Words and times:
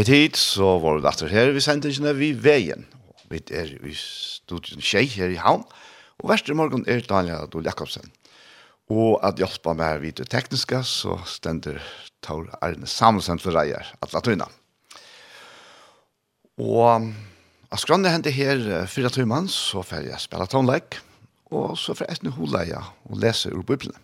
hit 0.00 0.08
tid, 0.08 0.36
så 0.36 0.78
var 0.80 0.96
det 0.96 1.10
etter 1.10 1.28
her 1.28 1.50
vi 1.52 1.60
sendte 1.60 1.90
ikke 1.92 2.14
vi 2.16 2.30
veien. 2.32 2.86
Vi 3.28 3.40
er 3.52 3.74
i 3.84 3.92
studien 3.94 4.80
Kjei 4.80 5.04
her 5.12 5.28
i 5.28 5.36
havn, 5.36 5.66
og 6.20 6.30
verste 6.30 6.56
morgen 6.56 6.86
er 6.88 7.04
Daniel 7.04 7.44
Adol 7.44 7.68
Jakobsen. 7.68 8.08
Og 8.90 9.20
at 9.22 9.38
hjelpa 9.38 9.74
meg 9.76 10.00
vid 10.00 10.16
det 10.18 10.30
tekniske, 10.32 10.80
så 10.88 11.18
stender 11.28 11.78
Tor 12.24 12.48
Arne 12.64 12.88
Samuelsen 12.88 13.38
for 13.38 13.52
reier, 13.52 13.92
at 14.00 14.12
la 14.12 14.48
Og 16.58 17.12
at 17.70 17.80
skranne 17.80 18.10
hente 18.10 18.32
her 18.32 18.86
fyra 18.86 19.08
tøymann, 19.08 19.48
så 19.48 19.82
får 19.82 20.08
jeg 20.08 20.20
spela 20.20 20.46
tonleik, 20.46 20.98
og 21.52 21.76
så 21.78 21.94
får 21.94 22.06
jeg 22.08 22.16
etne 22.18 22.34
holeia 22.34 22.80
og 23.04 23.20
lese 23.20 23.52
ur 23.52 23.62
Bibelen. 23.62 23.94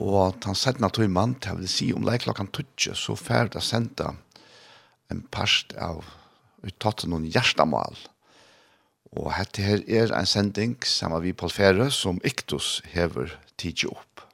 Og 0.00 0.42
han 0.42 0.58
settna 0.58 0.90
tog 0.90 1.10
mann 1.10 1.36
til, 1.42 1.60
vil 1.60 1.70
si, 1.70 1.92
om 1.94 2.02
det 2.06 2.16
er 2.16 2.24
klokkan 2.26 2.50
tutsje, 2.50 2.96
så 2.98 3.14
færd 3.18 3.54
jeg 3.54 3.66
sendte 3.66 4.10
en 5.12 5.22
parst 5.30 5.74
av 5.78 6.02
uttatt 6.64 7.04
noen 7.06 7.28
hjertemål. 7.30 7.98
Og 9.14 9.30
dette 9.30 9.62
her 9.62 9.84
er 9.86 10.14
en 10.16 10.26
sending 10.26 10.74
sammen 10.88 11.22
vi 11.22 11.34
på 11.36 11.50
Fere, 11.52 11.90
som 11.94 12.18
Iktus 12.26 12.80
hever 12.90 13.36
tidsi 13.60 13.86
opp. 13.86 14.24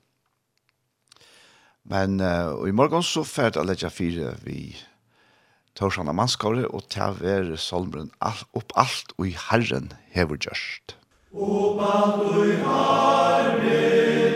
Men 1.91 2.21
uh, 2.21 2.57
i 2.69 2.73
morgen 2.73 3.05
så 3.05 3.25
færd 3.27 3.59
å 3.61 3.67
legger 3.67 3.93
fire 3.93 4.37
vi 4.45 4.77
Torsanna 5.77 6.15
mannskåre 6.17 6.69
og 6.69 6.87
til 6.93 7.53
å 7.55 7.61
solmeren 7.61 8.11
all, 8.25 8.41
opp 8.57 8.73
alt 8.81 9.13
og 9.19 9.29
i 9.29 9.37
Herren 9.49 9.93
hever 10.15 10.41
gjørst. 10.41 10.97
Opp 11.35 11.81
alt 11.85 12.25
og 12.31 12.43
i 12.47 12.59
Herren 12.65 14.30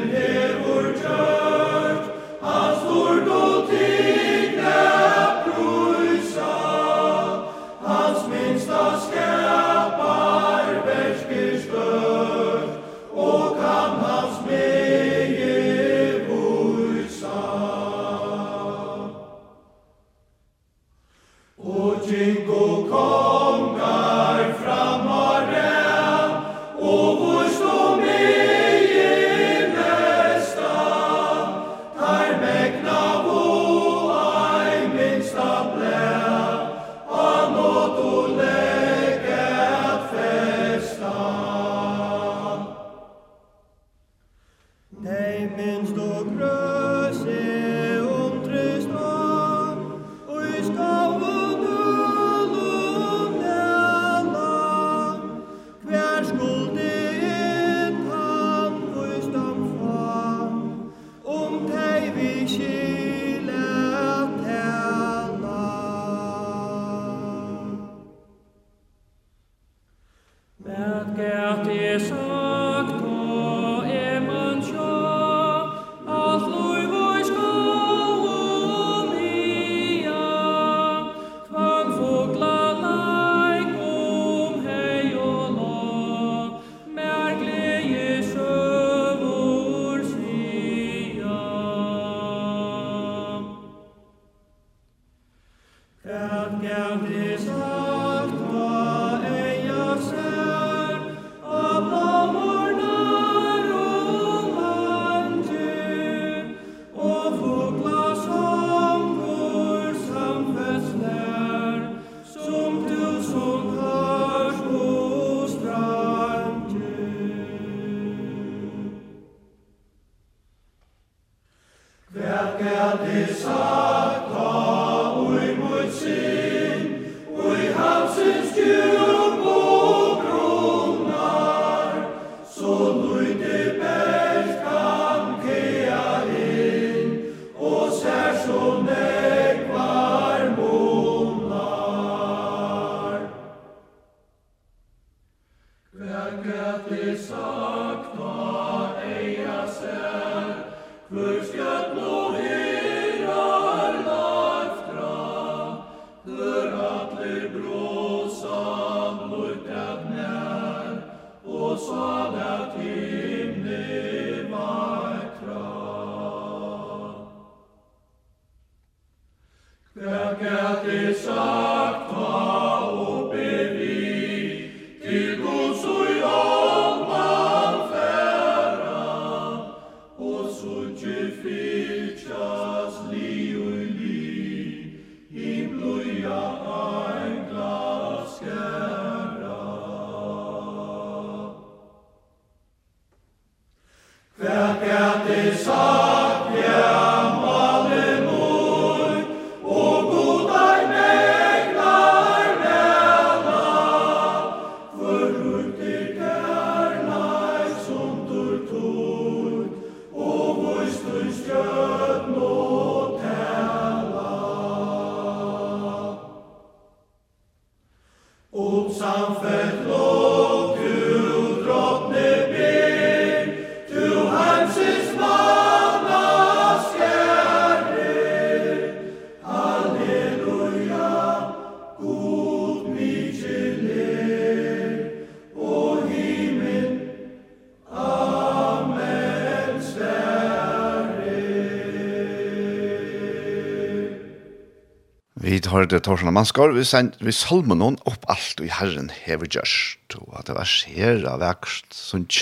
for 245.74 245.88
det 245.90 246.04
Torsen 246.06 246.28
og 246.30 246.36
Manskår, 246.36 246.70
vi, 246.70 246.84
send, 246.86 247.16
vi 247.18 247.32
salmer 247.34 247.74
noen 247.74 247.96
opp 248.06 248.28
alt 248.30 248.60
i 248.62 248.68
Herren 248.70 249.08
hever 249.10 249.48
just 249.50 250.14
og 250.20 250.36
at 250.38 250.46
det 250.46 250.54
var 250.54 250.68
skjera 250.70 251.32
vekst, 251.40 251.88
sånt. 251.90 252.36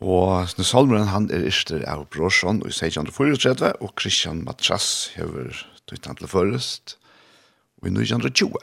Og 0.00 0.48
nu 0.56 0.64
salmeren 0.64 1.10
han 1.12 1.26
er 1.28 1.44
ister 1.44 1.84
av 1.84 2.06
Brorson 2.08 2.62
i 2.64 2.70
1634, 2.72 3.74
og 3.84 3.92
Christian 4.00 4.40
Matras 4.46 5.10
hever 5.12 5.52
tøytan 5.90 6.16
til 6.16 6.30
først, 6.32 6.94
og 7.82 7.90
i 7.90 7.92
1920. 7.92 8.56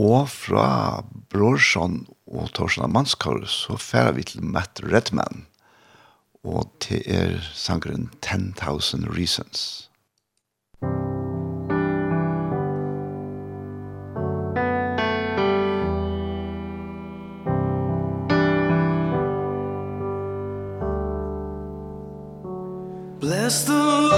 Og 0.00 0.24
fra 0.32 0.70
Brorson 1.28 2.06
og 2.32 2.48
Torsen 2.56 2.86
og 2.88 2.94
Manskår, 2.96 3.44
så 3.44 3.76
færer 3.76 4.16
vi 4.16 4.24
til 4.30 4.40
Matt 4.56 4.80
Redman, 4.88 5.44
og 6.48 6.72
til 6.80 7.04
er 7.04 7.36
sangren 7.52 8.08
10,000 8.24 9.04
Reasons. 9.12 9.77
As 23.48 23.64
the 23.64 24.17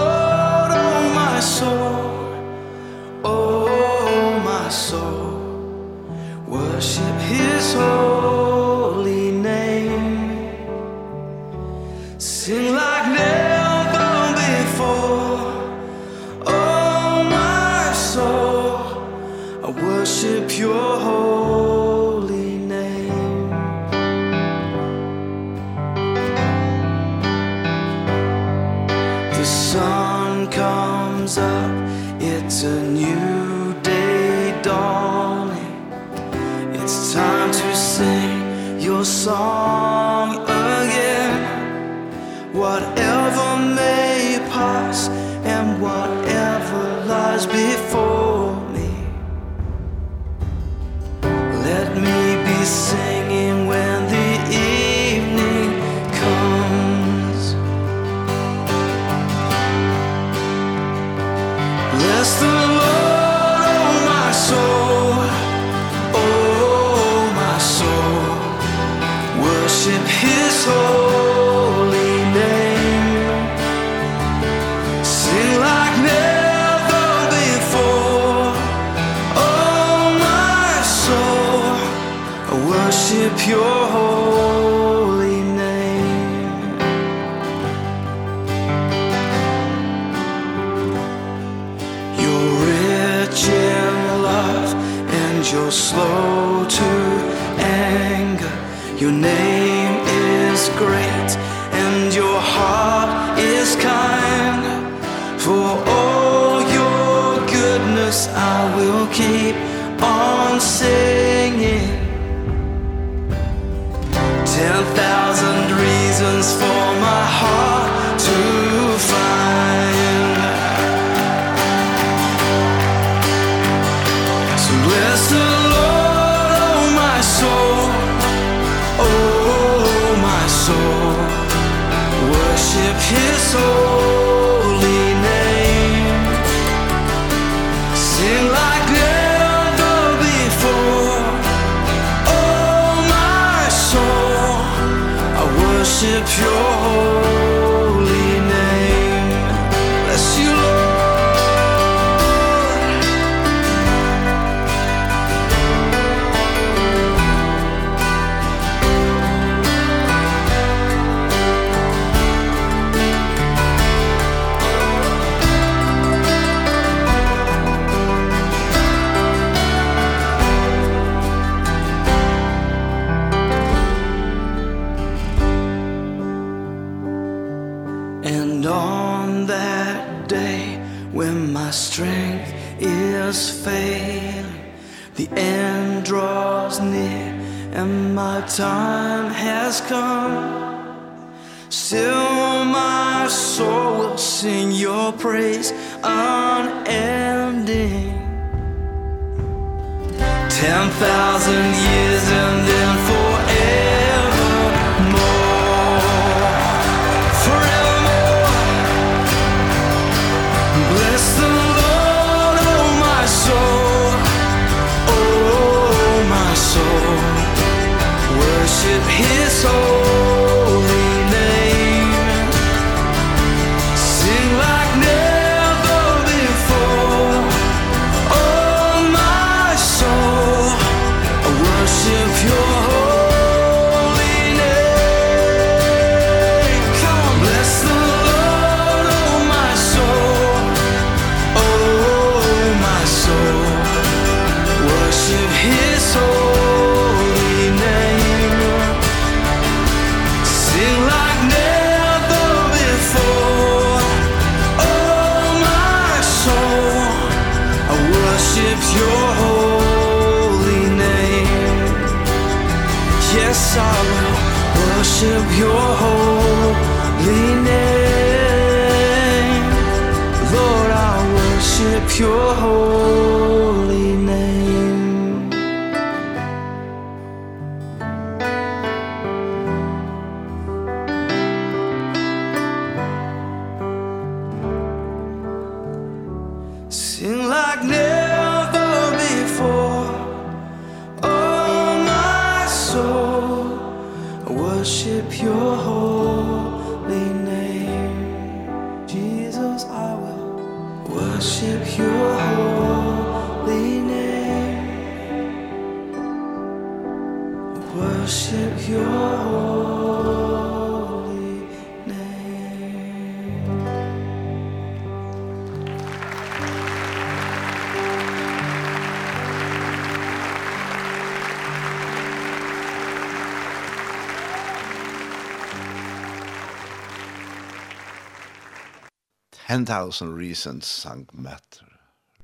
1000 329.86 330.36
reasons 330.38 330.86
sang 330.86 331.26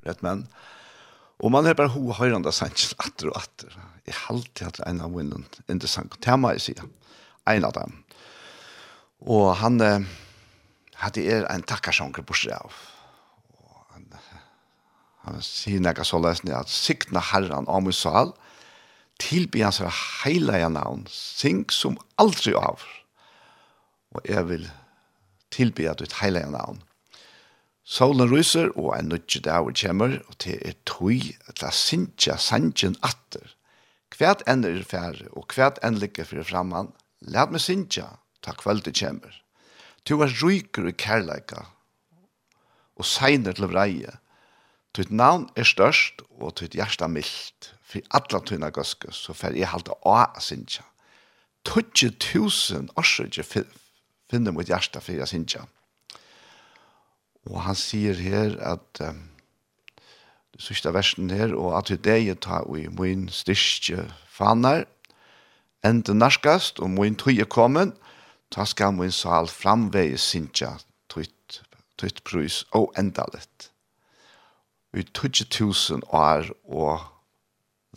Rett 0.06 0.22
men. 0.22 0.46
Og 1.42 1.52
man 1.52 1.66
har 1.66 1.76
bare 1.76 1.92
ho 1.92 2.14
høyrande 2.16 2.52
sangen 2.54 2.94
atter 3.02 3.30
og 3.32 3.40
atter. 3.40 3.74
Jeg 4.06 4.16
halte 4.28 4.68
at 4.68 4.80
en 4.86 5.02
av 5.04 5.12
vinden 5.12 5.44
interessant 5.68 6.14
tema 6.24 6.54
i 6.54 6.62
sida. 6.62 6.86
En 7.50 7.66
av 7.66 7.74
dem. 7.76 7.98
Og 9.26 9.50
han 9.60 9.80
eh, 9.82 10.06
hadde 11.02 11.24
er 11.26 11.46
en 11.50 11.64
takkarsjonker 11.66 12.24
på 12.26 12.36
seg 12.38 12.54
av. 12.56 12.78
Og 13.58 13.82
han, 13.92 14.06
han 15.26 15.42
sier 15.44 15.82
nekka 15.82 16.06
så 16.06 16.20
løsning 16.22 16.54
at 16.56 16.72
sikna 16.72 17.22
herran 17.32 17.68
av 17.68 17.84
min 17.84 17.96
sal 17.96 18.32
tilby 19.20 19.62
hans 19.64 19.80
heilige 20.22 20.68
navn 20.72 21.06
sing 21.10 21.64
som 21.72 21.96
aldri 22.20 22.54
av. 22.56 22.84
Og 24.16 24.24
jeg 24.28 24.48
vil 24.48 24.66
tilby 25.52 25.88
at 25.90 26.00
ditt 26.02 26.18
heilige 26.20 26.52
navn 26.52 26.82
Solen 27.86 28.26
ryser, 28.26 28.72
og 28.74 28.96
en 28.96 29.12
nødje 29.12 29.40
dag 29.46 29.68
kommer, 29.78 30.18
og 30.26 30.38
til 30.42 30.58
er 30.58 30.74
tøy 30.90 31.20
til 31.54 31.66
å 31.68 31.70
synge 31.70 32.34
sangen 32.42 32.96
atter. 33.06 33.52
Hvert 34.16 34.42
enn 34.50 34.66
er 34.66 34.82
færre, 34.82 35.28
og 35.38 35.54
hvert 35.54 35.78
enn 35.86 36.00
ligger 36.02 36.26
for 36.26 36.42
framman, 36.48 36.90
let 37.22 37.54
meg 37.54 37.62
synge, 37.62 38.08
ta 38.42 38.56
kveldet 38.58 38.98
kommer. 38.98 39.38
Du 40.02 40.18
er 40.18 40.34
ryker 40.42 40.90
i 40.90 40.96
kærleika, 40.98 41.68
og 42.98 43.06
seiner 43.06 43.54
til 43.54 43.70
vreie. 43.70 44.18
Tøyt 44.96 45.14
navn 45.14 45.46
er 45.54 45.68
størst, 45.68 46.26
og 46.40 46.56
tøyt 46.58 46.74
hjärsta 46.74 47.06
mildt. 47.06 47.70
For 47.86 48.02
alla 48.10 48.42
tøyna 48.42 48.72
gøske, 48.74 49.12
så 49.14 49.30
fer 49.36 49.54
jeg 49.54 49.70
halte 49.70 49.94
å 49.94 50.18
a 50.18 50.42
synge. 50.42 50.82
Tøtje 51.62 52.10
tusen 52.18 52.90
årsøkje 52.98 53.46
finner 53.46 54.54
mot 54.54 54.66
hjärsta 54.66 54.98
for 54.98 55.14
jeg 55.14 55.30
synge. 55.30 55.62
Og 57.46 57.62
han 57.62 57.78
sier 57.78 58.18
her 58.18 58.56
at 58.58 59.00
um, 59.06 59.22
det 60.56 60.64
sørste 60.64 60.92
versen 60.94 61.30
her, 61.30 61.54
og 61.54 61.76
at 61.78 61.92
det 62.04 62.18
jeg 62.24 62.40
tar 62.40 62.66
i 62.76 62.86
min 62.88 63.28
styrke 63.28 64.06
faner, 64.26 64.84
enda 65.84 66.12
norskast, 66.12 66.80
og 66.80 66.90
min 66.90 67.16
tøye 67.16 67.44
kommen, 67.44 67.92
ta 68.50 68.64
skal 68.64 68.94
min 68.96 69.12
sal 69.12 69.50
framveie 69.50 70.18
sinja 70.18 70.76
tøyt, 71.12 71.62
tøyt 71.98 72.22
prøys 72.24 72.64
og 72.74 72.94
enda 72.98 73.26
litt. 73.34 73.70
Vi 74.92 75.04
tøyt 75.04 75.44
tusen 75.50 76.02
år 76.08 76.50
og 76.64 77.04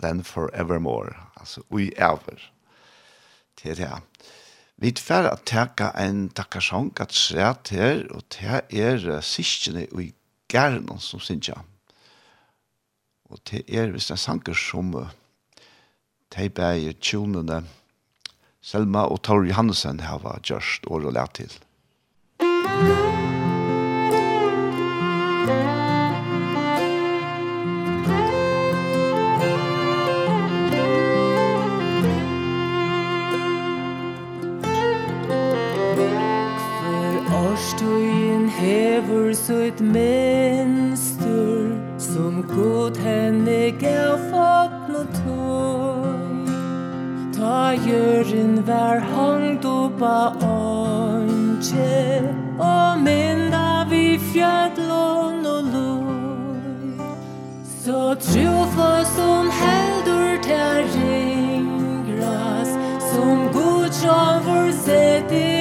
then 0.01 0.23
forevermore, 0.23 1.15
altså 1.39 1.61
ui 1.71 1.91
ever. 1.97 2.51
Det 3.63 3.79
er. 3.79 3.99
Vi 4.79 4.93
tver 4.95 5.27
at 5.27 5.43
teka 5.43 5.89
en 5.99 6.29
takkarsang 6.31 6.93
at 7.03 7.11
sret 7.11 7.67
her, 7.75 8.05
og 8.15 8.23
det 8.31 8.61
er 8.71 9.21
syskjene 9.21 9.87
og 9.91 10.03
i 10.05 10.13
gærnen 10.47 10.99
som 11.03 11.19
synsja. 11.19 11.57
Og 13.29 13.39
det 13.51 13.65
er 13.67 13.91
hvis 13.91 14.07
det 14.07 14.15
er 14.15 14.23
sanger 14.23 14.55
som 14.55 14.93
de 16.35 16.49
beie 16.49 16.93
tjonene 16.93 17.63
Selma 18.61 19.05
og 19.07 19.21
Tor 19.23 19.43
Johansen 19.47 19.99
har 19.99 20.19
hava 20.19 20.39
gjørst 20.43 20.87
og 20.87 21.11
lært 21.11 21.39
til. 21.39 21.51
Musikk 25.49 25.78
Hever 38.59 39.33
sutt 39.33 39.79
mønster 39.79 41.69
Som 41.97 42.41
god 42.49 42.97
henne 42.99 43.71
gav 43.79 44.17
fatt 44.31 44.89
og 44.99 45.13
tøy 45.15 46.49
Ta 47.37 47.59
gjøren 47.85 48.57
vær 48.67 48.99
hangt 49.13 49.63
opp 49.69 50.03
av 50.03 50.43
åndsje 50.43 52.19
Og 52.59 52.99
minna 53.05 53.85
vi 53.93 54.17
fjallån 54.33 55.47
og 55.53 55.69
loj 55.75 57.05
Så 57.85 58.01
trofa 58.25 58.91
som 59.13 59.47
heldur 59.61 60.35
til 60.49 60.91
ringras 60.97 62.75
Som 63.13 63.47
god 63.55 63.95
som 64.01 64.43
vår 64.49 64.75
sett 64.83 65.31
i 65.31 65.58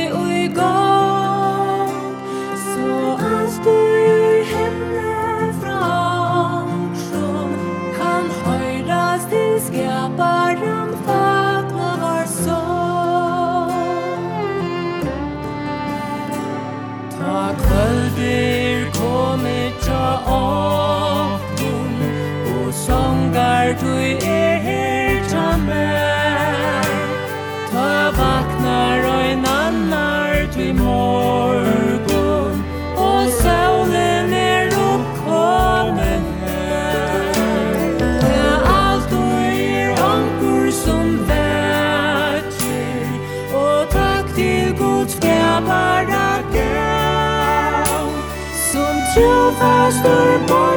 større 49.98 50.67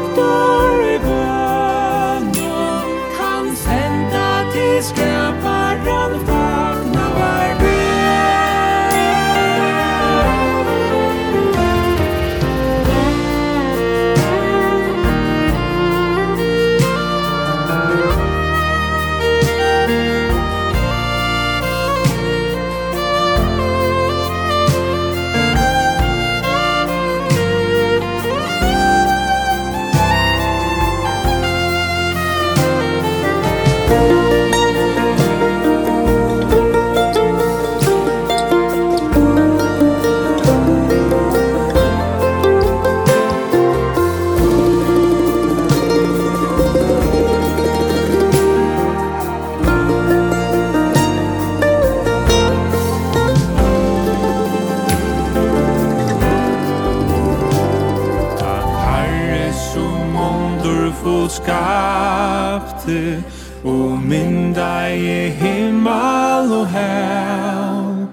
men 64.55 64.99
i 64.99 65.29
himmel 65.29 66.53
og 66.53 66.67
hev 66.67 68.07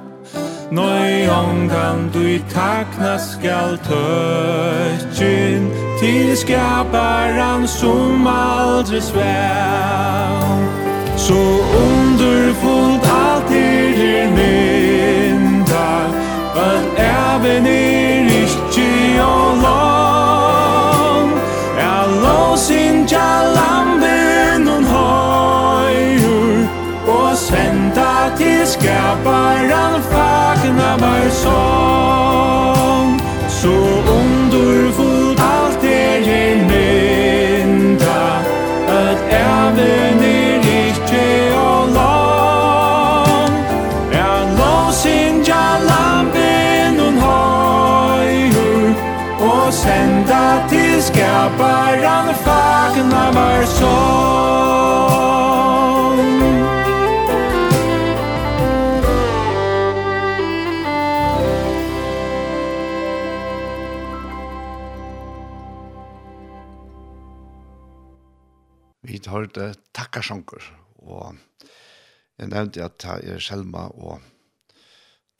Nøy 0.71 1.29
ongan 1.29 2.11
du 2.15 2.21
i 2.21 2.43
takna 2.51 3.19
skal 3.19 3.79
tøtjen 3.89 5.71
Til 6.01 6.37
skaparan 6.37 7.67
som 7.67 8.27
aldri 8.27 9.01
svev 9.01 10.59
Så 11.17 11.41
underfullt 11.85 13.03
alt 13.03 13.51
er 13.51 13.93
din 13.97 14.31
mynda 14.39 15.91
Øl 16.57 16.85
even 16.99 17.67
er 17.67 18.27
ikke 18.43 19.23
og 19.23 19.57
lang 19.67 21.31
Jeg 21.79 22.05
lås 22.23 22.71
in 22.71 23.07
jalam 23.07 23.98
senda 27.49 28.37
til 28.37 28.67
skaparan 28.67 30.03
fagna 30.11 30.91
var 31.03 31.29
sång. 31.43 33.21
Så 33.49 33.75
underfullt 34.19 35.41
allt 35.41 35.85
er 35.85 36.21
er 36.41 36.57
mynda 36.71 38.23
Att 38.89 39.23
även 39.31 40.23
er 40.37 40.55
riktig 40.69 41.43
og 41.69 41.85
lång. 41.99 43.55
En 44.25 44.47
låsing 44.61 45.37
ja 45.49 45.67
lampen 45.91 47.01
hon 47.01 47.17
høyur 47.27 48.95
Og 49.51 49.73
senda 49.73 50.45
til 50.71 51.03
skaparan 51.03 52.29
fagna 52.45 53.25
var 53.37 53.65
sång. 53.79 54.48
hørte 69.49 69.79
takkarsjonker, 69.97 70.65
og 71.09 71.37
jeg 72.39 72.51
nevnte 72.53 72.85
at 72.85 72.99
det 73.01 73.33
er 73.33 73.41
Selma 73.41 73.89
og 73.89 74.21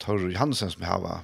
Torru 0.01 0.29
Johansen 0.31 0.71
som 0.71 0.85
har 0.87 1.21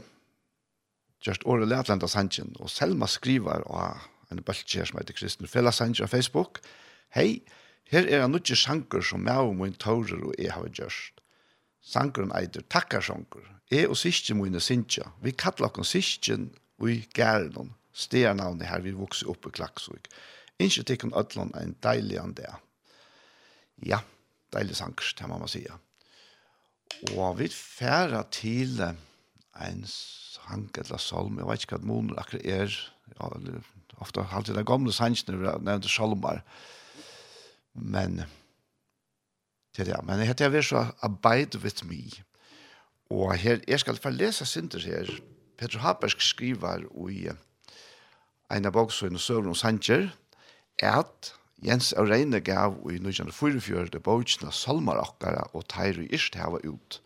gjort 1.23 1.45
året 1.45 1.67
Lætlanda 1.67 2.07
Sanchen, 2.07 2.55
og 2.59 2.69
Selma 2.69 3.07
skriver 3.07 3.65
og 3.65 3.97
en 4.31 4.43
bøltje 4.43 4.85
som 4.85 4.99
heter 4.99 5.17
Kristen 5.17 5.47
Fela 5.47 5.71
Sanchen 5.71 6.05
på 6.05 6.17
Facebook, 6.17 6.61
Hei, 7.15 7.41
her 7.89 8.05
er 8.09 8.25
en 8.25 8.33
nødje 8.33 8.57
sjanker 8.57 9.01
som 9.01 9.25
jeg 9.25 9.37
og 9.37 9.55
min 9.55 9.73
Torru 9.73 10.29
og 10.29 10.35
jeg 10.37 10.51
har 10.51 10.67
gjort. 10.67 11.21
Sankeren 11.81 12.33
eitir 12.35 12.65
takkarsjonker. 12.69 13.45
Jeg 13.71 13.87
og 13.89 13.97
sysken 13.97 14.41
mine 14.41 14.59
sinja, 14.59 15.11
Vi 15.21 15.31
kallar 15.31 15.79
oss 15.79 15.93
sysken 15.93 16.51
og 16.79 16.89
i 16.91 17.07
gærenon. 17.13 17.73
Sternavnet 17.93 18.67
her 18.67 18.81
vi 18.81 18.91
vokser 18.91 19.29
opp 19.29 19.47
i 19.47 19.49
Klaksvik. 19.49 20.09
Ikke 20.59 20.83
tikkun 20.83 21.13
ødlån 21.15 21.55
en 21.55 21.75
deilig 21.83 22.19
an 22.19 22.33
det. 22.33 22.51
Ja, 23.83 23.99
deilig 24.53 24.77
sanger, 24.77 25.13
det 25.19 25.27
må 25.27 25.37
man 25.41 25.51
sige. 25.51 25.73
Og 27.17 27.39
vi 27.39 27.49
færa 27.51 28.23
til 28.31 28.79
en 28.81 29.83
sang 29.87 30.69
eller 30.77 30.97
salm, 30.97 31.39
jeg 31.39 31.47
vet 31.47 31.65
ikke 31.65 31.77
hva 31.77 31.87
måneder 31.87 32.19
akkurat 32.21 32.45
er, 32.45 32.77
ja, 33.15 33.29
ofte 34.03 34.25
alltid 34.31 34.55
de 34.55 34.65
gamle 34.67 34.93
sangene, 34.93 35.47
har 35.47 35.61
nevnt 35.63 35.89
salmer, 35.89 36.41
men 37.73 38.23
til 39.75 39.87
det, 39.87 39.99
men 40.03 40.19
jeg 40.19 40.27
heter 40.31 40.45
jeg 40.45 40.53
vil 40.53 40.63
så 40.63 40.85
Abide 41.03 41.59
with 41.59 41.85
me, 41.87 42.03
og 43.09 43.35
her, 43.37 43.59
jeg 43.67 43.79
skal 43.79 43.99
få 44.01 44.09
lese 44.09 44.45
synder 44.45 44.79
her, 44.79 45.09
Peter 45.57 45.79
Habersk 45.79 46.21
skriver 46.21 46.83
i 47.09 47.29
en 48.51 48.67
av 48.67 48.75
boksøyene 48.75 49.19
Søvn 49.19 49.47
og 49.51 49.57
Sanger, 49.57 50.09
at 50.83 51.34
Jens 51.63 51.93
Aureine 51.93 52.41
gav 52.43 52.75
i 52.91 52.97
1944 52.99 54.01
bøtjene 54.03 54.51
salmar 54.51 54.99
okkara 54.99 55.45
og 55.55 55.63
teir 55.71 56.01
i 56.03 56.09
irst 56.13 56.35
hava 56.35 56.59
ut. 56.67 56.99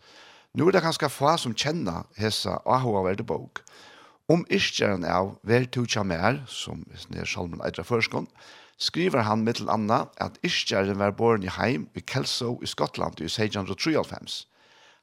Nå 0.58 0.66
er 0.66 0.74
det 0.74 0.82
ganske 0.82 1.08
få 1.08 1.36
som 1.38 1.54
kjenner 1.54 2.08
hessa 2.18 2.56
ahova 2.66 3.04
verde 3.06 3.22
bok. 3.22 3.62
Om 4.30 4.42
irskjeren 4.50 5.06
av 5.06 5.36
Ver 5.46 5.66
tu 5.70 5.86
mer, 6.04 6.42
som 6.46 6.82
er 7.14 7.26
salmen 7.26 7.62
eitra 7.62 7.84
førskånd, 7.84 8.26
skriver 8.78 9.22
han 9.22 9.44
mittel 9.44 9.70
anna 9.70 10.08
at 10.18 10.38
irskjeren 10.42 10.98
var 10.98 11.12
born 11.12 11.42
i 11.42 11.50
heim 11.50 11.88
i 11.94 12.00
Kelso 12.00 12.58
i 12.62 12.66
Skottland 12.66 13.20
i 13.20 13.30
1693. 13.30 14.46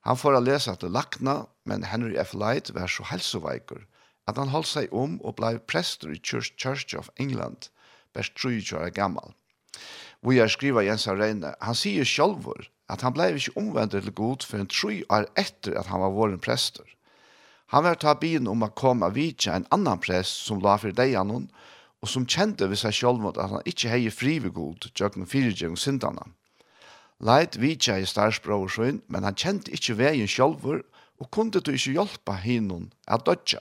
Han 0.02 0.18
får 0.18 0.36
a 0.36 0.40
lesa 0.40 0.76
til 0.76 0.92
Lakna, 0.92 1.46
men 1.66 1.84
Henry 1.84 2.16
F. 2.20 2.34
Light 2.34 2.74
var 2.76 2.88
så 2.88 3.04
helsoveikur 3.04 3.88
at 4.28 4.36
han 4.36 4.52
holdt 4.52 4.68
seg 4.68 4.92
om 4.92 5.22
og 5.24 5.38
blei 5.40 5.58
prester 5.58 6.12
i 6.12 6.20
Church, 6.20 6.52
Church 6.58 6.96
of 6.96 7.08
England– 7.18 7.72
vers 8.18 8.32
23 8.34 8.82
år 8.82 8.94
gammal. 8.96 9.36
Vi 10.26 10.40
har 10.42 10.50
skriva 10.50 10.84
Jens 10.84 11.08
Reine, 11.08 11.54
han 11.62 11.78
sier 11.78 12.08
sjálfur 12.08 12.68
at 12.90 13.04
han 13.06 13.14
blei 13.14 13.34
ikke 13.36 13.56
omvendt 13.60 13.94
til 13.94 14.14
god 14.16 14.46
for 14.48 14.60
en 14.60 14.70
tru 14.72 15.04
år 15.14 15.28
etter 15.38 15.78
at 15.78 15.92
han 15.92 16.02
var 16.02 16.16
våren 16.16 16.42
prester. 16.42 16.86
Han 17.76 17.84
var 17.84 18.00
ta 18.00 18.14
byen 18.16 18.48
om 18.48 18.64
å 18.64 18.72
komme 18.72 19.10
vidtja 19.12 19.58
en 19.58 19.68
annan 19.76 20.00
prest 20.00 20.46
som 20.48 20.62
la 20.64 20.78
for 20.80 20.96
deg 20.96 21.18
anon, 21.20 21.50
og 22.02 22.10
som 22.10 22.28
kjente 22.30 22.70
ved 22.70 22.80
seg 22.80 22.96
sjálf 22.96 23.20
mot 23.20 23.38
at 23.38 23.52
han 23.52 23.66
ikke 23.68 23.92
hei 23.92 24.10
frive 24.14 24.54
god 24.56 24.88
tjøkken 24.94 25.28
fyrirgjeng 25.28 25.76
syndana. 25.76 26.30
Leit 27.20 27.58
vidtja 27.58 27.98
i 27.98 28.06
starsbrorsen, 28.06 29.02
men 29.10 29.26
han 29.26 29.36
kjente 29.36 29.74
ikke 29.74 29.98
veien 30.00 30.30
sjálfur 30.30 30.84
og 31.18 31.32
kunde 31.34 31.60
du 31.60 31.74
ikke 31.74 31.96
hjelpa 31.98 32.38
hinnon 32.44 32.92
at 33.08 33.26
dødja. 33.26 33.60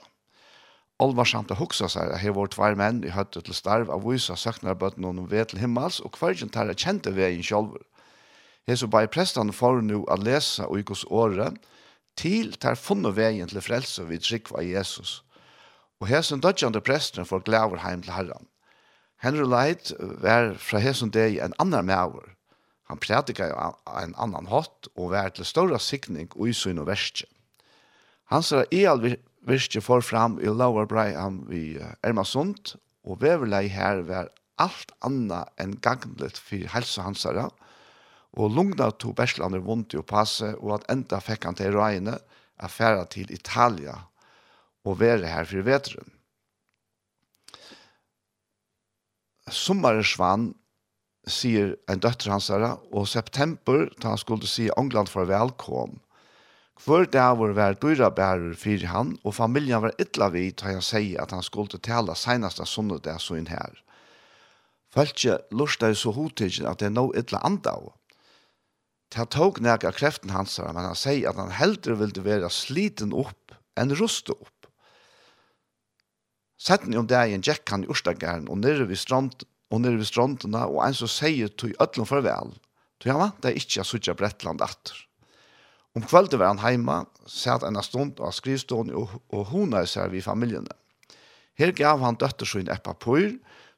Olvarsamt 0.97 1.51
å 1.53 1.59
huksa 1.59 1.91
seg 1.93 2.09
at 2.09 2.23
her 2.23 2.33
var 2.33 2.49
tvær 2.49 2.77
menn 2.81 3.03
i 3.05 3.13
høttet 3.13 3.45
til 3.45 3.57
starv 3.57 3.91
av 3.93 4.07
vysa 4.07 4.33
søknar 4.41 4.79
bøtten 4.81 5.05
og 5.05 5.19
ved 5.29 5.51
til 5.51 5.61
himmels, 5.61 6.01
og 6.01 6.15
kvargen 6.17 6.49
tar 6.49 6.71
jeg 6.73 6.81
kjente 6.87 7.13
veien 7.13 7.45
selv. 7.45 7.77
Her 8.67 8.79
så 8.81 8.89
bare 8.89 9.11
prestene 9.13 9.53
for 9.53 9.83
nu 9.85 9.99
å 10.09 10.17
lese 10.17 10.65
og 10.65 10.81
ikos 10.81 11.05
åre, 11.13 11.51
til 12.17 12.57
tar 12.57 12.81
funnet 12.81 13.13
veien 13.19 13.49
til 13.49 13.61
frelse 13.61 14.07
vid 14.09 14.25
av 14.57 14.65
Jesus. 14.65 15.21
Og 16.01 16.09
hesen 16.09 16.41
dødjande 16.41 16.81
presten 16.81 17.29
får 17.29 17.45
glæver 17.45 17.85
heim 17.85 18.01
til 18.03 18.17
herran. 18.17 18.49
Henry 19.21 19.45
Light 19.45 19.93
var 20.01 20.55
fra 20.61 20.81
hesen 20.81 21.13
deg 21.13 21.37
en 21.45 21.55
annan 21.61 21.87
maver. 21.89 22.33
Han 22.89 22.99
prædika 22.99 23.53
en 24.01 24.15
annan 24.17 24.49
hatt 24.49 24.89
og 24.95 25.13
var 25.13 25.29
til 25.29 25.45
større 25.45 25.79
sikning 25.79 26.29
og 26.37 26.49
i 26.49 26.57
og 26.73 26.87
verste. 26.87 27.27
Han 28.33 28.43
sa 28.43 28.65
at 28.65 29.19
virkje 29.47 29.83
for 29.85 30.03
fram 30.03 30.41
i 30.43 30.51
Lower 30.51 30.89
Breian 30.91 31.45
vi 31.51 31.79
Ermasund, 32.03 32.75
og 33.07 33.21
veverlei 33.23 33.69
her 33.71 34.03
var 34.09 34.33
alt 34.59 34.93
anna 35.07 35.45
enn 35.61 35.77
ganglet 35.85 36.39
for 36.41 36.67
helse 36.73 37.05
hansara, 37.05 37.49
og 38.37 38.53
lungna 38.53 38.91
to 39.01 39.15
Berslander 39.17 39.63
vondt 39.65 39.95
i 39.95 40.01
å 40.01 40.05
passe, 40.07 40.53
og 40.61 40.81
at 40.81 40.91
enda 40.93 41.21
fikk 41.23 41.47
han 41.49 41.57
til 41.57 41.77
røyene 41.77 42.19
affæra 42.57 43.07
til 43.13 43.31
Italia 43.33 43.97
og 44.87 45.01
være 45.01 45.27
her 45.29 45.49
for 45.49 45.67
veteren. 45.67 46.13
Sommaren 49.51 50.07
svann, 50.07 50.47
sier 51.27 51.73
en 51.91 51.99
døtter 52.03 52.31
hansara, 52.31 52.77
og 52.95 53.09
september, 53.11 53.89
da 53.99 54.13
han 54.13 54.21
skulle 54.21 54.47
si 54.47 54.69
England 54.79 55.11
for 55.11 55.27
velkom, 55.27 55.97
Hver 56.85 57.09
dæver 57.09 57.55
var 57.57 57.75
dyra 57.81 58.11
bærer 58.13 58.55
fyrir 58.55 58.87
han, 58.93 59.17
og 59.25 59.35
familien 59.35 59.83
var 59.83 59.97
ytla 60.01 60.29
vid 60.35 60.59
ta 60.61 60.69
han 60.69 60.85
sier 60.85 61.23
at 61.23 61.33
han 61.33 61.43
skulle 61.43 61.81
tala 61.81 62.15
seinasta 62.15 62.67
sånne 62.69 63.01
det 63.03 63.17
så 63.25 63.39
inn 63.41 63.49
her. 63.49 63.79
Føltje 64.93 65.39
lursta 65.51 65.89
så 65.95 66.13
hotigen 66.13 66.69
at 66.69 66.81
det 66.81 66.91
er 66.91 66.99
noe 66.99 67.17
ytla 67.17 67.41
anda 67.49 67.73
av. 67.79 67.95
Det 69.13 69.29
tåg 69.33 69.61
nek 69.65 69.87
av 69.89 69.97
kreften 69.97 70.35
hans, 70.35 70.59
men 70.59 70.85
han 70.85 70.99
sier 70.99 71.31
at 71.31 71.41
han 71.41 71.55
heldur 71.55 71.97
ville 72.03 72.25
være 72.27 72.53
sliten 72.53 73.15
opp 73.17 73.57
enn 73.79 73.95
ruste 73.97 74.35
opp. 74.37 74.69
Setten 76.61 76.97
om 76.97 77.09
ein 77.13 77.45
jekk 77.45 77.71
han 77.71 77.85
i 77.85 77.91
Ørstagæren 77.93 78.49
og 78.53 78.61
nere 78.61 78.89
ved 78.89 79.01
strand, 79.01 79.45
og 79.71 79.81
nere 79.81 80.01
ved 80.01 80.09
strandene, 80.09 80.65
og 80.67 80.85
en 80.85 80.95
som 80.97 81.11
sier 81.11 81.49
til 81.49 81.77
ødlen 81.81 82.09
farvel, 82.09 82.55
til 83.01 83.13
han 83.13 83.21
vant 83.21 83.43
det 83.45 83.57
ikke 83.61 83.83
å 83.83 83.89
sitte 83.89 84.17
Brettland 84.17 84.65
atter. 84.65 85.06
Om 85.97 86.03
kvölden 86.03 86.39
var 86.39 86.47
han 86.47 86.59
heima, 86.61 87.07
satt 87.27 87.63
en 87.65 87.79
stund 87.83 88.21
av 88.21 88.35
skrivstående 88.37 88.93
og, 89.01 89.15
og 89.33 89.47
hona 89.49 89.81
seg 89.89 90.11
vid 90.13 90.27
familjene. 90.27 90.75
Her 91.57 91.73
gav 91.73 92.03
han 92.05 92.19
døtter 92.21 92.45
sin 92.45 92.69
et 92.69 92.85
papur, 92.85 93.31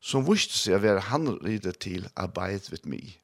som 0.03 0.27
viste 0.27 0.59
seg 0.59 0.81
å 0.81 0.83
være 0.83 1.05
han 1.13 1.29
rydde 1.37 1.77
til 1.79 2.09
arbeid 2.19 2.73
with 2.73 2.91
mig. 2.91 3.21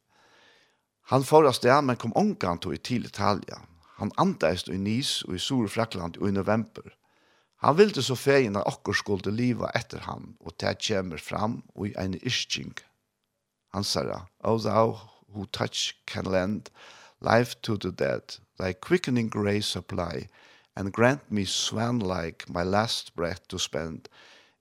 Han 1.11 1.27
får 1.27 1.49
av 1.51 1.57
sted, 1.59 1.75
men 1.83 1.99
kom 1.99 2.15
omgang 2.15 2.61
til 2.63 2.79
til 2.79 3.09
Italia. 3.11 3.65
Han 3.99 4.15
andeist 4.17 4.71
i 4.71 4.79
Nis 4.79 5.25
og 5.27 5.35
i 5.35 5.43
Sur-Frakland 5.43 6.17
i 6.23 6.31
november. 6.31 6.95
Han 7.67 7.77
ville 7.79 8.03
så 8.03 8.15
feien 8.15 8.57
at 8.57 8.67
okkur 8.71 8.95
skulle 8.95 9.35
liva 9.35 9.73
etter 9.75 10.07
han, 10.07 10.37
og 10.39 10.55
det 10.61 10.79
kommer 10.87 11.19
fram 11.19 11.63
og 11.75 11.89
i 11.89 11.95
en 11.99 12.15
isching. 12.23 12.79
Han 13.75 13.83
sier, 13.83 14.29
«Oh 14.45 14.63
thou 14.63 15.01
who 15.35 15.47
touch 15.51 15.97
can 16.07 16.31
lend 16.31 16.71
life 17.21 17.57
to 17.63 17.77
the 17.77 17.91
dead, 17.91 18.39
thy 18.59 18.73
quickening 18.73 19.29
grace 19.29 19.77
apply, 19.77 20.29
and 20.77 20.93
grant 20.93 21.31
me 21.31 21.45
swan-like 21.45 22.49
my 22.49 22.63
last 22.63 23.15
breath 23.15 23.47
to 23.49 23.59
spend 23.59 24.09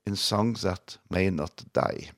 in 0.06 0.16
songs 0.16 0.62
that 0.62 0.98
may 1.10 1.30
not 1.30 1.64
die. 1.74 2.12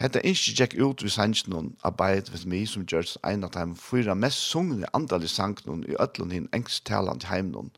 Hetta 0.00 0.22
innskje 0.24 0.54
tjekk 0.56 0.74
ut 0.80 1.02
vi 1.04 1.10
sangen 1.12 1.52
hon 1.52 1.66
Abide 1.84 2.32
With 2.32 2.46
Me 2.48 2.62
som 2.64 2.86
gjørs 2.88 3.18
ein 3.28 3.44
av 3.44 3.52
dem 3.52 3.74
fyra 3.76 4.14
mest 4.16 4.46
sungne 4.48 4.88
andalig 4.96 5.28
sangen 5.28 5.82
í 5.84 5.92
i 5.92 6.06
hin 6.22 6.32
hinn 6.32 6.48
engsttalande 6.56 7.28
heimen 7.28 7.68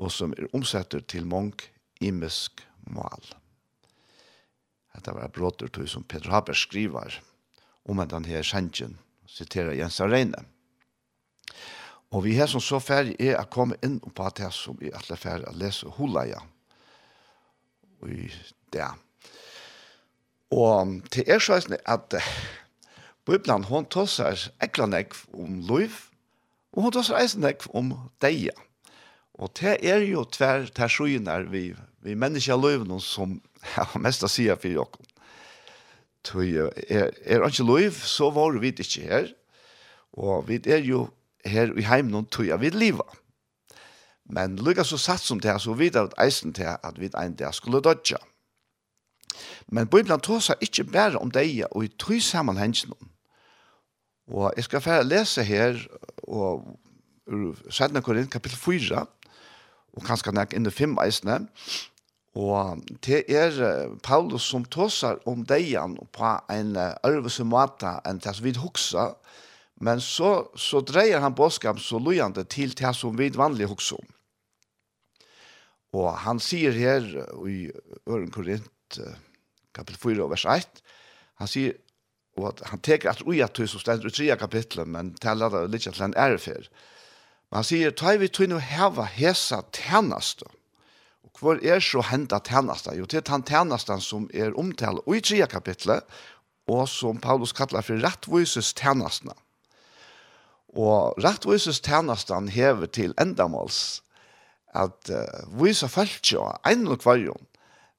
og 0.00 0.12
som 0.14 0.32
er 0.32 0.48
omsetter 0.56 1.04
til 1.04 1.28
mong 1.28 1.52
imisk 2.00 2.64
mal. 2.88 3.20
Hetta 4.96 5.12
var 5.12 5.28
bråter 5.28 5.68
tog 5.68 5.88
som 5.88 6.04
Peter 6.04 6.32
Haber 6.32 6.56
skriver 6.56 7.20
om 7.84 7.98
han 7.98 8.24
her 8.24 8.42
sangen, 8.42 8.96
siterer 9.26 9.76
Jens 9.76 10.00
Areine. 10.00 10.46
Og 12.12 12.24
vi 12.26 12.34
har 12.36 12.48
som 12.50 12.60
så 12.60 12.80
ferdig 12.82 13.16
er 13.20 13.38
å 13.40 13.48
komme 13.48 13.78
inn 13.84 13.96
på 14.00 14.28
det 14.36 14.50
som 14.52 14.76
vi 14.80 14.92
alle 14.92 15.16
ferdig 15.16 15.48
å 15.48 15.56
lese 15.56 15.92
Hulaja. 15.96 16.42
Og 18.02 18.10
i 18.12 18.26
det. 18.74 18.88
Og 20.52 20.98
til 21.12 21.30
er 21.32 21.40
sånn 21.40 21.78
at 21.88 22.18
Bibelen 23.24 23.64
hun 23.70 23.86
tar 23.88 24.08
seg 24.10 24.50
ekla 24.64 24.88
nekv 24.90 25.22
om 25.32 25.62
liv, 25.68 25.94
og 26.74 26.86
hun 26.86 26.94
tar 26.96 27.06
seg 27.06 27.20
eisen 27.22 27.44
nekv 27.46 27.70
om 27.78 27.94
deia. 28.20 28.52
Og 29.40 29.52
det 29.56 29.78
er 29.88 30.04
jo 30.04 30.26
tver 30.28 30.68
tersjoner 30.74 31.46
vi, 31.52 31.70
vi 32.04 32.18
mennesker 32.18 32.58
liv 32.60 32.84
noen 32.84 33.00
som 33.00 33.38
ja, 33.76 33.86
mest 34.04 34.26
å 34.26 34.30
si 34.30 34.50
for 34.50 34.68
dere. 34.68 35.08
Tøy, 36.22 36.50
er, 36.86 37.08
er 37.24 37.48
ikke 37.48 37.64
liv, 37.66 37.96
så 38.06 38.28
var 38.34 38.58
vi 38.60 38.70
ikke 38.70 39.06
her. 39.08 39.32
Og 40.12 40.44
vi 40.50 40.60
er 40.70 40.84
jo 40.84 41.06
her 41.44 41.72
i 41.78 41.84
heimen 41.86 42.26
tog 42.26 42.46
jeg 42.46 42.60
vid 42.60 42.78
liva. 42.78 43.06
Men 44.32 44.56
lukka 44.56 44.84
så 44.84 44.98
satt 44.98 45.20
som 45.20 45.40
det 45.40 45.54
så 45.60 45.74
vidt 45.74 45.96
at 45.96 46.14
eisen 46.22 46.52
til 46.52 46.70
at 46.72 47.00
vi 47.00 47.10
en 47.18 47.34
dag 47.34 47.54
skulle 47.54 47.80
dodja. 47.80 48.16
Men 49.68 49.88
Bibelen 49.88 50.20
tåsa 50.20 50.54
ikke 50.60 50.84
bare 50.84 51.18
om 51.18 51.30
deg 51.30 51.64
og 51.70 51.84
i 51.84 51.88
tog 51.88 52.22
sammenhengen. 52.22 52.92
Og 54.26 54.52
jeg 54.56 54.64
skal 54.64 54.80
fære 54.80 55.04
lese 55.04 55.44
her 55.44 55.78
og 56.22 56.78
ur 57.26 57.56
Korinth 58.02 58.30
kapittel 58.30 58.58
4 58.58 59.06
og 59.92 60.04
kanskje 60.04 60.32
nek 60.32 60.54
inn 60.56 60.66
i 60.66 60.70
fem 60.70 60.96
eisene. 61.04 61.46
Og 62.34 62.80
det 63.04 63.24
er 63.28 63.88
Paulus 64.02 64.42
som 64.42 64.64
tåsar 64.64 65.18
om 65.26 65.44
deian 65.44 65.96
på 66.12 66.30
en 66.50 66.76
arvese 66.76 67.44
måte 67.44 67.98
enn 68.08 68.22
det 68.24 68.32
som 68.34 68.44
vi 68.44 68.54
hoksa 68.56 69.10
Men 69.82 70.00
så, 70.00 70.46
så 70.54 70.80
dreier 70.86 71.22
han 71.24 71.34
bådskap 71.34 71.80
så 71.82 71.98
lojande 71.98 72.44
til 72.46 72.74
det 72.78 72.92
som 72.94 73.16
vi 73.18 73.32
vanlig 73.34 73.66
hokser 73.70 73.98
om. 73.98 74.10
Og 75.98 76.08
han 76.22 76.38
sier 76.40 76.72
her 76.72 77.04
i 77.50 77.66
Øren 78.08 78.30
Korint, 78.32 79.00
kapitel 79.74 79.98
4, 80.00 80.28
vers 80.30 80.46
1, 80.48 80.80
han 81.42 81.50
sier, 81.50 81.76
og 82.38 82.52
at 82.52 82.62
han 82.70 82.80
teker 82.80 83.10
at 83.10 83.26
ui 83.26 83.42
at 83.44 83.58
du 83.58 83.66
som 83.68 83.82
stender 83.82 84.08
i 84.08 84.14
3 84.14 84.38
kapitlet, 84.40 84.88
men 84.88 85.12
taler 85.20 85.52
det 85.52 85.66
litt 85.72 85.84
til 85.84 86.06
en 86.06 86.16
ærefer. 86.16 86.70
Men 87.50 87.60
han 87.60 87.68
sier, 87.68 87.92
ta 87.92 88.14
vi 88.16 88.30
tøyne 88.32 88.56
å 88.56 88.64
heva 88.64 89.04
hesa 89.18 89.60
tjeneste. 89.74 90.48
Og 91.26 91.42
hvor 91.42 91.60
er 91.60 91.82
så 91.84 92.00
henda 92.08 92.38
tjeneste? 92.40 92.94
Jo, 92.96 93.04
til 93.10 93.26
han 93.28 93.44
tjeneste 93.44 93.98
som 94.00 94.30
er 94.32 94.56
omtale 94.56 95.04
i 95.10 95.20
3 95.20 95.44
kapitlet, 95.50 96.06
og 96.70 96.86
som 96.88 97.18
Paulus 97.20 97.52
kallar 97.52 97.84
for 97.84 98.00
rettvises 98.00 98.70
tjenestene. 98.78 99.34
Og 100.72 101.18
rettvises 101.20 101.82
tjenestene 101.84 102.50
hever 102.52 102.88
til 102.88 103.12
endamåls 103.20 104.00
at 104.72 105.10
uh, 105.12 105.60
vise 105.60 105.88
folk 105.92 106.24
jo, 106.32 106.46
en 106.64 106.86
og 106.88 107.02
kvarjon, 107.02 107.48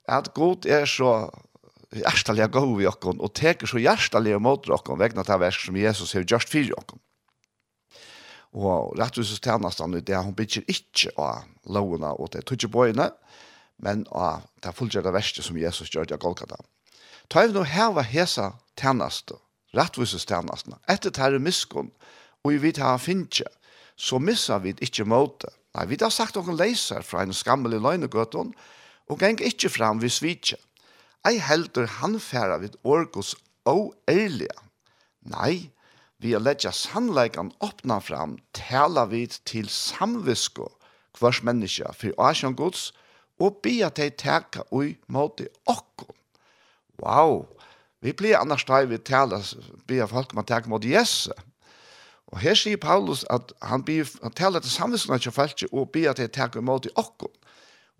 at 0.09 0.31
god 0.33 0.65
er 0.65 0.87
så 0.89 1.29
hjertelig 1.93 2.49
god 2.51 2.71
vi 2.79 2.87
okken, 2.89 3.21
og 3.21 3.33
teker 3.37 3.69
så 3.69 3.77
hjertelig 3.77 4.39
mot 4.41 4.69
okken, 4.73 4.97
vegna 4.99 5.25
til 5.25 5.41
verk 5.41 5.59
som 5.61 5.77
Jesus 5.77 6.15
har 6.17 6.25
gjort 6.25 6.49
for 6.49 6.73
okken. 6.79 7.03
Og 8.53 8.93
rettvises 8.99 9.41
tjenestene, 9.41 10.01
det 10.01 10.15
er 10.15 10.25
hun 10.25 10.35
bygger 10.37 10.65
ikke 10.69 11.13
av 11.17 11.45
lovene 11.65 12.11
og 12.17 12.33
det 12.33 12.43
tog 12.45 12.57
ikke 12.57 12.73
bøyene, 12.73 13.09
men 13.81 14.05
av 14.13 14.45
det 14.61 14.75
fullgjørte 14.77 15.13
verste 15.13 15.45
som 15.45 15.57
Jesus 15.57 15.89
gjør 15.93 16.09
til 16.09 16.21
Golgata. 16.21 16.59
Ta 17.29 17.45
vi 17.45 17.55
nå 17.55 17.63
heva 17.65 18.03
hesa 18.05 18.51
tjeneste, 18.77 19.39
rettvises 19.73 20.25
tjenestene, 20.29 20.77
etter 20.89 21.13
terremiskene, 21.13 21.93
og 22.43 22.59
vi 22.59 22.73
tar 22.75 22.97
finnkje, 22.99 23.47
så 23.95 24.19
missar 24.19 24.59
vi 24.63 24.73
ikkje 24.83 25.05
måte. 25.07 25.47
Nei, 25.73 25.85
vi 25.87 25.97
har 26.01 26.11
sagt 26.11 26.35
noen 26.35 26.57
leiser 26.59 27.05
fra 27.07 27.23
en 27.23 27.33
skammelig 27.33 27.79
løgnegøtten, 27.81 28.51
og 29.09 29.19
geng 29.19 29.39
ikkje 29.39 29.71
fram 29.71 30.01
vi 30.03 30.09
svitje. 30.11 30.59
Ei 31.23 31.39
heldur 31.39 31.87
han 32.01 32.19
færa 32.19 32.59
vid 32.59 32.75
orkos 32.83 33.31
oærlige. 33.69 34.57
Nei, 35.31 35.71
vi 36.19 36.33
har 36.35 36.43
letja 36.43 36.73
sannleikan 36.75 37.53
åpna 37.63 38.01
fram, 38.03 38.35
tala 38.51 39.05
vid 39.07 39.39
til 39.47 39.69
samvisko, 39.71 40.67
hvers 41.19 41.39
menneske 41.47 41.87
for 41.95 42.27
asjan 42.27 42.57
gods, 42.59 42.91
og 43.39 43.61
bia 43.63 43.87
tei 43.89 44.09
teka 44.11 44.67
ui 44.71 44.97
måte 45.07 45.47
okko. 45.63 46.11
Wow, 46.99 47.47
vi 48.03 48.11
blir 48.11 48.37
annars 48.37 48.67
da 48.67 48.83
vi 48.83 48.99
tala, 48.99 49.39
bia 49.87 50.11
folk 50.11 50.35
man 50.35 50.45
teka 50.45 50.67
måte 50.67 50.91
jesse. 50.91 51.31
Og 52.33 52.39
her 52.41 52.57
sier 52.57 52.79
Paulus 52.81 53.21
at 53.29 53.51
han, 53.61 53.83
blir, 53.85 54.09
han 54.23 54.33
taler 54.33 54.63
til 54.63 54.73
samvisene 54.73 55.19
til 55.21 55.67
og 55.71 55.91
ber 55.93 56.09
at 56.09 56.19
jeg 56.19 56.31
tar 56.33 56.57
imot 56.57 56.87
i 56.89 56.93
okken. 56.97 57.29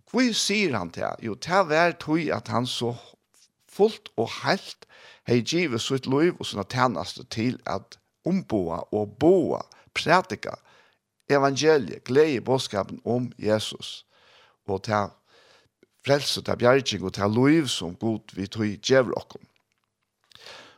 Hvor 0.10 0.34
sier 0.34 0.74
han 0.78 0.90
til? 0.90 1.06
Jo, 1.22 1.36
til 1.36 1.68
hver 1.70 1.94
tog 2.02 2.20
at 2.34 2.48
han 2.48 2.66
så 2.66 2.96
fullt 3.70 4.10
og 4.18 4.30
helt 4.42 4.88
hei 5.30 5.42
givet 5.42 5.82
sitt 5.82 6.10
liv 6.10 6.34
og 6.40 6.50
sånne 6.50 6.66
tjeneste 6.70 7.24
til 7.30 7.60
at 7.70 7.98
omboa 8.26 8.82
og 8.92 9.16
boa, 9.22 9.62
prædika, 9.94 10.58
evangeliet, 11.30 12.04
glede 12.04 12.40
i 12.40 12.44
bådskapen 12.44 13.02
om 13.06 13.32
Jesus. 13.38 14.06
Og 14.68 14.84
til 14.84 15.14
frelse, 16.06 16.42
til 16.42 16.58
bjergjeng 16.58 17.06
og 17.06 17.14
til 17.14 17.38
liv 17.38 17.68
som 17.68 17.96
god 17.96 18.34
vi 18.34 18.48
tog 18.48 18.78
djevel 18.82 19.14
okken. 19.18 19.46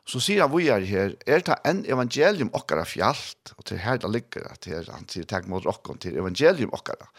Så 0.06 0.22
sier 0.22 0.44
han 0.46 0.54
vi 0.54 0.68
er 0.70 0.86
her, 0.86 1.15
er 1.26 1.41
det 1.41 1.56
en 1.65 1.82
evangelium 1.89 2.52
okkara 2.54 2.84
fjallt, 2.86 3.56
og 3.58 3.65
til 3.65 3.82
her 3.82 3.98
det 3.98 4.12
ligger 4.13 4.46
at 4.52 4.68
her, 4.70 4.86
han 4.94 5.08
sier 5.10 5.26
takk 5.26 5.48
mot 5.50 5.65
okkara, 5.65 5.98
til 5.98 6.20
evangelium 6.22 6.74
okkara. 6.78 7.10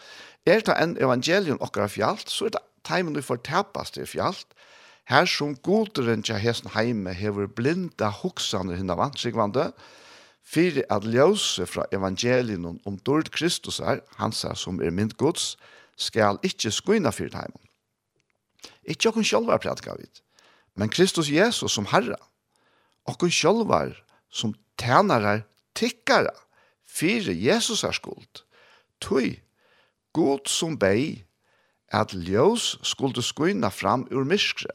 Er 0.47 0.63
det 0.63 0.75
en 0.79 0.95
evangelium 1.03 1.59
okkara 1.59 1.89
fjallt, 1.91 2.31
så 2.31 2.47
er 2.47 2.55
det 2.55 2.63
teimen 2.87 3.17
du 3.17 3.21
får 3.21 3.43
tapast 3.43 3.97
til 3.97 4.07
fjallt, 4.07 4.47
her 5.11 5.27
som 5.27 5.55
goderen 5.63 6.23
til 6.23 6.39
hesten 6.39 6.71
heime 6.75 7.13
hever 7.15 7.47
blinda 7.47 8.09
hoksane 8.21 8.75
hinna 8.79 8.95
vansikvande, 8.99 9.71
fyrir 10.47 10.87
at 10.91 11.03
ljøse 11.03 11.67
fra 11.67 11.83
evangelien 11.91 12.65
om 12.67 12.99
dård 13.03 13.31
Kristus 13.35 13.79
er, 13.79 13.99
hans 14.15 14.45
er 14.47 14.55
som 14.55 14.79
er 14.79 14.95
mynd 14.95 15.17
gods, 15.19 15.57
skal 15.97 16.39
ikkje 16.43 16.71
skuina 16.71 17.11
fyrir 17.11 17.35
heimen. 17.35 17.63
Ikkje 18.87 19.11
okkur 19.11 19.27
sjálfa 19.27 19.59
prætka 19.59 19.95
vid, 19.99 20.23
men 20.79 20.91
Kristus 20.91 21.27
Jesus 21.31 21.75
som 21.75 21.87
herra, 21.91 22.19
okkur 23.07 23.31
sjálvar 23.31 23.95
som 24.29 24.55
tænarar 24.77 25.45
tikkara 25.75 26.35
fyrir 26.85 27.33
Jesus 27.33 27.83
er 27.83 27.91
skuld. 27.91 28.43
Tui, 29.01 29.39
god 30.13 30.47
som 30.49 30.77
bei, 30.79 31.23
at 31.87 32.13
ljós 32.13 32.75
skuldu 32.83 33.21
skuina 33.21 33.69
fram 33.69 34.07
ur 34.11 34.25
myskre. 34.27 34.73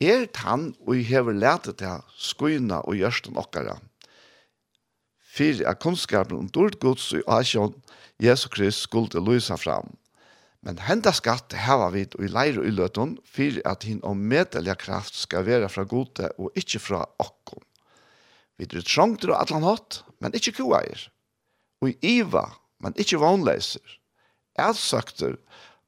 Er 0.00 0.26
tann 0.26 0.72
og 0.86 0.96
hever 1.06 1.36
letet 1.36 1.78
til 1.82 2.00
skuina 2.18 2.80
og 2.84 2.96
gjørsten 2.98 3.36
okkara. 3.36 3.76
Fyrir 5.34 5.66
a 5.68 5.74
kunnskapen 5.74 6.38
om 6.38 6.48
dårlig 6.48 6.80
gods 6.80 7.12
og 7.12 7.28
asjon 7.40 7.74
Jesus 8.22 8.50
Krist 8.50 8.86
skuldu 8.86 9.20
lysa 9.20 9.56
fram. 9.58 9.90
Men 10.64 10.80
henda 10.80 11.12
skatt 11.12 11.52
vid 11.92 12.14
vi 12.16 12.24
i 12.24 12.30
leir 12.32 12.58
og 12.58 12.66
i 12.66 12.72
løtun, 12.72 13.18
for 13.24 13.60
at 13.68 13.84
hin 13.84 14.00
om 14.02 14.16
medelja 14.16 14.74
kraft 14.74 15.14
skal 15.14 15.44
være 15.44 15.68
fra 15.68 15.84
gode 15.84 16.30
og 16.38 16.56
ikkje 16.56 16.80
fra 16.80 17.04
okkom. 17.18 17.60
Vi 18.56 18.64
er 18.64 18.86
trongter 18.86 19.34
og 19.34 19.42
atlan 19.42 19.66
hatt, 19.66 20.02
men 20.20 20.32
ikkje 20.32 20.56
kuair. 20.60 21.10
Og 21.82 21.90
i 21.90 22.18
iva, 22.20 22.46
men 22.80 22.96
ikkje 22.96 23.20
vanleiser. 23.20 23.98
Elsøkter, 24.56 25.36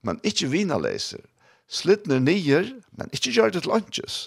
men 0.03 0.21
ikkje 0.27 0.51
vinaleiser. 0.53 1.25
Slittner 1.69 2.21
nyer, 2.21 2.69
men 2.99 3.09
ikkje 3.17 3.33
gjør 3.33 3.55
det 3.55 3.63
til 3.65 3.73
lunches. 3.73 4.27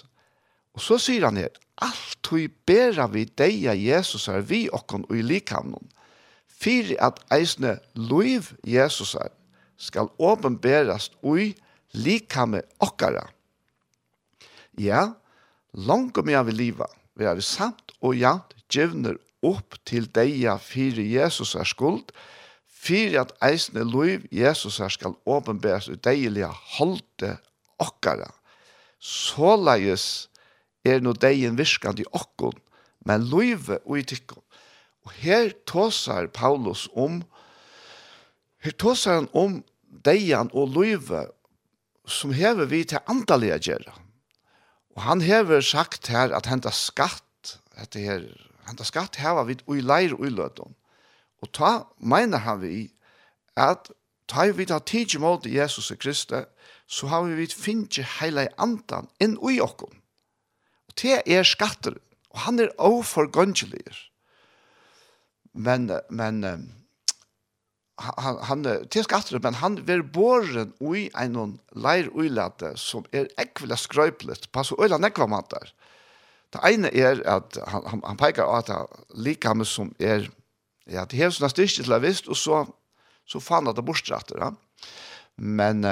Og 0.74 0.82
så 0.82 0.98
sier 0.98 1.28
han 1.28 1.38
her, 1.38 1.54
alt 1.78 2.26
hui 2.30 2.48
bera 2.66 3.06
vi 3.10 3.26
deia 3.38 3.74
Jesus 3.76 4.26
er 4.28 4.42
vi 4.46 4.66
okkon 4.72 5.06
og 5.08 5.14
i 5.18 5.22
likamnon, 5.22 5.86
fyrir 6.46 6.98
at 7.02 7.20
eisne 7.32 7.78
loiv 7.94 8.50
Jesus 8.66 9.14
er, 9.14 9.30
skal 9.80 10.10
åpenberast 10.20 11.16
ui 11.24 11.54
likame 11.96 12.62
okkara. 12.84 13.24
Ja, 14.78 15.14
langt 15.72 16.18
om 16.20 16.28
jeg 16.30 16.46
vil 16.50 16.60
liva, 16.64 16.88
vi 17.16 17.26
er 17.28 17.40
samt 17.44 17.94
og 18.00 18.16
jant 18.16 18.54
djevner 18.70 19.16
opp 19.44 19.78
til 19.88 20.06
deia 20.12 20.58
fyrir 20.60 21.04
Jesus 21.08 21.54
er 21.56 21.68
skuld, 21.68 22.12
fyrir 22.68 23.22
at 23.24 23.32
eisne 23.44 23.84
loiv 23.84 24.26
Jesus 24.32 24.78
er 24.80 24.92
skal 24.92 25.16
åpenberast 25.28 25.90
ui 25.92 25.98
deilige 26.04 26.50
holde 26.76 27.34
okkara. 27.80 28.28
Såleis 29.00 30.28
er 30.84 31.00
no 31.00 31.12
deien 31.16 31.56
virkand 31.56 32.00
i 32.00 32.08
okkon, 32.12 32.56
men 33.08 33.26
loive 33.32 33.80
ui 33.88 34.04
tikkon. 34.04 34.44
Og 35.08 35.12
her 35.24 35.54
tåsar 35.64 36.28
Paulus 36.28 36.88
om 36.92 37.22
Her 38.60 38.74
tåsar 38.76 39.14
han 39.14 39.28
om 39.32 39.62
deian 39.90 40.50
og 40.54 40.72
løyve 40.74 41.26
som 42.10 42.32
hever 42.34 42.70
vi 42.70 42.84
til 42.84 43.02
andalige 43.10 43.58
gjerra. 43.70 43.94
Og 44.96 45.02
han 45.02 45.20
hever 45.20 45.62
sagt 45.64 46.10
her 46.10 46.34
at 46.36 46.48
henta 46.50 46.72
skatt, 46.74 47.58
dette 47.76 48.02
her, 48.02 48.24
henta 48.68 48.86
skatt 48.86 49.20
hever 49.20 49.46
vi 49.48 49.58
ui 49.70 49.80
leir 49.80 50.16
ui 50.18 50.30
lødom. 50.32 50.74
Og 51.40 51.52
ta 51.56 51.86
mener 51.98 52.42
han 52.44 52.60
vi 52.62 52.90
at 53.56 53.90
ta 54.30 54.46
vi 54.54 54.66
ta 54.66 54.78
tidsi 54.78 55.18
mål 55.18 55.42
Jesus 55.46 55.90
og 55.90 55.98
Kristi, 55.98 56.44
så 56.86 57.06
har 57.06 57.22
vi 57.26 57.38
vidt 57.38 57.54
finnje 57.54 58.04
heile 58.18 58.48
andan 58.58 59.08
inn 59.22 59.38
ui 59.38 59.60
okkom. 59.62 59.92
Og 60.90 60.94
det 61.02 61.22
er 61.26 61.46
skatter, 61.46 61.94
og 62.30 62.38
han 62.46 62.58
er 62.58 62.74
oforgåndelig. 62.78 63.86
Men, 65.52 65.90
men, 66.10 66.42
han, 68.00 68.38
han 68.48 68.64
til 68.90 69.04
skatter, 69.04 69.40
men 69.42 69.58
han 69.60 69.78
ver 69.86 70.02
borren 70.02 70.72
oi 70.80 71.08
en 71.18 71.58
leir 71.76 72.10
uilate 72.16 72.72
som 72.80 73.04
er 73.12 73.28
ekvile 73.40 73.76
skrøplet 73.78 74.48
pass 74.54 74.72
og 74.72 74.84
øyla 74.84 74.98
nekva 75.00 75.28
matar. 75.30 75.72
Det 76.50 76.62
ene 76.66 76.90
er 76.96 77.20
at 77.28 77.58
han, 77.68 77.84
han, 77.86 78.02
han 78.06 78.18
peikar 78.18 78.50
at 78.56 78.72
han 78.72 78.88
liker 79.14 79.64
som 79.68 79.92
er, 80.00 80.26
ja, 80.90 81.04
det 81.04 81.20
er 81.20 81.30
sånne 81.30 81.52
styrke 81.52 81.84
til 81.84 81.94
jeg 81.94 82.06
visst, 82.06 82.28
og 82.28 82.38
så, 82.38 82.64
så 83.28 83.42
fann 83.42 83.68
han 83.70 83.76
det 83.76 83.86
bortstratter, 83.86 84.40
ja. 84.42 84.50
Men, 85.40 85.86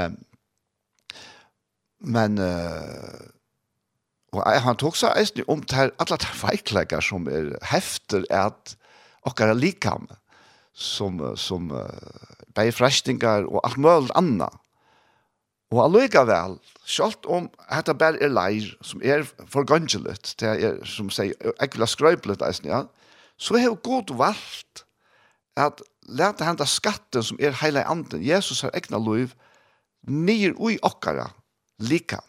men, 2.05 2.41
og 4.35 4.43
han 4.45 4.77
tok 4.77 4.99
seg 4.99 5.17
eisen 5.17 5.47
om 5.49 5.63
til 5.65 5.93
alle 5.97 6.19
de 6.21 6.33
feikleggere 6.41 7.05
som 7.05 7.31
er 7.33 7.55
hefter 7.71 8.27
at 8.35 8.75
okkara 9.29 9.55
likame 9.57 10.19
som, 10.79 11.19
som 11.37 11.73
uh, 11.75 11.83
bei 12.55 12.71
frestinger 12.75 13.49
og 13.51 13.61
alt 13.67 13.79
mulig 13.83 14.15
anna. 14.19 14.49
Og 15.69 15.83
allikevel, 15.85 16.57
selv 16.89 17.27
om 17.29 17.51
hetta 17.69 17.93
ber 17.99 18.17
er 18.23 18.33
leir, 18.33 18.71
som 18.81 19.03
er 19.05 19.27
forgangelig, 19.53 20.17
det 20.41 20.49
er, 20.49 20.79
som 20.89 21.11
sier, 21.13 21.35
jeg 21.37 21.75
vil 21.75 22.45
eisen, 22.47 22.71
ja, 22.71 22.87
så 23.37 23.59
har 23.59 23.77
god 23.85 24.15
valgt 24.17 24.85
at 25.57 25.83
leta 26.09 26.47
henda 26.49 26.65
skatten 26.65 27.23
som 27.23 27.39
er 27.41 27.53
heila 27.61 27.85
anden, 27.91 28.25
Jesus 28.25 28.63
har 28.65 28.73
egna 28.73 28.99
liv, 29.03 29.35
nir 30.09 30.55
ui 30.57 30.79
okkara, 30.83 31.29
lika. 31.79 32.23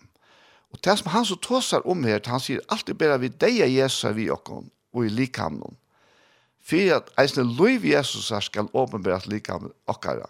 Og 0.73 0.81
det 0.83 0.97
som 0.99 1.11
han 1.13 1.25
så 1.25 1.37
tåsar 1.39 1.87
om 1.87 2.03
her, 2.03 2.19
han 2.27 2.43
sier 2.43 2.65
alltid 2.67 2.99
bare 2.99 3.21
vi 3.23 3.31
deia 3.31 3.69
Jesus 3.69 4.03
er 4.03 4.17
vi 4.17 4.27
okkon, 4.29 4.67
og 4.93 5.05
i 5.05 5.13
likamnon 5.13 5.77
for 6.69 6.95
at 6.95 7.09
eisne 7.21 7.45
loiv 7.47 7.85
Jesus 7.87 8.29
her 8.33 8.43
skal 8.45 8.69
åpenbæres 8.77 9.27
likam 9.27 9.71
okkara. 9.89 10.27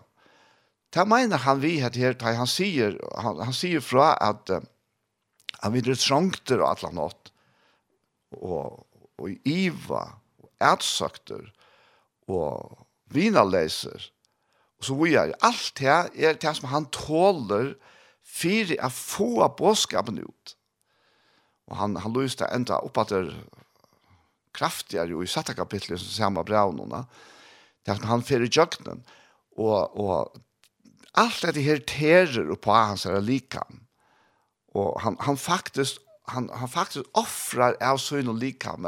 Ta 0.91 1.05
mener 1.05 1.37
han 1.37 1.61
vi 1.61 1.77
her, 1.83 1.93
her 1.93 2.15
han 2.23 2.49
sier, 2.49 2.95
han, 3.21 3.41
han 3.43 3.53
sier 3.53 3.83
fra 3.83 4.13
at 4.23 4.49
uh, 4.49 4.63
han 5.59 5.75
vil 5.75 5.91
trongter 5.97 6.63
og 6.63 6.71
atla 6.71 6.89
åt, 7.03 7.33
og, 8.39 8.85
og 9.19 9.29
iva, 9.45 10.05
og 10.39 10.49
ætsøkter, 10.63 11.43
og 12.29 12.87
vinaleiser, 13.11 14.09
og 14.79 14.87
så 14.87 14.95
vi 14.95 15.15
er 15.19 15.35
alt 15.43 15.73
det 15.79 15.89
er 15.91 16.37
det 16.39 16.55
som 16.55 16.69
han 16.71 16.87
tåler 16.95 17.73
for 18.23 18.75
å 18.79 18.89
få 18.93 19.31
bådskapen 19.59 20.21
ut. 20.23 20.53
Og 21.69 21.75
han, 21.77 21.97
han 21.99 22.15
lyste 22.15 22.47
enda 22.53 22.79
opp 22.85 22.97
at 23.01 23.11
det 23.11 23.25
kraftigare 24.59 25.15
och 25.15 25.23
i 25.23 25.27
satta 25.27 25.53
kapitlet 25.53 25.99
som 25.99 26.09
samma 26.09 26.43
braunorna. 26.43 27.05
Det 27.85 27.91
att 27.91 28.03
han 28.03 28.23
fer 28.23 28.43
i 28.43 28.49
jöknen 28.51 29.03
och 29.55 29.99
och 29.99 30.35
allt 31.11 31.41
det 31.53 31.61
här 31.61 31.77
terror 31.77 32.55
på 32.55 32.71
hans 32.71 33.05
är 33.05 33.21
likam. 33.21 33.85
Och 34.73 35.01
han 35.01 35.17
han 35.19 35.37
faktiskt 35.37 35.97
han 36.27 36.49
han 36.53 36.69
faktiskt 36.69 37.05
offrar 37.11 37.77
av 37.81 37.97
sin 37.97 38.27
och 38.27 38.35
likam. 38.35 38.87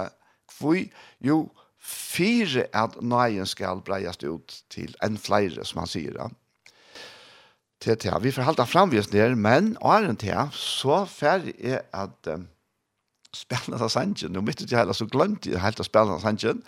Kvui 0.58 0.92
jo 1.20 1.50
fyra 1.82 2.66
att 2.74 3.02
nøyen 3.02 3.46
skall 3.46 3.82
brejast 3.82 4.24
ut 4.24 4.66
till 4.70 4.96
en 5.00 5.18
flere, 5.18 5.66
som 5.66 5.78
han 5.78 5.88
sier. 5.88 6.14
Ja 6.16 6.30
til 7.82 7.98
til. 7.98 8.14
Vi 8.22 8.32
får 8.32 8.46
halte 8.46 8.66
fram 8.66 8.92
vi 8.92 9.02
der, 9.12 9.36
men 9.36 9.78
åren 9.82 10.16
til, 10.16 10.50
så 10.54 11.06
fer 11.10 11.48
er 11.60 11.82
at 11.94 12.28
um, 12.30 12.48
spela 13.36 13.78
den 13.78 13.90
sangen. 13.90 14.32
Nu 14.32 14.42
mitt 14.42 14.62
i 14.62 14.76
hele, 14.76 14.94
så 14.94 15.06
glemte 15.06 15.52
jeg 15.52 15.62
helt 15.62 15.80
å 15.80 15.88
spela 15.88 16.18
den 16.18 16.24
sangen. 16.24 16.64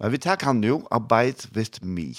Men 0.00 0.12
vi 0.12 0.22
tar 0.22 0.42
han 0.42 0.60
nu, 0.60 0.82
Abide 0.90 1.50
with 1.54 1.84
me. 1.84 2.14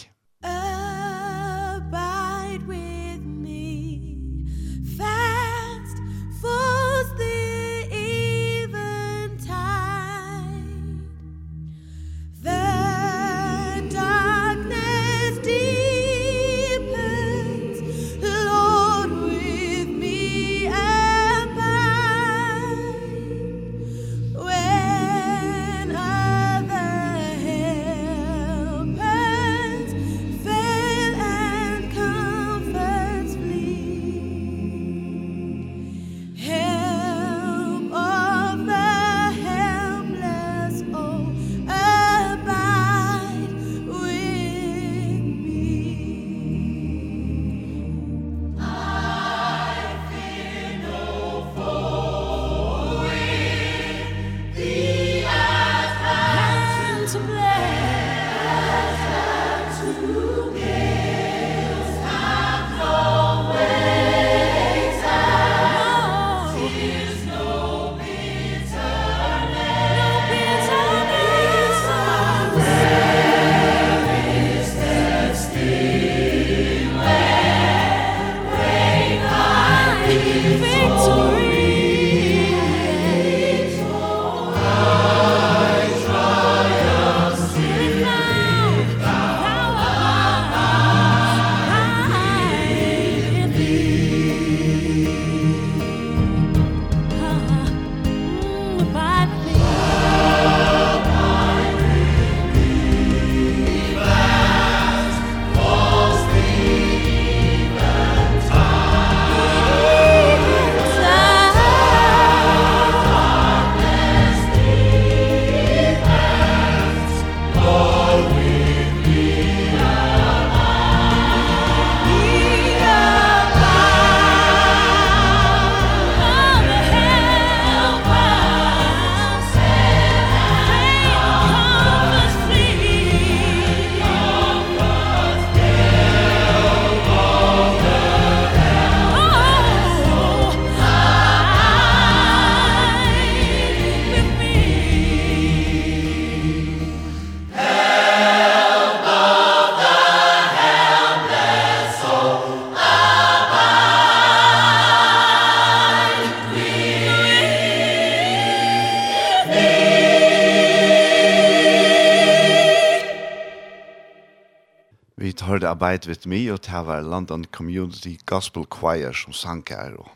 arbeid 165.78 166.08
vidt 166.10 166.26
mig, 166.26 166.48
og 166.50 166.64
det 166.66 166.80
var 166.88 167.06
London 167.06 167.46
Community 167.54 168.16
Gospel 168.26 168.66
Choir 168.66 169.14
som 169.14 169.34
sang 169.34 169.64
her, 169.70 169.94
og 170.02 170.10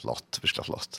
flott, 0.00 0.40
virkelig 0.42 0.64
flott. 0.66 0.98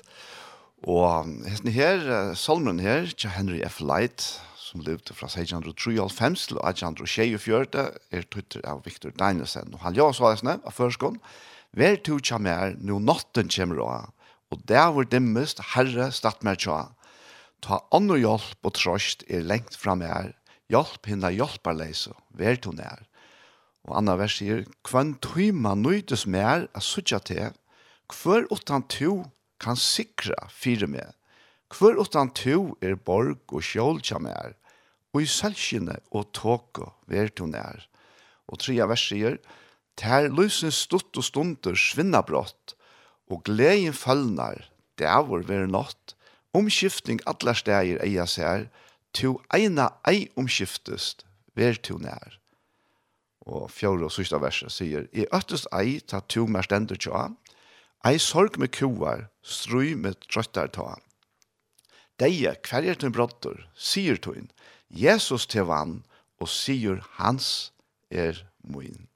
Og 0.88 1.27
hesten 1.49 1.71
her, 1.75 2.33
solmen 2.39 2.79
her, 2.79 3.09
til 3.12 3.33
Henry 3.35 3.59
F. 3.67 3.81
Light, 3.83 4.23
som 4.55 4.79
levde 4.85 5.12
fra 5.13 5.27
1653 5.27 6.45
til 6.47 6.62
1824, 6.63 7.89
er 8.15 8.29
tøytter 8.31 8.63
av 8.63 8.85
Victor 8.85 9.12
Danielsen. 9.19 9.73
Og 9.75 9.83
han 9.83 9.97
gjør 9.97 10.15
så 10.15 10.31
hestene, 10.31 10.59
av 10.63 10.77
førskånd, 10.77 11.19
«Vær 11.75 11.99
to 12.01 12.15
kjamer, 12.23 12.79
nå 12.79 13.01
natten 13.03 13.51
kjemmer 13.51 13.83
av, 13.83 14.31
og 14.49 14.63
der 14.71 14.88
var 14.95 15.12
dimmest 15.12 15.59
herre 15.75 16.07
statt 16.15 16.41
mer 16.47 16.57
tja. 16.57 16.88
Ta 17.62 17.83
andre 17.93 18.17
hjelp 18.23 18.63
og 18.65 18.73
trøst 18.79 19.27
er 19.27 19.43
lengt 19.45 19.75
fram 19.77 20.01
her, 20.01 20.31
hjelp 20.71 21.12
hinna 21.12 21.35
hjelparleise, 21.35 22.15
vær 22.31 22.63
to 22.63 22.71
nær.» 22.79 23.09
Og 23.89 23.95
Anna 23.97 24.13
vers 24.19 24.36
sier, 24.38 24.67
«Kvann 24.86 25.15
tøyma 25.17 25.73
nøydes 25.73 26.28
mer 26.30 26.67
a 26.78 26.82
sutja 26.84 27.17
til, 27.25 27.56
hver 28.13 28.45
utan 28.54 28.86
to 28.86 29.23
kan 29.62 29.78
sikra 29.82 30.38
fire 30.54 30.86
med, 30.88 31.10
hver 31.73 31.97
utan 31.97 32.30
to 32.38 32.78
er 32.86 32.93
borg 32.95 33.41
og 33.49 33.65
sjåltja 33.65 34.21
mer, 34.21 34.54
og 35.10 35.25
i 35.25 35.30
selskine 35.30 35.97
og 36.13 36.30
tåko 36.38 36.91
ver 37.10 37.34
to 37.34 37.49
nær.» 37.49 37.88
Og 38.49 38.62
tria 38.62 38.86
vers 38.89 39.10
sier, 39.10 39.41
«Ter 39.97 40.30
lysen 40.30 40.73
stutt 40.73 41.17
og 41.17 41.25
stunder 41.25 41.78
svinna 41.78 42.21
brått, 42.25 42.78
og 43.30 43.41
gleden 43.49 43.93
fallnar, 43.97 44.69
det 45.02 45.10
er 45.10 45.25
vår 45.25 45.49
ver 45.49 45.65
nått, 45.69 46.13
omskifting 46.54 47.21
atler 47.30 47.58
steg 47.58 47.97
eia 48.06 48.30
ser, 48.30 48.69
to 49.17 49.39
eina 49.54 49.95
ei 50.06 50.28
omskiftest, 50.38 51.25
ver 51.58 51.82
to 51.82 51.97
nær.» 51.97 52.38
og 53.49 53.69
fjore 53.73 54.07
og 54.07 54.13
sista 54.13 54.39
verset 54.41 54.73
sier, 54.73 55.07
«I 55.12 55.25
øttest 55.35 55.69
ei 55.75 55.99
ta 55.99 56.21
to 56.29 56.45
mer 56.47 56.65
stender 56.67 56.99
tja, 56.99 57.29
ei 58.05 58.19
sorg 58.21 58.59
med 58.62 58.71
koar, 58.75 59.27
strøy 59.41 59.95
med 59.97 60.19
trøttar 60.29 60.71
ta. 60.75 60.93
Deie 62.19 62.53
kverjer 62.63 62.99
til 62.99 63.13
brottor, 63.15 63.63
sier 63.75 64.19
tøyn, 64.19 64.49
Jesus 64.89 65.47
til 65.47 65.67
vann, 65.69 66.01
og 66.39 66.49
sier 66.51 67.01
hans 67.17 67.71
er 68.09 68.43
moin. 68.63 69.07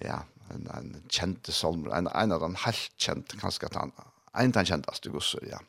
Ja, 0.00 0.22
en, 0.52 0.66
en 0.74 0.94
kjent 1.12 1.50
salm, 1.54 1.86
en, 1.92 2.08
en 2.08 2.34
av 2.34 2.44
den 2.44 2.56
helt 2.64 2.96
kjent, 3.00 3.36
kanskje 3.40 3.68
at 3.70 3.78
han, 3.80 3.92
en 4.32 4.52
av 4.52 4.56
den 4.60 4.70
kjenteste 4.72 5.12
gusser, 5.12 5.44
ja. 5.48 5.60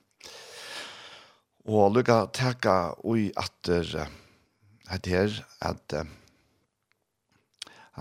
Og 1.70 1.92
lukka 1.94 2.24
teka 2.34 2.96
ui 3.06 3.30
atter, 3.38 3.86
uh, 4.02 4.98
her, 5.06 5.36
at 5.62 5.96
uh, 5.96 6.08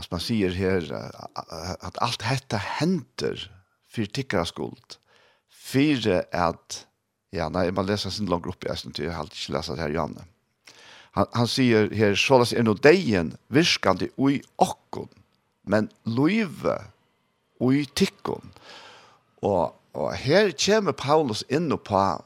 Alltså 0.00 0.14
man 0.14 0.20
säger 0.20 0.50
här 0.50 1.12
att 1.80 1.98
allt 1.98 2.18
detta 2.18 2.56
händer 2.56 3.52
för 3.88 4.04
tickare 4.04 4.46
skuld. 4.46 4.96
För 5.50 6.24
att 6.36 6.86
ja, 7.30 7.48
nej, 7.48 7.72
man 7.72 7.86
läser 7.86 8.10
sin 8.10 8.26
långt 8.26 8.46
upp 8.46 8.64
i 8.64 8.68
ästen 8.68 8.92
till 8.92 9.04
jag 9.04 9.12
har 9.12 9.20
alltid 9.20 9.54
läst 9.54 9.68
det 9.68 9.80
här 9.80 9.90
Janne. 9.90 10.24
Han, 11.10 11.26
han 11.32 11.48
säger 11.48 11.90
här, 11.90 12.14
sålas 12.14 12.52
är 12.52 12.62
nog 12.62 12.80
dejen 12.80 13.36
virkande 13.46 14.08
ui 14.16 14.42
okkon, 14.56 15.08
men 15.62 15.88
loive 16.02 16.82
i 17.72 17.84
tikkon. 17.94 18.50
Och, 19.40 19.82
och 19.92 20.12
här 20.12 20.50
kommer 20.50 20.92
Paulus 20.92 21.42
in 21.42 21.72
och 21.72 21.84
på, 21.84 22.24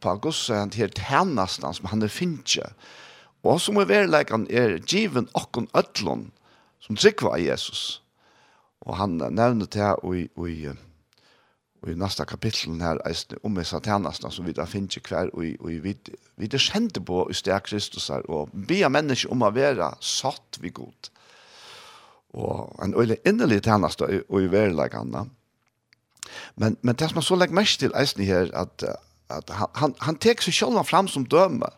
på 0.00 0.14
gossen 0.14 0.56
han 0.56 0.70
här 0.74 0.88
tjänastan 0.88 1.74
som 1.74 1.86
han 1.86 2.02
är 2.02 2.08
finche. 2.08 2.66
Och 3.40 3.62
som 3.62 3.76
är 3.76 3.84
verkligen 3.84 4.50
är 4.50 4.82
given 4.86 5.28
okkon 5.32 5.66
ötlån, 5.72 6.30
som 6.84 6.96
trykva 6.96 7.36
av 7.36 7.42
Jesus. 7.42 7.84
Og 8.84 8.98
han 8.98 9.16
nevner 9.16 9.68
det 9.72 9.90
i, 10.04 10.26
i, 10.28 10.56
i 11.88 11.96
neste 11.96 12.26
kapittel 12.28 12.76
her, 12.84 13.00
om 13.42 13.58
i 13.58 13.64
satanasna, 13.64 14.30
som 14.30 14.44
vi 14.44 14.52
da 14.56 14.66
finner 14.68 15.00
hver, 15.08 15.32
og, 15.32 15.46
og 15.60 15.84
vi, 15.84 15.94
vi 16.36 16.50
det 16.50 16.60
kjente 16.60 17.00
på 17.00 17.24
i 17.30 17.36
sted 17.36 17.64
Kristus 17.64 18.10
her, 18.12 18.26
og 18.28 18.52
be 18.52 18.82
mennesker 18.88 19.32
om 19.32 19.46
å 19.46 19.52
være 19.54 19.94
satt 20.04 20.60
vi 20.60 20.72
godt. 20.74 21.10
Og 22.34 22.74
en 22.82 22.96
øyelig 22.98 23.20
innerlig 23.24 23.62
tjeneste 23.62 24.08
og 24.28 24.42
i 24.42 24.50
verleggene. 24.50 25.28
Men, 26.58 26.76
men 26.82 26.96
det 26.98 27.08
som 27.10 27.20
er 27.20 27.24
så 27.24 27.38
legger 27.38 27.56
mest 27.56 27.80
til 27.80 27.94
eisen 27.96 28.24
her, 28.26 28.50
at, 28.58 28.84
at 29.30 29.52
han, 29.54 29.70
han, 29.78 29.94
han 30.02 30.18
tek 30.18 30.42
seg 30.42 30.56
selv 30.56 30.82
fram 30.88 31.08
som 31.08 31.24
døme. 31.24 31.70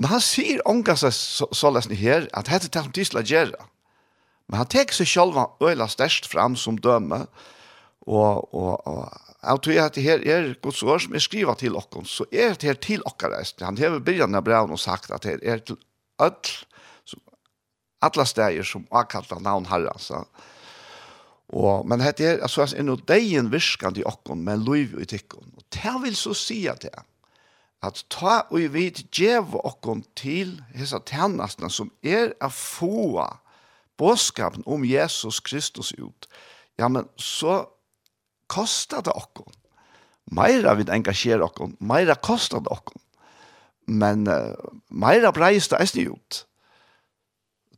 Men 0.00 0.10
han 0.10 0.22
sier 0.24 0.64
omgang 0.66 0.98
seg 0.98 1.12
så, 1.14 1.46
så, 1.52 1.70
så 1.76 1.94
her, 1.94 2.26
at 2.32 2.50
dette 2.50 2.66
er 2.66 2.72
det 2.72 2.84
som 2.86 2.96
de 2.96 3.04
skal 3.06 3.30
gjøre. 3.30 3.68
Men 4.48 4.60
han 4.60 4.70
tek 4.70 4.92
seg 4.92 5.08
sjølva 5.08 5.48
øyla 5.64 5.88
størst 5.88 6.28
fram 6.30 6.56
som 6.60 6.76
døme, 6.78 7.24
og, 8.04 8.54
og, 8.54 8.84
og 8.84 9.04
jeg 9.44 9.60
tror 9.64 9.80
at 9.84 9.96
det 9.96 10.04
her 10.04 10.24
er 10.28 10.50
Guds 10.62 10.82
ord 10.84 11.00
som 11.00 11.14
er 11.16 11.24
skriva 11.24 11.54
til 11.56 11.76
okken, 11.76 12.04
så 12.08 12.26
er 12.32 12.52
det 12.52 12.68
her 12.68 12.80
til 12.80 13.04
okker 13.08 13.32
reist. 13.32 13.64
Han 13.64 13.80
hever 13.80 14.04
byrjan 14.04 14.36
av 14.36 14.44
braun 14.44 14.74
og 14.74 14.80
sagt 14.80 15.12
at 15.14 15.24
det 15.24 15.40
er 15.40 15.64
til 15.64 15.80
ødel, 16.20 16.52
alla 18.04 18.24
städer 18.28 18.66
som 18.68 18.84
avkallar 18.92 19.40
navn 19.40 19.66
så. 19.98 20.24
Og, 21.48 21.86
men 21.86 22.00
det 22.00 22.20
er, 22.20 22.42
altså, 22.42 22.66
er 22.76 22.82
noe 22.82 23.00
degen 23.08 23.50
virkan 23.52 23.94
til 23.94 24.06
okkon, 24.08 24.42
men 24.44 24.64
loiv 24.64 24.98
i 25.00 25.06
tikkon. 25.08 25.52
Og 25.56 25.64
det 25.72 25.94
vil 26.02 26.16
så 26.16 26.34
si 26.34 26.66
at 26.68 26.82
det 26.82 26.92
at 27.84 28.04
ta 28.08 28.46
og 28.48 28.72
vi 28.72 28.86
djev 29.12 29.58
okkon 29.60 30.04
til 30.16 30.54
hessa 30.72 31.02
tjennastene 31.04 31.68
som 31.68 31.90
er 32.00 32.32
a 32.40 32.48
få 32.48 33.20
boskapen 33.98 34.64
om 34.66 34.84
Jesus 34.84 35.40
Kristus 35.40 35.92
ut, 35.92 36.28
ja, 36.78 36.88
men 36.88 37.08
så 37.16 37.64
kostar 38.50 39.04
det 39.06 39.14
okkon. 39.14 39.52
Meira 40.34 40.74
vil 40.78 40.90
engasjere 40.90 41.44
okkon, 41.44 41.76
meira 41.80 42.16
kostar 42.16 42.64
det 42.64 42.72
okkon. 42.72 43.00
Men 43.86 44.26
uh, 44.28 44.56
meira 44.88 45.32
breis 45.32 45.68
det 45.68 45.80
eisne 45.82 46.08
ut. 46.14 46.44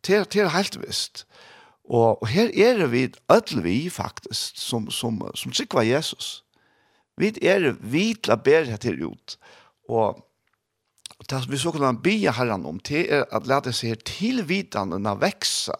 Til, 0.07 0.27
til 0.31 0.51
helt 0.55 0.79
visst. 0.81 1.25
Og, 1.87 2.23
og 2.23 2.29
her 2.31 2.51
er 2.55 2.87
vi 2.91 3.09
ødel 3.33 3.63
vi 3.65 3.91
faktisk, 3.91 4.59
som, 4.59 4.91
som, 4.91 5.19
som 5.35 5.53
sikker 5.53 5.83
Jesus. 5.87 6.45
Vi 7.17 7.33
er 7.43 7.73
vi 7.81 8.13
til 8.15 8.35
å 8.35 8.39
bære 8.39 8.79
til 8.83 9.03
ut. 9.07 9.37
Og 9.89 10.23
det 11.31 11.43
vi 11.49 11.59
så 11.59 11.73
kunne 11.73 11.95
be 12.03 12.19
herren 12.29 12.67
om, 12.69 12.79
det 12.79 13.07
er 13.13 13.25
at 13.35 13.47
lade 13.47 13.73
seg 13.73 13.95
her 13.95 14.03
tilvitende 14.05 14.99
veksa, 15.01 15.23
vekse, 15.23 15.79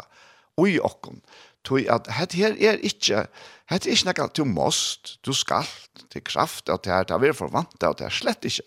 ui 0.61 0.79
okken. 0.81 1.23
Tui 1.65 1.87
at 1.91 2.07
het 2.15 2.37
her 2.39 2.55
er 2.63 2.79
ikkje, 2.79 3.27
het 3.71 3.87
er 3.87 3.95
ikkje 3.95 4.09
nekka 4.11 4.29
du 4.37 4.45
måst, 4.45 5.17
du 5.27 5.33
skal, 5.35 5.67
til 6.11 6.23
kraft 6.25 6.71
at 6.71 6.85
det 6.85 6.93
er, 6.93 7.09
det 7.09 7.29
er 7.29 7.37
forvant 7.37 7.83
at 7.83 7.99
det 7.99 8.07
er 8.07 8.15
slett 8.15 8.47
ikkje. 8.47 8.67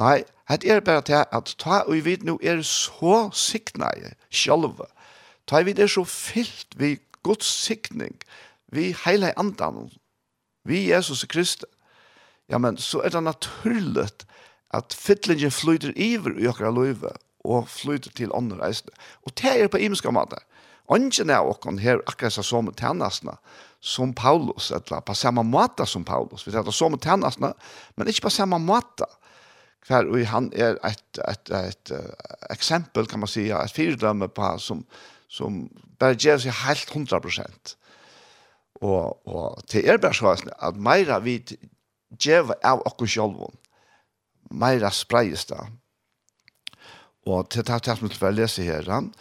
Nei, 0.00 0.22
het 0.48 0.64
er 0.64 0.80
bare 0.80 1.04
til 1.04 1.20
at 1.20 1.54
ta 1.60 1.82
ui 1.88 2.00
vid 2.00 2.24
nu 2.24 2.38
er 2.42 2.62
så 2.64 3.28
signaie 3.36 4.14
sjálve. 4.32 4.88
Ta 5.46 5.60
ui 5.60 5.68
vid 5.68 5.82
er 5.82 5.90
så 5.92 6.04
fyllt 6.08 6.78
vi 6.80 6.96
Guds 7.22 7.46
sikning, 7.46 8.16
vi 8.72 8.90
heile 9.04 9.30
andan, 9.38 9.92
vi 10.64 10.88
Jesus 10.90 11.24
Kristus. 11.28 11.68
Ja, 12.50 12.58
men 12.58 12.76
så 12.76 13.00
er 13.00 13.08
det 13.08 13.22
naturligt 13.22 14.26
at 14.74 14.96
fyllingen 14.98 15.50
flyter 15.50 15.92
iver 15.96 16.34
i 16.38 16.46
okra 16.46 16.70
løyve 16.70 17.12
og 17.44 17.68
flyter 17.68 18.10
til 18.16 18.32
andre 18.34 18.58
reisende. 18.60 18.92
Og 19.22 19.32
det 19.38 19.62
er 19.62 19.68
på 19.68 19.80
imenska 19.80 20.10
måte 20.10 20.36
ungen 20.94 21.30
er 21.30 21.48
okkon 21.48 21.80
her 21.82 22.02
akkurat 22.06 22.34
som 22.44 22.70
tennasna, 22.76 23.36
som 23.80 24.12
Paulus, 24.14 24.70
eller 24.70 25.02
på 25.02 25.14
samme 25.14 25.42
måte 25.42 25.86
som 25.86 26.04
Paulus. 26.04 26.46
Vi 26.46 26.52
tar 26.52 26.64
det 26.64 26.74
som 26.74 26.98
tennasna, 26.98 27.52
men 27.96 28.08
ikke 28.08 28.28
på 28.28 28.34
samme 28.36 28.58
måte. 28.62 29.08
Hver 29.86 30.06
og 30.06 30.26
han 30.30 30.52
er 30.54 30.76
et, 30.86 31.18
et, 31.26 31.50
et, 31.50 31.90
et 31.90 32.50
eksempel, 32.54 33.08
kan 33.10 33.18
man 33.18 33.30
si, 33.30 33.48
et 33.50 33.74
fyrdømme 33.74 34.28
på 34.30 34.52
som, 34.62 34.84
som 35.26 35.64
bare 35.98 36.14
gjør 36.14 36.44
seg 36.44 36.54
helt 36.62 36.94
100%. 36.94 37.74
Og, 38.82 39.26
og 39.26 39.62
til 39.70 39.86
er 39.86 39.98
bare 40.02 40.14
så 40.14 40.34
at 40.34 40.78
meira 40.78 41.18
vi 41.22 41.40
gjør 42.18 42.54
av 42.62 42.82
okkon 42.86 43.10
sjolvun, 43.10 43.58
meira 44.50 44.90
spreies 44.94 45.46
det. 45.50 45.60
Og 47.26 47.46
til 47.50 47.66
det 47.66 47.82
som 47.86 48.08
vi 48.08 48.14
skal 48.14 48.34
lese 48.34 48.66
her, 48.66 48.88
han, 48.90 49.12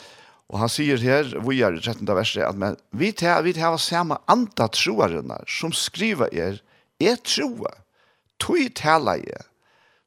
Og 0.51 0.59
han 0.59 0.71
sier 0.71 0.99
her, 0.99 1.29
vi 1.47 1.61
er 1.63 1.77
i 1.77 1.79
13. 1.79 2.03
verset, 2.11 2.43
at 2.43 2.57
men, 2.59 2.75
vi 2.91 3.13
tar, 3.15 3.39
vi 3.45 3.53
tar 3.55 3.77
samme 3.79 4.17
anta 4.31 4.67
troarene 4.67 5.39
som 5.47 5.71
skriver 5.71 6.31
er, 6.35 6.59
er 6.99 7.15
troa, 7.23 7.71
tog 8.41 8.67
tala 8.75 9.15
jeg, 9.21 9.45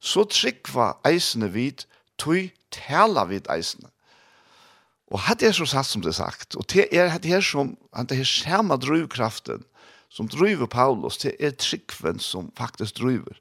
så 0.05 0.27
tryggva 0.29 0.93
eisene 1.09 1.49
vid, 1.55 1.87
tog 2.21 2.53
tala 2.75 3.25
vid 3.31 3.49
eisene. 3.53 3.89
Og 5.09 5.23
hatt 5.29 5.45
er 5.45 5.55
så 5.57 5.65
satt 5.69 5.89
som 5.89 6.05
det 6.05 6.13
er 6.13 6.21
sagt, 6.21 6.59
og 6.61 6.69
det 6.73 6.91
er 6.93 7.09
hatt 7.15 7.25
her 7.29 7.45
som, 7.45 7.73
hatt 7.97 8.13
er 8.13 8.29
samme 8.29 8.77
drivkraften, 8.81 9.65
som 10.13 10.29
driver 10.31 10.69
Paulus, 10.71 11.17
det 11.25 11.35
er 11.41 11.57
tryggven 11.57 12.21
som 12.23 12.53
faktisk 12.59 13.01
driver. 13.01 13.41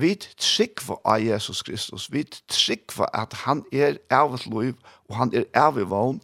Vi 0.00 0.14
tryggva 0.18 0.98
av 1.04 1.22
Jesus 1.22 1.62
Kristus, 1.62 2.08
vi 2.12 2.24
tryggva 2.50 3.08
at 3.16 3.34
han 3.44 3.62
er 3.72 4.00
av 4.10 4.34
et 4.34 4.46
liv, 4.50 4.76
og 5.08 5.16
han 5.16 5.32
er 5.36 5.46
av 5.56 5.78
i 5.80 5.86
vogn, 5.86 6.20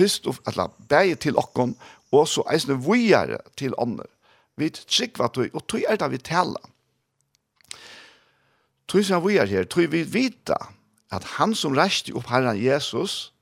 fyrst 0.00 0.26
og 0.30 0.40
alla 0.48 0.70
bæje 0.88 1.18
til 1.20 1.38
okkon 1.38 1.76
og 2.10 2.26
så 2.28 2.44
eisne 2.52 2.78
vujare 2.80 3.38
til 3.56 3.76
ånder. 3.78 4.08
Vi 4.56 4.70
tryggva 4.74 5.28
tøy, 5.32 5.48
og 5.54 5.64
tøy 5.68 5.84
er 5.88 6.00
det 6.00 6.10
vi 6.12 6.18
tala. 6.18 6.60
Tøy 8.90 9.04
som 9.06 9.22
vi 9.22 9.38
er 9.38 9.46
her, 9.46 9.68
tøy 9.68 9.86
vi 9.92 10.02
vita 10.02 10.58
at 11.14 11.26
han 11.36 11.54
som 11.54 11.76
reiste 11.78 12.14
opp 12.16 12.30
Herren 12.30 12.58
Jesus 12.58 13.32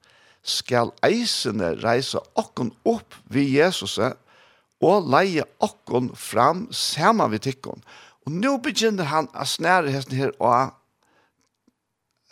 skal 0.48 0.92
eisene 1.04 1.74
reise 1.82 2.20
okkon 2.38 2.70
opp 2.88 3.16
vi 3.32 3.44
Jesus 3.56 3.98
og 3.98 5.10
leie 5.10 5.44
okkon 5.64 6.12
fram 6.16 6.66
saman 6.72 7.32
vi 7.32 7.40
tikkon. 7.48 7.82
Og 8.26 8.32
nå 8.32 8.56
begynner 8.64 9.08
han 9.08 9.28
å 9.32 9.44
snære 9.48 9.92
hesten 9.92 10.16
her 10.18 10.34
og 10.38 10.74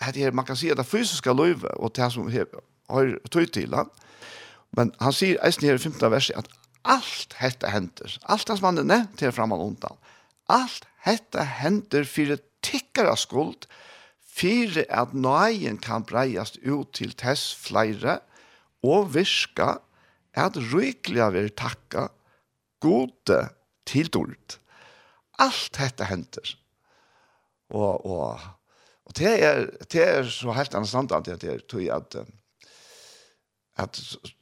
at 0.01 0.17
her, 0.21 0.33
man 0.37 0.45
kan 0.45 0.57
si 0.57 0.69
at 0.69 0.77
det 0.77 0.85
fysiske 0.87 1.33
løyve 1.33 1.73
og 1.81 1.95
det 1.97 2.11
som 2.13 2.29
her, 2.29 2.45
har 2.93 3.15
tøy 3.33 3.47
til 3.49 3.75
han, 3.75 3.89
Men 4.77 4.93
han 5.01 5.15
sier 5.15 5.41
eisen 5.45 5.69
her 5.69 5.79
i 5.79 5.83
15. 5.83 6.11
verset 6.11 6.37
at 6.41 6.51
alt 6.87 7.37
hette 7.41 7.71
henter. 7.71 8.19
Alt 8.31 8.51
hans 8.51 8.63
mannen 8.65 8.89
nevnt 8.91 9.23
her 9.25 9.35
framan 9.35 9.63
undan. 9.63 9.99
Alt 10.53 10.87
hette 11.07 11.45
henter 11.61 12.07
fyrir 12.09 12.43
tikkere 12.67 13.17
skuld, 13.19 13.67
for 14.37 14.83
at 14.93 15.15
nøyen 15.17 15.79
kan 15.81 16.05
breiast 16.05 16.59
ut 16.61 16.93
til 16.97 17.15
tess 17.17 17.55
flere, 17.57 18.19
og 18.85 19.15
virka 19.15 19.79
at 20.37 20.59
rykliga 20.73 21.31
vil 21.33 21.49
takka 21.57 22.11
gode 22.85 23.41
til 23.89 24.11
dårlig. 24.13 24.59
Alt 25.41 25.81
hette 25.81 26.05
henter. 26.05 26.53
Og, 27.73 28.07
og, 28.07 28.41
og 29.05 29.17
det, 29.19 29.33
er, 29.43 29.65
det 29.93 30.03
er 30.05 30.29
så 30.31 30.53
helt 30.55 30.75
annet 30.77 30.93
standard, 30.93 31.25
det 31.27 31.51
er 31.51 31.65
tog 31.67 31.89
at, 31.91 32.15
at 32.21 32.29
at 33.77 33.99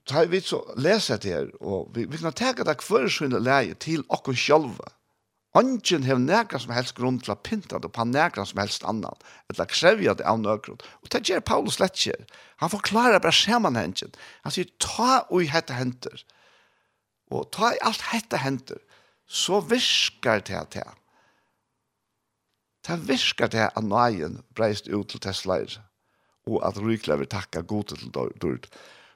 ta 0.06 0.24
vi 0.30 0.40
så 0.40 0.60
lesa 0.78 1.16
det 1.18 1.32
her, 1.32 1.48
og 1.60 1.90
vi, 1.94 2.04
vi 2.06 2.20
kan 2.20 2.34
teka 2.36 2.66
det 2.66 2.76
hver 2.86 3.08
sinne 3.10 3.40
leie 3.42 3.74
til 3.82 4.04
okken 4.14 4.36
sjálva. 4.38 4.92
Ongen 5.54 6.02
hev 6.02 6.18
nekra 6.18 6.58
som 6.58 6.72
helst 6.74 6.96
grunn 6.98 7.20
til 7.22 7.30
å 7.34 7.38
pynta 7.46 7.78
det 7.82 7.90
på 7.94 8.06
nekra 8.10 8.42
som 8.46 8.58
helst 8.58 8.86
annan, 8.90 9.18
eller 9.50 9.70
krevja 9.70 10.16
det 10.18 10.26
av 10.26 10.40
nøkron. 10.42 10.80
Og 11.02 11.10
det 11.14 11.22
gjør 11.28 11.44
Paulus 11.46 11.78
lett 11.82 11.98
kjer. 11.98 12.24
Han 12.62 12.72
forklarer 12.72 13.22
bare 13.22 13.34
samanhengen. 13.34 14.14
Han 14.42 14.54
sier, 14.54 14.70
ta 14.82 15.22
ui 15.30 15.46
hette 15.50 15.76
henter, 15.78 16.24
og 17.30 17.50
ta 17.54 17.70
i 17.74 17.80
alt 17.86 18.02
hette 18.10 18.42
henter, 18.42 18.82
så 19.26 19.60
virkar 19.62 20.42
det 20.46 20.58
at 20.58 20.74
det. 20.74 20.88
Det 22.84 22.98
virkar 23.08 23.48
det 23.54 23.70
at 23.70 23.86
nøyen 23.86 24.42
breist 24.58 24.90
ut 24.90 25.08
til 25.10 25.22
Tesla, 25.22 25.62
og 26.50 26.58
at 26.66 26.82
ryklever 26.82 27.30
takka 27.30 27.62
god 27.62 27.94
til 27.94 28.10
dørt. 28.12 28.68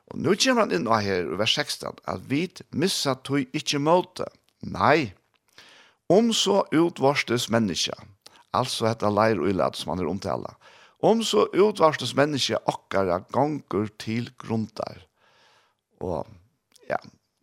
Og 0.09 0.21
nå 0.25 0.35
kommer 0.41 0.65
han 0.65 0.75
inn 0.75 0.89
her 0.89 1.27
i 1.27 1.39
vers 1.39 1.55
16, 1.59 2.01
at 2.09 2.25
vi 2.31 2.47
missa 2.71 3.15
tog 3.27 3.45
ikkje 3.57 3.81
måte. 3.83 4.29
Nei, 4.65 5.13
om 6.09 6.33
så 6.33 6.63
utvarstes 6.73 7.49
menneske, 7.53 7.93
altså 8.57 8.89
etter 8.89 9.13
leir 9.13 9.43
og 9.43 9.51
ilad 9.53 9.77
som 9.77 9.93
han 9.93 10.01
er 10.03 10.09
omtala, 10.09 10.55
om 11.05 11.21
så 11.23 11.45
utvarstes 11.53 12.15
menneske 12.19 12.59
okkara 12.71 13.21
gonger 13.35 13.91
til 14.01 14.33
grunntar. 14.41 15.05
Og 16.03 16.25
ja, 16.89 16.99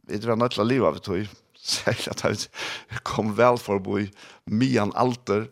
vi 0.10 0.20
drar 0.20 0.40
nødt 0.40 0.58
til 0.58 0.66
å 0.66 0.68
liva 0.68 0.92
vi 0.96 1.06
tog, 1.06 1.38
særlig 1.66 2.12
at 2.12 2.26
han 2.26 3.00
kom 3.08 3.32
vel 3.38 3.62
for 3.62 3.78
å 3.78 3.86
bo 3.86 4.02
i 4.02 4.10
mian 4.50 4.94
alter, 4.98 5.48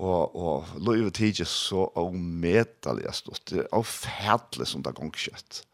og, 0.00 0.36
og 0.36 0.70
livet 0.80 1.18
tidlig 1.18 1.48
så 1.50 1.88
omedelig 2.00 3.12
stått, 3.16 3.52
og 3.72 3.84
fædlig 3.88 4.68
som 4.68 4.84
det 4.84 4.94
gongkjøtt. 4.96 5.64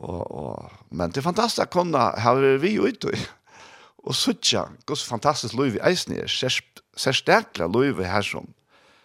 Og, 0.00 0.20
og, 0.32 0.70
men 0.90 1.12
det 1.12 1.20
er 1.20 1.28
fantastisk 1.28 1.68
å 1.68 1.80
kunne 1.80 2.04
ha 2.24 2.34
vi 2.34 2.78
ute 2.80 3.12
och 4.02 4.16
söka 4.16 4.68
gos 4.86 5.04
fantastisk 5.04 5.54
liv 5.54 5.76
i 5.76 5.80
Eisner 5.80 6.26
särskilt 6.96 7.58
liv 7.58 8.00
här 8.00 8.22
som 8.22 8.54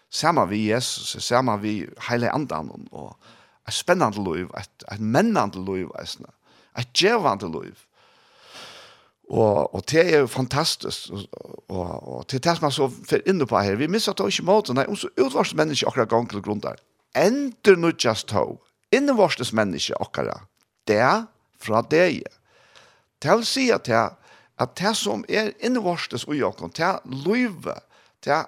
samma 0.10 0.46
vi 0.46 0.58
Jesus 0.58 1.26
samma 1.26 1.58
vi 1.58 1.90
heile 1.98 2.32
andan 2.32 2.88
och 2.92 3.20
et 3.68 3.74
spännande 3.74 4.20
liv 4.20 4.48
et, 4.58 4.84
et 4.92 5.00
mennande 5.00 5.60
liv 5.60 5.90
eisen, 6.00 6.26
et 6.78 6.94
djevande 6.94 7.50
liv 7.50 7.76
Og, 9.30 9.76
og 9.76 9.82
det 9.90 10.04
er 10.14 10.20
jo 10.20 10.28
fantastisk, 10.28 11.10
og, 11.10 11.24
og, 11.70 12.08
og 12.08 12.26
det 12.30 12.38
er 12.38 12.44
det 12.46 12.58
som 12.58 12.68
er 12.68 12.74
så 12.76 12.88
for 13.10 13.30
inne 13.30 13.48
på 13.50 13.58
her. 13.58 13.76
Vi 13.76 13.88
missar 13.90 14.14
det 14.14 14.28
ikke 14.30 14.46
måte, 14.46 14.76
nei, 14.78 14.86
om 14.86 14.96
så 14.96 15.10
utvarst 15.18 15.56
menneske 15.58 15.88
akkurat 15.90 16.12
gang 16.12 16.28
til 16.30 16.44
grunn 16.46 16.62
der. 16.62 16.78
Ender 17.18 17.80
nødgjast 17.80 18.28
to, 18.30 18.60
innevarstes 18.94 19.50
menneske 19.54 19.98
akkurat, 19.98 20.46
det 20.90 21.26
fra 21.62 21.82
deg. 21.90 22.24
Det 23.22 23.34
vil 23.38 23.48
si 23.48 23.70
at 23.74 23.88
det, 23.90 24.04
at 24.62 24.78
det 24.80 24.94
som 24.98 25.26
er 25.30 25.54
innvortes 25.66 26.28
og 26.30 26.38
jokken, 26.38 26.74
det 26.76 26.86
er 26.88 27.02
løyve, 27.26 27.80
det 28.24 28.34
er 28.40 28.46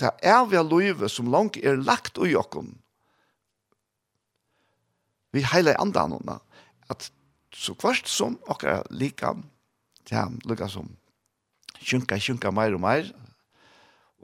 det 0.00 0.12
evige 0.28 0.64
løyve 0.64 1.08
som 1.08 1.30
langt 1.32 1.56
er 1.56 1.78
lagt 1.80 2.18
og 2.20 2.28
jokken. 2.28 2.74
Vi 5.32 5.44
heile 5.44 5.76
andre 5.80 6.06
anånda, 6.06 6.38
at 6.92 7.10
så 7.56 7.74
kvart 7.76 8.08
som 8.08 8.36
okker 8.52 8.84
lika, 8.92 9.34
det 10.08 10.16
er 10.20 10.32
lukka 10.48 10.68
som 10.68 10.90
kjunka, 11.80 12.18
kjunka 12.20 12.52
mer 12.54 12.76
og 12.76 12.82
mer, 12.84 13.08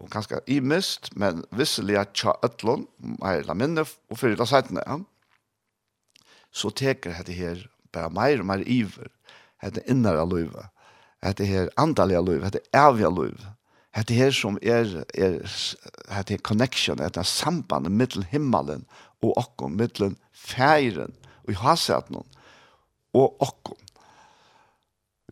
og 0.01 0.11
kanskje 0.12 0.40
imist, 0.51 1.12
men 1.16 1.43
visselig 1.55 1.99
at 2.01 2.14
tja 2.16 2.34
øtlån, 2.45 2.86
mer 3.20 3.43
eller 3.43 3.57
mindre, 3.59 3.84
og 4.11 4.18
fyrir 4.20 4.38
da 4.40 4.47
seitene, 4.49 4.84
ja 4.86 4.99
så 6.53 6.70
teker 6.70 7.16
dette 7.16 7.34
her 7.36 7.64
bare 7.92 8.12
mer 8.12 8.40
og 8.40 8.48
mer 8.48 8.62
iver. 8.68 9.11
Dette 9.62 9.84
innere 9.90 10.24
løyve. 10.28 10.68
Dette 11.22 11.46
her 11.46 11.70
andalige 11.80 12.22
løyve. 12.24 12.50
Dette 12.50 12.68
evige 12.76 13.11
løyve. 13.11 13.57
dette 13.92 14.16
her 14.16 14.30
som 14.32 14.57
er, 14.62 14.88
er 15.12 15.34
dette 16.16 16.38
connection, 16.40 17.00
hette 17.03 17.24
sambandet 17.28 17.92
mittel 17.92 18.24
himmelen 18.30 18.86
og 19.22 19.36
okkom, 19.36 19.76
mittel 19.76 20.14
feiren 20.32 21.12
og 21.44 21.53
i 21.53 21.59
hasetnen 21.61 22.24
og 23.12 23.36
okkom. 23.44 23.76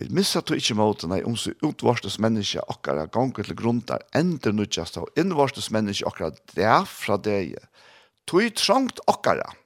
Vi 0.00 0.08
missar 0.16 0.44
to 0.44 0.56
ikkje 0.56 0.76
måten 0.76 1.12
ei 1.12 1.22
om 1.28 1.34
så 1.36 1.52
utvarstes 1.64 2.18
menneske 2.20 2.62
akkar 2.72 3.00
er 3.00 3.10
ganger 3.12 3.48
til 3.48 3.56
grunntar 3.56 4.04
ender 4.16 4.52
nudjast 4.52 4.96
av 5.00 5.08
innvarstes 5.20 5.68
menneske 5.72 6.08
akkar 6.08 6.36
er 6.56 6.86
fra 6.88 7.18
deg. 7.20 7.56
Tog 8.28 8.54
trangt 8.56 9.00
akkar 9.08 9.42
er 9.44 9.58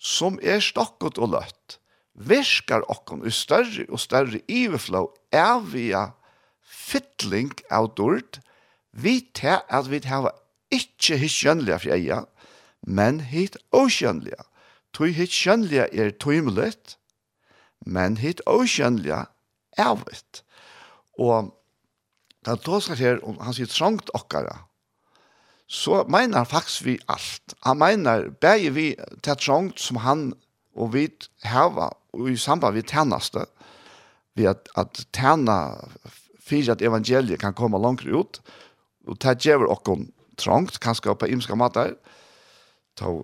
som 0.00 0.38
er 0.42 0.62
stokket 0.64 1.20
og 1.20 1.34
løtt, 1.34 1.78
virkar 2.16 2.84
okkon 2.92 3.26
i 3.28 3.32
større 3.32 3.86
og 3.88 4.00
større 4.00 4.40
iverflå 4.48 5.04
er 5.36 5.60
via 5.72 6.06
fytling 6.64 7.52
av 7.70 7.92
dord, 7.96 8.40
vi 8.90 9.20
til 9.36 9.60
at 9.60 9.90
vi 9.90 10.00
hava 10.08 10.32
ikkje 10.74 11.20
hitt 11.20 11.36
kjønnelige 11.36 11.82
fjeia, 11.84 12.22
men 12.86 13.20
hitt 13.30 13.58
åkjønnelige. 13.76 14.40
Tøy 14.96 15.12
hitt 15.14 15.34
kjønnelige 15.34 15.86
er 15.92 16.10
tøymelig, 16.18 16.96
men 17.86 18.18
hitt 18.22 18.42
åkjønnelige 18.48 19.24
er 19.78 19.94
vitt. 20.00 20.42
Og 21.20 21.52
den 22.46 22.62
tåskar 22.64 22.98
her, 22.98 23.20
han 23.20 23.54
sier 23.54 23.70
trangt 23.70 24.10
okkara, 24.16 24.56
så 25.70 26.02
mener 26.10 26.42
han 26.42 26.46
faktisk 26.50 26.84
vi 26.84 26.98
alt. 27.08 27.54
Han 27.62 27.78
mener 27.78 28.30
bæg 28.42 28.70
vi 28.74 28.86
til 29.22 29.36
trångt 29.38 29.80
som 29.80 30.00
han 30.02 30.32
og 30.74 30.94
vi 30.94 31.06
heva 31.46 31.90
og 32.12 32.30
i 32.30 32.36
samband 32.36 32.74
vi 32.74 32.82
tjeneste, 32.82 33.44
vi 34.34 34.48
at, 34.50 34.68
at 34.78 35.04
tjene 35.14 35.58
for 36.42 36.72
at 36.72 36.82
evangeliet 36.82 37.38
kan 37.40 37.54
komme 37.54 37.78
langt 37.78 38.02
ut, 38.02 38.40
og 39.06 39.18
det 39.22 39.38
gjør 39.44 39.68
dere 39.68 39.98
trångt, 40.40 40.80
kanskje 40.82 41.14
på 41.14 41.28
imska 41.30 41.54
mater, 41.54 41.94
ta 42.98 43.20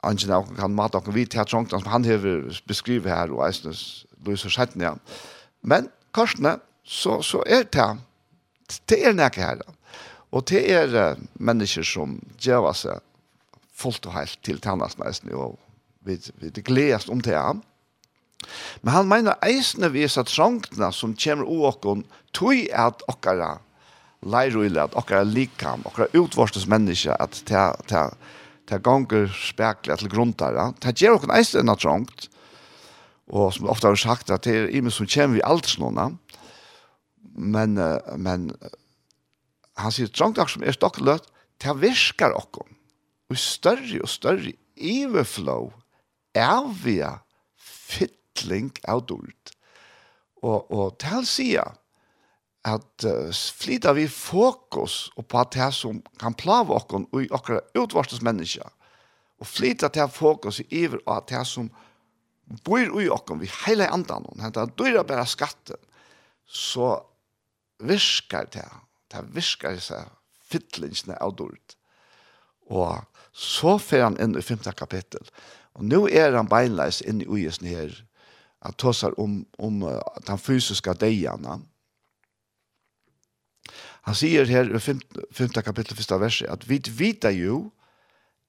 Angen 0.00 0.30
av 0.32 0.46
kan 0.56 0.72
mat 0.72 0.94
og 0.96 1.10
vi 1.12 1.26
til 1.28 1.44
trångt, 1.44 1.74
som 1.74 1.84
han 1.92 2.06
har 2.08 2.22
beskrivet 2.64 3.10
her, 3.12 3.28
og 3.34 3.42
eisnes 3.44 4.06
Louise 4.24 4.48
og 4.48 4.54
Sjettene. 4.54 4.94
Men 5.60 5.90
korsene, 6.16 6.54
så, 6.88 7.18
så 7.20 7.42
er 7.44 7.66
det, 7.68 7.88
det 8.88 8.96
er 9.04 9.12
nækket 9.12 9.44
her 9.44 9.60
da. 9.60 9.74
Og 10.30 10.46
det 10.50 10.62
er 10.70 10.92
uh, 10.94 11.22
mennesker 11.42 11.86
som 11.86 12.18
gjør 12.38 12.70
seg 12.76 13.00
fullt 13.80 14.06
og 14.06 14.14
helt 14.14 14.38
til 14.44 14.60
tannastneisen, 14.62 15.32
og 15.32 15.58
vi, 16.06 16.18
vi 16.40 16.50
gledes 16.62 17.08
om 17.08 17.22
det. 17.24 17.38
Men 18.82 18.94
han 18.94 19.08
mener 19.08 19.40
eisene 19.44 19.90
viser 19.92 20.22
er 20.22 20.28
trangtene 20.28 20.90
som 20.92 21.16
kommer 21.16 21.48
åkken, 21.48 22.04
tog 22.36 22.68
at 22.72 23.02
okkara 23.10 23.56
leiruile, 24.20 24.84
at 24.84 24.96
okkara 24.96 25.24
likam, 25.24 25.84
okkara 25.88 26.12
utvorstes 26.16 26.68
mennesker, 26.68 27.16
at 27.16 27.40
det 27.48 27.56
er 27.56 28.12
ta 28.70 28.78
ganger 28.78 29.30
spekler 29.34 29.98
til 29.98 30.10
gruntar. 30.12 30.54
Det 30.54 30.80
Ta 30.84 30.92
gjør 30.94 31.18
okkur 31.18 31.32
eisene 31.34 31.64
enn 31.64 31.80
trångt. 31.80 32.28
Og 33.30 33.52
som 33.54 33.68
ofta 33.70 33.90
har 33.90 33.98
sagt, 33.98 34.30
at 34.30 34.44
det 34.46 34.54
er 34.54 34.70
imen 34.74 34.94
som 34.94 35.08
kommer 35.10 35.38
vi 35.38 35.42
alt 35.46 35.66
snåna. 35.66 36.10
Men, 37.34 37.78
men 38.18 38.50
han 39.80 39.94
sier, 39.94 40.10
trangtak 40.12 40.50
som 40.52 40.64
er 40.64 40.76
stokkeløtt, 40.76 41.28
han 41.64 41.80
virker 41.80 42.34
okkom. 42.36 42.76
Og 43.30 43.38
større 43.38 44.00
og 44.02 44.10
større 44.10 44.54
iverflå 44.76 45.58
er 46.34 46.70
vi 46.82 46.96
fytling 47.60 48.72
av 48.88 49.04
dårlig. 49.06 49.36
Og, 50.40 50.70
og 50.72 50.96
til 51.02 51.26
sier 51.28 51.76
at 52.68 53.04
uh, 53.08 53.28
flyter 53.32 53.96
vi 53.96 54.06
fokus 54.08 55.08
på 55.16 55.44
det 55.54 55.70
som 55.76 56.00
kan 56.20 56.36
plave 56.36 56.74
okken 56.76 57.06
og 57.12 57.24
i 57.24 57.30
okker 57.32 57.60
utvarstes 57.78 58.22
mennesker. 58.24 58.68
Og 59.40 59.48
flyter 59.48 59.92
til 59.92 60.10
fokus 60.12 60.60
i 60.60 60.66
iver 60.82 61.00
av 61.08 61.24
det 61.28 61.44
som 61.48 61.70
bor 62.66 63.00
i 63.00 63.08
okken, 63.08 63.40
vi 63.40 63.48
hele 63.64 63.86
andan, 63.88 64.26
hentet 64.42 64.74
dyrer 64.76 65.06
bare 65.06 65.24
skatten, 65.28 65.78
så 66.44 66.98
virker 67.80 68.48
det 68.52 68.66
det 69.10 69.24
virker 69.34 69.78
seg 69.82 70.10
fytlingsene 70.50 71.16
av 71.22 71.34
dårlig. 71.38 71.62
Og 72.70 73.02
så 73.34 73.76
fer 73.82 74.04
han 74.06 74.18
inn 74.22 74.36
i 74.38 74.44
femte 74.44 74.72
kapittel. 74.78 75.26
Og 75.78 75.86
nå 75.86 76.04
er 76.08 76.34
han 76.36 76.50
beinleis 76.50 77.00
inn 77.02 77.22
i 77.22 77.28
ujesen 77.28 77.68
her. 77.70 77.94
Han 78.64 78.76
tåsar 78.78 79.16
om, 79.20 79.42
om 79.58 79.82
uh, 79.86 79.98
den 80.26 80.38
fysiske 80.38 80.94
deiene. 81.00 81.60
Han 84.08 84.16
sier 84.16 84.48
her 84.48 84.70
i 84.74 84.80
femte 84.80 85.62
kapittel 85.62 85.98
første 85.98 86.18
verset 86.20 86.50
at 86.50 86.66
vi 86.68 86.80
vita 86.98 87.30
jo 87.34 87.68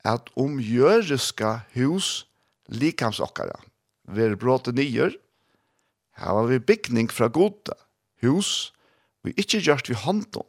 at 0.08 0.32
om 0.40 0.58
jøreska 0.64 1.60
hus 1.76 2.26
likamsokkara 2.72 3.60
er 4.12 4.36
bråte 4.40 4.74
nyer, 4.74 5.14
her 6.18 6.36
var 6.36 6.48
vi 6.50 6.60
bygning 6.60 7.12
fra 7.12 7.30
gode 7.32 7.76
hus 8.24 8.72
vi 9.24 9.34
ikke 9.38 9.62
gjørt 9.62 9.90
vi 9.90 9.98
hånden, 9.98 10.48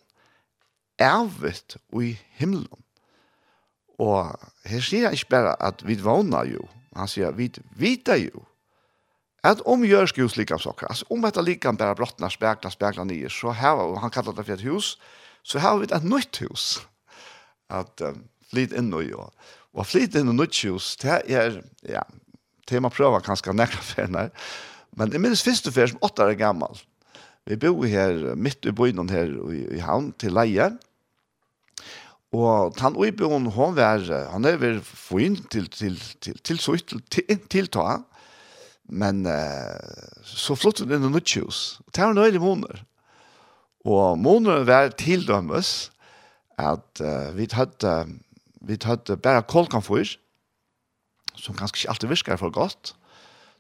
ervet 1.01 1.77
og 1.93 2.05
i 2.05 2.13
himmelen. 2.39 2.85
Og 4.03 4.33
her 4.69 4.83
sier 4.85 5.09
han 5.09 5.17
ikke 5.17 5.35
bare 5.35 5.57
at 5.63 5.83
vi 5.87 5.99
vågner 6.01 6.49
jo, 6.51 6.65
han 6.97 7.11
sier 7.11 7.35
vi 7.37 7.51
vita 7.79 8.17
jo, 8.19 8.45
at 9.43 9.63
om 9.67 9.83
gjørs 9.83 10.15
Guds 10.15 10.37
lika 10.39 10.59
saker, 10.61 10.87
altså 10.93 11.07
om 11.11 11.25
dette 11.25 11.43
lika 11.43 11.73
bare 11.75 11.97
brottene, 11.99 12.31
spekla, 12.31 12.71
spekla 12.71 13.05
nye, 13.09 13.31
så 13.31 13.55
her, 13.57 13.81
og 13.83 13.99
han 14.03 14.13
kallar 14.15 14.37
det 14.37 14.47
for 14.47 14.55
et 14.55 14.67
hus, 14.67 14.95
så 15.43 15.59
her 15.59 15.75
har 15.75 15.81
vi 15.81 15.89
et 15.91 16.07
nytt 16.07 16.43
hus, 16.45 16.67
at 17.73 18.05
um, 18.07 18.23
flyt 18.53 18.75
inn 18.79 18.93
og 18.95 19.03
jo. 19.09 19.27
Og 19.75 19.89
flyt 19.89 20.15
inn 20.19 20.31
og 20.31 20.39
nytt 20.39 20.61
hus, 20.69 20.93
det 21.03 21.23
er, 21.33 21.59
ja, 21.89 22.05
tema 22.71 22.93
prøver 22.93 23.25
kanskje 23.25 23.55
nekra 23.57 23.83
ferner, 23.83 24.31
men 24.95 25.11
jeg 25.11 25.25
minnes 25.25 25.43
første 25.43 25.73
fer 25.75 25.91
som 25.91 26.03
åtta 26.05 26.29
er 26.29 26.39
gammal, 26.39 26.79
Vi 27.49 27.59
bor 27.59 27.85
her 27.91 28.35
midt 28.39 28.67
i 28.69 28.75
byen 28.75 29.11
her 29.11 29.31
i, 29.51 29.65
i 29.77 29.83
havn 29.83 30.13
til 30.21 30.35
leie. 30.37 30.71
Og 32.33 32.79
han 32.81 32.97
og 32.97 33.07
i 33.09 33.13
byen, 33.13 33.51
han 33.53 33.75
var, 33.77 34.07
han 34.33 34.49
er 34.49 34.61
vel 34.61 34.81
fin 34.83 35.37
til, 35.51 35.69
til, 35.69 35.99
til, 36.21 36.39
til, 36.39 36.59
til, 36.59 36.79
til, 36.87 37.03
til, 37.11 37.43
til 37.51 37.69
ta. 37.75 37.99
Men 38.93 39.27
eh, 39.27 40.23
så 40.27 40.57
flott 40.59 40.83
det 40.83 40.97
inn 40.97 41.09
i 41.09 41.13
Nutsjus. 41.13 41.81
Det 41.93 42.05
var 42.05 42.17
nøyde 42.17 42.43
måneder. 42.43 42.83
Og 43.89 44.19
måneder 44.19 44.67
var 44.69 44.93
tildømmes 44.95 45.91
at 46.61 47.01
uh, 47.03 47.33
vi 47.35 47.49
hadde, 47.51 47.93
vi 48.63 48.77
hadde 48.85 49.17
bare 49.19 49.43
kolkanfor 49.49 50.05
som 51.35 51.57
kanskje 51.57 51.81
ikke 51.81 51.91
alltid 51.91 52.13
virker 52.13 52.39
for 52.39 52.55
godt. 52.55 52.93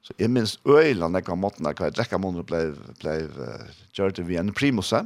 Så 0.02 0.14
jeg 0.18 0.32
minns 0.34 0.56
øyla 0.66 1.06
nekka 1.08 1.36
måten 1.38 1.68
hva 1.68 1.86
jeg 1.86 1.94
drekka 1.94 2.18
måneder 2.18 2.46
ble, 2.46 2.62
ble 2.98 3.12
uh, 3.38 3.82
gjørt 3.94 4.18
via 4.26 4.42
en 4.42 4.54
primusa. 4.54 5.04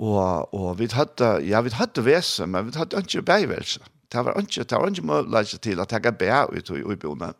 Og, 0.00 0.54
og 0.56 0.78
vi 0.78 0.88
hadde, 0.88 1.34
ja, 1.44 1.60
vi 1.60 1.74
hadde 1.76 2.04
vese, 2.06 2.46
men 2.48 2.70
vi 2.70 2.78
hadde 2.78 3.02
ikke 3.04 3.26
beivelse. 3.28 3.84
Det 4.12 4.24
var 4.24 4.40
ikke, 4.40 4.64
det 4.64 4.78
var 4.80 4.88
ikke 4.88 5.08
mulig 5.08 5.60
til 5.60 5.84
at 5.84 5.92
jeg 5.92 6.04
gav 6.04 6.16
bæ 6.20 6.40
ut 6.52 6.72
i 6.72 6.82
ubjone. 6.84 7.32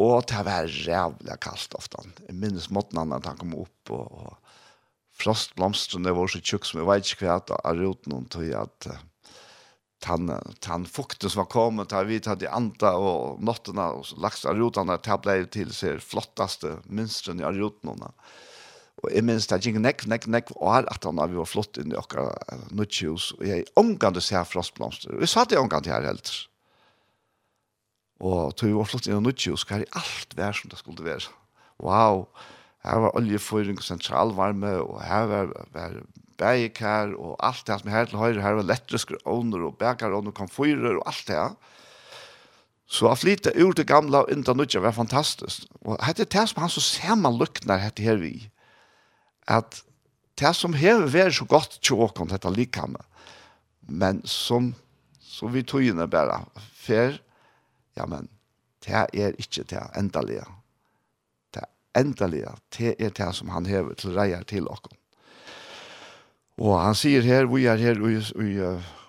Og 0.00 0.22
det 0.30 0.44
var 0.46 0.70
rævlig 0.86 1.36
kaldt 1.42 1.74
ofte. 1.76 2.06
Jeg 2.28 2.38
minns 2.38 2.70
måten 2.70 3.02
han 3.02 3.12
at 3.12 3.26
han 3.26 3.36
kom 3.36 3.58
opp, 3.58 3.90
og, 3.90 4.06
og 4.14 4.38
frostblomstrene 5.20 6.14
var 6.16 6.30
så 6.30 6.40
tjukk 6.40 6.64
som 6.64 6.80
jeg 6.80 6.88
vet 6.88 7.12
ikke 7.12 7.26
hva, 7.26 7.40
og 7.58 7.82
rot 7.82 8.10
noen 8.10 8.30
tog 8.30 8.46
at... 8.62 8.90
Uh, 8.94 9.06
tan 10.00 10.54
tan 10.60 10.86
fukten 10.86 11.30
som 11.30 11.38
var 11.38 11.46
kommet 11.46 11.88
där 11.88 12.04
vi 12.04 12.20
hade 12.24 12.50
anta 12.50 12.96
och 12.96 13.42
notterna 13.42 13.90
och 13.90 14.06
lax 14.18 14.44
rutan 14.44 14.90
att 14.90 15.02
ta 15.02 15.18
blev 15.18 15.46
till 15.46 15.72
ser 15.72 15.98
flottaste 15.98 16.76
mönstren 16.84 17.40
i 17.40 17.44
rutorna. 17.44 18.12
Och 19.02 19.10
i 19.10 19.22
minst 19.22 19.52
att 19.52 19.66
jag 19.66 19.80
neck 19.80 20.06
neck 20.06 20.26
neck 20.26 20.50
och 20.50 20.74
allt 20.74 20.86
att 20.86 21.04
han 21.04 21.18
har 21.18 21.28
var 21.28 21.44
flott 21.44 21.78
i 21.78 21.84
några 21.84 22.38
nutchus 22.70 23.32
och 23.32 23.46
jag 23.46 23.64
omgång 23.74 24.12
det 24.12 24.20
ser 24.20 24.44
frostblomster. 24.44 25.12
Vi 25.12 25.26
satt 25.26 25.52
i 25.52 25.56
omgång 25.56 25.82
här 25.84 26.02
helt. 26.02 26.30
Och 28.18 28.56
tog 28.56 28.70
var 28.70 28.84
flott 28.84 29.06
i 29.06 29.12
nutchus 29.12 29.64
kan 29.64 29.84
allt 29.90 30.34
vara 30.36 30.52
som 30.52 30.70
det 30.70 30.76
skulle 30.76 31.02
vara. 31.02 31.18
Wow. 31.76 32.28
Här 32.82 33.00
var 33.00 33.16
oljeföring 33.16 33.76
och 33.76 33.84
centralvarme 33.84 34.74
och 34.74 35.02
här 35.02 35.26
var, 35.26 35.66
var 35.72 36.02
bægekær 36.40 37.12
og 37.18 37.36
alt 37.44 37.66
det 37.68 37.76
som 37.80 37.90
er 37.90 37.98
her 37.98 38.08
til 38.10 38.20
høyre 38.20 38.44
her, 38.44 38.60
elektriske 38.62 39.20
ånder 39.28 39.66
og 39.68 39.76
bægeråner 39.80 40.18
ånder, 40.18 40.36
komfyrer 40.36 40.96
og 40.96 41.04
alt 41.08 41.26
det 41.28 41.36
her. 41.36 41.54
Så 42.90 43.06
å 43.06 43.14
flytte 43.14 43.52
ur 43.54 43.76
det 43.78 43.86
gamle 43.86 44.24
og 44.24 44.32
inn 44.32 44.42
til 44.42 44.56
nødja 44.58 44.82
var 44.82 44.96
fantastisk. 44.96 45.68
Og 45.84 46.00
dette 46.00 46.26
er 46.26 46.32
det 46.32 46.48
som 46.50 46.64
han 46.64 46.72
så 46.72 46.82
ser 46.82 47.14
man 47.20 47.38
lukner 47.38 47.78
dette 47.84 48.02
her 48.02 48.18
vi. 48.18 48.48
At 49.46 49.82
det 50.40 50.52
som 50.56 50.74
har 50.74 51.06
vært 51.12 51.36
så 51.36 51.46
godt 51.46 51.78
til 51.84 52.02
åkken, 52.02 52.32
dette 52.32 52.50
likene, 52.50 53.02
men 53.86 54.22
som, 54.26 54.72
som 55.20 55.52
vi 55.54 55.62
tog 55.66 55.84
inn 55.86 56.02
bare, 56.10 56.40
for, 56.80 57.18
ja, 57.98 58.06
men, 58.10 58.30
det 58.86 58.96
er 58.96 59.36
ikke 59.38 59.66
det 59.68 59.82
endelige. 59.98 60.46
Det 61.54 61.66
endelige, 61.98 62.54
det 62.76 62.94
er 62.98 63.12
det 63.14 63.28
som 63.36 63.52
han 63.52 63.68
har 63.68 63.92
til 64.00 64.16
reier 64.16 64.46
til 64.48 64.70
åkken. 64.70 64.96
Og 66.60 66.76
han 66.76 66.96
sier 66.98 67.24
her, 67.24 67.48
vi 67.48 67.64
er 67.70 67.80
her 67.80 67.96
i, 68.04 68.18
i, 68.20 68.50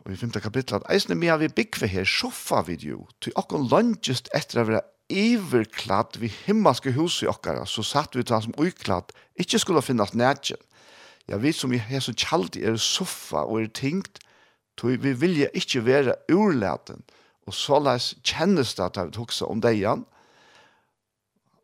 i 0.08 0.18
femte 0.20 0.40
kapitlet, 0.40 0.80
at 0.80 0.94
eisne 0.94 1.18
mea 1.20 1.36
vi 1.42 1.52
byggve 1.52 1.90
her, 1.92 2.08
sjoffa 2.08 2.62
vi 2.68 2.78
jo, 2.80 3.04
til 3.20 3.36
okkon 3.40 3.68
langest 3.72 4.32
etter 4.38 4.62
å 4.62 4.68
være 4.70 4.84
iverkladd 5.12 6.16
vi 6.22 6.30
himmelske 6.46 6.94
hus 6.96 7.20
i 7.26 7.28
okkara, 7.28 7.66
så 7.68 7.84
satt 7.84 8.16
vi 8.16 8.24
til 8.24 8.38
han 8.38 8.46
som 8.46 8.56
uikladd, 8.56 9.12
ikkje 9.36 9.60
skulle 9.66 9.84
finnas 9.84 10.16
nætjen. 10.16 10.62
Ja, 11.28 11.38
vi 11.44 11.52
som 11.54 11.74
er 11.76 12.04
så 12.04 12.16
kjaldi 12.16 12.64
er 12.66 12.80
soffa 12.80 13.44
og 13.44 13.60
er 13.62 13.74
tingt, 13.76 14.22
tog 14.80 14.96
vi 15.04 15.12
vilja 15.12 15.50
ikkje 15.52 15.84
være 15.86 16.16
urlaten, 16.32 17.04
og 17.48 17.58
såleis 17.58 18.14
kjennes 18.24 18.72
det 18.78 18.88
at 18.88 19.02
vi 19.10 19.18
toksa 19.18 19.50
om 19.52 19.60
deian, 19.64 20.06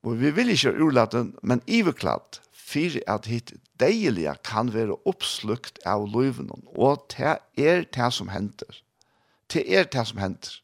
og 0.03 0.19
vi 0.19 0.35
vilja 0.35 0.59
ikkje 0.59 0.75
urlaten, 0.83 1.31
men 1.47 1.63
iverkladd, 1.63 2.41
for 2.67 2.97
at 3.07 3.27
hitt 3.31 3.53
deilige 3.79 4.33
kan 4.43 4.73
være 4.73 4.97
oppslukt 5.07 5.79
av 5.87 6.07
løyven, 6.11 6.51
og 6.75 7.05
det 7.13 7.37
er 7.55 7.85
det 7.85 8.09
som 8.13 8.31
henter. 8.33 8.81
Det 9.53 9.63
er 9.71 9.87
det 9.87 10.07
som 10.09 10.19
henter. 10.19 10.57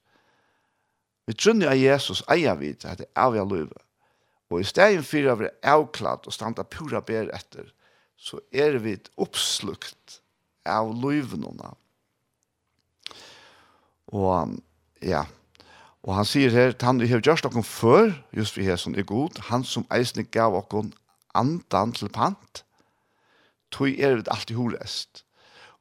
Vi 1.27 1.35
trunner 1.39 1.71
av 1.71 1.79
Jesus 1.79 2.23
eier 2.31 2.57
vi 2.59 2.73
til 2.75 2.91
at 2.91 2.99
det 2.99 3.07
er 3.07 3.21
av 3.23 3.37
løyve. 3.47 3.79
Og 4.51 4.59
i 4.61 4.67
stedet 4.67 5.05
for 5.07 5.29
å 5.31 5.37
være 5.39 5.55
avklart 5.63 6.27
og 6.27 6.35
standa 6.35 6.65
pura 6.67 6.99
ber 7.01 7.31
etter, 7.33 7.71
så 8.19 8.41
er 8.51 8.75
vi 8.83 8.97
oppslukt 9.15 10.19
av 10.67 10.91
løyven. 10.91 11.47
Og 14.11 14.59
ja, 15.01 15.23
og 16.03 16.17
han 16.17 16.27
sier 16.27 16.51
her, 16.51 16.75
han 16.83 16.99
har 16.99 17.23
gjort 17.23 17.47
dere 17.47 17.63
før, 17.63 18.11
just 18.35 18.59
vi 18.59 18.67
her 18.67 18.79
som 18.79 18.95
er 18.95 19.07
god, 19.07 19.39
han 19.47 19.63
som 19.63 19.87
eisne 19.95 20.27
gav 20.27 20.59
dere 20.59 20.91
andan 21.37 21.93
til 21.95 22.11
pant, 22.13 22.63
tog 23.73 23.89
er 23.89 24.21
det 24.21 24.31
alltid 24.31 24.55
horest. 24.55 25.23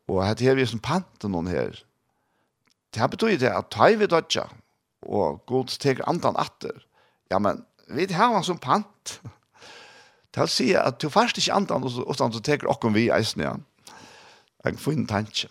Og 0.09 0.25
her 0.27 0.37
her 0.41 0.59
vi 0.59 0.67
som 0.67 0.83
pant 0.83 1.25
noen 1.25 1.51
her, 1.51 1.77
det 2.93 3.01
her 3.01 3.09
betyr 3.09 3.39
det 3.41 3.53
at 3.53 3.71
ta 3.73 3.89
vi 3.97 4.07
dødja, 4.07 4.49
og 5.03 5.43
god 5.47 5.73
teker 5.81 6.09
andan 6.09 6.37
atter, 6.37 6.85
ja, 7.31 7.39
men 7.39 7.65
vi 7.89 8.07
har 8.13 8.33
han 8.33 8.45
som 8.45 8.61
pant. 8.61 9.21
Det 10.33 10.41
vil 10.41 10.49
si 10.49 10.71
at 10.77 11.01
du 11.03 11.09
først 11.13 11.39
ikke 11.39 11.53
andan, 11.53 11.85
og 11.85 12.17
så 12.17 12.41
teker 12.41 12.71
okkom 12.71 12.95
vi 12.95 13.11
eisen 13.13 13.43
igjen. 13.43 13.65
Jeg 14.65 14.79
får 14.79 14.95
inn 14.97 15.09
tanke. 15.11 15.49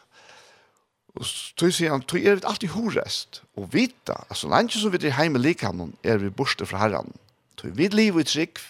Og 1.20 1.28
så 1.28 1.70
sier 1.76 1.92
han, 1.92 2.04
tog 2.08 2.24
er 2.24 2.40
det 2.40 2.48
alltid 2.48 2.72
horest, 2.72 3.42
og 3.60 3.74
vita, 3.74 4.16
altså, 4.30 4.48
langt 4.48 4.74
som 4.74 4.94
vi 4.94 5.02
er 5.04 5.18
heime 5.18 5.42
likan, 5.42 5.92
er 6.04 6.22
vi 6.22 6.32
borste 6.32 6.66
fra 6.66 6.86
herran. 6.86 7.12
Tog 7.60 7.76
vi 7.78 7.90
liv 7.92 8.16
og 8.16 8.26
trygg, 8.26 8.62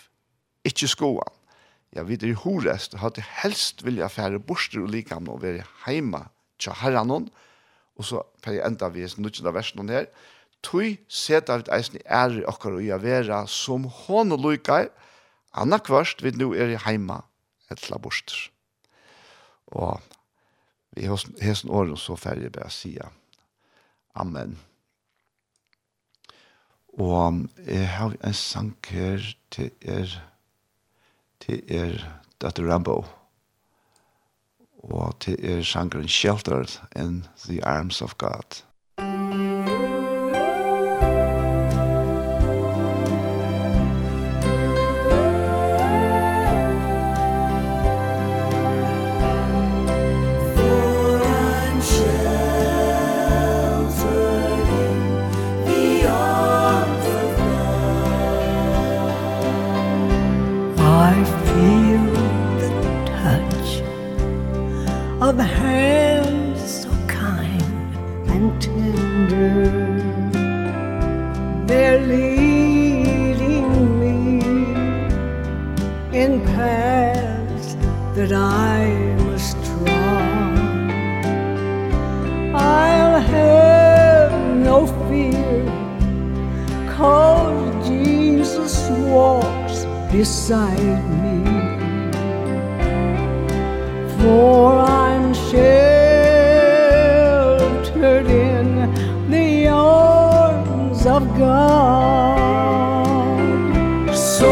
ikke 0.68 0.90
skoan. 0.90 1.38
Ja, 1.96 2.06
vi 2.08 2.16
er 2.16 2.38
horest, 2.44 2.96
hadde 3.02 3.24
helst 3.42 3.84
vilja 3.84 4.08
fære 4.08 4.40
borster 4.40 4.84
og 4.84 4.94
likam 4.94 5.28
og 5.28 5.42
være 5.44 5.66
heima 5.86 6.30
tja 6.62 6.76
herranon, 6.82 7.28
og 7.98 8.08
så 8.08 8.22
får 8.44 8.56
jeg 8.56 8.68
enda 8.68 8.90
vi 8.94 9.08
nutjenda 9.18 9.54
versen 9.54 9.90
her, 9.90 10.08
tui 10.64 11.00
seta 11.10 11.58
vi 11.58 11.74
eisen 11.74 12.00
i 12.00 12.06
ære 12.06 12.46
okkar 12.50 12.78
og 12.78 12.86
jeg 12.86 13.04
vera 13.04 13.44
som 13.50 13.90
hånd 14.06 14.38
og 14.38 14.46
lukar, 14.46 14.90
anna 15.52 15.82
kvart 15.82 16.24
vi 16.24 16.32
nu 16.38 16.54
er 16.54 16.76
i 16.76 16.80
heima 16.86 17.22
etla 17.72 17.98
borster. 17.98 18.38
Og 19.72 20.00
vi 20.96 21.08
hos 21.08 21.26
hesten 21.42 21.72
åren 21.72 21.98
så 21.98 22.16
færre 22.20 22.46
jeg 22.46 22.56
bare 22.56 22.72
sia, 22.72 23.10
Amen. 24.14 24.58
Og 27.00 27.48
jeg 27.64 27.88
har 27.88 28.18
en 28.28 28.34
sang 28.36 28.74
her 28.90 29.24
til 29.52 29.72
er, 29.82 30.12
til 31.42 31.64
er 31.68 31.98
Dr. 32.42 32.72
Rambo. 32.72 33.06
Og 34.84 35.20
til 35.20 35.38
er 35.46 35.64
sangren 35.64 36.08
Sheltered 36.08 36.82
in 36.96 37.26
the 37.46 37.66
Arms 37.66 38.02
of 38.02 38.18
God. 38.18 38.64
beside 90.22 91.02
me. 91.24 91.38
For 94.20 94.78
I'm 94.78 95.34
sheltered 95.34 95.88
in 98.28 98.68
the 99.32 99.68
arms 99.68 101.02
of 101.08 101.24
God. 101.40 102.38
So 104.16 104.52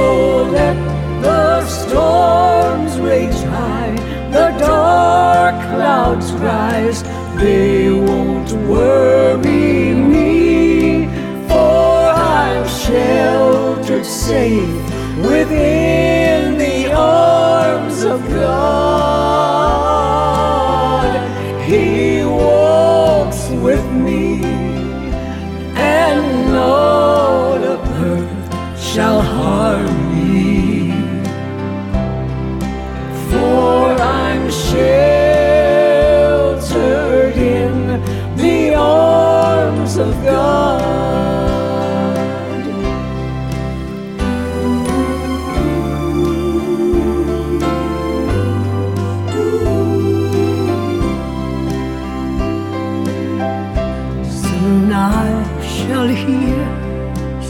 let 0.57 0.77
the 1.21 1.63
storms 1.67 2.93
rage 2.99 3.41
high 3.53 3.95
The 4.37 4.47
dark 4.57 5.55
clouds 5.73 6.29
rise. 6.47 6.99
They 7.43 7.91
won't 8.07 8.51
worry 8.73 9.93
me 10.13 11.07
For 11.47 11.93
I'm 12.33 12.65
sheltered 12.67 14.05
safe 14.05 14.68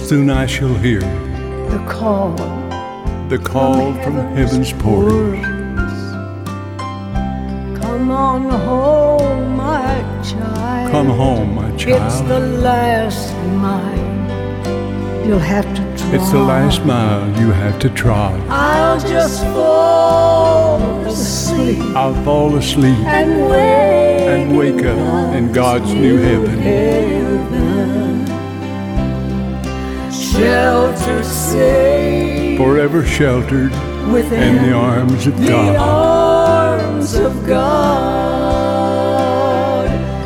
soon 0.09 0.31
I 0.31 0.47
shall 0.47 0.73
hear 0.73 1.01
The 1.69 1.85
call 1.87 2.33
The 3.27 3.37
call 3.37 3.93
from 4.01 4.15
heaven's 4.35 4.73
portals 4.73 5.45
Come 7.79 8.09
on 8.09 8.49
home, 8.49 9.55
my 9.55 9.93
child. 10.23 10.91
Come 10.91 11.09
home, 11.09 11.53
my 11.53 11.69
child. 11.77 12.01
It's 12.01 12.21
the 12.21 12.39
last 12.39 13.35
mile. 13.65 15.27
You'll 15.27 15.47
have 15.55 15.67
to 15.75 15.81
try. 15.95 16.15
It's 16.15 16.31
the 16.31 16.39
last 16.39 16.83
mile 16.85 17.27
you 17.39 17.51
have 17.51 17.77
to 17.77 17.89
trod 17.91 18.41
I'll 18.49 18.99
just 18.99 19.43
fall 19.53 20.81
asleep. 21.05 21.83
I'll 21.95 22.19
fall 22.23 22.55
asleep 22.55 22.97
And 23.05 23.47
wake, 23.51 24.27
and 24.33 24.57
wake 24.57 24.83
up 24.85 25.35
in 25.35 25.51
God's 25.51 25.93
new 25.93 26.17
heaven, 26.17 26.57
heaven 26.57 28.08
shelter 30.31 31.23
safe. 31.23 32.57
Forever 32.57 33.05
sheltered 33.05 33.71
within 34.11 34.57
in 34.57 34.63
the 34.69 34.73
arms 34.73 35.27
of 35.27 35.39
the 35.39 35.47
God. 35.47 35.75
arms 35.77 37.13
of 37.15 37.45
God. 37.47 38.29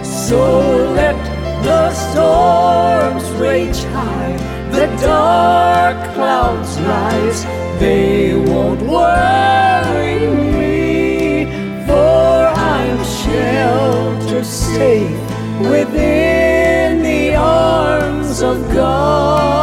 So 0.03 0.91
let 0.93 1.15
the 1.63 1.91
storms 1.93 3.23
rage 3.39 3.83
high 3.85 4.53
the 4.73 4.87
dark 5.01 6.13
clouds 6.15 6.79
rise. 6.81 7.43
They 7.79 8.33
won't 8.33 8.81
worry 8.81 10.27
me 10.27 11.45
for 11.85 12.47
I'm 12.75 13.03
sheltered 13.03 14.45
safe 14.45 15.21
within 15.61 17.03
the 17.03 17.35
arms 17.35 18.41
of 18.41 18.57
God. 18.73 19.62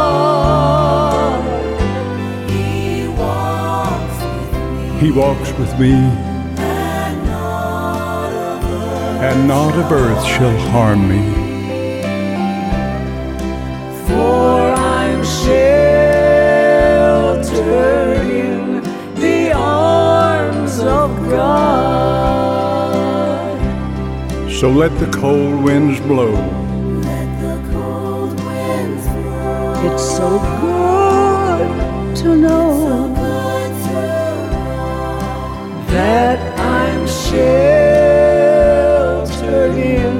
walks 5.11 5.51
with 5.53 5.77
me. 5.79 5.93
And 9.23 9.47
not 9.47 9.75
of 9.75 9.91
earth 9.91 10.25
shall 10.25 10.57
harm 10.69 11.07
me. 11.07 11.21
For 14.07 14.73
I'm 14.73 15.23
sheltered 15.23 15.87
in 18.27 18.81
the 19.15 19.51
arms 19.53 20.79
of 20.79 21.09
God. 21.29 21.61
So 24.51 24.69
let 24.69 24.97
the 24.99 25.07
cold 25.11 25.63
winds 25.63 25.99
blow. 26.01 26.33
Let 26.33 27.41
the 27.41 27.57
cold 27.71 28.39
winds 28.43 29.05
blow. 29.07 29.93
It's 29.93 30.03
so 30.17 30.39
good 30.61 32.15
to 32.17 32.35
know 32.35 32.80
that 36.01 36.39
I'm 36.57 37.03
sheltered 37.05 37.37
in 39.77 40.15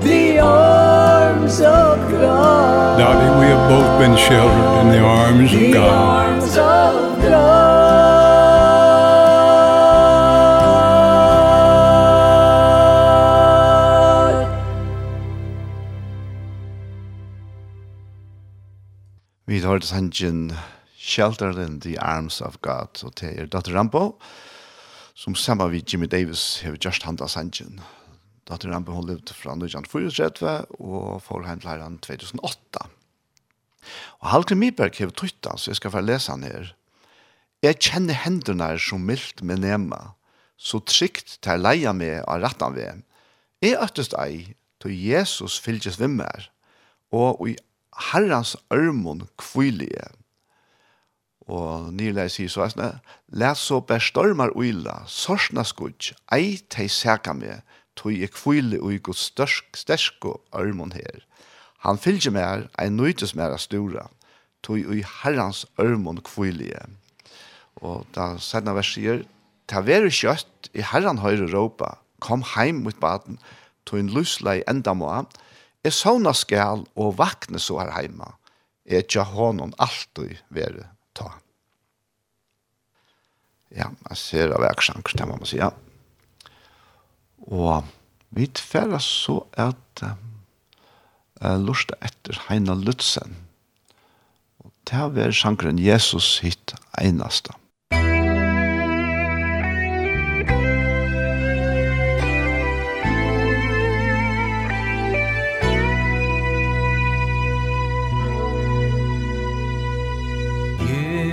the 0.00 0.40
arms 0.40 1.60
of 1.60 1.96
God. 2.10 2.98
Darling, 2.98 3.34
we 3.40 3.46
have 3.52 3.64
both 3.70 3.90
been 4.02 4.16
sheltered 4.16 4.80
in 4.82 4.86
the 4.96 5.02
arms 5.20 5.50
the 5.52 5.66
of 5.68 5.74
God. 5.74 5.92
Arms 6.22 6.52
of 6.56 6.94
God. 7.22 7.86
Vi 19.46 19.58
har 19.60 19.78
sangen 19.80 20.52
Sheltered 20.98 21.58
in 21.68 21.78
the 21.80 21.98
Arms 21.98 22.40
of 22.40 22.56
God, 22.62 23.04
og 23.04 23.12
det 23.20 23.40
er 23.40 23.46
Dr. 23.46 23.72
Rambo, 23.76 24.18
som 25.16 25.34
sammen 25.34 25.70
med 25.72 25.92
Jimmy 25.92 26.06
Davis 26.06 26.60
har 26.62 26.76
just 26.76 27.06
handlat 27.08 27.32
sanchen. 27.32 27.80
Datter 28.46 28.68
hun 28.68 29.06
levde 29.08 29.34
fra 29.34 29.54
1934 29.56 30.50
og 30.76 31.22
får 31.24 31.46
hjem 31.46 31.62
til 31.62 31.70
herren 31.70 31.96
2008. 32.04 32.82
Og 34.20 34.28
Halgrim 34.28 34.60
Miberg 34.60 34.98
har 35.00 35.14
tryttet, 35.16 35.56
så 35.56 35.70
jeg 35.70 35.80
skal 35.80 35.94
få 35.94 36.02
lese 36.04 36.34
han 36.34 36.44
her. 36.44 36.74
Jeg 37.64 37.80
kjenner 37.80 38.20
hendene 38.26 38.74
som 38.78 39.06
mildt 39.08 39.40
med 39.42 39.64
nema, 39.64 40.12
så 40.56 40.82
trygt 40.84 41.38
til 41.42 41.64
leia 41.64 41.94
med 41.96 42.20
av 42.28 42.44
rettan 42.44 42.76
ved. 42.76 43.02
Jeg 43.64 43.80
øktest 43.80 44.14
ei, 44.20 44.52
til 44.84 44.92
Jesus 44.92 45.56
fylges 45.58 45.96
vimmer, 45.98 46.50
og 47.08 47.40
i 47.48 47.56
herrens 48.12 48.52
ørmon 48.68 49.24
kvilige. 49.40 50.10
Og 51.46 51.92
nirleis 51.94 52.34
sier 52.36 52.50
så, 52.50 52.66
«Læs 53.30 53.62
så 53.68 53.78
bestormar 53.80 54.50
uila, 54.58 55.04
sorsna 55.06 55.62
skudj, 55.62 56.12
ei 56.34 56.58
tei 56.70 56.88
sæka 56.90 57.34
me, 57.38 57.60
tog 57.94 58.12
jeg 58.12 58.32
kvile 58.34 58.80
ui 58.82 58.98
god 58.98 59.14
størsk, 59.14 59.76
stersko 59.78 60.40
ørmon 60.54 60.92
her. 60.92 61.22
Han 61.86 61.98
fylgje 62.02 62.32
mer, 62.34 62.66
ei 62.82 62.90
nøytes 62.90 63.36
mer 63.38 63.54
a 63.54 63.60
stura, 63.62 64.08
tog 64.62 64.82
ui 64.90 65.04
herrans 65.22 65.64
ørmon 65.78 66.18
kvile 66.26 66.82
Og 67.76 68.06
da 68.14 68.36
sætna 68.38 68.74
vers 68.74 68.90
sier, 68.94 69.22
«Ta 69.68 69.80
veru 69.80 70.10
kjøtt 70.10 70.70
i 70.74 70.82
herran 70.82 71.18
høyre 71.18 71.46
råpa, 71.52 71.98
kom 72.20 72.42
heim 72.42 72.82
mot 72.82 72.98
baden, 72.98 73.38
tog 73.84 74.00
en 74.00 74.10
luslei 74.10 74.62
enda 74.66 74.94
moa, 74.94 75.26
jeg 75.84 75.92
sovna 75.92 76.32
skal 76.34 76.86
og 76.96 77.18
vakne 77.18 77.58
så 77.58 77.78
her 77.78 77.92
heima, 77.94 78.34
e 78.86 79.02
tja 79.02 79.22
honom 79.22 79.74
alltid 79.78 80.42
veru 80.50 80.82
ta. 81.16 81.32
Ja, 83.76 83.90
jeg 83.90 84.20
ser 84.20 84.54
av 84.54 84.62
veksjanker, 84.64 85.18
det 85.18 85.26
må 85.28 85.40
man 85.40 85.48
si, 85.48 85.58
ja. 85.60 85.72
Og 87.46 87.84
vi 88.36 88.48
tverra 88.56 89.00
så 89.02 89.40
at 89.58 90.02
uh, 90.04 91.58
lusta 91.60 91.98
etter 92.04 92.38
Heina 92.46 92.76
Lutzen. 92.78 93.36
Og 94.64 94.72
det 94.88 95.04
var 95.16 95.34
sjankeren 95.34 95.80
Jesus 95.82 96.38
hitt 96.44 96.74
einasta. 96.96 97.56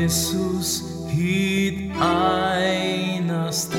Jesus 0.03 0.83
hit 1.07 1.77
einasta 1.95 3.77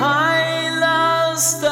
heilasta 0.00 1.71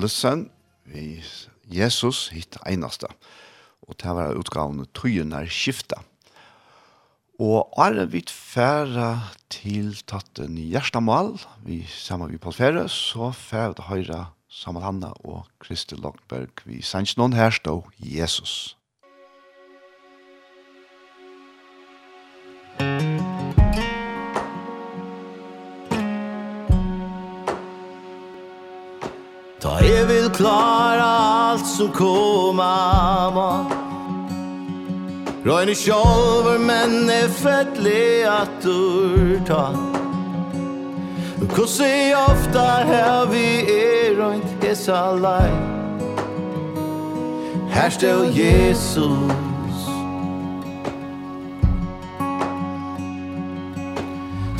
Lutsen, 0.00 0.48
vi 0.84 1.22
Jesus 1.70 2.28
hitt 2.34 2.58
einasta. 2.66 3.10
Og 3.86 3.96
det 4.00 4.12
var 4.16 4.38
utgavene 4.38 4.86
tøyen 4.96 5.34
er 5.36 5.50
skifta. 5.50 6.00
Og 7.42 7.68
alle 7.76 8.06
vi 8.08 8.22
færre 8.32 9.28
til 9.52 9.92
tatten 10.08 10.56
i 10.56 10.70
Gjerstamal, 10.72 11.34
vi 11.66 11.82
sammen 11.90 12.32
vi 12.32 12.40
på 12.40 12.54
færre, 12.56 12.86
så 12.88 13.28
færre 13.36 13.76
til 13.76 13.90
høyre 13.90 14.22
Samalhanna 14.48 15.12
og 15.28 15.44
Kristi 15.60 15.98
Lockberg. 16.00 16.64
Vi 16.64 16.80
sanns 16.80 17.16
noen 17.20 17.36
her 17.36 17.52
stå 17.52 17.82
Jesus. 18.00 18.76
Ta 29.66 29.80
jeg 29.82 30.06
vil 30.08 30.28
klara 30.30 31.06
alt 31.50 31.66
som 31.66 31.88
koma 31.90 33.30
må. 33.34 33.46
Røyne 35.46 35.74
sjolver, 35.74 36.58
men 36.58 37.10
er 37.10 37.26
fettlig 37.34 38.26
at 38.30 38.66
urta 38.66 39.64
Kussi 41.50 42.14
ofta 42.18 42.66
her 42.86 43.26
vi 43.30 43.48
er 43.74 44.14
røynt 44.20 44.62
hesa 44.62 45.00
lei. 45.18 45.50
Her 47.74 47.90
stå 47.90 48.14
Jesus. 48.38 49.82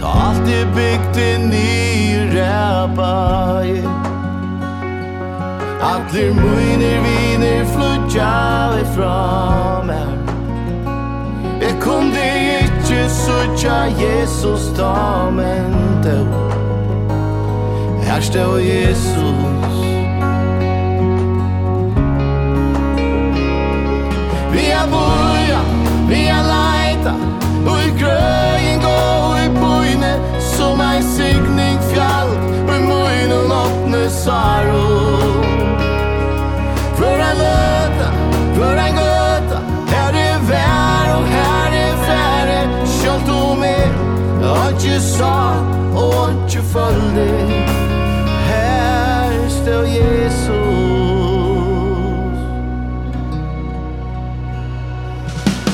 Ta 0.02 0.18
alt 0.26 0.50
er 0.58 0.66
bygd 0.74 1.22
i 1.22 2.18
ræpa, 2.34 3.14
yeah 3.70 4.15
Atler 5.80 6.32
munir 6.32 7.00
viner 7.04 7.64
flutja 7.64 8.70
vi 8.76 8.84
fra 8.94 9.82
meg 9.84 10.30
Jeg 11.60 11.74
kunde 11.80 12.22
ikkje 12.62 13.02
sutja 13.12 13.76
Jesus 14.00 14.70
da 14.78 15.30
men 15.30 16.00
då 16.04 16.24
Her 18.06 18.20
stå 18.20 18.58
Jesus. 18.58 19.76
Vi 24.52 24.64
er 24.70 24.86
boja, 24.90 25.60
vi 26.08 26.26
er 26.26 26.42
leita 26.52 27.12
Og 27.66 27.78
i 27.84 27.90
grøyen 28.00 28.80
går 28.80 29.36
i 29.44 29.48
boine 29.60 30.14
Som 30.40 30.80
ei 30.80 31.02
signing 31.02 31.78
fjall 31.92 32.32
Og 32.68 32.76
i 32.76 32.82
munnen 32.86 33.52
åpne 33.52 34.06
saro 34.10 35.65
en 37.30 37.38
luta, 37.38 38.08
för 38.54 38.76
en 38.76 38.94
gutta 38.94 39.60
Här 39.88 40.12
är 40.12 40.38
värre 40.38 41.16
och 41.16 41.26
här 41.26 41.72
är 41.72 41.96
färre 41.96 42.86
Kjönt 42.86 43.28
och 43.28 43.58
med 43.58 43.90
Och 44.50 44.80
ju 44.80 45.00
sa 45.00 45.54
och 45.94 46.50
ju 46.50 46.62
följde. 46.62 47.66
Jesus. 49.96 50.56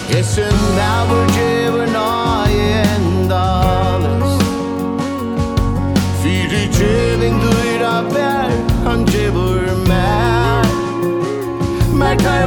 Jesu 0.08 0.44
navn 0.76 1.28
djevelen 1.36 1.91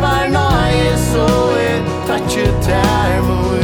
var 0.02 0.28
nøye 0.38 0.96
så 0.98 1.28
er. 1.70 1.82
Tatt 2.08 2.38
jo 2.38 2.48
tær 2.66 3.22
mor. 3.28 3.55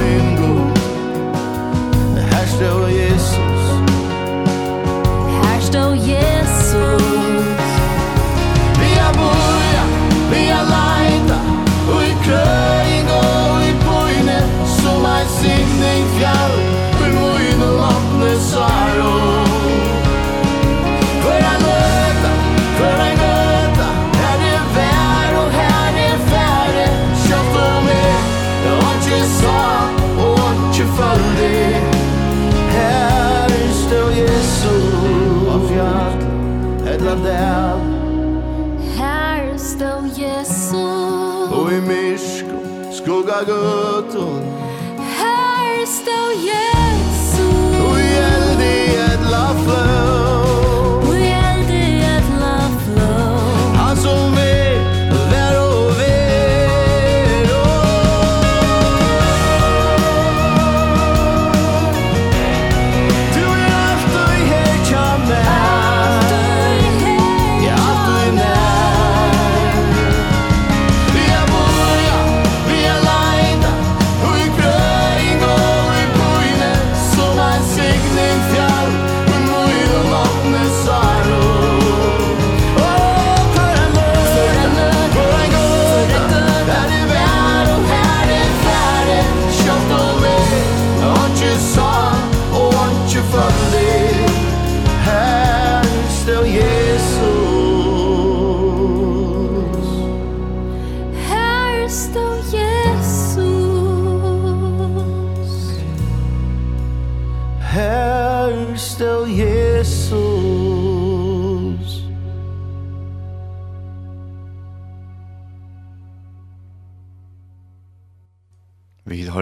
Luga 43.21 43.43
gutun 43.45 44.50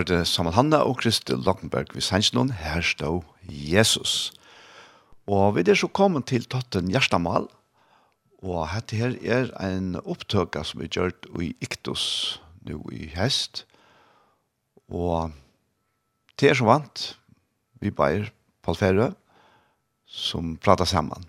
hørte 0.10 0.26
Samuel 0.26 0.56
Hanna 0.56 0.78
og 0.82 0.98
Kristi 0.98 1.36
Lokkenberg 1.38 1.94
ved 1.94 2.02
Sandsnån, 2.02 2.50
her 2.50 2.82
stod 2.82 3.22
Jesus. 3.46 4.32
Og 5.30 5.54
vi 5.56 5.62
er 5.62 5.78
så 5.78 5.88
kommet 5.88 6.26
til 6.26 6.48
Totten 6.50 6.90
Gjerstamal, 6.90 7.46
og 8.42 8.72
dette 8.74 8.98
her 8.98 9.14
er 9.22 9.52
en 9.68 10.00
opptøka 10.02 10.64
som 10.66 10.82
er 10.82 10.90
gjort 10.90 11.28
i 11.38 11.52
Iktus, 11.62 12.40
nå 12.66 12.82
i 12.90 13.12
hest. 13.14 13.68
Og 14.90 15.30
det 16.42 16.50
er 16.50 16.58
som 16.58 16.72
vant, 16.72 17.06
vi 17.78 17.94
bare 17.94 18.32
Paul 18.66 18.80
Ferre, 18.80 19.12
som 20.10 20.56
prater 20.58 20.90
sammen. 20.90 21.29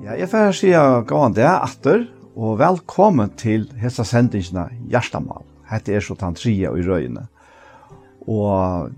Ja, 0.00 0.14
jeg 0.16 0.30
får 0.32 0.54
si 0.56 0.70
sige 0.70 0.80
gåan 1.04 1.34
det 1.36 1.44
atter, 1.44 2.06
og 2.32 2.54
velkommen 2.56 3.34
til 3.36 3.66
hessa 3.82 4.00
sendingsna 4.08 4.62
Gjerstamal. 4.88 5.42
Hette 5.68 5.92
er 5.92 6.00
så 6.00 6.14
tan 6.16 6.32
tria 6.32 6.70
og 6.72 6.78
i 6.80 6.84
røyene. 6.86 7.26
Og 8.24 8.94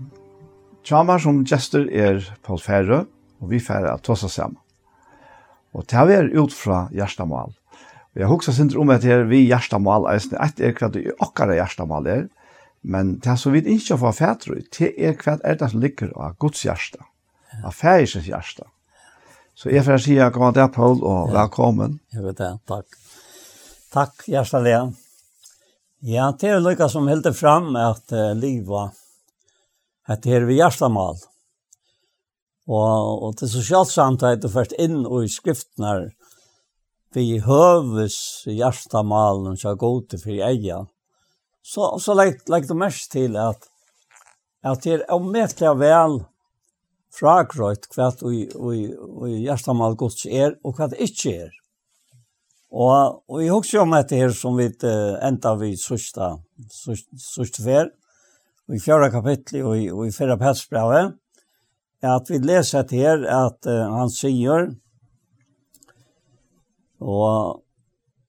tjamar 0.87 1.19
som 1.19 1.41
gester 1.43 1.89
er 1.91 2.23
Paul 2.47 2.61
Ferre, 2.63 3.01
og 3.43 3.51
vi 3.51 3.59
færre 3.59 3.91
at 3.91 4.05
tåsa 4.07 4.29
sammen. 4.31 4.55
Og 5.75 5.83
det 5.91 6.15
er 6.15 6.31
ut 6.39 6.55
fra 6.55 6.85
Gjerstamal. 6.95 7.51
Og 7.51 8.23
jeg 8.23 8.31
husker 8.31 8.55
sindri 8.55 8.79
om 8.79 8.93
at 8.95 9.03
her 9.03 9.27
vi 9.27 9.43
Gjerstamal 9.49 10.07
eisne, 10.13 10.39
et 10.39 10.63
er 10.63 10.71
hva 10.71 10.87
det 10.87 11.03
er 11.03 11.19
okkara 11.19 11.57
Gjerstamal 11.59 12.07
er, 12.07 12.29
men 12.81 13.17
det 13.19 13.33
er 13.33 13.41
så 13.43 13.51
vidt 13.51 13.67
ikke 13.67 13.97
å 13.97 14.05
få 14.05 14.15
fætru, 14.23 14.61
det 14.79 14.93
er 14.95 15.19
hva 15.19 15.35
er 15.43 15.59
det 15.59 15.69
som 15.73 15.83
ligger 15.83 16.15
av 16.15 16.39
Guds 16.39 16.63
Gjersta, 16.63 17.03
av 17.59 17.75
Færisens 17.75 18.31
Gjersta. 18.31 18.69
Så 19.55 19.69
jeg 19.69 19.85
får 19.85 20.01
si 20.01 20.17
at 20.21 20.33
kom 20.33 20.53
til 20.53 20.69
Paul, 20.73 20.97
og 21.05 21.29
ja. 21.29 21.43
velkommen. 21.43 21.99
Jeg 22.13 22.25
vet 22.25 22.39
det, 22.41 22.51
takk. 22.69 22.97
Takk, 23.93 24.23
hjertelig. 24.25 24.79
Ja, 26.03 26.31
det 26.33 26.49
er 26.49 26.63
lykke 26.63 26.89
som 26.89 27.07
helt 27.07 27.29
fram 27.37 27.75
at 27.77 28.11
uh, 28.11 28.33
livet 28.35 28.97
heter 30.09 30.33
her 30.33 30.47
ved 30.49 30.57
hjertemål. 30.57 31.21
Og, 32.67 33.23
og 33.27 33.37
til 33.37 33.51
sosialt 33.51 33.91
samtidig 33.91 34.41
du 34.41 34.49
først 34.51 34.73
inn 34.79 35.03
og 35.03 35.25
i 35.27 35.31
skriftene 35.31 35.93
vi 37.13 37.37
høves 37.45 38.15
hjertemalen 38.49 39.57
som 39.59 39.73
er 39.73 39.79
god 39.79 40.07
til 40.09 40.21
for 40.23 40.43
eia. 40.47 40.79
Så, 41.63 41.91
så 42.01 42.15
legg, 42.17 42.41
legg 42.49 42.65
du 42.67 42.73
mest 42.75 43.11
til 43.13 43.37
at, 43.39 43.67
at 44.65 44.81
det 44.83 44.95
er 44.95 45.11
omvettelig 45.13 45.75
vel 45.79 46.23
fragrøyt 47.13 47.89
hva 47.93 48.09
i, 48.31 48.45
i, 48.47 48.85
i 49.29 49.41
hjertamal 49.45 49.97
gods 49.99 50.25
er 50.25 50.57
og 50.63 50.77
hva 50.77 50.89
det 50.91 51.01
ikke 51.05 51.35
er. 51.47 51.51
Og, 52.73 53.19
og 53.29 53.41
jeg 53.43 53.53
husker 53.53 53.83
om 53.83 53.93
dette 53.93 54.17
her 54.17 54.31
som 54.33 54.57
vi 54.57 54.65
uh, 54.81 55.19
enda 55.21 55.53
vi 55.59 55.75
sørste, 55.77 56.31
sørste 56.73 57.61
fer, 57.61 57.91
i 58.73 58.79
fjerde 58.81 59.11
kapittel 59.13 59.67
og 59.67 59.75
i, 59.77 59.89
og 59.93 60.07
i 60.07 60.13
fjerde 60.15 60.39
petsbrevet, 60.41 61.13
at 62.03 62.31
vi 62.31 62.39
leser 62.41 62.81
dette 62.81 62.97
her 62.97 63.27
at 63.29 63.69
uh, 63.69 63.83
han 63.93 64.09
sier, 64.11 64.71
og 67.03 67.61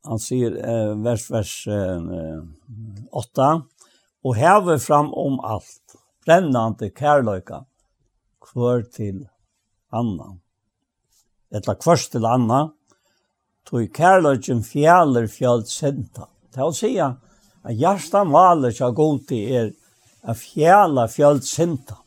han 0.04 0.20
sier 0.20 0.58
uh, 0.60 0.92
vers, 1.00 1.24
vers 1.32 1.54
uh, 1.72 2.44
8, 3.16 3.50
og 4.24 4.36
hever 4.36 4.82
fram 4.82 5.08
om 5.16 5.40
alt, 5.40 5.96
brennende 6.26 6.92
kærløyka, 6.92 7.64
kvør 8.54 8.84
til 8.94 9.24
annan. 9.94 10.38
Etla 11.54 11.74
kvørs 11.78 12.06
til 12.12 12.26
annan, 12.26 12.70
tog 13.66 13.88
kærløgjen 13.94 14.62
fjallur 14.66 15.26
fjall 15.30 15.64
senta. 15.66 16.28
Det 16.52 16.62
er 16.62 16.68
å 16.68 16.76
si 16.76 16.92
at 17.02 17.18
hjertan 17.74 18.30
valer 18.34 18.74
seg 18.74 18.94
god 18.94 19.24
til 19.28 19.58
er 19.58 19.72
a 20.24 20.36
fjalla 20.38 21.08
fjall 21.10 21.42
senta. 21.44 21.98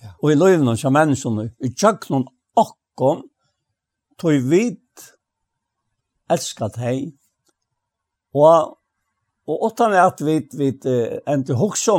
Ja. 0.00 0.14
Og 0.22 0.32
i 0.32 0.38
løyvnum 0.38 0.78
som 0.80 0.96
menneskene, 0.96 1.50
i 1.60 1.72
tjøknum 1.74 2.24
okkom, 2.56 3.26
tog 4.16 4.48
vit 4.48 5.06
elskat 6.32 6.80
hei, 6.80 6.98
og 8.36 8.76
Og 9.46 9.62
åttan 9.68 9.94
er 9.94 10.08
at 10.08 10.22
vi, 10.26 10.40
vi 10.58 10.72
uh, 10.90 11.18
endte 11.30 11.54
hoksa 11.54 11.94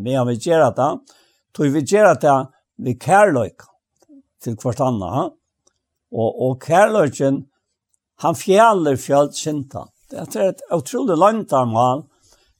medan 0.00 0.28
vi 0.30 0.38
gjør 0.46 0.70
det, 0.76 0.90
tog 1.54 1.72
vi 1.74 1.82
gjør 1.82 2.14
det 2.22 2.36
vi 2.76 2.94
kærløyk 3.00 3.64
til 4.42 4.56
hvert 4.60 4.82
annet. 4.84 5.34
Og, 6.12 6.42
og 6.46 6.58
kærløyken, 6.62 7.44
han 8.22 8.36
fjeller 8.38 8.96
fjallt 8.96 9.36
sintan. 9.36 9.90
Det 10.10 10.36
er 10.36 10.52
et 10.52 10.62
utrolig 10.72 11.16
landarmal, 11.18 12.04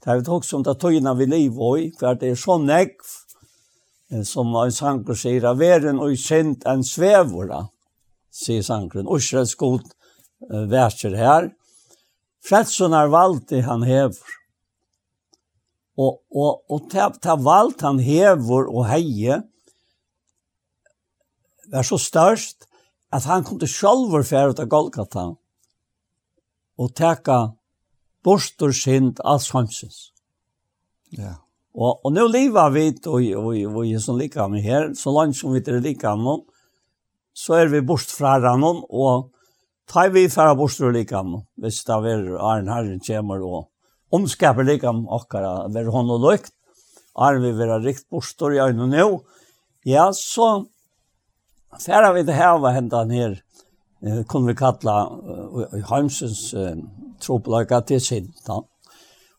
det 0.03 0.11
er 0.13 0.21
vi 0.21 0.31
hokk 0.31 0.45
som 0.47 0.65
det 0.67 0.77
tøyna 0.83 1.15
vi 1.19 1.29
liv 1.31 1.61
i, 1.79 1.87
hver 1.99 2.19
det 2.19 2.33
er 2.33 2.41
så 2.41 2.59
negv, 2.59 3.07
som 4.27 4.55
en 4.55 4.75
sanker 4.75 5.19
sier, 5.19 5.47
av 5.49 5.59
veren 5.59 5.99
og 6.03 6.15
sint 6.21 6.67
en 6.69 6.85
svevora, 6.87 7.65
sier 8.31 8.63
sankeren, 8.63 9.09
usrets 9.11 9.57
god 9.59 9.83
uh, 10.51 10.67
verser 10.71 11.17
her. 11.19 11.51
Frelsunar 12.47 13.11
valdi 13.11 13.63
han 13.67 13.83
hever. 13.87 14.37
Og, 15.97 16.21
og, 16.29 16.65
og 16.69 16.89
ta, 16.93 17.09
ta 17.23 17.39
valt 17.41 17.81
han 17.87 17.99
hever 18.05 18.69
og 18.69 18.85
heie 18.91 19.41
var 21.73 21.87
så 21.87 21.99
størst 21.99 22.69
at 23.17 23.25
han 23.25 23.47
kom 23.47 23.59
til 23.59 23.71
sjálfur 23.71 24.27
fer 24.27 24.53
ut 24.53 24.61
av 24.61 24.69
Golgata 24.71 25.25
og 26.77 26.93
teka 26.95 27.39
bostur 28.27 28.75
sind 28.75 29.21
alls 29.25 29.49
hamsins. 29.55 30.11
Ja. 31.15 31.39
Og, 31.77 32.01
og 32.05 32.13
nå 32.13 32.27
liva 32.29 32.67
vi 32.73 32.89
og, 33.07 33.23
og, 33.37 33.57
og, 33.57 33.81
og 33.85 34.03
som 34.03 34.19
lika 34.19 34.49
med 34.49 34.65
her, 34.65 34.93
så 34.97 35.13
langt 35.13 35.37
som 35.37 35.55
vi 35.55 35.63
er 35.65 35.81
lika 35.81 36.17
med 36.17 36.45
så 37.37 37.59
er 37.61 37.69
vi 37.69 37.83
bort 37.85 38.09
fra 38.09 38.39
rannon, 38.41 38.81
og 38.89 39.29
tar 39.89 40.09
vi 40.15 40.25
fra 40.33 40.55
bort 40.57 40.73
fra 40.73 40.89
lika 40.93 41.21
med, 41.23 41.45
hvis 41.61 41.83
det 41.85 41.99
er 42.13 42.31
Arne 42.41 42.73
herren 42.73 43.03
kommer 43.05 43.45
og 43.45 43.67
omskaper 44.15 44.67
likam 44.67 45.07
okkara, 45.13 45.67
ver 45.75 45.91
hon 45.93 46.11
og 46.15 46.23
lukt, 46.23 46.53
vi 47.17 47.53
vera 47.57 47.79
rikt 47.81 48.09
bostor 48.11 48.55
i 48.55 48.61
øynene 48.61 48.91
nå, 48.93 49.23
ja, 49.87 50.11
så 50.13 50.67
færa 51.81 52.13
vi 52.15 52.25
det 52.27 52.37
heva 52.37 52.73
hendan 52.75 53.11
her, 53.11 53.37
eh, 54.03 54.23
kunne 54.29 54.53
vi 54.53 54.59
kalla 54.59 54.97
uh, 55.09 55.77
Heimsens 55.91 56.55
uh, 56.55 56.77
tropelaga 57.21 57.81
til 57.81 58.01
Sintan. 58.01 58.67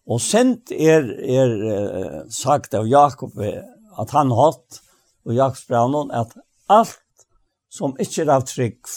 Og 0.08 0.22
sent 0.22 0.72
er, 0.72 1.04
er 1.20 1.54
uh, 1.68 2.22
sagt 2.32 2.74
av 2.74 2.88
Jakob 2.88 3.36
at 3.38 4.14
han 4.16 4.32
hatt, 4.32 4.82
og 5.28 5.36
Jakobs 5.36 5.66
brannon, 5.68 6.12
at 6.12 6.32
alt 6.70 7.28
som 7.70 7.96
ikke 8.00 8.24
er 8.24 8.34
av 8.38 8.46
trygg 8.48 8.88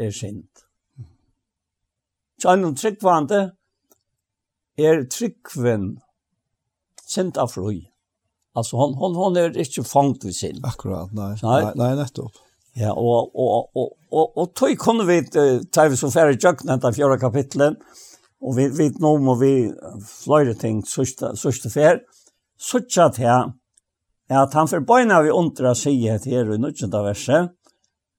er 0.00 0.12
sint. 0.14 0.64
Så 2.40 2.48
han 2.48 2.74
trygg 2.74 3.00
er 4.80 5.04
tryggven 5.04 5.96
sint 7.06 7.36
av 7.36 7.48
fru. 7.52 7.80
Alltså 8.54 8.76
hon 8.76 8.94
hon 8.94 9.14
hon 9.14 9.36
är 9.36 9.50
er 9.50 9.58
inte 9.58 9.84
fangt 9.84 10.24
ved 10.24 10.34
sin. 10.34 10.60
Akkurat, 10.64 11.12
nej. 11.12 11.38
Nej, 11.42 11.72
nej 11.74 11.96
nettopp. 11.96 12.32
Ja, 12.74 12.92
och 12.92 13.34
och 13.34 13.76
och 13.76 13.92
och 14.10 14.38
och 14.38 14.54
tog 14.54 14.78
kunne 14.78 15.04
vi 15.04 15.18
uh, 15.18 15.60
ta 15.72 15.88
vi 15.88 15.96
så 15.96 16.10
færre 16.10 16.36
tjøkken 16.36 16.70
etter 16.70 16.92
fjärde 16.92 17.18
kapitlen 17.18 17.76
och 18.40 18.58
vi 18.58 18.68
vet 18.68 19.00
nå 19.00 19.18
må 19.18 19.34
vi 19.34 19.72
flöjde 20.06 20.54
ting 20.54 20.82
sørste 20.86 21.36
sista 21.36 21.70
fär 21.70 22.00
så 22.58 22.80
chat 22.80 23.18
Ja, 24.30 24.44
at 24.44 24.54
han 24.54 24.68
forbøyna 24.70 25.22
vi 25.24 25.32
undra 25.34 25.74
sige 25.74 26.14
et 26.14 26.26
her 26.30 26.52
i 26.54 26.58
nødgjenta 26.62 27.00
verset, 27.02 27.48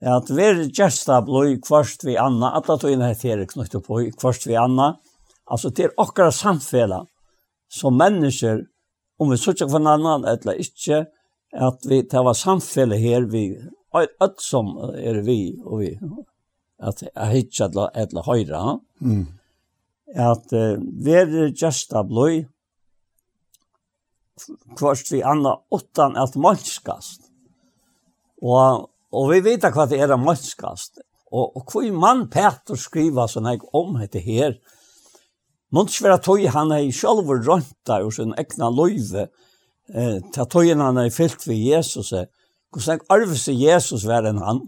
at 0.01 0.31
vi 0.35 0.43
er 0.43 0.57
gjestet 0.67 1.23
blod 1.23 1.53
kvart 1.63 2.03
vi 2.03 2.17
anna, 2.19 2.49
at 2.57 2.67
da 2.67 2.75
tog 2.75 2.91
inn 2.91 3.03
et 3.05 3.23
her 3.23 3.45
knyttet 3.47 3.85
på 3.85 4.01
kvart 4.19 4.43
vi 4.43 4.57
anna, 4.59 4.89
Alltså 5.51 5.69
det 5.69 5.83
är 5.83 5.99
okkara 5.99 6.31
samfella 6.31 7.05
som 7.67 7.97
människor 7.97 8.65
om 9.17 9.29
vi 9.29 9.37
söker 9.37 9.67
för 9.67 9.87
annan 9.87 10.25
eller 10.25 10.59
ikke, 10.59 11.05
att 11.53 11.85
vi 11.85 12.03
tar 12.03 12.23
var 12.23 12.33
samfella 12.33 12.95
här 12.95 13.21
vi 13.21 13.59
allt 14.19 14.39
som 14.41 14.77
är 14.77 15.21
vi 15.21 15.61
och 15.65 15.81
vi 15.81 15.99
att 16.79 17.03
jag 17.15 17.25
hittar 17.25 17.69
eller 17.69 17.89
eller 17.93 18.23
høyre, 18.23 18.79
Mm. 19.01 19.25
Att 20.15 20.53
uh, 20.53 20.77
vi 21.03 21.13
är 21.13 21.63
just 21.63 21.93
av 21.93 22.07
blöj 22.07 22.47
kvart 24.77 25.11
vi 25.11 25.23
anna 25.23 25.59
åttan 25.69 26.15
at 26.17 26.35
mannskast. 26.35 27.21
Och 28.41 28.89
och 29.09 29.33
vi 29.33 29.41
vet 29.41 29.75
vad 29.75 29.89
det 29.89 29.99
är 29.99 30.17
mannskast. 30.17 30.97
Och 31.31 31.57
och 31.57 31.73
hur 31.73 31.91
man 31.91 32.29
Peter 32.29 32.75
skriver 32.75 33.27
sånn 33.27 33.45
jeg 33.45 33.61
om 33.73 33.99
dette 33.99 34.19
här 34.19 34.57
Måns 35.71 36.01
vera 36.03 36.19
tøy 36.19 36.49
han 36.51 36.73
hei 36.75 36.91
sjálfur 36.91 37.39
rønta 37.45 38.01
og 38.03 38.11
sin 38.15 38.33
egna 38.39 38.67
løyve 38.75 39.29
eh, 39.95 40.19
til 40.33 40.47
tøyen 40.51 40.83
han 40.83 40.99
er 40.99 41.11
fyllt 41.15 41.47
ved 41.47 41.59
Jesus 41.63 42.11
hvordan 42.11 42.99
han 42.99 43.05
arves 43.15 43.47
i 43.47 43.55
Jesus 43.55 44.03
var 44.07 44.27
enn 44.27 44.41
han 44.43 44.65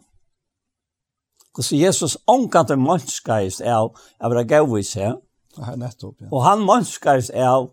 hvordan 1.54 1.80
Jesus 1.82 2.16
omkant 2.28 2.72
er 2.72 2.80
mannskajst 2.80 3.62
av 3.68 3.92
av 4.20 4.32
være 4.32 4.48
gav 4.48 4.72
i 4.80 4.84
seg? 4.88 5.20
Ja, 5.60 5.76
nettopp, 5.78 6.16
ja. 6.24 6.30
og 6.32 6.46
han 6.48 6.64
mannskajst 6.66 7.34
av 7.36 7.68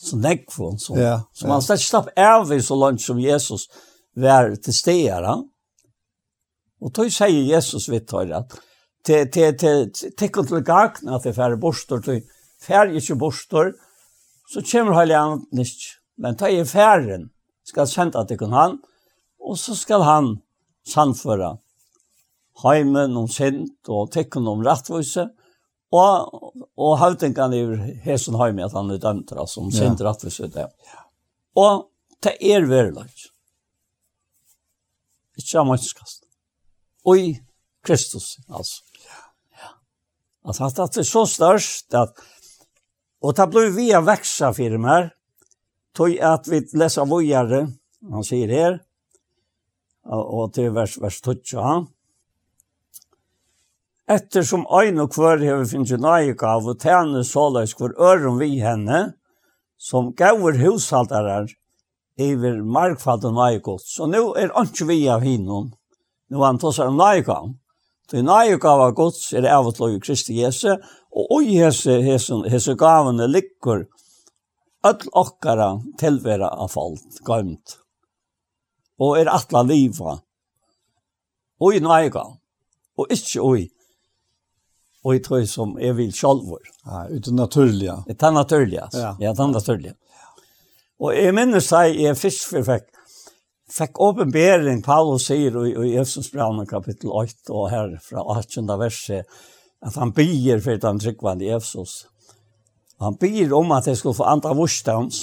så 0.00 0.18
nekvån 0.20 0.76
så, 0.80 0.96
ja, 1.00 1.14
så 1.32 1.46
ja. 1.46 1.52
han 1.54 1.64
slett 1.64 1.84
slapp 1.84 2.10
av 2.16 2.52
i 2.52 2.60
så 2.62 2.76
langt 2.76 3.00
som 3.02 3.20
Jesus 3.20 3.70
var 4.20 4.52
til 4.60 4.76
stegar 4.76 5.30
og 5.32 6.92
tøy 6.92 7.08
sier 7.08 7.40
Jesus 7.54 7.88
vidt 7.88 8.08
tøy 8.12 8.36
at 8.36 8.52
til 9.00 9.32
til 9.32 9.56
til 9.56 9.88
til 9.96 10.12
til 10.12 10.28
til 10.28 10.28
til 10.28 10.52
til 10.52 11.32
til 11.32 11.32
til 11.32 11.88
til 11.88 12.04
til 12.04 12.36
fær 12.60 12.92
ikke 12.96 13.18
bostor, 13.20 13.72
så 14.50 14.62
kommer 14.66 14.98
heilig 14.98 15.16
han 15.16 15.44
nicht. 15.52 15.96
Men 16.20 16.36
ta 16.36 16.50
i 16.50 16.64
færen, 16.64 17.30
skal 17.64 17.88
senda 17.88 18.24
til 18.26 18.38
kun 18.40 18.52
han, 18.52 18.78
og 19.40 19.58
så 19.58 19.76
skal 19.78 20.02
han 20.04 20.30
sannføre 20.86 21.56
heimen 22.64 23.16
om 23.16 23.28
sint, 23.30 23.78
og 23.88 24.10
tekken 24.12 24.48
om 24.50 24.64
rettvise, 24.66 25.28
og, 25.90 26.52
og 26.78 26.98
høvdingene 27.00 27.58
i 27.58 27.94
hesen 28.04 28.36
heimen, 28.38 28.64
at 28.66 28.76
han 28.76 28.90
er 28.92 29.00
dømt, 29.02 29.32
altså 29.32 29.62
om 29.64 29.70
sint 29.74 30.02
ja. 30.02 30.10
rettvise 30.10 30.50
det. 30.52 30.66
Og 31.58 31.88
det 32.22 32.36
er 32.52 32.66
verilag. 32.68 33.10
Ikke 35.40 35.62
av 35.62 35.66
mannskast. 35.70 36.26
Og 37.08 37.18
i 37.18 37.30
Kristus, 37.86 38.36
altså. 38.52 38.82
Ja. 39.08 39.72
At 40.52 40.60
det 40.92 41.02
er 41.02 41.08
så 41.08 41.24
størst, 41.26 41.94
at 41.96 42.20
Og 43.22 43.36
det 43.36 43.46
blev 43.46 43.72
vi 43.72 43.92
att 43.94 44.04
växa 44.04 44.52
firmer. 44.52 45.10
Tog 45.94 46.18
at 46.18 46.48
vi 46.48 46.60
leser 46.72 47.04
vågjere, 47.04 47.68
han 48.10 48.24
säger 48.24 48.48
här. 48.48 48.80
og 50.10 50.52
til 50.54 50.72
vers, 50.74 50.96
vers 51.00 51.20
12. 51.20 51.86
Ettersom 54.10 54.64
ein 54.74 54.98
og 54.98 55.12
kvar 55.14 55.38
hever 55.38 55.64
finnst 55.70 56.00
nøye 56.02 56.34
gav, 56.34 56.66
og 56.66 56.80
tæne 56.82 57.22
såleis 57.24 57.76
kvar 57.78 57.94
øren 57.94 58.40
vi 58.40 58.58
henne, 58.58 59.12
som 59.78 60.12
gaver 60.16 60.58
hushaldaren 60.58 61.48
iver 62.18 62.58
nøye 63.30 63.60
gods. 63.60 63.94
Så 63.94 64.06
nå 64.10 64.34
er 64.34 64.50
ikke 64.62 64.88
vi 64.88 65.06
av 65.08 65.22
hinnom, 65.22 65.70
nu 66.30 66.42
han 66.42 66.58
tås 66.58 66.78
er 66.78 66.90
nøye 66.90 67.22
gav. 67.22 67.52
Det 68.10 68.24
nøye 68.26 68.58
av 68.66 68.88
gods 68.98 69.32
er 69.38 69.46
av 69.46 69.68
og 69.70 69.82
i 69.86 70.00
Kristi 70.02 70.40
Jesu, 70.40 70.72
og 71.14 71.42
i 71.42 71.60
hese, 71.60 72.00
hese, 72.02 72.40
hese 72.50 72.74
gavene 72.78 73.28
ligger 73.30 73.86
öll 74.86 75.08
okkara 75.12 75.76
tilvera 75.98 76.48
av 76.48 76.72
folk, 76.72 77.04
gømt, 77.26 77.76
og 78.98 79.18
er 79.20 79.30
atla 79.30 79.62
liva, 79.62 80.16
oi 81.60 81.78
nøye 81.78 82.10
gav, 82.10 82.34
og 82.98 83.14
ikke 83.14 83.44
oi, 83.46 83.64
oi 85.06 85.18
tøy 85.22 85.46
som 85.46 85.76
er 85.78 85.94
vil 85.96 86.10
sjalvor. 86.12 86.64
Ja, 86.84 87.06
uten 87.08 87.38
naturliga. 87.38 88.00
Det 88.08 88.18
er 88.18 88.34
naturliga, 88.34 88.88
ja, 88.92 89.14
det 89.20 89.30
er 89.30 89.52
naturliga. 89.54 89.94
Og 91.00 91.14
jeg 91.16 91.32
minnes 91.36 91.70
seg, 91.70 91.94
jeg 91.96 92.18
fisk 92.18 92.50
for 92.50 92.66
fikk, 92.66 92.90
fikk 93.70 94.00
åpenbering, 94.02 94.82
Paulus 94.82 95.28
sier 95.30 95.54
i, 95.64 95.72
i 95.72 95.94
Jesus 95.94 96.30
brevne 96.32 96.66
kapittel 96.68 97.12
8 97.14 97.54
og 97.54 97.68
her 97.72 97.96
fra 98.04 98.24
18. 98.38 98.70
verset, 98.80 99.28
at 99.80 99.96
han 99.96 100.12
byr 100.12 100.60
for 100.64 100.80
den 100.82 101.00
tryggvande 101.00 101.46
Jesus. 101.48 102.04
Han 103.00 103.16
byr 103.20 103.54
om 103.56 103.72
at 103.72 103.88
de 103.88 103.96
skulle 103.96 104.18
få 104.18 104.28
andre 104.28 104.54
vursdams, 104.56 105.20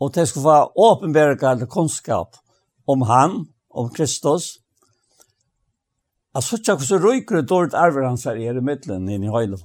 og 0.00 0.14
de 0.14 0.26
skulle 0.26 0.44
få 0.44 0.72
åpenbergande 0.76 1.66
kunnskap 1.66 2.36
om 2.86 3.02
han, 3.08 3.46
om 3.70 3.90
Kristus. 3.90 4.58
Jeg 6.34 6.42
synes 6.42 6.60
ikke 6.60 6.76
hvordan 6.82 7.04
røyker 7.04 7.36
det 7.40 7.48
dårlig 7.48 7.74
arver 7.78 8.08
hans 8.08 8.24
her 8.24 8.38
er 8.38 8.58
i 8.58 8.62
midtelen 8.62 9.08
inn 9.08 9.24
i 9.24 9.32
høylo. 9.32 9.58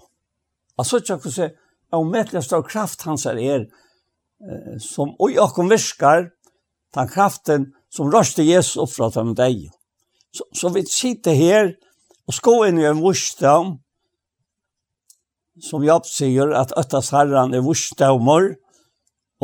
Jeg 0.77 0.85
synes 0.85 1.09
ikke 1.09 1.29
hvordan 1.29 1.55
om 1.91 2.11
middelen 2.13 2.63
kraft 2.63 3.03
hans 3.03 3.25
her 3.25 3.37
er, 3.41 3.65
som 4.79 5.15
oi 5.19 5.35
okkom 5.41 5.69
virkar, 5.69 6.29
den 6.95 7.11
kraften 7.11 7.67
som 7.93 8.11
rörste 8.11 8.43
Jesus 8.43 8.77
opp 8.77 8.93
fra 8.93 9.09
dem 9.13 9.35
deg. 9.37 9.69
Så, 10.35 10.45
så 10.53 10.69
vi 10.73 10.85
sitter 10.85 11.37
her 11.37 11.71
og 12.29 12.35
ska 12.37 12.55
inn 12.67 12.81
i 12.81 12.87
en 12.89 13.01
vursdom 13.01 13.77
som 15.59 15.83
Jobb 15.83 16.05
sier 16.07 16.53
at 16.55 16.71
öttas 16.79 17.09
herran 17.11 17.53
er 17.53 17.63
vursdommer, 17.65 18.53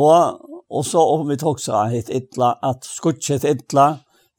og, 0.00 0.38
og 0.72 0.84
så 0.86 1.02
om 1.12 1.26
vi 1.28 1.36
tok 1.40 1.60
seg 1.60 1.96
et 1.98 2.12
ytla, 2.12 2.54
at 2.64 2.86
skutset 2.88 3.44
ytla 3.44 3.88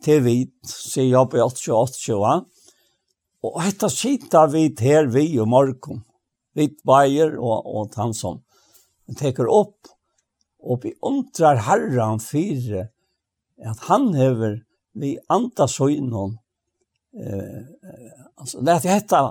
til 0.03 0.23
vit 0.25 0.55
sier 0.69 1.11
Jobb 1.11 1.35
i 1.37 1.43
88 1.43 2.17
va? 2.21 2.39
Och 3.41 3.63
detta 3.63 3.89
sitter 3.89 4.47
vi 4.47 4.75
her 4.79 5.05
vi 5.05 5.39
och 5.39 5.47
morgon. 5.47 6.03
Vi 6.53 6.69
bajer 6.83 7.37
og, 7.37 7.65
og 7.65 7.93
han 7.95 8.13
som 8.13 8.41
teker 9.17 9.47
opp, 9.47 9.87
og 10.59 10.81
vi 10.83 10.93
undrar 11.05 11.61
herran 11.67 12.19
fire, 12.19 12.89
at 13.65 13.79
han 13.89 14.13
hever 14.13 14.59
vi 14.97 15.17
anda 15.29 15.67
så 15.67 15.89
eh, 15.89 17.61
altså, 18.37 18.61
det 18.61 18.71
er 18.73 18.89
hetta 18.89 19.21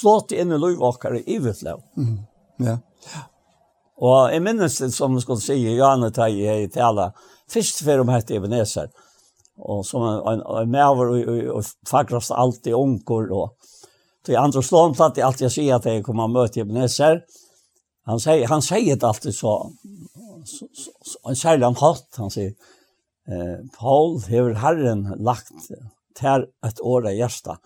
flott 0.00 0.32
inn 0.32 0.52
i 0.52 0.58
løyvåkere 0.58 1.22
i 1.26 1.38
Vitlev. 1.38 1.82
Mm. 1.96 2.18
Ja. 2.64 2.78
Og 4.02 4.32
jeg 4.32 4.42
minnes 4.42 4.78
det 4.80 4.90
som 4.94 5.14
skulle 5.22 5.42
si 5.42 5.56
i 5.62 5.76
Janne 5.78 6.10
Tei 6.14 6.42
i 6.42 6.68
Tala, 6.72 7.12
først 7.50 7.84
før 7.86 8.02
om 8.02 8.10
hette 8.10 8.34
Ebenezer, 8.34 8.90
og 9.62 9.84
som 9.86 10.02
en, 10.02 10.42
en 10.42 10.70
maver 10.70 11.12
og, 11.12 11.28
og, 11.30 11.44
og 11.60 11.88
fagrast 11.88 12.34
alltid 12.34 12.74
unger, 12.74 13.30
og 13.30 13.70
til 14.26 14.40
andre 14.40 14.62
slån 14.64 14.96
platt 14.96 15.20
jeg 15.20 15.26
alltid 15.28 15.52
sier 15.52 15.76
at 15.76 15.86
jeg 15.86 16.02
kommer 16.02 16.26
og 16.26 16.34
møter 16.34 16.64
Ebenezer, 16.64 17.22
han 18.04 18.20
sier, 18.20 18.48
han 18.50 18.64
sier 18.64 18.98
det 18.98 19.06
alltid 19.08 19.32
så, 19.32 19.54
så, 20.44 20.66
så, 20.66 20.90
så, 21.00 21.20
en 21.30 21.38
særlig 21.38 21.68
han 21.70 21.78
hatt, 21.80 22.08
han 22.18 22.32
sier, 22.34 22.50
eh, 23.28 23.58
Paul 23.76 24.18
hever 24.28 24.56
Herren 24.62 25.06
lagt 25.18 25.52
til 26.14 26.46
et 26.64 26.80
år 26.80 27.08
av 27.10 27.18
hjärsta, 27.18 27.58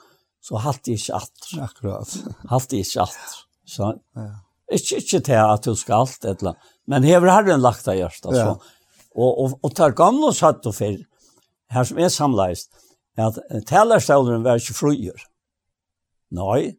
så 0.44 0.60
hatt 0.64 0.85
det 0.86 0.98
ikke 0.98 1.20
atter. 1.20 1.55
Akkurat. 1.66 2.16
hatt 2.48 2.70
det 2.70 2.82
ikke 2.85 3.05
atter. 3.05 3.39
Så, 3.68 3.93
ja. 4.16 4.28
Ikke, 4.68 5.01
ikke 5.01 5.20
til 5.24 5.40
at 5.40 5.64
du 5.64 5.74
skal 5.76 6.05
alt, 6.05 6.24
etla. 6.28 6.55
men 6.86 7.05
hever 7.05 7.32
Herren 7.32 7.64
lagt 7.64 7.89
av 7.89 7.97
hjärsta. 7.97 8.35
Ja. 8.36 8.44
Så. 8.44 8.74
Og, 9.18 9.30
og, 9.32 9.55
og 9.64 9.74
tar 9.74 9.97
gamle 9.97 10.30
satt 10.36 10.66
og 10.68 10.76
fyr, 10.76 11.01
her 11.72 11.85
som 11.89 11.98
er 12.01 12.12
samleist, 12.12 12.70
at 13.18 13.40
talerståleren 13.66 14.44
var 14.44 14.60
ikke 14.60 14.76
fruer. 14.76 15.24
Nei, 16.39 16.76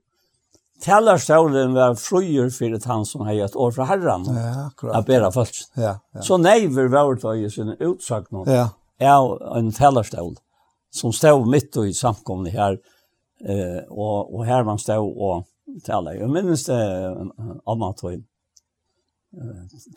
Tellarstolen 0.81 1.73
var 1.73 1.95
fröjer 1.95 2.49
för 2.49 2.87
han 2.87 3.05
som 3.05 3.21
har 3.21 3.33
ett 3.33 3.55
år 3.55 3.71
för 3.71 3.83
herran. 3.83 4.25
Ja, 4.35 4.67
akkurat. 4.67 4.95
Att 4.95 5.05
bära 5.05 5.31
folk. 5.31 5.51
Ja, 5.73 5.99
ja. 6.13 6.21
Så 6.21 6.37
neiver 6.37 6.87
var 6.87 7.33
det 7.33 7.39
ju 7.39 7.49
sin 7.49 7.75
utsagt 7.79 8.31
någon. 8.31 8.53
Ja. 8.53 8.69
Ja, 8.97 9.39
en 9.55 9.71
tellarstol 9.71 10.35
som 10.91 11.13
stod 11.13 11.47
mitt 11.47 11.77
i 11.77 11.93
samkomne 11.93 12.49
här 12.49 12.77
eh 13.45 13.83
och 13.89 14.35
och 14.35 14.45
här 14.45 14.63
man 14.63 14.79
stod 14.79 15.17
och 15.17 15.45
taler. 15.83 16.13
Jeg 16.13 16.29
minnes 16.29 16.65
det 16.65 17.15
annat 17.65 17.97
tror 17.97 18.11
jag. 18.11 18.23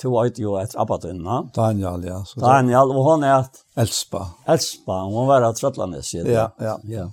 Två 0.03 0.09
år 0.09 0.31
ju 0.35 0.59
att. 0.59 1.55
Daniel 1.55 2.05
ja. 2.05 2.25
Så 2.25 2.41
Daniel 2.41 2.91
och 2.91 3.05
hun 3.05 3.23
är 3.23 3.41
et... 3.41 3.51
Elspa. 3.75 4.31
Elspa, 4.45 4.93
hon 4.93 5.27
var 5.27 5.43
att 5.43 5.57
Trøtlandes. 5.57 6.15
Ja, 6.15 6.51
ja. 6.59 6.81
Ja. 6.83 7.13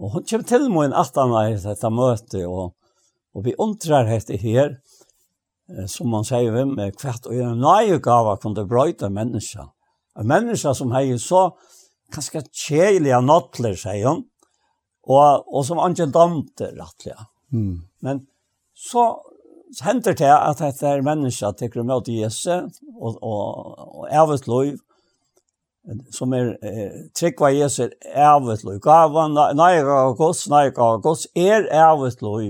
Og 0.00 0.14
hun 0.14 0.24
kommer 0.24 0.48
til 0.48 0.68
meg 0.72 0.88
en 0.88 0.96
aftan 0.96 1.34
av 1.36 1.50
dette 1.60 1.90
møte, 1.92 2.44
og, 2.48 2.72
og 3.36 3.44
vi 3.44 3.56
undrar 3.60 4.08
dette 4.08 4.38
her, 4.40 4.78
som 5.90 6.08
man 6.10 6.24
sier 6.26 6.54
vi 6.54 6.64
med 6.66 6.96
kvart, 6.98 7.28
og 7.28 7.36
en 7.36 7.60
nøye 7.60 8.00
gava 8.02 8.38
kunne 8.40 8.66
brøyte 8.68 9.10
mennesker. 9.12 9.68
En 10.18 10.28
menneske 10.30 10.72
som 10.74 10.94
har 10.96 11.06
så 11.22 11.50
ganske 12.10 12.42
kjelige 12.48 13.20
nattler, 13.22 13.76
sier 13.78 14.08
hun, 14.08 14.24
og, 15.10 15.46
og 15.46 15.64
som 15.66 15.80
ikke 15.84 16.10
damte 16.14 16.72
rettelig. 16.74 17.16
Mm. 17.52 17.76
Men 18.04 18.24
så 18.74 19.12
hender 19.84 20.16
det 20.16 20.32
at 20.32 20.62
dette 20.62 20.88
er 20.88 21.04
mennesker 21.06 21.54
til 21.58 21.82
å 21.82 21.86
møte 21.86 22.16
Jesu, 22.16 22.50
og, 22.96 23.20
og, 23.20 23.20
og, 23.20 23.84
og 24.00 24.08
evigt 24.10 24.48
liv, 24.50 24.78
som 26.12 26.32
er 26.36 26.52
eh, 26.62 26.96
tryggva 27.16 27.50
Jesu 27.54 27.82
er 27.84 27.92
ævet 28.14 28.64
lov. 28.64 28.80
Gavan, 28.84 29.36
neira 29.56 30.02
og 30.08 30.18
gods, 30.18 30.46
neira 30.48 30.92
og 30.94 31.02
gods, 31.02 31.26
er 31.34 31.66
ævet 31.72 32.22
lov. 32.22 32.42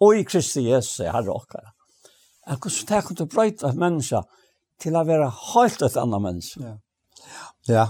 Og 0.00 0.16
i 0.18 0.24
Kristi 0.26 0.64
Jesu 0.70 1.02
er 1.04 1.12
herre 1.12 1.34
okkara. 1.34 1.74
Er 2.46 2.56
kunne 2.60 2.72
så 2.72 2.86
tenke 2.86 3.14
du 3.14 3.24
brøyta 3.26 3.70
et 3.70 3.80
menneske 3.80 4.20
til 4.80 4.96
å 4.96 5.04
være 5.06 5.30
helt 5.54 5.84
et 5.84 6.00
annet 6.00 6.24
menneske. 6.24 6.64
Ja. 6.64 6.74
ja. 7.68 7.86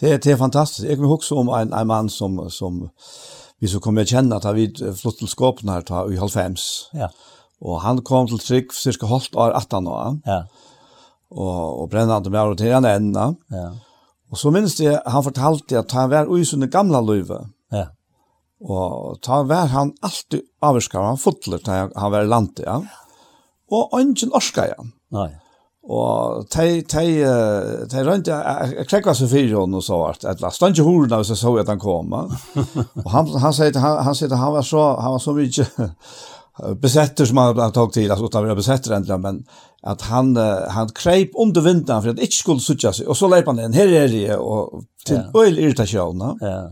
Det, 0.00 0.16
det 0.24 0.32
er 0.32 0.40
fantastisk. 0.40 0.88
Jeg 0.88 0.96
kan 0.96 1.10
huske 1.10 1.36
om 1.36 1.50
en, 1.54 1.74
en 1.76 1.86
mann 1.86 2.08
som, 2.08 2.40
som 2.50 2.80
vi 3.60 3.68
så 3.68 3.80
kom 3.82 3.98
jeg 4.00 4.08
kjenne 4.14 4.38
at 4.38 4.48
vi 4.56 4.70
flott 4.96 5.20
til 5.20 5.28
skåpen 5.28 5.68
her 5.68 5.84
ta, 5.86 6.06
i 6.08 6.18
halvfems. 6.18 6.64
Ja. 6.96 7.10
Og 7.60 7.82
han 7.84 8.00
kom 8.06 8.28
til 8.30 8.40
trygg 8.40 8.72
cirka 8.74 9.10
halvt 9.10 9.36
år 9.36 9.52
18 9.58 9.90
år. 9.90 10.16
Ja 10.26 10.42
og, 11.30 11.82
og 11.82 11.88
brennende 11.90 12.32
med 12.32 12.54
og 12.54 12.58
til 12.58 12.74
han 12.74 12.88
enda. 12.88 13.30
Ja. 13.54 13.70
Og 14.30 14.38
så 14.38 14.52
minns 14.54 14.78
jeg, 14.80 14.98
han 15.06 15.26
fortalte 15.26 15.80
at 15.80 15.92
han 15.96 16.10
var 16.12 16.30
ui 16.30 16.44
sånne 16.46 16.70
gamla 16.70 17.02
løyve. 17.02 17.42
Ja. 17.74 17.88
Og 18.60 19.18
ta 19.24 19.42
var 19.48 19.70
han 19.72 19.94
alltid 20.04 20.44
avskar, 20.62 21.06
han 21.06 21.20
fotler 21.20 21.62
til 21.64 21.94
han 21.94 22.12
var 22.12 22.26
i 22.26 22.30
landet, 22.30 22.66
ja. 22.66 22.80
Og 23.70 23.94
ønsken 23.96 24.34
orska 24.34 24.66
igjen. 24.66 24.92
Nei. 25.14 25.30
Og 25.90 26.44
de, 26.52 26.82
de, 26.84 27.04
de 27.88 28.02
rønte, 28.04 28.36
jeg 28.36 28.86
krekket 28.90 29.16
seg 29.16 29.54
hon 29.56 29.74
og 29.78 29.84
så 29.84 29.96
vart, 30.02 30.26
et 30.26 30.36
eller 30.36 30.52
annet, 30.52 30.82
horden 30.84 31.16
av 31.16 31.24
så 31.24 31.38
så 31.38 31.54
at 31.62 31.72
han 31.72 31.80
kom. 31.80 32.12
og 32.12 33.08
han, 33.10 33.30
han 33.40 33.56
sier 33.56 33.78
han, 33.80 34.02
han, 34.04 34.14
han, 34.14 34.36
han 34.42 34.54
var 34.58 34.66
så, 34.66 34.84
han 35.00 35.16
var 35.16 35.24
så 35.24 35.34
mye, 35.34 35.66
besetter 36.80 37.24
som 37.24 37.36
han 37.36 37.58
har 37.58 37.70
tagit 37.70 37.94
till 37.94 38.10
altså 38.10 38.26
utan 38.26 38.48
vi 38.48 38.54
besetter 38.54 38.94
endelig, 38.96 39.20
men 39.20 39.44
att 39.82 40.02
han 40.02 40.36
han 40.68 40.88
krep 40.88 41.30
under 41.34 41.60
vinden 41.60 42.02
för 42.02 42.10
att 42.10 42.18
ikke 42.18 42.36
skulle 42.36 42.60
suttja 42.60 42.92
seg, 42.92 43.08
och 43.08 43.16
så 43.16 43.28
leip 43.28 43.46
han 43.46 43.58
inn, 43.58 43.72
her 43.72 43.88
er 43.88 44.08
det 44.08 44.36
och 44.36 44.84
till 45.06 45.16
ja. 45.16 45.42
öl 45.42 45.58
irritation 45.58 46.36
ja 46.40 46.70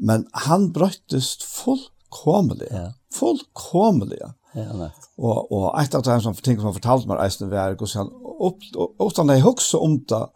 men 0.00 0.26
han 0.32 0.72
brøttest 0.72 1.42
fullkomelig, 1.44 2.68
ja. 2.70 2.92
fullkomelig, 3.14 4.18
Ja, 4.54 4.72
nej. 4.72 4.90
och 5.16 5.52
och 5.52 5.80
ett 5.80 5.94
av 5.94 6.02
de 6.02 6.20
som 6.20 6.34
tänker 6.34 6.60
som 6.60 6.64
han 6.64 6.74
fortalte 6.74 7.08
meg, 7.08 7.20
eisen 7.24 7.50
var, 7.50 7.76
hvordan 7.78 7.96
han 7.96 8.10
opp, 8.40 8.58
och 8.98 9.12
så 9.12 9.22
när 9.22 9.46
också 9.46 9.78
om 9.78 10.04
det 10.08 10.26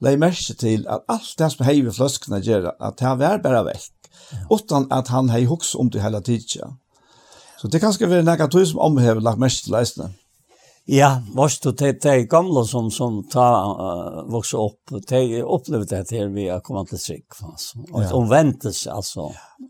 lägger 0.00 0.18
merke 0.18 0.54
till 0.54 0.88
att 0.88 1.04
allt 1.08 1.38
det 1.38 1.50
som 1.50 1.66
häver 1.66 1.90
fløskene 1.90 2.38
gör 2.38 2.74
att 2.78 2.96
det 2.98 3.04
här 3.04 3.16
var 3.16 3.38
bara 3.38 3.62
väck 3.62 3.82
utan 4.50 4.92
att 4.92 5.08
han 5.08 5.30
hei 5.30 5.44
hokse 5.44 5.78
om 5.78 5.90
det 5.90 6.00
hele 6.00 6.20
tiden. 6.20 6.76
Så 7.62 7.68
det 7.70 7.78
kanskje 7.78 8.08
vil 8.10 8.24
nekka 8.26 8.48
tog 8.50 8.66
som 8.66 8.80
omhever 8.82 9.22
lagt 9.22 9.38
mest 9.38 9.64
til 9.64 9.76
leisene. 9.76 10.08
Ja, 10.90 11.20
varst 11.30 11.62
du 11.62 11.70
til 11.78 11.94
de 12.02 12.24
gamla 12.26 12.64
som, 12.66 12.88
som 12.90 13.20
ta, 13.30 13.44
uh, 13.70 14.16
vokser 14.34 14.58
opp, 14.58 14.90
de 15.06 15.44
opplevde 15.46 16.00
det 16.02 16.16
her 16.18 16.32
vi 16.34 16.48
har 16.50 16.58
komme 16.66 16.82
til 16.90 16.98
trygg. 16.98 17.36
Altså. 17.46 17.84
Og 17.92 18.00
ja. 18.02 18.08
omvendelse, 18.18 18.90
altså. 18.90 19.28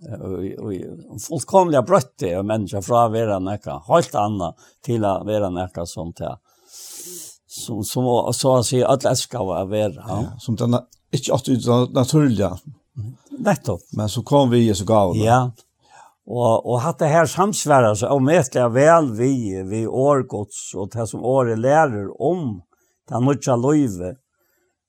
Og, 0.09 0.39
og, 0.56 0.70
og 1.12 1.20
fullkomlig 1.20 1.82
brøtt 1.85 2.14
det 2.24 2.32
er 2.32 2.48
mennesker 2.48 2.81
fra 2.86 3.05
å 3.10 3.12
være 3.12 3.36
nekka, 3.44 3.77
helt 3.90 4.16
annet 4.16 4.64
til 4.89 5.05
å 5.05 5.19
være 5.28 5.52
nekka 5.52 5.85
som 5.86 6.16
det 6.16 6.32
som 7.52 7.85
som 7.85 8.32
så 8.32 8.56
att 8.56 8.66
säga 8.66 8.89
att 8.89 9.05
älska 9.05 9.39
att 9.39 9.47
vara 9.47 9.93
ja. 10.09 10.32
som 10.39 10.56
den 10.56 10.78
inte 11.12 11.74
att 11.74 11.93
naturliga 11.93 12.59
nettopp 13.39 13.81
men 13.93 14.09
så 14.09 14.23
kom 14.23 14.51
vi 14.51 14.69
i 14.70 14.74
så 14.74 14.85
gav 14.85 15.16
ja 15.16 15.52
Og, 16.23 16.66
og 16.66 16.82
hatt 16.85 17.01
det 17.03 17.11
her 17.11 17.27
samsværet 17.27 17.99
så 17.99 18.12
avmettelig 18.15 18.69
vel 18.77 19.09
vi, 19.19 19.35
vi 19.66 19.86
årgods 19.86 20.70
og 20.78 20.93
det 20.94 21.09
som 21.11 21.24
året 21.27 21.59
lærer 21.59 22.12
om 22.23 22.61
det 23.11 23.23
nødja 23.23 23.57
løyve. 23.59 24.15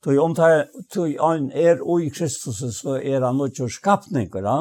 Tøy 0.03 0.18
om 0.22 0.35
det 0.38 0.69
tøy 0.93 1.15
an 1.23 1.49
er 1.55 1.81
oi 1.81 2.11
Kristus 2.14 2.61
så 2.77 2.99
er 2.99 3.23
han 3.26 3.39
nødja 3.39 3.69
skapninger. 3.72 4.45
Ja? 4.45 4.60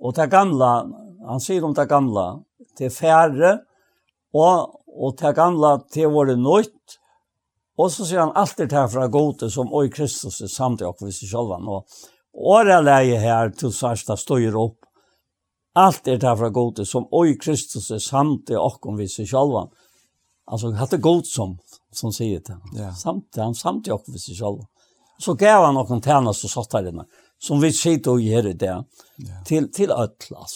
Og 0.00 0.16
det 0.16 0.28
gamla, 0.30 0.84
han 1.28 1.40
sier 1.40 1.64
om 1.64 1.74
det 1.74 1.88
gamla, 1.88 2.26
det 2.78 2.92
færre 2.92 3.60
og, 4.34 4.80
og 4.92 5.16
det 5.16 5.34
gamla 5.36 5.78
til 5.94 6.12
våre 6.12 6.36
nødt. 6.36 6.98
Og 7.80 7.88
så 7.90 8.04
sier 8.04 8.26
han 8.26 8.36
alt 8.36 8.58
det 8.60 8.74
her 8.76 8.90
fra 8.92 9.08
gode 9.08 9.48
som 9.50 9.72
oi 9.72 9.88
Kristus 9.88 10.42
er 10.44 10.52
samt 10.52 10.84
i 10.84 10.86
oss 10.86 11.22
i 11.22 11.30
sjølvan. 11.30 11.64
Og 11.64 11.88
året 12.34 12.84
leie 12.84 13.16
her 13.18 13.54
til 13.56 13.72
sørsta 13.72 14.18
støyer 14.20 14.54
opp 14.58 14.83
Allt 15.74 16.06
er 16.06 16.20
det 16.22 16.36
fra 16.38 16.50
gode 16.54 16.84
som 16.86 17.08
oi 17.10 17.34
Kristus 17.40 17.90
er 17.90 18.02
samt 18.02 18.52
i 18.52 18.58
okkom 18.58 18.98
vi 19.00 19.08
seg 19.10 19.26
sjálva. 19.26 19.66
Altså, 20.46 20.70
hatt 20.78 20.94
er 20.94 21.02
god 21.02 21.26
som, 21.26 21.56
som 21.90 22.12
sier 22.14 22.42
det. 22.46 22.56
Ja. 22.78 22.92
Samt 22.94 23.34
han, 23.40 23.56
samt 23.58 23.88
i 23.88 23.94
okkom 23.94 24.14
vi 24.14 24.22
seg 24.22 24.38
sjálva. 24.38 24.68
Så 25.18 25.34
gav 25.38 25.64
han 25.66 25.78
okkom 25.80 26.02
tjernast 26.02 26.46
og 26.46 26.80
inne. 26.80 27.06
som 27.38 27.60
vi 27.60 27.72
sitter 27.72 28.10
og 28.10 28.22
gjør 28.22 28.52
det, 28.54 28.70
ja. 29.18 29.40
til, 29.44 29.68
til 29.72 29.90
ötlas. 29.90 30.54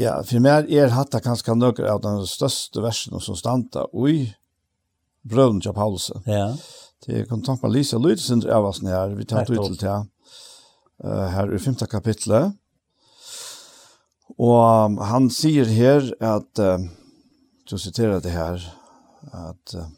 Ja, 0.00 0.22
for 0.24 0.40
meg 0.40 0.70
er 0.72 0.94
hatt 0.94 1.12
det 1.12 1.20
kanskje 1.24 1.54
nøkker 1.58 1.90
av 1.90 2.00
den 2.02 2.22
største 2.26 2.80
versen 2.80 3.20
som 3.20 3.36
standa 3.36 3.84
i 3.92 4.30
brøvn 5.28 5.60
til 5.60 5.74
Paulus. 5.76 6.10
Ja. 6.26 6.54
Det 7.04 7.26
kan 7.28 7.42
ta 7.42 7.58
på 7.60 7.68
Lisa 7.68 7.98
Lydesen 7.98 8.44
av 8.48 8.70
oss 8.70 8.80
nær, 8.82 9.12
vi 9.18 9.26
tar 9.26 9.50
ut 9.50 9.66
til 9.66 9.76
det 9.82 9.98
her 11.02 11.52
i 11.52 11.58
femte 11.58 11.86
kapitlet. 11.90 12.54
Og 14.40 15.00
han 15.08 15.28
sier 15.32 15.68
her 15.68 16.06
at, 16.20 16.62
uh, 16.62 16.78
til 17.68 17.78
å 17.78 17.82
sitere 17.82 18.22
det 18.24 18.32
her, 18.34 18.62
at 19.32 19.76
uh, 19.76 19.90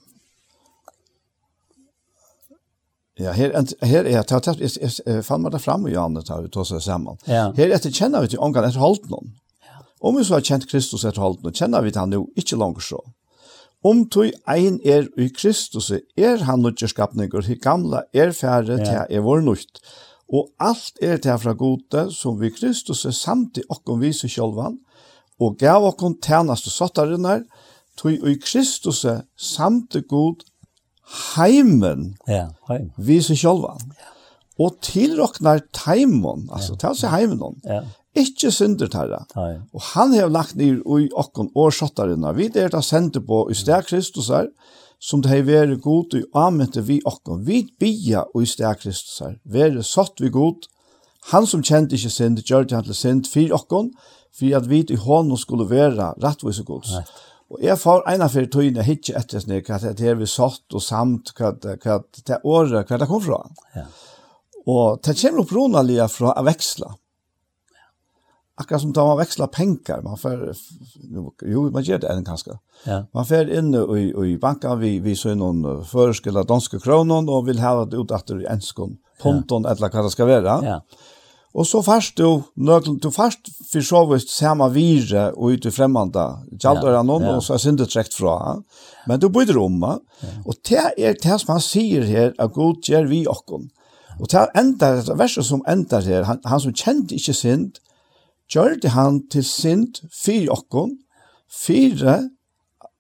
Ja, 3.15 3.31
her, 3.31 3.53
her 3.87 4.09
er 4.09 4.11
jeg, 4.11 4.25
jeg, 4.59 4.71
jeg, 4.75 4.91
jeg 5.07 5.23
fann 5.23 5.45
meg 5.45 5.53
det 5.55 5.61
frem 5.63 5.85
i 5.87 5.93
Janne, 5.93 6.25
tar 6.27 6.41
vi 6.43 6.49
tog 6.51 6.67
seg 6.67 6.81
sammen. 6.83 7.15
Ja. 7.31 7.53
Her 7.55 7.71
etter 7.77 7.93
kjenner 7.95 8.25
vi 8.25 8.33
til 8.33 8.43
omgang 8.43 8.67
etter 8.67 8.83
holdt 8.83 9.07
noen. 9.07 9.37
Om 10.05 10.19
vi 10.19 10.25
så 10.27 10.35
har 10.35 10.43
kjent 10.45 10.67
Kristus 10.67 11.05
etter 11.07 11.23
holdt 11.23 11.45
noen, 11.45 11.55
kjenner 11.55 11.85
vi 11.85 11.93
til 11.95 12.03
han 12.03 12.17
jo 12.17 12.25
ikke 12.35 12.59
langt 12.59 12.83
så. 12.83 12.99
Om 13.87 14.03
tog 14.11 14.33
ein 14.51 14.81
er 14.83 15.07
i 15.21 15.29
Kristus, 15.31 15.93
er 15.93 16.43
han 16.49 16.65
nødgjørskapninger, 16.65 17.55
gamla 17.63 18.03
er 18.17 18.35
færre 18.35 18.81
til 18.81 18.99
er 19.07 19.23
vår 19.23 19.45
nødt. 19.47 19.81
Og 20.33 20.49
alt 20.61 20.99
er 21.03 21.19
til 21.23 21.39
fra 21.39 21.53
gode 21.59 22.09
som 22.15 22.39
vi 22.41 22.51
Kristus 22.55 23.05
er 23.05 23.15
samt 23.17 23.61
i 23.61 23.67
okken 23.69 24.01
viser 24.01 24.31
sjølvan, 24.31 24.79
og 25.43 25.59
gav 25.59 25.85
okken 25.85 26.17
tjeneste 26.23 26.71
sottarinnar, 26.71 27.43
tog 27.99 28.27
i 28.27 28.35
Kristus 28.43 29.05
er 29.05 29.25
samt 29.37 29.95
i 29.99 30.03
god 30.09 30.43
heimen 31.35 32.15
ja, 32.29 32.49
heim. 32.69 32.91
viser 32.97 33.39
sjølvan. 33.39 33.83
Ja. 33.99 34.11
Og 34.65 34.79
tilroknar 34.87 35.65
teimon, 35.75 36.47
altså 36.55 36.77
ja. 36.77 36.81
til 36.85 36.99
seg 37.01 37.11
heimen, 37.11 37.57
ja. 37.67 37.81
ikke 38.15 38.53
synder 38.55 38.91
tarra. 38.91 39.25
Og 39.75 39.83
han 39.93 40.15
har 40.15 40.31
lagt 40.31 40.55
ned 40.59 40.79
i 40.79 41.09
okken 41.11 41.51
årssottarinnar, 41.59 42.37
vi 42.39 42.51
er 42.55 42.71
da 42.71 42.83
sendt 42.83 43.19
på 43.27 43.45
i 43.51 43.59
sted 43.59 43.91
Kristus 43.91 44.31
her, 44.31 44.47
som 45.01 45.23
det 45.23 45.31
har 45.31 45.45
vært 45.47 45.83
god 45.85 46.15
og 46.19 46.41
avmøtte 46.47 46.85
vi 46.87 47.01
okken. 47.05 47.45
Vi 47.47 47.65
bia 47.81 48.25
og 48.33 48.43
i 48.43 48.49
sted 48.49 48.81
Kristus 48.81 49.21
her. 49.25 49.37
Være 49.45 49.83
satt 49.85 50.21
vi 50.21 50.33
god. 50.33 50.67
Han 51.33 51.47
som 51.49 51.63
kjente 51.65 51.97
ikke 51.97 52.13
synd, 52.13 52.43
gjør 52.45 52.67
det 52.69 52.77
han 52.77 52.89
til 52.89 52.99
synd 52.99 53.29
for 53.31 53.55
okken, 53.57 53.93
for 54.35 54.57
at 54.59 54.67
vi 54.69 54.83
i 54.91 54.99
hånden 55.01 55.41
skulle 55.41 55.69
være 55.71 56.13
rettvis 56.23 56.61
og 56.65 56.67
god. 56.73 56.91
Og 57.55 57.61
jeg 57.63 57.79
får 57.79 58.03
en 58.11 58.25
av 58.25 58.33
fyrir 58.33 58.51
tøyene 58.51 58.85
hitje 58.85 59.15
etter 59.19 59.43
snøy, 59.43 59.61
hva 59.63 59.79
det 59.85 60.09
er 60.09 60.19
vi 60.19 60.27
satt 60.27 60.75
og 60.75 60.83
samt, 60.83 61.35
hva 61.39 61.53
det 61.55 61.79
er 61.85 62.43
året, 62.43 62.89
hva 62.89 62.99
det 62.99 63.09
kom 63.09 63.23
fra. 63.23 63.41
Ja. 63.77 63.87
Og 64.65 65.01
det 65.05 65.17
kommer 65.21 65.43
opp 65.43 65.51
opprunnelige 65.51 66.09
fra 66.09 66.33
å 66.33 66.45
veksle 66.47 66.89
akkurat 68.55 68.81
som 68.81 68.93
tar 68.93 69.07
man 69.07 69.19
växla 69.19 69.47
pengar 69.47 70.03
man 70.03 70.19
får 70.19 70.53
jo 71.43 71.65
man 71.75 71.83
gjør 71.83 72.05
det 72.05 72.11
enn 72.13 72.27
kanskje. 72.27 72.59
Ja. 72.87 73.01
Man 73.15 73.27
får 73.27 73.51
inn 73.51 73.75
i 73.75 74.05
i 74.31 74.37
banken 74.39 74.79
vi 74.81 74.99
vi 74.99 75.17
så 75.17 75.35
någon 75.35 75.85
förskulla 75.85 76.43
danska 76.43 76.79
kroner, 76.79 77.31
og 77.31 77.47
vil 77.47 77.61
ha 77.61 77.85
det 77.85 77.99
ut 77.99 78.11
efter 78.11 78.47
enskon 78.53 78.97
ponton 79.23 79.65
ja. 79.65 79.71
eller 79.71 79.91
hva 79.91 80.03
det 80.03 80.13
skal 80.13 80.31
være. 80.31 80.61
Ja. 80.65 80.81
Og 81.55 81.67
så 81.67 81.83
først, 81.83 82.17
du 82.19 82.43
nödl 82.57 82.99
du 82.99 83.11
først 83.11 83.49
för 83.73 83.81
så 83.81 84.07
vidt 84.07 84.31
samme 84.31 84.69
vire 84.69 85.33
och 85.33 85.49
ute 85.49 85.71
främmande 85.71 86.39
jallar 86.61 87.03
någon 87.03 87.23
ja. 87.23 87.37
og 87.37 87.43
så 87.43 87.55
er 87.55 87.59
syndet 87.59 87.91
trekt 87.91 88.15
fra, 88.15 88.63
Men 89.07 89.21
du 89.21 89.29
byter 89.29 89.59
om 89.59 89.83
ja. 89.83 89.99
og 90.47 90.55
det 90.69 90.93
er 90.99 91.13
det 91.13 91.41
som 91.41 91.53
man 91.53 91.61
sier 91.61 92.03
her, 92.03 92.33
at 92.39 92.53
god 92.53 92.83
gjør 92.83 93.07
vi 93.07 93.27
och 93.27 93.61
Og 94.21 94.31
det 94.31 94.47
enda, 94.55 95.03
det 95.03 95.19
verset 95.19 95.47
som 95.47 95.63
endar 95.69 96.01
her, 96.01 96.23
han, 96.23 96.41
han 96.47 96.61
som 96.61 96.75
kjente 96.75 97.15
ikke 97.15 97.35
synd, 97.35 97.81
gjør 98.51 98.79
det 98.83 98.93
han 98.95 99.23
til 99.33 99.45
synd 99.47 100.01
fyr 100.13 100.51
okkon, 100.53 100.97
fyre, 101.55 102.17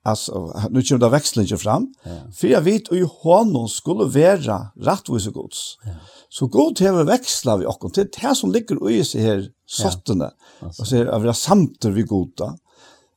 altså, 0.06 0.46
nu 0.70 0.80
kommer 0.80 1.04
det 1.04 1.12
vekslinger 1.16 1.60
fram, 1.60 1.88
ja. 2.06 2.18
fyre 2.34 2.62
vit 2.66 2.90
og 2.92 2.98
i 2.98 3.06
hånden 3.24 3.70
skulle 3.72 4.08
være 4.14 4.58
rettvise 4.86 5.32
gods. 5.34 5.62
Ja. 5.86 5.96
Så 6.34 6.48
god 6.50 6.80
hever 6.82 7.06
veksla 7.08 7.58
vi 7.60 7.70
okkon 7.70 7.94
til 7.94 8.10
det 8.10 8.34
som 8.38 8.52
ligger 8.54 8.80
i 8.90 9.00
seg 9.06 9.24
her 9.24 9.48
sottene, 9.66 10.32
ja. 10.60 10.70
og 10.70 10.82
så 10.82 11.04
er 11.04 11.26
det 11.26 11.38
samter 11.38 11.94
vi 11.94 12.06
goda. 12.08 12.54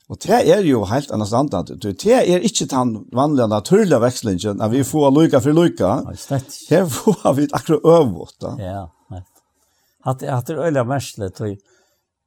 Og 0.08 0.16
det 0.24 0.38
er 0.48 0.62
jo 0.64 0.86
helt 0.88 1.10
annet 1.12 1.34
annet. 1.36 1.74
Det 1.84 2.06
er 2.08 2.46
ikke 2.48 2.70
den 2.72 2.94
vanlige 3.12 3.50
naturlige 3.52 4.00
vekslingen, 4.00 4.62
at 4.64 4.72
vi 4.72 4.86
får 4.88 5.10
lykke 5.12 5.42
for 5.44 5.58
lykke. 5.58 5.90
Her 6.70 6.86
får 6.88 7.34
vi 7.36 7.48
akkurat 7.52 7.84
øvått. 7.84 8.46
Ja, 8.56 8.86
ja. 9.12 9.20
At, 10.08 10.24
at 10.24 10.48
det 10.48 10.56
er 10.56 10.64
øyelig 10.64 10.86
merkelig, 10.88 11.34
tror 11.36 11.52
jeg 11.52 11.58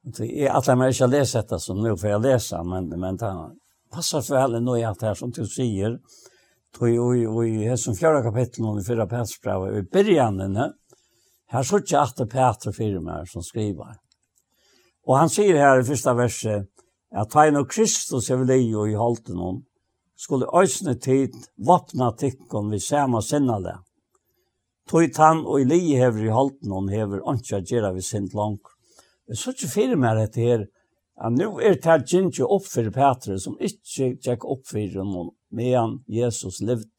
Jeg 0.01 0.49
atler 0.49 0.77
meg 0.79 0.95
ikke 0.95 1.05
å 1.05 1.11
lese 1.11 1.41
dette 1.41 1.59
som 1.61 1.77
nå, 1.77 1.93
får 1.99 2.09
jeg 2.09 2.21
leser, 2.23 2.63
men, 2.65 2.87
men 2.97 3.19
det 3.21 3.31
passar 3.93 4.23
for 4.25 4.41
alle 4.41 4.61
nu 4.63 4.73
i 4.73 4.85
alt 4.87 5.03
her 5.05 5.17
som 5.17 5.29
du 5.33 5.43
sier. 5.45 5.99
Tog 6.73 6.89
i, 6.89 7.25
i 7.51 7.67
Hesson 7.67 7.97
fjärde 7.97 8.23
kapittel 8.25 8.65
og 8.65 8.79
i 8.79 8.85
fyrre 8.87 9.05
Petersbrev, 9.05 9.67
i 9.69 9.81
i 9.81 9.87
begynnelsen, 9.93 10.73
her 11.51 11.67
så 11.67 11.81
ikke 11.81 11.99
at 11.99 12.17
det 12.17 12.29
Peter 12.31 12.73
fire 12.73 13.19
som 13.27 13.43
skriver. 13.43 13.99
Og 15.07 15.17
han 15.17 15.29
sier 15.29 15.57
her 15.59 15.81
i 15.81 15.85
første 15.85 16.15
verset, 16.15 16.67
at 17.11 17.29
ta 17.29 17.45
inn 17.45 17.59
og 17.59 17.69
Kristus 17.69 18.29
er 18.31 18.39
vel 18.39 18.53
i 18.55 18.73
og 18.73 18.89
i 18.89 18.97
halten 18.97 19.37
om, 19.37 19.61
skulle 20.15 20.49
øsne 20.55 20.95
tid 20.95 21.35
vapna 21.57 22.11
tikkon 22.17 22.71
vi 22.71 22.79
samme 22.79 23.21
sinnale. 23.21 23.81
Tog 24.89 25.11
tann 25.13 25.43
og 25.45 25.61
i 25.61 25.67
li 25.67 25.95
hever 25.99 26.25
i 26.25 26.33
halten 26.33 26.71
om 26.71 26.87
hever 26.89 27.25
ønske 27.27 27.59
å 27.59 27.93
vi 27.93 28.01
sint 28.05 28.33
langt. 28.33 28.63
Jeg 29.29 29.37
så 29.37 29.53
ikke 29.53 29.71
fyrir 29.71 29.99
meg 29.99 30.17
dette 30.19 30.41
her, 30.41 30.65
at 31.21 31.35
nu 31.35 31.59
er 31.59 31.75
det 31.77 31.85
her 31.85 32.01
ikke 32.01 32.47
opp 32.47 32.65
for 32.65 32.89
Petre, 32.95 33.37
som 33.39 33.59
ikke 33.59 34.15
tjekk 34.23 34.45
opp 34.49 34.65
for 34.67 35.03
noen, 35.03 35.29
medan 35.51 35.99
Jesus 36.09 36.61
levd. 36.61 36.89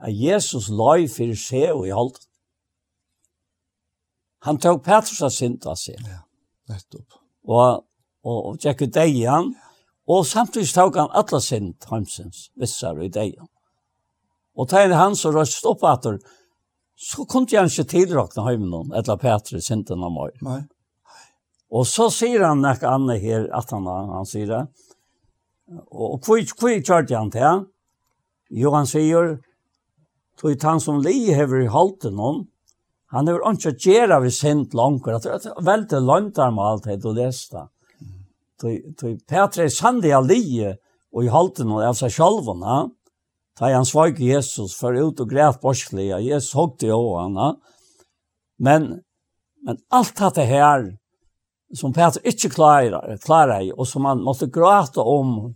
At 0.00 0.16
Jesus 0.16 0.70
lai 0.72 1.06
for 1.08 1.34
seg 1.36 1.70
og 1.74 1.86
i 1.86 1.94
halden. 1.94 2.26
Han 4.48 4.56
tok 4.56 4.82
Petrus 4.84 5.20
av 5.22 5.32
sint 5.36 5.66
av 5.68 5.76
seg. 5.76 6.00
Ja, 6.08 6.22
nettopp. 6.72 7.18
Og, 7.44 7.84
og, 8.24 8.38
og 8.50 8.60
tjekk 8.60 8.86
ut 8.86 8.94
deg 8.96 9.12
igjen, 9.12 9.52
og 10.10 10.26
samtidig 10.26 10.72
tok 10.72 10.96
han 10.98 11.12
alle 11.14 11.40
sint, 11.44 11.86
heimsens, 11.92 12.48
vissar 12.58 12.96
og 12.96 13.06
i 13.06 13.12
deg 13.12 13.34
igjen. 13.34 13.50
Og 14.58 14.68
tegn 14.68 14.96
han 14.96 15.16
så 15.16 15.30
røst 15.34 15.68
opp 15.68 15.84
at 15.88 16.08
så 17.00 17.24
kunne 17.24 17.48
han 17.56 17.70
ikke 17.70 17.88
tilrakne 17.88 18.44
heimen 18.44 18.72
noen, 18.72 18.92
etter 18.96 19.20
Petrus 19.20 19.70
sinten 19.70 20.02
av 20.04 20.12
meg. 20.12 20.40
Nei. 20.44 20.62
Og 21.70 21.86
så 21.86 22.08
sier 22.10 22.42
han 22.42 22.62
nek 22.64 22.82
Anne 22.86 23.16
her, 23.22 23.46
at 23.54 23.70
han, 23.70 23.86
han 23.86 24.26
sier 24.26 24.48
det. 24.50 24.62
Og 25.94 26.18
hvor, 26.26 26.40
hvor 26.58 26.78
kjørte 26.82 27.14
han 27.14 27.30
til? 27.30 27.66
Jo, 28.50 28.72
han 28.74 28.88
sier, 28.90 29.36
tog 30.40 30.64
han 30.66 30.82
som 30.82 30.98
li 31.04 31.30
hever 31.30 31.62
i 31.62 31.70
halten 31.70 32.18
hon, 32.18 32.46
han 33.10 33.26
hever 33.26 33.42
ikke 33.56 33.74
gjerne 33.82 34.20
vi 34.22 34.30
sent 34.30 34.74
langt, 34.78 35.08
at 35.10 35.26
det 35.26 35.50
er 35.50 35.66
veldig 35.66 36.00
langt 36.06 36.38
med 36.38 36.62
alt 36.62 36.86
det 36.86 37.00
du 37.02 37.10
leste. 37.14 37.66
Tog 38.60 39.16
Petre 39.26 39.66
sandig 39.70 40.12
av 40.14 40.28
li 40.30 40.62
og 40.66 41.24
i 41.24 41.30
halten 41.32 41.70
om, 41.70 41.80
altså 41.82 42.10
sjalvene, 42.10 42.90
da 43.58 43.70
han 43.74 43.86
svag 43.86 44.20
Jesus, 44.22 44.76
for 44.78 44.94
ut 44.94 45.20
og 45.20 45.30
greit 45.30 45.58
borskelig, 45.60 46.12
Jesus 46.22 46.54
hogte 46.56 46.88
jo 46.88 47.00
henne, 47.18 47.52
men, 48.62 48.86
men 49.66 49.80
alt 49.90 50.14
dette 50.16 50.46
her, 50.46 50.86
som 51.76 51.92
Peter 51.94 52.22
ikke 52.26 52.50
klarer, 52.54 53.16
klarer 53.22 53.70
og 53.76 53.86
som 53.86 54.08
han 54.08 54.22
måtte 54.24 54.50
gråte 54.50 55.02
om, 55.02 55.54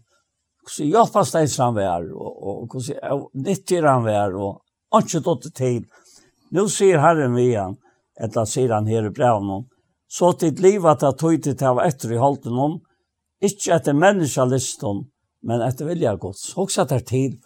hvordan 0.64 0.90
hjelper 0.90 1.62
han 1.62 1.74
var, 1.76 2.06
og 2.14 2.34
og 2.48 2.72
hvordan 2.72 3.24
nyttig 3.34 3.82
han 3.82 4.04
var, 4.04 4.34
og 4.34 4.60
han 4.92 5.02
ikke 5.02 5.24
tatt 5.26 5.48
til. 5.54 5.84
Nå 6.54 6.68
sier 6.70 7.02
Herren 7.02 7.34
vi 7.34 7.50
igjen, 7.50 7.76
etter 8.20 8.46
sier 8.46 8.72
han 8.72 8.86
her 8.86 9.08
i 9.08 9.14
brevnen, 9.14 9.66
så 10.08 10.32
til 10.38 10.54
livet 10.62 11.02
at 11.02 11.18
tog 11.18 11.42
til 11.42 11.56
til 11.58 11.80
etter 11.82 12.12
i 12.12 12.20
holden 12.20 12.58
om, 12.58 12.78
ikke 13.42 13.74
etter 13.74 13.96
menneskelisten, 13.98 15.04
men 15.42 15.62
etter 15.62 15.88
vilja 15.88 16.14
gods. 16.16 16.52
Også 16.56 16.84
etter 16.84 17.00
tid, 17.00 17.40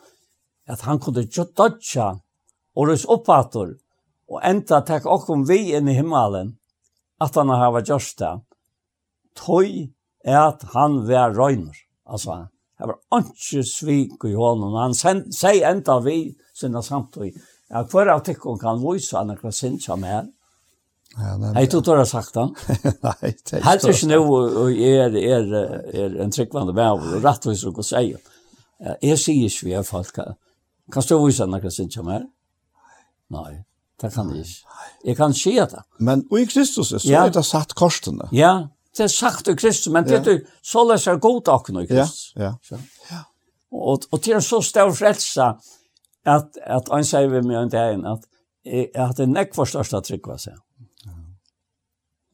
at 0.68 0.84
han 0.84 1.00
kunne 1.00 1.24
ikke 1.24 1.48
dødja 1.56 2.10
og 2.76 2.88
rys 2.90 3.06
oppater, 3.08 3.72
og 4.28 4.44
enda 4.44 4.82
takk 4.84 5.06
okkom 5.08 5.46
vi 5.48 5.72
inn 5.74 5.88
i 5.88 5.96
himmelen, 5.96 6.58
at 7.18 7.34
han 7.34 7.48
har 7.48 7.72
vært 7.72 7.88
gjørst 7.88 8.20
det 8.20 8.34
tøy 9.39 9.89
at 10.28 10.65
han 10.74 11.02
var 11.09 11.36
røyner. 11.36 11.77
Altså, 12.09 12.47
det 12.78 12.89
var 12.89 13.24
ikke 13.24 13.65
svik 13.66 14.24
i 14.28 14.35
hånden. 14.35 14.77
Han 14.78 14.97
sier 14.97 15.70
enda 15.70 15.98
vi 16.05 16.19
sinne 16.56 16.82
samtøy. 16.85 17.31
Ja, 17.69 17.85
hver 17.85 18.15
av 18.15 18.24
tikkene 18.24 18.60
kan 18.60 18.81
vise 18.81 19.19
han 19.19 19.35
akkurat 19.35 19.56
sin 19.56 19.77
som 19.81 20.05
er? 20.06 20.28
Ja, 21.19 21.36
men... 21.36 21.55
Hei, 21.56 21.66
du 21.69 21.81
tør 21.85 22.01
ha 22.01 22.06
sagt 22.09 22.36
han. 22.39 22.55
Nei, 23.06 23.15
det 23.20 23.28
er 23.28 23.32
ikke. 23.35 23.62
Helt 23.66 23.86
ikke 23.93 24.10
noe 24.12 24.69
er, 24.73 25.16
er, 25.20 25.55
er 25.93 26.19
en 26.24 26.35
tryggvande 26.35 26.74
vever, 26.77 27.16
og 27.19 27.24
rett 27.24 27.48
og 27.48 27.59
slett 27.59 27.81
å 27.82 27.86
si. 27.86 28.05
Jeg 29.05 29.20
sier 29.20 29.48
ikke 29.48 29.69
vi 29.69 29.77
er 29.78 29.86
folk. 29.86 30.20
Kan 30.93 31.09
du 31.09 31.16
vise 31.24 31.44
han 31.44 31.56
akkurat 31.59 31.77
sin 31.77 31.90
som 31.93 32.09
er? 32.15 32.28
Nei. 33.35 33.65
Det 33.98 34.12
kan 34.15 34.28
jeg 34.31 34.47
ikke. 34.47 34.77
Jeg 35.05 35.19
kan 35.19 35.32
si 35.35 35.56
det. 35.59 35.82
Men 35.98 36.23
i 36.31 36.44
Kristus 36.47 36.93
så 36.93 37.01
ja. 37.02 37.24
er 37.27 37.32
det 37.35 37.43
satt 37.47 37.74
korsene. 37.78 38.28
Ja, 38.32 38.69
det 38.98 39.06
er 39.06 39.12
sagt 39.14 39.48
i 39.48 39.54
Kristus, 39.56 39.92
men 39.94 40.06
det 40.06 40.20
er 40.26 40.40
så 40.62 40.84
løs 40.84 41.06
er 41.06 41.20
god 41.22 41.48
akkurat 41.48 41.86
i 41.86 41.90
Kristus. 41.92 42.32
Ja, 42.36 42.54
ja. 42.70 42.78
ja. 43.10 43.24
Og, 43.72 44.06
og 44.12 44.22
til 44.22 44.34
en 44.34 44.42
så 44.44 44.60
stor 44.64 44.90
frelse 44.96 45.52
at, 46.28 46.58
at 46.64 46.88
han 46.92 47.04
sier 47.06 47.28
vi 47.32 47.42
med 47.46 47.62
en 47.62 47.72
dag 47.72 48.00
at, 48.12 48.26
jeg 48.64 49.14
det 49.16 49.24
er 49.24 49.30
nekk 49.30 49.54
for 49.56 49.68
største 49.68 50.00
tryggva 50.04 50.36
seg. 50.40 50.56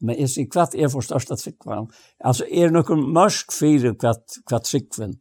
Men 0.05 0.19
jeg 0.19 0.31
sier 0.33 0.49
hva 0.51 0.65
er 0.73 0.91
for 0.91 1.05
største 1.05 1.37
tryggva. 1.39 1.83
Altså 2.19 2.47
er 2.49 2.69
det 2.69 2.75
noen 2.75 3.05
mørk 3.15 3.53
fire 3.55 3.93
hva 3.93 4.15
kvart 4.47 4.67
tryggven? 4.67 5.15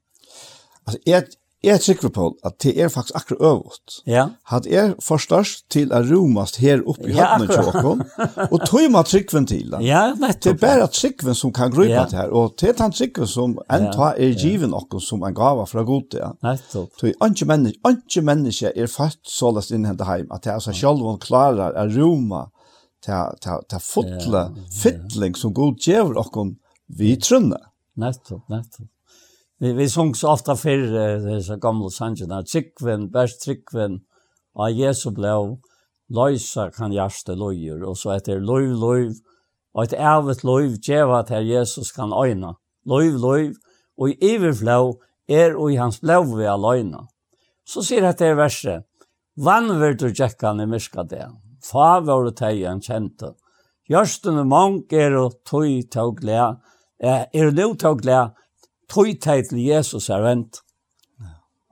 Altså, 0.85 0.99
jeg, 1.07 1.29
Jeg 1.65 1.81
trykker 1.81 2.11
på 2.13 2.27
at 2.45 2.57
det 2.63 2.75
er 2.81 2.91
faktisk 2.93 3.17
akkurat 3.19 3.41
øvått. 3.49 3.97
Ja. 4.11 4.27
At 4.53 4.67
jeg 4.69 4.95
forstås 5.03 5.55
til 5.73 5.93
å 5.95 6.03
romast 6.05 6.59
her 6.61 6.83
oppe 6.85 7.09
i 7.09 7.15
ja, 7.17 7.35
høttene 7.35 7.49
i 7.49 7.57
tjåkken, 7.57 8.49
og 8.51 8.67
tog 8.69 8.87
meg 8.93 9.11
trykken 9.11 9.49
til 9.51 9.71
den. 9.73 9.85
Ja, 9.95 10.03
nettopp. 10.13 10.43
Det 10.43 10.53
er 10.55 10.61
bare 10.61 10.89
trykken 10.93 11.39
som 11.39 11.53
kan 11.57 11.73
grupe 11.73 11.91
ja. 11.93 12.05
til 12.11 12.21
her, 12.21 12.33
og 12.37 12.57
det 12.61 12.71
er 12.73 12.79
den 12.79 12.97
trykken 12.97 13.31
som 13.31 13.59
en 13.73 13.87
tar 13.95 14.19
er 14.21 14.35
given 14.39 14.75
ja. 14.77 15.01
som 15.01 15.25
en 15.25 15.37
gava 15.37 15.67
fra 15.71 15.85
god 15.89 16.09
til. 16.13 16.35
Nettopp. 16.45 16.91
Så 17.01 17.13
ikke 17.13 17.49
menneske, 17.49 17.95
ikke 17.95 18.25
menneske 18.25 18.73
er 18.75 18.91
født 18.91 19.23
så 19.29 19.53
løst 19.55 19.73
innhentet 19.75 20.09
hjem, 20.09 20.33
at 20.35 20.45
det 20.45 20.55
er 20.55 20.65
seg 20.65 20.79
selv 20.79 21.07
om 21.09 21.21
klarer 21.23 21.77
å 21.81 21.87
roma 21.95 22.47
til, 23.05 23.39
til, 23.45 23.69
til 23.71 23.85
fotle, 23.85 24.49
ja. 24.49 24.67
fytling 24.83 25.37
som 25.39 25.55
god 25.57 25.81
gjør 25.81 26.17
dere 26.19 26.51
vi 26.95 27.15
trønner. 27.21 27.71
Nettopp, 28.01 28.43
nettopp. 28.51 28.89
Vi, 29.61 29.73
vi 29.73 29.89
sung 29.89 30.15
så 30.15 30.33
ofta 30.33 30.57
fyrr 30.57 30.89
uh, 30.93 31.23
dessa 31.25 31.57
gamla 31.57 31.91
sangerna. 31.91 32.43
Tryggven, 32.43 33.11
bärs 33.11 33.39
tryggven, 33.39 34.01
av 34.55 34.71
Jesu 34.71 35.11
blev 35.11 35.57
löjsa 36.09 36.71
kan 36.71 36.93
hjärsta 36.93 37.35
löjer. 37.35 37.83
Och 37.83 37.99
så 37.99 38.13
heter 38.13 38.41
löj, 38.41 38.67
löj, 38.67 39.15
og 39.75 39.85
et 39.85 39.95
ævet 39.99 40.45
løyv 40.45 40.77
djeva 40.79 41.23
til 41.27 41.47
Jesus 41.47 41.93
kan 41.93 42.13
øyna. 42.13 42.55
Løyv, 42.87 43.19
løyv, 43.19 43.55
og 43.99 44.11
i 44.11 44.35
iverflå 44.35 45.01
er 45.29 45.57
og 45.57 45.73
i 45.73 45.79
hans 45.81 46.01
blev 46.01 46.37
vi 46.37 46.47
av 46.47 46.63
øyna. 46.63 47.07
Så 47.67 47.83
sier 47.83 48.05
dette 48.05 48.29
i 48.29 48.37
verset, 48.37 48.85
Vann 49.37 49.81
vil 49.81 49.97
du 49.99 50.13
tjekkan 50.15 50.61
i 50.63 50.67
myrka 50.71 51.03
det, 51.11 51.25
fa 51.65 51.99
var 52.07 52.23
du 52.23 52.31
teg 52.31 52.61
en 52.71 52.83
kjente. 52.83 53.33
Gjørstene 53.91 54.45
og 54.45 54.51
mong 54.53 54.77
er 54.95 55.17
og 55.19 55.41
tøy 55.49 55.83
tog 55.91 56.21
gled, 56.21 56.61
er 57.03 57.51
nu 57.51 57.75
tog 57.75 57.99
gled, 58.03 58.31
tog 58.91 59.11
teg 59.21 59.49
til 59.49 59.61
Jesus 59.65 60.11
er 60.11 60.23
vent. 60.23 60.61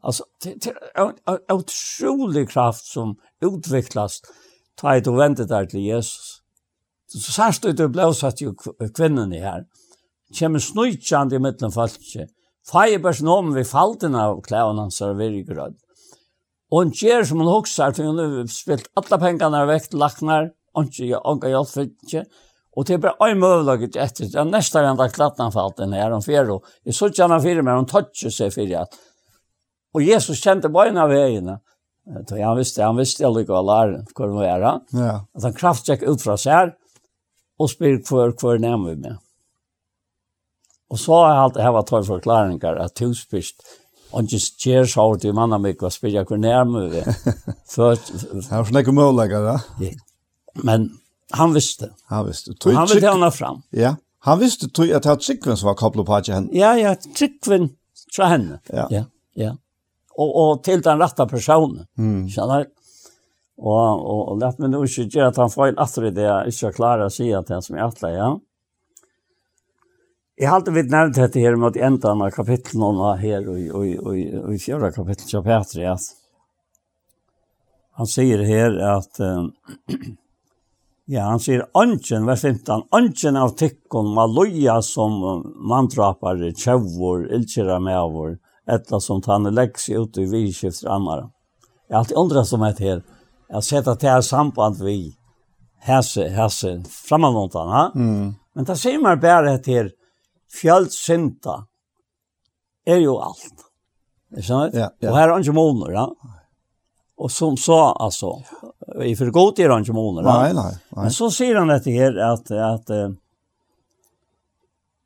Altså, 0.03 0.25
det 0.43 0.73
er 0.95 1.13
en 1.29 1.59
utrolig 1.59 2.49
kraft 2.49 2.87
som 2.87 3.17
utviklas 3.43 4.21
ta 4.77 4.97
ett 4.97 5.07
och 5.07 5.19
vänta 5.19 5.45
där 5.45 5.67
till 5.67 5.81
Jesus. 5.81 6.43
Så 7.07 7.33
særst 7.33 7.63
du 7.77 7.89
ble 7.89 8.09
satt 8.15 8.41
jo 8.41 8.55
kvinnen 8.97 9.33
i 9.33 9.41
här. 9.41 9.65
Kjemme 10.33 10.61
snujtjande 10.61 11.37
i 11.37 11.39
mittlen 11.39 11.73
falske. 11.73 12.27
Faje 12.67 12.99
bärsen 12.99 13.29
om 13.29 13.53
vid 13.55 13.67
falten 13.67 14.15
av 14.15 14.41
klæven 14.47 14.79
hans 14.81 15.01
er 15.01 15.13
veri 15.19 15.43
gröd. 15.45 15.77
Og 16.73 16.83
en 16.83 16.93
kjer 16.93 17.27
som 17.29 17.43
hun 17.43 17.51
hoksar, 17.53 17.93
for 17.93 18.09
hun 18.09 18.19
har 18.19 18.47
spilt 18.49 18.89
alle 18.97 19.19
pengene 19.21 19.67
vekk 19.69 19.91
til 19.91 20.01
laknar, 20.01 20.49
og 20.73 20.89
gjer 20.97 21.21
onka 21.21 21.51
hjelp 21.53 21.75
ikke, 21.85 22.25
Och 22.75 22.85
det 22.85 22.95
är 22.95 22.99
bara 22.99 23.31
en 23.31 23.39
möjlighet 23.39 23.97
efter. 23.97 24.29
Jag 24.33 24.47
nästa 24.47 24.89
enda 24.89 25.09
klattan 25.09 25.53
för 25.53 25.61
allt 25.61 25.77
den 25.77 25.93
här 25.93 26.11
om 26.11 26.23
fyra. 26.23 26.61
Jag 26.83 26.95
såg 26.95 27.19
gärna 27.19 27.43
fyra 27.43 27.63
men 27.63 27.77
hon 27.77 27.87
touchade 27.87 28.33
sig 28.33 28.51
fyra. 28.51 28.81
Att... 28.81 28.95
Och 29.95 30.03
Jesus 30.03 30.43
kände 30.43 30.69
bara 30.69 30.89
en 30.89 30.99
av 30.99 31.09
vägarna. 31.09 31.61
Han 32.45 32.57
visste, 32.57 32.83
han 32.83 32.97
visste 32.97 33.23
jag 33.23 33.39
lyckade 33.39 33.59
alla 33.59 33.79
här. 33.79 34.05
Hur 34.17 34.27
det 34.27 34.33
var. 34.33 34.81
Ja. 34.91 35.27
Att 35.35 35.43
han 35.43 35.53
kraftcheck 35.55 36.03
ut 36.03 36.23
från 36.23 36.39
sig 36.39 36.53
här. 36.53 36.75
Och 37.59 37.71
spyr 37.71 38.03
kvar 38.03 38.33
kvar 38.33 38.59
nämn 38.59 38.87
vi 38.87 38.97
med. 38.97 39.19
Och 40.89 40.99
så 40.99 41.13
har 41.13 41.29
jag 41.29 41.39
alltid 41.39 41.63
här 41.63 41.73
tog 41.73 41.83
två 41.83 42.03
förklaringar. 42.03 42.77
Att 42.77 42.95
tuspyrst. 42.95 43.57
Och 44.11 44.23
just 44.23 44.67
ger 44.67 44.85
så 44.85 45.01
har 45.01 45.17
du 45.17 45.33
manna 45.33 45.59
mycket 45.59 45.83
och 45.83 45.93
spyr 45.93 46.15
jag 46.15 46.29
kvar 46.29 46.37
nämn 46.37 46.91
vi. 46.91 47.03
För... 47.69 47.91
Det 47.91 48.57
var 48.57 48.65
sådana 48.65 48.79
mycket 48.79 48.95
ja. 49.33 49.61
Men 50.55 50.91
Han 51.39 51.55
visste. 51.57 51.91
Han 52.13 52.27
visste. 52.27 52.55
Tog, 52.55 52.75
han 52.77 52.89
ville 52.91 53.09
henne 53.11 53.31
fram. 53.35 53.63
Ja, 53.71 53.97
han 54.27 54.39
visste 54.39 54.69
tog, 54.69 54.91
at 54.91 55.03
det 55.03 55.11
var 55.11 55.23
Tryggven 55.23 55.57
som 55.57 55.71
var 55.71 55.79
kopplet 55.81 56.07
på 56.07 56.21
henne. 56.29 56.53
Ja, 56.57 56.75
ja, 56.79 56.95
Tryggven 56.95 57.71
fra 58.17 58.29
henne. 58.35 58.61
Ja. 58.69 58.87
ja, 58.91 59.05
ja. 59.35 59.57
Og, 60.13 60.31
og 60.37 60.63
til 60.65 60.83
den 60.85 61.01
rette 61.01 61.27
personen. 61.27 61.87
Mm. 61.99 62.29
Kjenner 62.29 62.69
Og, 63.63 64.01
og, 64.01 64.23
og 64.33 64.41
lett 64.41 64.59
meg 64.61 64.73
nå 64.73 64.83
ikke 64.85 65.09
gjøre 65.09 65.33
at 65.33 65.39
han 65.41 65.53
får 65.53 65.69
en 65.71 65.83
atre 65.85 66.11
det 66.15 66.25
jeg 66.25 66.55
ikke 66.55 66.77
klarer 66.79 67.07
å 67.07 67.13
si 67.13 67.29
at 67.37 67.51
han 67.53 67.63
som 67.63 67.77
er 67.77 67.85
atle, 67.85 68.11
ja. 68.17 68.31
Jeg 70.41 70.49
har 70.49 70.59
alltid 70.59 70.91
nevnt 70.91 71.19
dette 71.19 71.43
her 71.43 71.59
mot 71.61 71.77
enden 71.77 72.25
av 72.25 72.33
kapitlen 72.35 73.01
her 73.21 73.45
og, 73.47 73.59
og, 73.79 73.85
og, 73.85 74.09
og 74.09 74.39
og 74.43 74.55
i 74.57 74.59
fjøra 74.59 74.91
kapitlet 74.95 75.29
til 75.29 75.45
Petri, 75.47 75.85
at 75.87 76.09
han 78.01 78.09
sier 78.09 78.41
her 78.49 78.79
at 78.89 79.21
um, 79.21 79.53
Ja, 81.13 81.27
han 81.29 81.41
sier 81.45 81.67
«Ønsken, 81.77 82.25
vers 82.25 82.41
15, 82.41 82.87
ønsken 82.97 83.37
av 83.37 83.51
tikkun, 83.61 84.15
ma 84.17 84.25
loja 84.25 84.79
som 84.87 85.19
mandrapare, 85.69 86.55
tjevor, 86.57 87.27
ilkjera 87.37 87.77
mevor, 87.85 88.39
etta 88.65 89.01
som 89.03 89.21
tanne 89.21 89.53
leggs 89.53 89.91
ut 89.93 90.17
i 90.17 90.25
vidskifter 90.31 90.89
annara». 90.95 91.27
Jeg 91.89 91.97
har 91.99 92.05
alltid 92.05 92.21
undret 92.23 92.49
som 92.49 92.65
et 92.65 92.81
her, 92.81 93.03
jeg 93.53 93.67
seta 93.67 93.93
til 94.01 94.09
her 94.09 94.25
samband 94.25 94.81
vi 94.81 94.97
hese, 95.85 96.31
hese, 96.33 96.79
framanlåntan, 96.89 97.75
ha? 97.77 97.83
Mm. 97.93 98.31
Men 98.57 98.69
det 98.71 98.79
sier 98.81 99.03
man 99.03 99.21
bare 99.21 99.53
et 99.59 99.69
her, 99.69 99.91
fjöldsynta 100.53 101.59
er 102.89 103.03
jo 103.05 103.19
alt. 103.21 103.67
Ikke 104.33 104.47
sant? 104.49 104.79
Ja, 104.81 104.89
ja. 104.97 105.11
Og 105.11 105.19
her 105.19 105.29
er 105.29 105.45
ikke 105.45 105.59
måneder, 105.61 105.93
ja. 105.99 106.07
Og 107.21 107.31
som 107.31 107.61
så, 107.61 107.83
altså, 108.01 108.39
i 109.05 109.17
för 109.17 109.27
god 109.27 109.59
är 109.59 109.69
han 109.69 109.79
inte 109.79 109.93
månader. 109.93 110.43
Nej, 110.43 110.55
nej, 110.55 110.65
nej. 110.65 111.03
Men 111.03 111.11
så 111.11 111.31
säger 111.31 111.57
han 111.57 111.69
det 111.69 111.91
här 111.91 112.17
att 112.17 112.51
att 112.51 112.91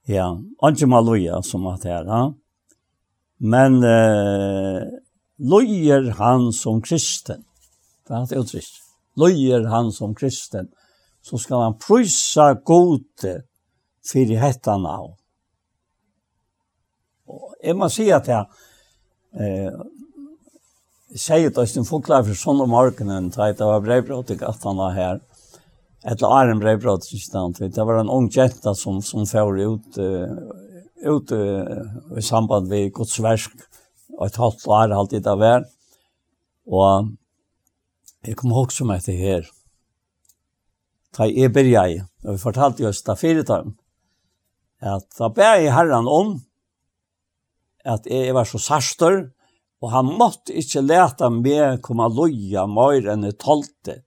ja, 0.07 0.41
inte 0.65 0.87
maloja 0.87 1.43
som 1.43 1.67
att 1.67 1.85
här, 1.85 2.05
ja. 2.05 2.35
Men 3.39 3.83
eh 3.85 4.83
lojer 5.39 6.11
han 6.11 6.53
som 6.53 6.83
kristen. 6.83 7.45
Det 8.09 8.15
är 8.15 8.27
det 8.27 8.37
uttryckt. 8.37 8.67
Lojer 9.17 9.65
han 9.65 9.93
som 9.93 10.15
kristen 10.15 10.69
så 11.23 11.39
ska 11.39 11.63
han 11.63 11.79
pröjsa 11.79 12.55
gode 12.55 13.43
för 14.13 14.19
hetta 14.19 14.77
nav. 14.77 15.17
Och 17.27 17.55
jag 17.63 17.77
måste 17.77 17.97
säga 17.97 18.17
att 18.17 18.29
jag 18.29 18.41
eh, 19.33 19.73
Jeg 21.17 21.23
sier 21.23 21.49
til 21.49 21.63
Øystein 21.65 21.87
Folklar 21.89 22.25
for 22.27 22.37
sånn 22.37 22.59
om 22.61 22.69
morgenen, 22.69 23.31
da 23.33 23.47
det 23.49 23.65
var 23.65 23.81
brevbrot 23.81 24.29
i 24.35 24.37
gaten 24.37 24.81
her. 24.93 25.23
Et 26.05 26.13
eller 26.13 26.35
annet 26.43 26.59
brevbrot 26.61 27.07
i 27.09 27.21
stand. 27.23 27.57
Det 27.57 27.85
var 27.89 28.03
en 28.03 28.11
ung 28.13 28.27
jenta 28.29 28.75
som, 28.77 28.99
som 29.01 29.25
fører 29.25 29.63
ut, 29.65 29.97
uh, 29.97 30.35
ut 31.09 31.33
i 31.33 32.21
samband 32.21 32.69
med 32.69 32.93
godsversk, 32.99 33.55
og 34.19 34.27
et 34.27 34.37
halvt 34.43 34.67
år 34.69 34.93
halvt 34.93 35.15
i 35.17 35.23
det 35.25 35.37
var. 35.41 35.65
Og 36.69 37.09
jeg 38.29 38.37
kom 38.37 38.53
også 38.53 38.85
med 38.85 39.01
etter 39.01 39.17
her. 39.17 39.49
Da 41.17 41.31
jeg 41.31 41.55
begynte 41.55 41.79
jeg, 41.79 42.05
og 42.27 42.37
vi 42.37 42.43
fortalte 42.45 42.85
jo 42.85 42.93
fire 42.93 43.17
Fyretøyen, 43.23 43.73
at 44.85 45.09
da 45.17 45.33
ber 45.33 45.65
jeg 45.65 45.73
herren 45.73 46.13
om, 46.13 46.37
at 47.89 48.05
jeg 48.05 48.37
var 48.37 48.45
så 48.45 48.61
sarstør, 48.61 49.31
og 49.87 49.93
han 49.93 50.09
måtte 50.19 50.51
ikke 50.59 50.83
lete 50.83 51.29
meg 51.31 51.83
komme 51.85 52.09
loja 52.11 52.65
mer 52.67 53.05
enn 53.13 53.29
jeg 53.29 53.37
tolte. 53.39 54.01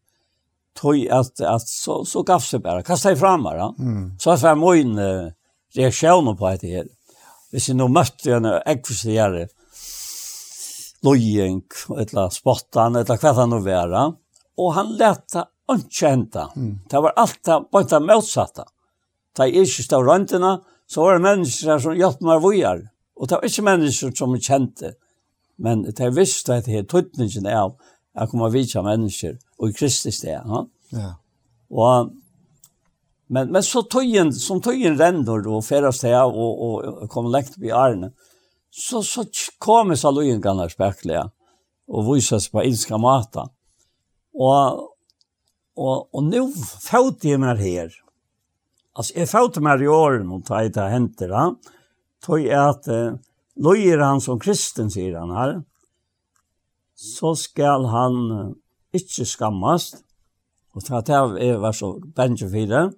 Tøy 0.76 1.06
at, 1.07 1.39
at 1.39 1.64
så, 1.72 2.01
så 2.03 2.23
gav 2.27 2.43
seg 2.43 2.65
bare, 2.65 2.84
kastet 2.84 3.14
jeg 3.14 3.22
frem 3.22 3.47
her. 3.47 3.61
Mm. 3.80 4.01
Så 4.19 4.34
var 4.34 4.43
jeg 4.43 4.60
min 4.60 4.99
uh, 4.99 5.31
reaksjon 5.77 6.34
på 6.35 6.51
dette 6.51 6.73
her. 6.73 6.91
Hvis 7.53 7.72
jeg 7.72 7.80
nå 7.80 7.88
møtte 7.95 8.35
en 8.35 8.49
ekvistere 8.60 9.47
lojeng, 11.07 11.64
eller 11.95 12.35
spottan, 12.35 12.99
eller 12.99 13.23
hva 13.23 13.35
det 13.39 13.47
nå 13.47 13.64
var. 13.64 13.97
Og 14.60 14.76
han 14.76 14.93
lette 14.99 15.47
ikke 15.72 16.11
hente. 16.11 16.47
Mm. 16.60 16.77
Det 16.91 17.03
var 17.07 17.19
alt 17.23 17.39
det, 17.39 17.60
bare 17.72 17.91
det 17.93 18.03
motsatte. 18.03 18.68
Da 19.31 19.47
jeg 19.47 19.64
ikke 19.64 19.88
stod 19.88 20.11
røntene, 20.11 20.57
så 20.91 21.06
var 21.06 21.15
det 21.15 21.30
mennesker 21.30 21.80
som 21.80 21.95
hjalp 21.95 22.19
meg 22.26 22.43
å 22.43 22.57
Og 23.19 23.27
det 23.27 23.38
var 23.38 23.47
ikke 23.47 23.69
mennesker 23.72 24.11
som 24.19 24.35
kjente. 24.35 24.91
Mm 24.91 25.06
men 25.60 25.84
det 25.88 25.99
er 25.99 26.15
visst 26.15 26.49
at 26.53 26.68
det 26.69 26.77
er 26.80 26.88
tøytningen 26.88 27.48
av 27.52 27.76
at 28.15 28.31
komme 28.31 28.49
vidtja 28.53 28.84
mennesker 28.86 29.38
og 29.60 29.69
i 29.69 29.76
Kristi 29.76 30.11
sted. 30.15 30.40
Ja. 30.40 30.64
ja. 30.95 31.11
Og, 31.69 32.14
men, 33.30 33.52
men 33.53 33.65
så 33.65 33.84
tøyen, 33.86 34.31
som 34.34 34.61
tøyen 34.64 34.98
render 34.99 35.45
og 35.52 35.65
ferast 35.68 36.06
til 36.06 36.15
og, 36.15 36.40
og, 36.40 37.03
og 37.03 37.11
kommer 37.11 37.36
lengt 37.36 37.60
i 37.61 37.73
Arne, 37.76 38.14
så, 38.69 39.02
så 39.03 39.26
kommer 39.61 39.99
så 39.99 40.11
løyen 40.14 40.41
ganske 40.41 40.72
spekler 40.73 41.30
og 41.90 42.06
vises 42.11 42.49
på 42.53 42.64
ilska 42.65 42.99
mata. 43.02 43.48
Og, 44.40 44.84
og, 45.77 45.95
og 46.14 46.27
nå 46.27 46.45
fått 46.86 47.26
jeg 47.26 47.41
meg 47.41 47.61
her. 47.64 47.90
Altså, 48.94 49.15
jeg 49.15 49.31
fått 49.31 49.57
meg 49.64 49.81
i 49.81 49.90
årene, 49.90 50.38
og 50.38 50.45
ta 50.45 50.61
det 50.65 50.86
henter, 50.91 51.34
da. 51.34 51.73
Tøy 52.26 52.45
er 52.49 52.61
at 52.68 52.88
eh, 52.91 53.18
løyer 53.60 54.02
han 54.03 54.22
som 54.23 54.40
kristen, 54.40 54.90
sier 54.91 55.18
han 55.19 55.34
her, 55.36 55.57
så 56.95 57.34
skal 57.36 57.88
han 57.91 58.15
ikke 58.95 59.27
skammast, 59.27 60.03
og 60.76 60.86
til 60.86 60.95
at 60.99 61.11
jeg 61.11 61.60
var 61.61 61.76
så 61.76 61.94
bensje 62.15 62.49
fire, 62.52 62.90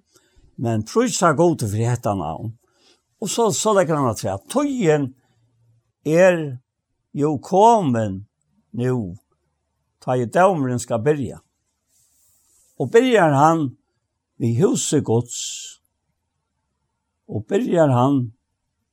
men 0.62 0.84
prøysa 0.86 1.32
god 1.36 1.58
til 1.62 1.72
friheten 1.72 2.22
av. 2.22 2.50
Og 3.22 3.30
så, 3.30 3.50
så 3.54 3.72
legger 3.74 3.98
han 3.98 4.10
at 4.10 4.24
at 4.26 4.46
tøyen 4.50 5.12
er 6.04 6.58
jo 7.14 7.36
kommet 7.38 8.22
nå, 8.72 8.96
ta 10.02 10.16
i 10.16 10.26
dømeren 10.26 10.80
skal 10.82 11.02
byrja. 11.04 11.38
Og 12.80 12.90
byrjar 12.90 13.34
han 13.36 13.68
vi 14.40 14.56
huset 14.58 15.04
gods, 15.04 15.38
og 17.28 17.46
byrjar 17.46 17.92
han 17.94 18.32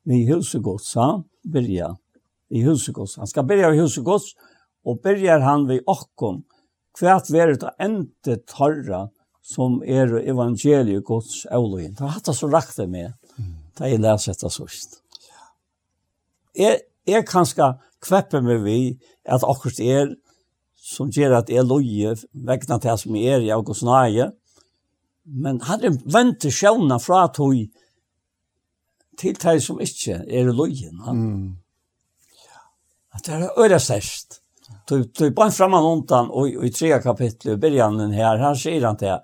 vi 0.06 0.26
huset 0.30 0.64
gods, 0.64 0.94
han, 0.94 1.24
byrja 1.44 1.94
i 2.50 2.64
husegods. 2.66 3.18
Han 3.22 3.30
skal 3.30 3.48
byrja 3.48 3.74
i 3.74 3.82
husegods, 3.82 4.34
og 4.86 5.02
byrjar 5.04 5.44
han 5.46 5.68
vi 5.70 5.80
okkom, 5.86 6.44
kvært 6.98 7.30
veret 7.32 7.64
av 7.64 7.76
ente 7.82 8.40
torra 8.50 9.08
som 9.46 9.80
er 9.86 10.12
evangeliet 10.22 11.06
gods 11.06 11.44
avløyen. 11.50 11.94
Det 11.96 12.06
har 12.06 12.16
hatt 12.18 12.30
det 12.30 12.36
så 12.38 12.50
rakt 12.52 12.78
det 12.78 12.90
med, 12.90 13.14
da 13.78 13.90
jeg 13.90 14.02
leser 14.04 14.34
dette 14.34 14.52
sørst. 14.54 15.00
Jeg, 16.58 16.82
jeg 17.08 17.26
kan 17.30 17.48
skal 17.48 17.78
kveppe 18.04 18.42
meg 18.44 18.64
vi 18.66 18.80
at 19.30 19.46
akkurat 19.46 19.80
er 19.80 20.12
som 20.80 21.12
gjør 21.14 21.40
at 21.42 21.52
jeg 21.52 21.68
loje 21.68 22.16
vegna 22.34 22.80
til 22.82 22.98
som 22.98 23.18
er 23.20 23.44
i 23.46 23.52
August 23.54 23.86
Nøye, 23.86 24.32
men 25.30 25.60
hadde 25.68 25.92
en 26.18 26.32
til 26.42 26.54
sjøvna 26.54 26.98
fra 27.02 27.28
tog 27.34 27.54
til 29.20 29.36
de 29.40 29.58
som 29.64 29.82
ikke 29.84 30.22
er 30.24 30.48
i 30.48 30.56
løyen. 30.56 31.02
Mm. 31.06 31.58
At 33.14 33.26
Det 33.26 33.34
er 33.36 33.60
øyre 33.60 33.80
størst. 33.80 34.42
Du, 34.90 34.96
er 34.96 35.34
bare 35.36 35.52
fremme 35.52 35.78
undan, 35.82 36.30
og 36.32 36.50
i 36.66 36.70
tre 36.74 37.00
kapitlet, 37.02 37.54
i 37.54 37.62
begynnelsen 37.62 38.14
her, 38.14 38.38
her 38.38 38.58
sier 38.58 38.86
han 38.86 38.98
til 38.98 39.18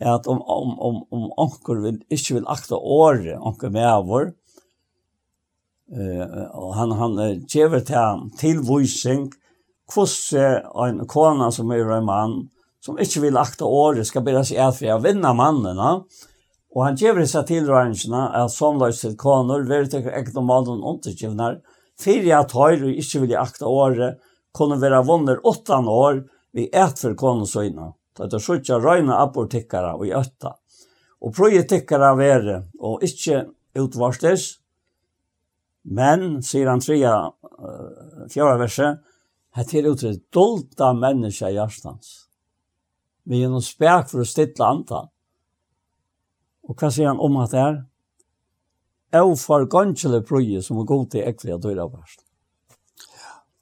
at 0.00 0.26
om, 0.26 0.42
om, 0.42 0.74
om, 0.78 0.96
om 1.10 1.30
onker 1.38 1.80
vil, 1.82 2.00
ikke 2.10 2.38
vil 2.38 2.48
akta 2.50 2.76
året, 2.76 3.38
onker 3.38 3.70
med 3.74 4.08
vår, 4.08 4.26
eh, 5.94 6.34
og 6.50 6.74
han, 6.78 6.94
han 6.98 7.16
kjever 7.50 7.84
til 7.86 7.98
han 7.98 8.28
tilvisning, 8.38 9.28
hvordan 9.94 11.00
en 11.00 11.06
kona 11.10 11.50
som 11.54 11.72
er 11.72 11.90
en 11.96 12.06
mann, 12.08 12.36
som 12.82 12.98
ikke 13.00 13.22
vil 13.24 13.38
akta 13.40 13.64
året, 13.64 14.06
skal 14.06 14.24
bedre 14.26 14.44
seg 14.44 14.60
at 14.60 14.78
for 14.78 14.96
å 14.96 15.02
vinne 15.04 15.34
mannen, 15.36 15.78
ja? 15.78 15.94
Og 16.74 16.82
han 16.82 16.98
gjør 16.98 17.20
disse 17.22 17.40
tilrørelsene 17.46 18.22
at 18.34 18.50
somløs 18.50 19.00
til 19.04 19.14
koner, 19.18 19.62
vertekker 19.68 20.14
ekne 20.18 20.42
malen 20.42 20.82
undergivner, 20.82 21.60
fyrir 22.00 22.40
at 22.40 22.54
høyre 22.54 22.90
ikke 22.98 23.22
vilje 23.22 23.38
akta 23.38 23.70
året, 23.70 24.18
kunne 24.54 24.80
være 24.82 25.04
vunner 25.06 25.38
åttan 25.46 25.86
år 25.90 26.24
vi 26.54 26.66
et 26.72 26.98
for 26.98 27.14
konesøyne. 27.18 27.92
Det 28.14 28.30
er 28.30 28.42
sjukja 28.42 28.78
røyne 28.82 29.14
abortikkere 29.18 29.94
og 29.98 30.06
i 30.06 30.12
øtta. 30.14 30.54
Og 31.24 31.32
projetikkere 31.34 32.12
være, 32.18 32.60
og 32.78 33.02
ikke 33.02 33.46
utvarsles, 33.78 34.58
men, 35.84 36.40
sier 36.42 36.70
han 36.70 36.80
tria 36.80 37.14
uh, 37.28 38.26
fjara 38.32 38.56
verset, 38.60 39.02
hette 39.54 39.78
er 39.78 39.88
utrett 39.90 40.22
dolda 40.32 40.92
menneska 40.96 41.50
i 41.50 41.58
hjertans. 41.58 42.14
Vi 43.28 43.42
er 43.44 43.52
noen 43.52 43.64
spek 43.64 44.08
for 44.10 44.24
å 44.24 44.28
stilla 44.28 44.70
antan. 44.72 45.10
Og 46.68 46.76
hva 46.78 46.90
sier 46.92 47.10
han 47.10 47.20
om 47.20 47.36
at 47.42 47.52
det 47.52 47.60
er? 47.60 47.82
Jeg 49.14 49.34
får 49.38 49.66
gansjelig 49.70 50.22
prøye 50.26 50.62
som 50.64 50.80
er 50.80 50.88
god 50.88 51.10
til 51.12 51.26
ekvelig 51.28 51.54
at 51.54 51.62
døyre 51.62 51.86
varst. 51.86 52.24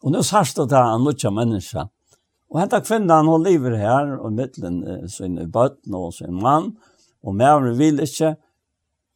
Og 0.02 0.14
nå 0.14 0.22
sørst 0.24 0.62
det 0.62 0.78
her 0.78 0.94
en 0.94 1.04
mye 1.04 1.32
menneske. 1.34 1.84
Og 2.52 2.60
henne 2.60 2.80
kvinnan 2.84 3.28
hun 3.30 3.44
lever 3.44 3.76
her, 3.80 4.14
og 4.20 4.32
mittelen 4.36 5.08
sin 5.08 5.38
bøtten 5.52 5.94
og 5.96 6.12
sin 6.16 6.40
mann, 6.42 6.72
og 7.24 7.36
mævren 7.36 7.78
vil 7.78 8.00
ikke. 8.02 8.34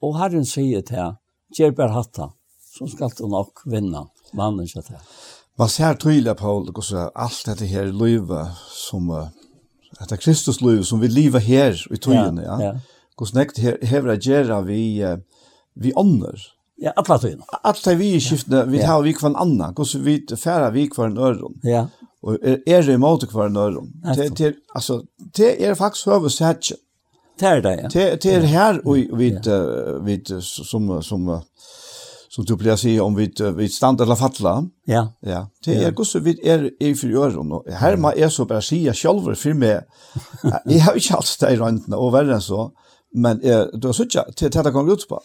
Og 0.05 0.19
herren 0.21 0.45
sier 0.45 0.85
til 0.85 1.01
henne, 1.01 1.19
gjør 1.57 1.75
bare 1.79 1.95
hatta, 1.95 2.29
så 2.77 2.89
skal 2.91 3.13
du 3.19 3.27
nok 3.33 3.65
vinne 3.65 4.07
mannen 4.37 4.69
til 4.69 4.85
til. 4.85 5.01
Man 5.57 5.73
ser 5.73 5.97
tydelig, 5.97 6.37
Paul, 6.37 6.69
hvordan 6.69 7.11
alt 7.17 7.43
dette 7.47 7.67
her 7.67 7.89
livet 7.89 8.53
som, 8.69 9.09
dette 10.01 10.17
Kristus 10.21 10.61
livet 10.61 10.87
som 10.87 11.01
vi 11.01 11.09
lever 11.09 11.41
her 11.41 11.81
i 11.91 11.97
tøyene, 11.97 12.45
ja. 12.45 12.59
ja 12.61 12.75
hur 13.19 13.27
snäkt 13.27 13.59
hever 13.83 14.09
att 14.09 14.27
göra 14.27 14.61
vi, 14.61 15.17
vi 15.75 15.93
ånder. 15.93 16.57
Ja, 16.77 16.93
alla 16.97 17.19
tøyna. 17.19 17.45
Alla 17.63 17.95
vi 17.95 18.15
i 18.15 18.21
skiftene, 18.21 18.65
vi 18.65 18.79
tar 18.79 19.03
vi 19.03 19.13
kvar 19.15 19.31
en 19.31 19.37
annan, 19.37 19.75
hur 19.77 20.01
vi 20.01 20.37
färra 20.37 20.71
vi 20.71 20.89
kvar 20.89 21.07
en 21.07 21.19
öron. 21.19 21.61
Ja. 21.63 21.89
er 22.43 22.59
er 22.67 22.83
det 22.83 22.95
emot 22.95 23.29
kvar 23.31 23.47
en 23.47 23.57
öron. 23.57 23.93
Det, 24.17 24.39
det, 24.39 24.55
alltså, 24.75 25.03
det 25.37 25.57
faktisk 25.61 25.79
faktiskt 25.79 26.07
huvudsättet. 26.07 26.79
Det 27.41 27.49
er 27.49 27.61
det, 27.61 27.81
ja. 27.83 27.89
Det 28.23 28.27
er 28.27 28.41
her 28.41 28.81
og 28.85 28.97
vi 29.19 29.31
vi 30.05 30.41
som, 30.41 31.03
som, 31.03 31.41
som 32.29 32.45
du 32.45 32.57
blir 32.57 32.77
säga 32.77 33.05
om 33.05 33.17
vi 33.17 33.31
vi 33.57 33.69
stand 33.69 34.01
eller 34.01 34.15
fatla. 34.15 34.69
Ja. 34.87 35.09
Ja. 35.21 35.47
Det 35.65 35.77
er 35.77 36.01
också 36.01 36.19
vi 36.19 36.39
er 36.43 36.71
i 36.81 36.95
för 36.95 37.09
öron 37.09 37.53
og 37.53 37.65
her 37.69 37.97
man 37.97 38.13
är 38.17 38.29
så 38.29 38.45
bara 38.45 38.63
säga 38.63 38.95
själva 38.95 39.35
for 39.35 39.55
meg. 39.55 39.81
Jeg 40.67 40.83
har 40.83 40.95
ikke 40.95 41.17
alt 41.17 41.37
det 41.41 41.53
i 41.53 41.57
rundt, 41.57 41.95
og 41.95 42.13
verre 42.13 42.35
enn 42.35 42.41
så 42.41 42.71
men 43.17 43.41
eh, 43.43 43.67
du 43.75 43.89
har 43.89 43.97
suttet 43.97 44.37
til 44.37 44.53
detta 44.53 44.71
gång 44.75 44.91
ut 44.93 45.07
på. 45.09 45.21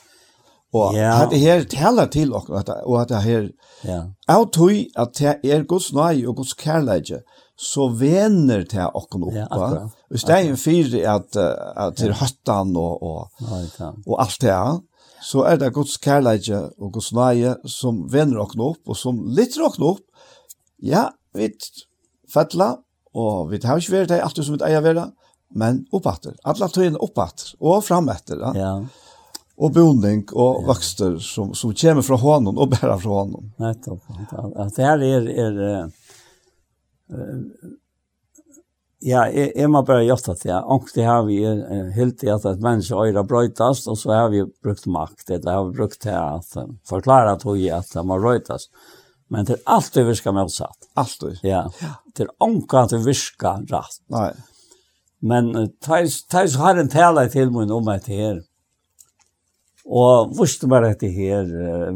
Og 0.71 0.95
yeah. 0.95 1.25
det 1.27 1.39
her 1.41 1.65
taler 1.67 2.07
til 2.07 2.31
og 2.33 2.47
og 2.49 2.95
at 3.01 3.09
det 3.09 3.23
her 3.25 3.47
ja. 3.83 4.01
Au 4.31 4.45
tui 4.45 4.87
at 4.95 5.17
det 5.19 5.51
er 5.51 5.65
Guds 5.67 5.91
nøye 5.93 6.27
og 6.29 6.37
Guds 6.39 6.53
kærleige 6.53 7.19
så 7.61 7.89
vener 7.93 8.63
til 8.65 8.87
okken 8.95 9.25
opp. 9.27 9.35
Ja, 9.35 9.45
akkurat. 9.51 9.97
Hvis 10.09 10.23
det 10.23 10.35
er 10.35 10.47
en 10.47 10.57
fyr 10.57 10.95
at, 11.11 11.35
at 11.35 11.97
til 11.99 12.13
høttan 12.17 12.71
og, 12.75 13.03
og, 13.03 13.27
og 14.07 14.15
alt 14.23 14.41
det 14.41 14.49
her, 14.49 14.79
så 15.21 15.43
er 15.45 15.59
det 15.61 15.73
Guds 15.73 15.97
kærleige 16.01 16.57
og 16.79 16.93
Guds 16.93 17.11
nøye 17.13 17.55
som 17.69 18.05
vener 18.09 18.41
okken 18.41 18.63
opp, 18.65 18.81
og 18.87 18.97
som 18.97 19.19
lytter 19.29 19.67
okken 19.67 19.85
opp. 19.91 20.01
Ja, 20.81 21.09
vi 21.37 21.51
fettler, 22.33 22.79
og 23.13 23.51
vi 23.51 23.59
har 23.63 23.77
ikke 23.77 23.99
vært 23.99 24.09
det 24.09 24.23
alltid 24.23 24.47
som 24.47 24.57
vi 24.57 24.65
eier 24.65 24.81
være, 24.81 25.11
men 25.53 25.85
oppatter. 25.91 26.35
Alla 26.47 26.69
tøyene 26.71 26.99
oppatter, 27.01 27.53
og 27.59 27.83
frametter. 27.85 28.39
Ja. 28.41 28.53
ja. 28.55 28.73
Og 29.61 29.73
boning 29.75 30.23
og 30.31 30.61
ja. 30.61 30.65
vokster 30.71 31.19
som, 31.21 31.51
som 31.57 31.73
kommer 31.77 32.05
fra 32.05 32.17
hånden 32.17 32.57
og 32.57 32.71
bærer 32.71 32.97
fra 33.01 33.19
hånden. 33.19 33.51
Nettopp. 33.61 34.07
At 34.31 34.73
det 34.77 34.87
her 34.87 35.05
er... 35.11 35.29
er 35.45 35.61
uh, 37.13 37.77
Ja, 39.01 39.23
jeg, 39.33 39.49
jeg 39.57 39.65
må 39.73 39.79
bare 39.81 40.03
gjøre 40.05 40.35
det, 40.35 40.43
ja. 40.45 40.59
Og 40.69 40.85
det 40.93 41.07
har 41.07 41.23
vi 41.25 41.39
uh, 41.41 41.87
helt 41.95 42.19
til 42.21 42.29
at 42.35 42.43
et 42.45 42.61
menneske 42.61 42.93
øyre 42.93 43.23
brøytast, 43.25 43.87
og 43.89 43.97
så 43.97 44.13
har 44.13 44.27
vi 44.29 44.43
brukt 44.61 44.85
makt, 44.85 45.25
det 45.31 45.49
har 45.49 45.63
vi 45.65 45.73
brukt 45.79 45.97
til 46.05 46.13
at 46.13 46.53
uh, 46.61 46.67
forklare 46.85 47.33
at 47.33 47.45
hun 47.47 47.63
at 47.73 47.89
det 47.89 48.03
må 48.05 48.19
brøytast. 48.21 48.69
Men 49.31 49.47
det 49.47 49.55
er 49.55 49.73
alltid 49.73 50.05
virka 50.05 50.33
motsatt. 50.35 50.89
Alltid? 50.99 51.39
Ja. 51.41 51.63
ja. 51.81 51.91
Det 52.13 52.27
er 52.27 52.49
ikke 52.51 52.81
at 52.83 52.93
det 52.93 53.01
virka 53.05 53.53
rett. 53.71 54.01
Nei. 54.11 54.29
Men 55.21 55.51
Thais 55.81 56.55
har 56.57 56.79
en 56.79 56.89
tale 56.89 57.27
til 57.29 57.51
min 57.53 57.71
om 57.71 57.89
et 57.93 58.09
her. 58.09 58.41
Og 59.85 60.33
vurste 60.37 60.69
meg 60.69 60.83
dette 60.85 61.09
her 61.09 61.47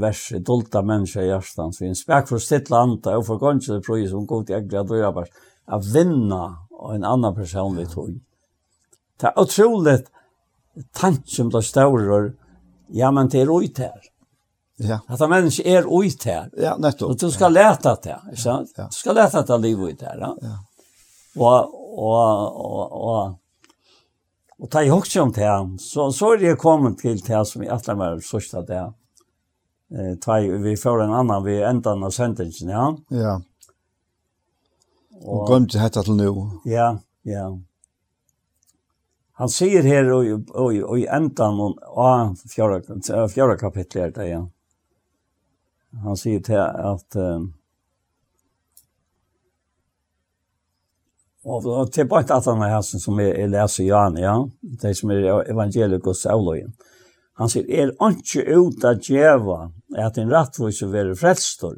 verset, 0.01 0.43
dolta 0.45 0.81
menneska 0.85 1.21
i 1.21 1.29
hjertan, 1.29 1.73
så 1.73 1.85
en 1.85 1.97
spek 1.97 2.29
for 2.29 2.41
sitt 2.41 2.71
land, 2.73 3.05
og 3.05 3.25
for 3.27 3.41
ganske 3.41 3.77
det 3.77 3.85
prøy 3.85 4.07
som 4.09 4.25
god 4.25 4.47
til 4.47 4.57
egentlig 4.57 4.79
at 4.79 4.89
døra 4.89 5.11
bare, 5.13 5.45
a 5.69 5.77
vinna 5.81 6.43
og 6.75 6.95
en 6.95 7.05
annan 7.05 7.35
person 7.37 7.77
vi 7.77 7.85
tog. 7.89 8.09
Det 9.21 9.29
er 9.29 9.39
utrolig 9.41 9.99
tanken 10.97 11.49
da 11.53 11.61
staurer, 11.63 12.33
ja, 12.93 13.11
men 13.11 13.29
det 13.31 13.45
er 13.45 13.53
ut 13.53 13.79
her. 13.79 14.11
Ja. 14.77 14.99
At 15.07 15.21
en 15.21 15.31
menneske 15.31 15.63
er 15.63 15.87
ut 15.87 16.25
her. 16.27 16.49
Ja, 16.59 16.75
nettopp. 16.77 17.13
Og 17.13 17.19
du 17.21 17.29
skal 17.31 17.53
leta 17.55 17.95
det, 18.03 18.17
ikke 18.33 18.41
sant? 18.41 18.73
Ja. 18.75 18.89
Du 18.91 18.97
skal 18.97 19.15
leta 19.15 19.45
det 19.47 19.61
livet 19.63 19.95
ut 19.95 20.07
her, 20.09 20.19
ja. 20.19 20.33
ja. 20.41 20.57
Og, 21.35 21.81
og, 21.95 22.59
og, 22.65 22.91
og, 22.91 23.69
og 24.59 24.69
ta 24.71 24.83
i 24.83 24.91
hokse 24.91 25.21
om 25.23 25.31
det 25.35 25.45
her. 25.45 25.65
Så, 25.79 26.09
så 26.11 26.33
er 26.33 26.43
det 26.43 26.57
kommet 26.59 26.99
til 26.99 27.21
det 27.23 27.41
som 27.47 27.63
i 27.63 27.71
alle 27.71 27.95
var 27.99 28.21
sørste 28.23 28.63
det 28.67 28.79
her. 28.81 28.93
Eh, 29.95 30.15
ta 30.21 30.39
i, 30.41 30.49
vi 30.49 30.75
får 30.77 31.05
en 31.05 31.13
annan 31.13 31.45
vi 31.45 31.61
enda 31.63 31.95
av 31.95 32.11
sendingen, 32.11 32.73
ja. 32.73 32.87
Ja. 33.15 33.35
Og, 35.21 35.39
og 35.39 35.49
gømte 35.53 35.79
hette 35.79 36.03
til 36.03 36.19
nå. 36.19 36.31
Ja, 36.67 36.97
ja. 37.23 37.49
Han 39.39 39.51
sier 39.51 39.83
her 39.83 40.07
og, 40.15 40.51
og, 40.55 40.75
og 40.79 40.99
i 40.99 41.07
enden 41.11 41.75
av 41.95 42.35
fjärde, 42.51 43.27
fjerde 43.31 43.57
kapitlet, 43.59 44.19
ja. 44.27 44.45
Han 46.03 46.19
sier 46.19 46.43
til 46.43 46.59
at... 46.59 47.15
Um, 47.15 47.54
Og, 51.45 51.65
og 51.65 51.91
til 51.93 52.07
bare 52.09 52.25
at 52.33 52.47
han 52.49 52.61
er 52.65 52.73
hans 52.73 52.95
som 53.03 53.19
jeg, 53.21 53.35
jeg 53.37 53.51
leser 53.53 53.85
Jan, 53.85 54.17
ja, 54.17 54.35
det 54.81 54.95
som 54.97 55.11
er 55.13 55.43
evangelikos 55.51 56.25
avløyen. 56.25 56.73
Han 57.37 57.51
sier, 57.51 57.67
er 57.67 57.91
ikke 57.91 58.45
ut 58.55 58.85
av 58.87 59.01
djeva 59.03 59.67
at 59.99 60.17
en 60.17 60.31
rattvise 60.31 60.87
være 60.89 61.17
frelstor. 61.19 61.75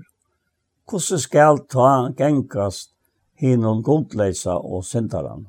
Hvordan 0.88 1.19
skal 1.19 1.60
ta 1.68 1.89
gengast 2.15 2.94
hinnom 3.41 3.81
godleisa 3.84 4.56
og 4.56 4.85
syndaran? 4.85 5.48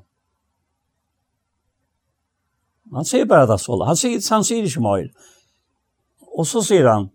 Han 2.97 3.05
sier 3.05 3.29
bare 3.29 3.47
det 3.53 3.61
så. 3.61 3.77
Han 3.85 4.01
sier, 4.01 4.19
han 4.33 4.47
sier 4.49 4.65
ikke 4.65 4.83
mer. 4.83 5.07
Og 6.33 6.49
så 6.49 6.65
sier 6.65 6.89
han, 6.89 7.11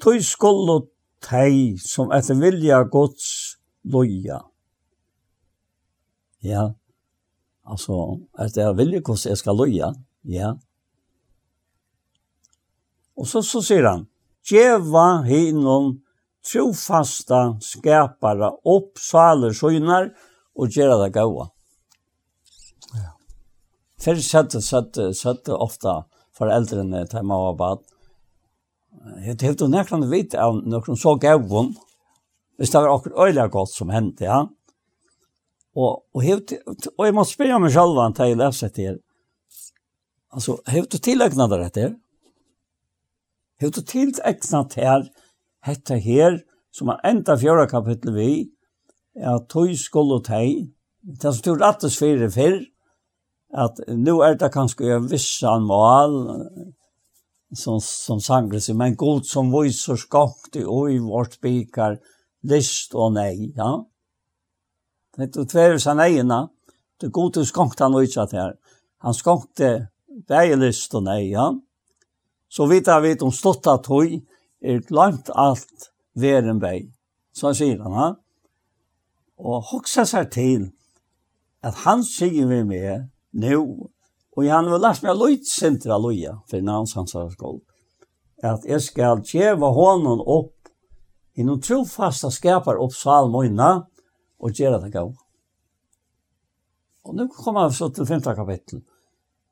tog 0.00 0.22
skål 0.22 0.70
og 0.76 0.88
teg 1.24 1.80
som 1.82 2.14
etter 2.14 2.38
vilja 2.38 2.84
gods 2.88 3.58
loja 3.90 4.38
ja, 6.44 6.68
altså, 7.64 8.20
at 8.38 8.56
jeg 8.56 8.76
vilje 8.76 9.00
hvordan 9.00 9.32
jeg 9.32 9.40
skal 9.40 9.58
løye, 9.58 9.90
ja. 10.28 10.52
Og 13.16 13.28
så, 13.30 13.40
så 13.46 13.62
sier 13.64 13.86
han, 13.88 14.08
Djeva 14.44 15.22
hinnom 15.24 15.94
trofasta 16.44 17.54
skapare 17.64 18.50
opp 18.68 18.98
saler 19.00 19.54
søgnar 19.56 20.10
og 20.58 20.74
gjøre 20.74 20.98
det 21.04 21.14
gaua. 21.14 21.46
Ja. 22.92 23.14
Før 24.04 24.20
sette, 24.20 24.60
sette, 24.60 25.08
sette 25.16 25.56
ofta 25.56 26.02
foreldrene 26.36 27.06
til 27.08 27.24
mamma 27.24 27.54
og 27.54 27.60
bad. 27.62 27.86
Jeg 29.24 29.38
tenkte 29.40 29.70
nekkene 29.70 30.10
vite 30.10 30.42
av 30.42 30.58
noen 30.60 31.00
så 31.00 31.14
gauon, 31.22 31.72
hvis 32.58 32.74
det 32.74 32.82
var 32.82 32.92
akkurat 32.92 33.30
øyelig 33.30 33.48
godt 33.54 33.72
som 33.72 33.94
hendte, 33.94 34.28
ja. 34.28 34.42
Mm 34.44 34.63
Og, 35.74 36.02
och 36.12 36.22
helt 36.22 36.52
och 36.96 37.06
jag 37.06 37.14
måste 37.14 37.34
spela 37.34 37.58
mig 37.58 37.70
själv 37.70 37.96
han 37.96 38.14
till 38.14 38.38
läset 38.38 38.74
till. 38.74 38.98
Alltså 40.30 40.58
har 40.66 40.86
du 40.90 40.98
tillägnat 40.98 41.50
det 41.50 41.80
her? 41.80 41.96
Har 43.60 43.68
du 43.70 43.82
tillägnat 43.82 44.74
her 44.74 45.10
hetta 45.64 45.94
her 45.94 46.42
som 46.74 46.90
er 46.92 47.00
enda 47.06 47.36
fjøra 47.38 47.66
kapittel 47.70 48.14
vi 48.14 48.30
er 49.14 49.42
tøy 49.50 49.74
skuld 49.78 50.12
og 50.12 50.24
teg, 50.26 50.70
Det 51.04 51.28
er 51.28 51.40
tog 51.44 51.62
attes 51.62 51.98
fire 52.00 52.30
fyrr 52.32 52.62
at 53.54 53.80
nu 53.92 54.22
er 54.24 54.38
det 54.40 54.48
kanskje 54.54 54.94
en 54.96 55.08
vissan 55.10 55.66
mål, 55.68 56.14
som, 57.52 57.76
som 57.80 58.22
sangre 58.24 58.58
seg, 58.60 58.76
men 58.76 58.96
god 58.96 59.26
som 59.28 59.52
viser 59.52 60.00
skakte 60.00 60.64
og 60.64 60.88
i 60.90 60.96
vårt 60.98 61.36
bikar 61.44 61.98
list 62.48 62.96
og 62.96 63.12
nei, 63.18 63.52
ja. 63.54 63.76
Det 65.16 65.36
är 65.36 65.44
tvär 65.44 65.78
så 65.78 65.94
nejna. 65.94 66.48
Det 67.00 67.08
gode 67.08 67.46
skonkt 67.46 67.80
han 67.80 67.94
ut 67.94 68.16
att 68.16 68.32
här. 68.32 68.54
Han 68.98 69.14
skonkte 69.14 69.88
bägelist 70.28 70.94
och 70.94 71.02
nej, 71.02 71.30
ja. 71.30 71.60
Så 72.48 72.66
vita 72.66 73.00
vet 73.00 73.22
om 73.22 73.32
stotta 73.32 73.78
tøy, 73.82 74.20
er 74.62 74.80
langt 74.94 75.30
alt 75.34 75.90
veren 76.14 76.60
vei. 76.62 76.92
Så 77.34 77.50
sier 77.54 77.80
han, 77.82 77.92
ja. 77.98 78.06
Og 79.38 79.64
hoksa 79.72 80.04
seg 80.06 80.30
til 80.30 80.68
at 81.64 81.82
han 81.82 82.04
sier 82.06 82.46
vi 82.46 82.60
med 82.64 83.08
nå, 83.34 83.58
og 84.36 84.46
han 84.46 84.70
vil 84.70 84.82
lagt 84.84 85.02
meg 85.02 85.18
løyt 85.18 85.48
sentra 85.50 85.98
løya, 85.98 86.36
for 86.46 86.62
navns 86.62 86.94
hans 86.94 87.16
har 87.18 87.32
skål, 87.32 87.58
at 88.44 88.62
jeg 88.68 88.82
skal 88.84 89.24
tjeva 89.26 89.72
hånden 89.74 90.22
opp 90.22 90.70
i 91.34 91.42
noen 91.42 91.62
trofasta 91.64 92.30
skapar 92.30 92.78
opp 92.78 92.94
salmøyna, 92.94 93.88
og 94.44 94.52
gjøre 94.52 94.80
det 94.84 94.92
gav. 94.92 95.14
Og 97.04 97.16
nå 97.16 97.28
kommer 97.36 97.68
vi 97.68 97.76
så 97.76 97.88
til 97.92 98.06
femte 98.08 98.34
kapittel. 98.36 98.82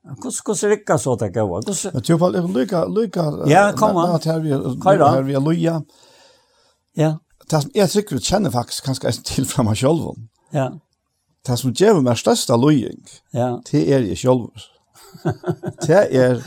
Hvordan 0.03 0.31
hvordan 0.45 0.69
rikka 0.69 0.97
så 0.97 1.15
det 1.15 1.33
gav? 1.33 1.47
Hvordan 1.47 1.75
Jeg 1.93 2.03
tror 2.03 2.17
på 2.17 2.29
lykka 2.29 2.85
lykka 2.85 3.23
Ja, 3.47 3.71
kom 3.71 3.97
an. 3.97 4.19
Her 4.23 4.39
vi 4.39 4.49
her 4.49 5.21
vi 5.21 5.33
loja. 5.33 5.81
Ja. 6.97 7.15
Det 7.51 7.61
som 7.61 7.71
jeg 7.75 7.89
sikkert 7.89 8.23
kjenner 8.23 8.51
faktisk 8.51 8.83
kanskje 8.83 9.07
en 9.07 9.23
til 9.23 9.45
fra 9.45 9.63
meg 9.63 9.77
selv. 9.77 10.15
Ja. 10.53 10.69
Det 11.47 11.59
som 11.59 11.73
gjør 11.73 12.01
meg 12.01 12.17
største 12.17 12.55
løying, 12.57 13.01
ja. 13.33 13.57
det 13.71 13.81
er 13.93 14.05
jeg 14.07 14.17
selv. 14.17 14.47
det 15.87 16.07
er, 16.15 16.39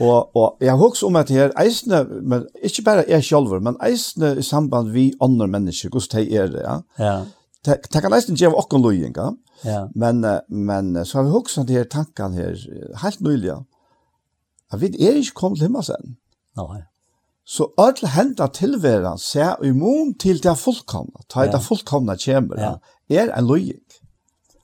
og, 0.00 0.36
og 0.36 0.56
jeg 0.60 0.74
husker 0.74 1.06
om 1.06 1.16
at 1.16 1.28
det 1.28 1.38
er 1.38 1.50
eisende, 1.60 2.04
men 2.22 2.46
ikke 2.62 2.82
bare 2.82 3.04
jeg 3.08 3.24
selv, 3.24 3.60
men 3.62 3.76
eisende 3.82 4.36
i 4.38 4.42
samband 4.42 4.90
vi 4.90 5.12
andre 5.20 5.48
mennesker, 5.48 5.90
hvordan 5.90 6.22
det 6.22 6.36
er 6.36 6.46
det, 6.46 6.62
ja. 6.62 6.78
ja 6.98 7.16
det 7.66 8.02
kan 8.02 8.12
nesten 8.14 8.38
gjøre 8.38 8.58
åkken 8.62 8.82
løyinga, 8.84 9.30
ja. 9.64 9.86
men, 9.94 10.22
men 10.48 10.92
så 11.04 11.18
har 11.18 11.26
vi 11.26 11.38
også 11.38 11.64
de 11.66 11.78
her 11.78 11.88
tankene 11.90 12.36
her, 12.36 12.60
helt 13.02 13.20
nylig, 13.24 13.56
at 14.72 14.80
vi 14.82 14.92
er 15.00 15.18
ikke 15.20 15.40
kommet 15.40 15.60
til 15.60 15.68
himmelen. 15.68 16.16
Nei. 16.56 16.84
Så 17.46 17.68
alle 17.78 18.10
hendene 18.10 18.48
tilværen 18.50 19.18
ser 19.22 19.62
immun 19.64 20.14
til 20.18 20.42
det 20.42 20.56
fullkomne, 20.58 21.26
ta 21.30 21.46
ja. 21.46 21.52
det 21.52 21.62
fullkomne 21.62 22.16
kommer, 22.24 22.62
ja. 22.62 22.72
er 23.22 23.30
en 23.30 23.46
løying. 23.46 23.84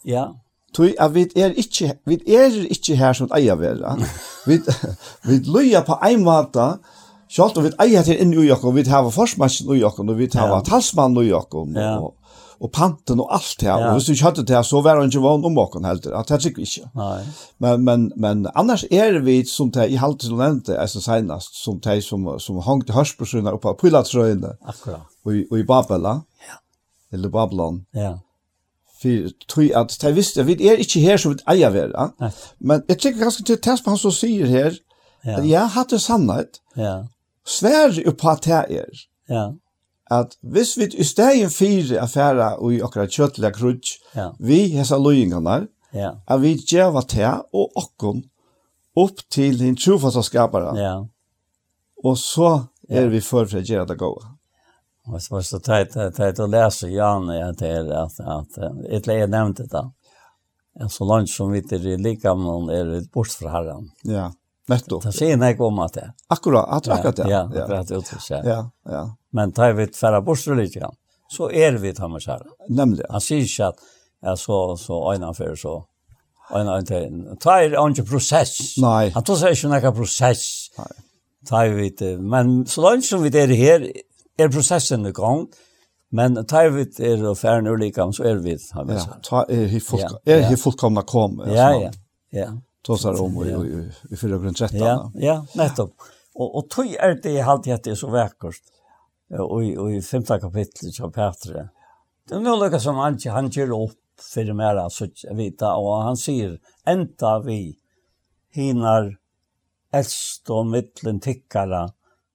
Ja. 0.04 0.26
Tui 0.74 0.94
at 0.98 1.14
vi 1.14 1.26
er 1.36 1.52
ikke, 1.60 1.92
vi 2.06 2.18
er 2.26 2.56
ikke 2.70 2.96
her 2.96 3.12
som 3.12 3.30
eier 3.36 3.58
vera. 3.60 3.94
vi, 4.48 4.58
vi 5.28 5.38
loya 5.46 5.84
på 5.86 5.98
ein 6.02 6.24
måte, 6.24 6.74
Sjalt 7.32 7.56
og 7.56 7.64
vi 7.64 7.70
eier 7.80 8.04
til 8.04 8.18
inn 8.20 8.34
i 8.36 8.42
Jakob, 8.44 8.74
vi 8.76 8.82
har 8.92 9.06
forsmarsjen 9.08 9.70
i 9.72 9.78
Jakob, 9.80 10.10
og 10.12 10.18
vi 10.18 10.26
har 10.34 10.60
talsmann 10.68 11.16
i 11.22 11.30
Jakob, 11.30 11.70
Ja. 11.72 11.94
og 11.96 12.14
og 12.62 12.70
panten 12.70 13.20
og 13.20 13.32
allt 13.34 13.56
det. 13.60 13.66
Ja. 13.66 13.76
Og 13.88 13.96
hvis 13.96 14.06
du 14.06 14.12
ikke 14.12 14.28
hadde 14.28 14.44
det, 14.46 14.60
så 14.66 14.80
var 14.80 15.00
det 15.00 15.08
ikke 15.10 15.22
vann 15.24 15.44
om 15.44 15.58
åkken 15.58 15.86
heller. 15.86 16.14
At 16.18 16.28
det 16.28 16.36
er 16.36 16.42
sikkert 16.44 16.68
ikke. 16.68 16.90
Nei. 16.94 17.22
Men, 17.58 17.84
men, 17.84 18.04
men 18.16 18.44
annars 18.54 18.84
er 18.90 19.18
vi 19.26 19.40
som 19.50 19.72
det, 19.74 19.88
i 19.90 19.98
halte 19.98 20.28
som 20.28 20.38
nevnte, 20.38 20.76
er 20.78 20.90
som 20.90 21.02
senest, 21.02 21.58
som 21.58 21.80
det 21.82 21.98
som, 22.06 22.28
som 22.38 22.60
hang 22.62 22.84
til 22.86 22.94
hørspersoner 22.94 23.56
oppe 23.58 23.72
av 23.72 23.80
pilatrøyene. 23.80 24.54
Akkurat. 24.62 25.08
Og, 25.26 25.40
og 25.50 25.56
i 25.58 25.64
Babela. 25.66 26.20
Ja. 26.46 26.60
Eller 27.12 27.32
Babylon. 27.34 27.82
Ja. 27.98 28.14
For 29.02 29.32
tror 29.50 29.80
at 29.82 29.96
det 29.98 30.14
visste, 30.16 30.46
vi 30.46 30.54
er 30.68 30.78
ikke 30.78 31.02
her 31.02 31.18
som 31.18 31.34
vi 31.34 31.42
eier 31.50 31.74
være. 31.74 32.10
Nei. 32.22 32.30
Men 32.60 32.84
jeg 32.88 33.00
tenker 33.02 33.24
ganske 33.24 33.42
til 33.46 33.58
test 33.58 33.82
på 33.82 33.90
han 33.90 33.98
som 33.98 34.14
sier 34.14 34.46
her, 34.46 34.78
ja. 35.26 35.40
at 35.40 35.48
jeg 35.48 35.74
hadde 35.74 35.98
sannhet. 35.98 36.62
Ja. 36.78 37.00
Sverre 37.42 38.06
jo 38.06 38.14
på 38.14 38.30
at 38.30 38.46
det 38.46 38.62
er. 38.78 39.02
Ja 39.30 39.48
at 40.12 40.36
hvis 40.42 40.74
vi 40.78 40.88
i 40.98 41.06
stegin 41.06 41.50
fire 41.50 42.00
affæra 42.02 42.54
og 42.58 42.74
i 42.74 42.82
akkurat 42.84 43.12
kjøttlega 43.12 43.54
krutsk, 43.56 44.02
ja. 44.16 44.30
vi 44.38 44.66
hesa 44.74 44.98
løyingene, 45.00 45.62
ja. 45.94 46.12
at 46.26 46.42
vi 46.42 46.56
gjør 46.58 47.00
til 47.08 47.42
og 47.52 47.78
okkon 47.78 48.22
opp 48.96 49.24
til 49.32 49.58
den 49.60 49.76
trofasta 49.76 50.22
skapara. 50.22 50.74
Ja. 50.76 50.94
Og 52.04 52.18
så 52.18 52.52
er 52.90 53.08
vi 53.08 53.22
for 53.22 53.46
for 53.46 53.62
å 53.62 53.64
gjøre 53.64 53.88
det 53.88 53.98
gode. 54.00 54.26
Og 55.08 55.22
så 55.22 55.34
var 55.34 55.40
det 55.40 55.48
så 55.48 55.58
teit, 55.58 55.96
teit 56.16 56.38
å 56.38 56.46
lese 56.46 56.90
Jan 56.92 57.30
at, 57.34 57.62
at, 57.62 58.20
at 58.20 58.58
etter 58.88 59.18
jeg 59.18 59.30
nevnte 59.32 59.66
det, 59.70 59.82
så 60.90 61.06
langt 61.08 61.30
som 61.30 61.50
vi 61.52 61.62
er 61.62 61.88
i 61.88 61.96
likamen 62.00 62.70
er 62.70 62.86
vi 62.88 63.00
bort 63.12 63.34
fra 63.34 63.50
herren. 63.56 63.90
Ja. 64.08 64.30
Netto. 64.72 65.00
Det 65.00 65.12
ser 65.12 65.36
nej 65.36 65.58
om 65.58 65.78
att 65.78 65.92
det. 65.92 66.12
Akkurat, 66.28 66.68
att 66.68 66.88
akkurat 66.88 67.16
det. 67.16 67.30
Ja, 67.30 67.42
det 67.42 67.60
är 67.60 67.84
det 67.94 68.20
så. 68.20 68.34
Ja, 68.44 68.70
ja. 68.84 69.16
Men 69.30 69.52
tar 69.52 69.72
vi 69.72 69.86
färra 69.86 70.20
bort 70.20 70.38
så 70.38 70.54
lite 70.54 70.78
grann. 70.78 70.94
Så 71.28 71.50
är 71.50 71.72
vi 71.72 71.94
tar 71.94 72.08
med 72.08 72.22
så 72.22 72.30
här. 72.30 72.42
Nämligen. 72.68 73.06
Han 73.10 73.20
säger 73.20 73.42
ju 73.42 73.64
att 73.64 73.76
jag 74.22 74.38
så 74.38 74.76
så 74.76 75.14
ena 75.14 75.34
för 75.34 75.56
så 75.56 75.86
ena 76.54 76.78
inte 76.78 77.10
tar 77.40 77.88
inte 77.88 78.02
process. 78.02 78.76
Nej. 78.76 79.10
Han 79.10 79.22
tar 79.22 79.34
sig 79.36 79.50
inte 79.50 79.68
några 79.68 79.92
process. 79.92 80.70
Nej. 80.78 80.86
Tar 81.46 81.68
vi 81.68 82.16
men 82.18 82.66
så 82.66 82.80
långt 82.80 83.04
som 83.04 83.22
vi 83.22 83.30
det 83.30 83.54
här 83.54 83.92
är 84.36 84.48
processen 84.48 85.06
i 85.06 85.10
gång. 85.10 85.46
Men 86.10 86.46
tar 86.46 86.68
vi 86.68 86.82
är 87.12 87.24
och 87.24 87.38
nu 87.64 87.76
lika 87.76 88.12
så 88.12 88.22
är 88.22 88.34
vi 88.34 88.58
har 88.72 88.84
vi 88.84 88.98
så. 89.00 89.08
Ja, 89.10 89.16
tar 89.22 89.50
är 89.50 90.40
helt 90.40 90.62
fullkomna 90.62 91.02
kom. 91.02 91.42
Ja, 91.46 91.52
ja. 91.82 91.90
Ja 92.30 92.46
tosar 92.82 93.22
om 93.22 93.42
i, 93.44 93.50
i, 93.50 93.90
i 94.14 94.16
413. 94.16 94.78
Ja, 94.78 95.12
ja, 95.14 95.46
nettopp. 95.54 95.94
Och 96.34 96.56
och 96.56 96.70
tog 96.70 96.86
är 96.86 97.14
det 97.22 97.40
alltid 97.40 97.74
at 97.74 97.84
det 97.84 97.90
er 97.90 97.94
så 97.94 98.10
vekkert. 98.10 98.62
Och 99.38 99.64
i, 99.64 99.76
och 99.76 99.92
i 99.92 100.02
femte 100.02 100.38
kapitlet 100.40 101.00
av 101.00 101.10
Petre. 101.10 101.68
Det 102.28 102.34
är 102.34 102.40
något 102.40 102.82
som 102.82 102.96
han 102.96 103.18
han 103.26 103.48
ger 103.48 103.70
upp 103.84 103.98
för 104.34 104.52
mer 104.52 104.88
så 104.88 105.06
vita 105.34 105.74
och 105.74 106.02
han 106.02 106.16
sier, 106.16 106.58
änta 106.86 107.38
vi 107.38 107.76
hinar 108.54 109.16
eldst 109.92 110.50
og 110.50 110.66
mittlen 110.66 111.20
tickara. 111.20 111.88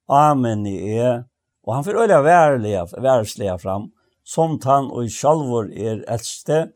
Amen 0.07 0.65
i 0.65 0.97
er. 0.97 1.25
Och 1.63 1.73
han 1.75 1.83
får 1.83 1.95
öliga 1.95 2.21
värliga, 2.21 3.57
fram. 3.57 3.91
Som 4.23 4.59
han 4.63 4.91
och 4.91 5.05
i 5.05 5.09
självor 5.09 5.73
är 5.73 6.05
äldste 6.09 6.69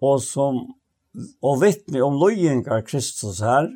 och 0.00 0.22
som 0.22 0.74
og 1.42 1.60
vittne 1.62 2.02
om 2.04 2.18
løyingar 2.18 2.84
Kristus 2.88 3.40
her, 3.44 3.68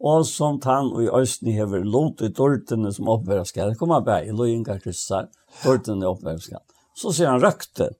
og 0.00 0.24
som 0.24 0.56
han 0.64 0.88
og 0.94 1.02
i 1.04 1.10
østene 1.12 1.52
hever 1.52 1.84
lot 1.84 2.22
i 2.24 2.30
dårtene 2.32 2.92
som 2.96 3.10
oppværa 3.12 3.44
skal. 3.44 3.72
Det 3.72 3.80
kommer 3.80 4.00
bare 4.04 4.28
i 4.28 4.36
løyingar 4.36 4.80
Kristus 4.80 5.10
her, 5.12 5.26
dårtene 5.64 6.08
oppværa 6.08 6.40
skal. 6.40 6.62
Så 6.96 7.12
sier 7.12 7.28
han 7.28 7.42
røkte, 7.42 7.90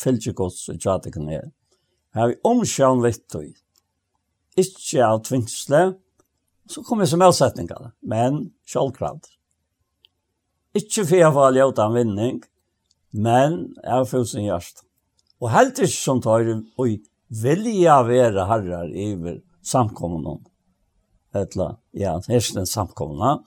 fylgje 0.00 0.34
gods 0.36 0.66
og 0.68 0.80
tjate 0.80 1.12
kan 1.14 1.28
her. 1.32 1.48
Her 2.16 2.32
vi 2.32 2.40
omkjøn 2.44 3.04
og 3.04 3.46
ikke 4.56 5.04
av 5.04 5.22
tvingsle, 5.24 5.80
så 6.66 6.82
kommer 6.82 7.06
som 7.08 7.22
avsetningar, 7.22 7.92
men 8.00 8.50
kjølkrad. 8.66 9.28
Ikke 10.76 11.04
for 11.04 11.16
jeg 11.20 11.32
var 11.36 11.54
ljøt 11.54 11.80
en 11.80 11.96
vinning, 11.96 12.40
men 13.12 13.58
jeg 13.82 13.92
har 13.92 14.08
fyllt 14.08 14.32
sin 14.32 14.48
hjerte. 14.48 14.82
Og 15.42 15.52
helt 15.52 15.78
ikke 15.78 15.92
som 15.92 16.22
tar 16.24 16.48
oi, 16.80 16.96
vilja 17.28 18.00
være 18.06 18.46
herrar 18.48 18.92
iver 18.92 19.40
samkommende. 19.66 20.38
Etla, 21.36 21.74
ja, 21.92 22.16
hersten 22.28 22.66
samkommende. 22.66 23.42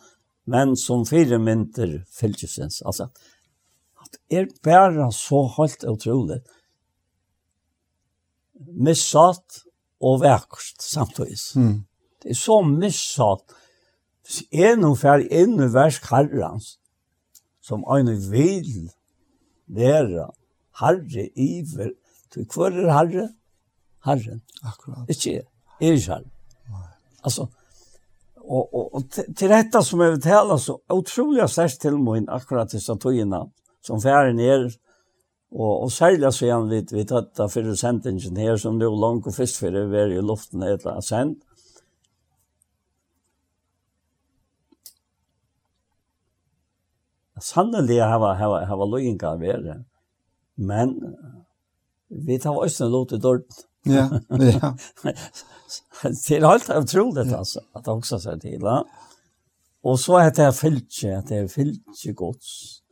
men 0.50 0.76
som 0.78 1.04
fire 1.06 1.38
mynter 1.38 2.00
fylkesens. 2.10 2.82
Altså, 2.82 3.10
at 4.02 4.18
er 4.34 4.48
bare 4.66 5.12
så 5.14 5.44
helt 5.58 5.84
utrolig. 5.86 6.40
Missatt 8.58 9.62
og 10.02 10.22
vekkert 10.24 10.82
samtidig. 10.82 11.38
Mm. 11.56 11.86
Det 12.24 12.32
er 12.34 12.40
så 12.40 12.62
missatt. 12.66 13.54
Hvis 14.26 14.42
en 14.52 14.88
og 14.90 14.98
fer 15.02 15.22
inn 15.30 15.58
i 15.62 15.70
versk 15.74 16.10
herrens, 16.10 16.78
som 17.62 17.86
øyne 17.86 18.18
vil 18.32 18.90
være 19.70 20.32
harre 20.80 21.30
iver. 21.36 21.94
Du, 22.34 22.44
hvor 22.54 22.72
er 22.72 22.92
harre? 22.94 23.30
Harren. 24.06 24.42
Akkurat. 24.64 25.10
Ikke 25.10 25.40
jeg. 25.40 25.48
Jeg 25.80 25.90
er 25.90 25.98
ikke 26.00 26.14
harre. 26.14 26.36
Altså, 27.24 27.48
og, 28.50 28.74
og, 28.74 28.86
og 28.96 29.10
til 29.12 29.52
dette 29.52 29.82
som 29.86 30.02
jeg 30.02 30.16
vil 30.16 30.22
tale, 30.24 30.60
så 30.60 30.78
utrolig 30.94 31.48
sterkt 31.52 31.82
til 31.84 32.00
min 32.02 32.30
akkurat 32.32 32.72
til 32.72 32.82
statuina, 32.82 33.44
som 33.86 34.02
færen 34.02 34.40
er, 34.42 34.70
og, 35.52 35.84
og 35.84 35.92
særlig 35.92 36.32
så 36.34 36.46
igjen 36.46 36.70
vi, 36.70 36.80
vi 36.94 37.06
tatt 37.10 37.42
av 37.42 37.52
fyrre 37.54 37.76
sendingen 37.78 38.38
her, 38.38 38.58
som 38.58 38.80
det 38.80 38.88
er 38.88 38.98
langt 39.04 39.28
og 39.30 39.36
først 39.36 39.60
før 39.62 39.78
vi 39.92 40.02
er 40.02 40.16
i 40.16 40.24
luften 40.24 40.64
et 40.66 40.80
eller 40.80 40.98
annet 40.98 41.10
sendt. 41.10 41.46
Sannelig 47.40 48.02
har 48.04 48.24
jeg 48.36 48.90
løyinga 48.92 49.36
vært. 49.40 49.86
Men 50.60 50.96
vi 52.10 52.40
tar 52.42 52.58
også 52.58 52.86
en 52.86 52.92
lot 52.92 53.14
i 53.16 53.20
dørt. 53.22 53.64
Ja, 53.88 54.10
ja. 54.44 54.74
det 56.04 56.36
er 56.36 56.48
alt 56.50 56.70
utroligt, 56.70 57.32
altså, 57.32 57.64
at 57.76 57.86
det 57.86 57.94
også 57.94 58.20
ser 58.20 58.42
til. 58.42 58.60
Ja. 58.60 58.82
Og 59.88 60.00
så 60.00 60.20
heter 60.20 60.50
det 60.50 60.58
Fylke, 60.58 61.14
at 61.16 61.30
det 61.30 61.38
er 61.38 61.48
Fylke 61.48 62.14
gods, 62.14 62.84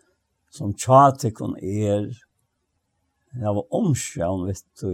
som 0.53 0.73
tjatikon 0.73 1.57
er, 1.59 2.07
jeg 3.35 3.55
var 3.59 3.75
omskjøn, 3.75 4.47
vet 4.47 4.63
du, 4.81 4.93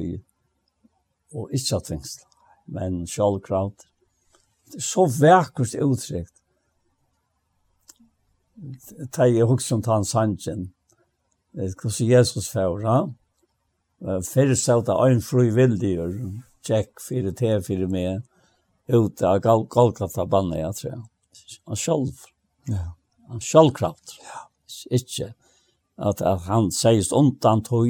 og 1.33 1.53
ikke 1.53 1.77
at 1.77 1.91
vingsla, 1.91 2.29
men 2.73 3.03
sjálvkraut. 3.07 3.85
Det 4.73 4.81
er 4.81 4.87
så 4.87 5.05
vekkert 5.05 5.75
uttrykt. 5.85 6.39
Det 8.57 9.21
er 9.21 9.35
jo 9.37 9.51
hukk 9.51 9.61
som 9.61 9.81
tar 9.85 10.01
en 10.01 10.71
hvordan 11.53 12.09
Jesus 12.09 12.49
fører. 12.49 13.11
Fyrir 14.27 14.57
seg 14.59 14.83
at 14.83 14.91
ein 14.97 15.21
fru 15.23 15.45
vildigur, 15.55 16.11
tjekk 16.65 16.99
fyrir 16.99 17.35
te 17.39 17.55
fyrir 17.63 17.87
meg, 17.91 18.23
ut 18.91 19.21
av 19.23 19.39
gal 19.43 19.63
Golgata 19.71 20.25
banne, 20.27 20.59
jeg 20.59 20.75
tror 20.79 20.91
jeg. 20.91 21.03
Han 21.69 21.79
sjálf. 21.79 22.25
Ja. 22.67 22.83
Han 23.29 23.39
sjálfkraft. 23.43 24.17
Ja. 24.19 24.41
Ikke 24.91 25.31
at, 25.97 26.21
at 26.21 26.47
han 26.49 26.71
sies 26.73 27.13
undan 27.15 27.63
tog 27.63 27.87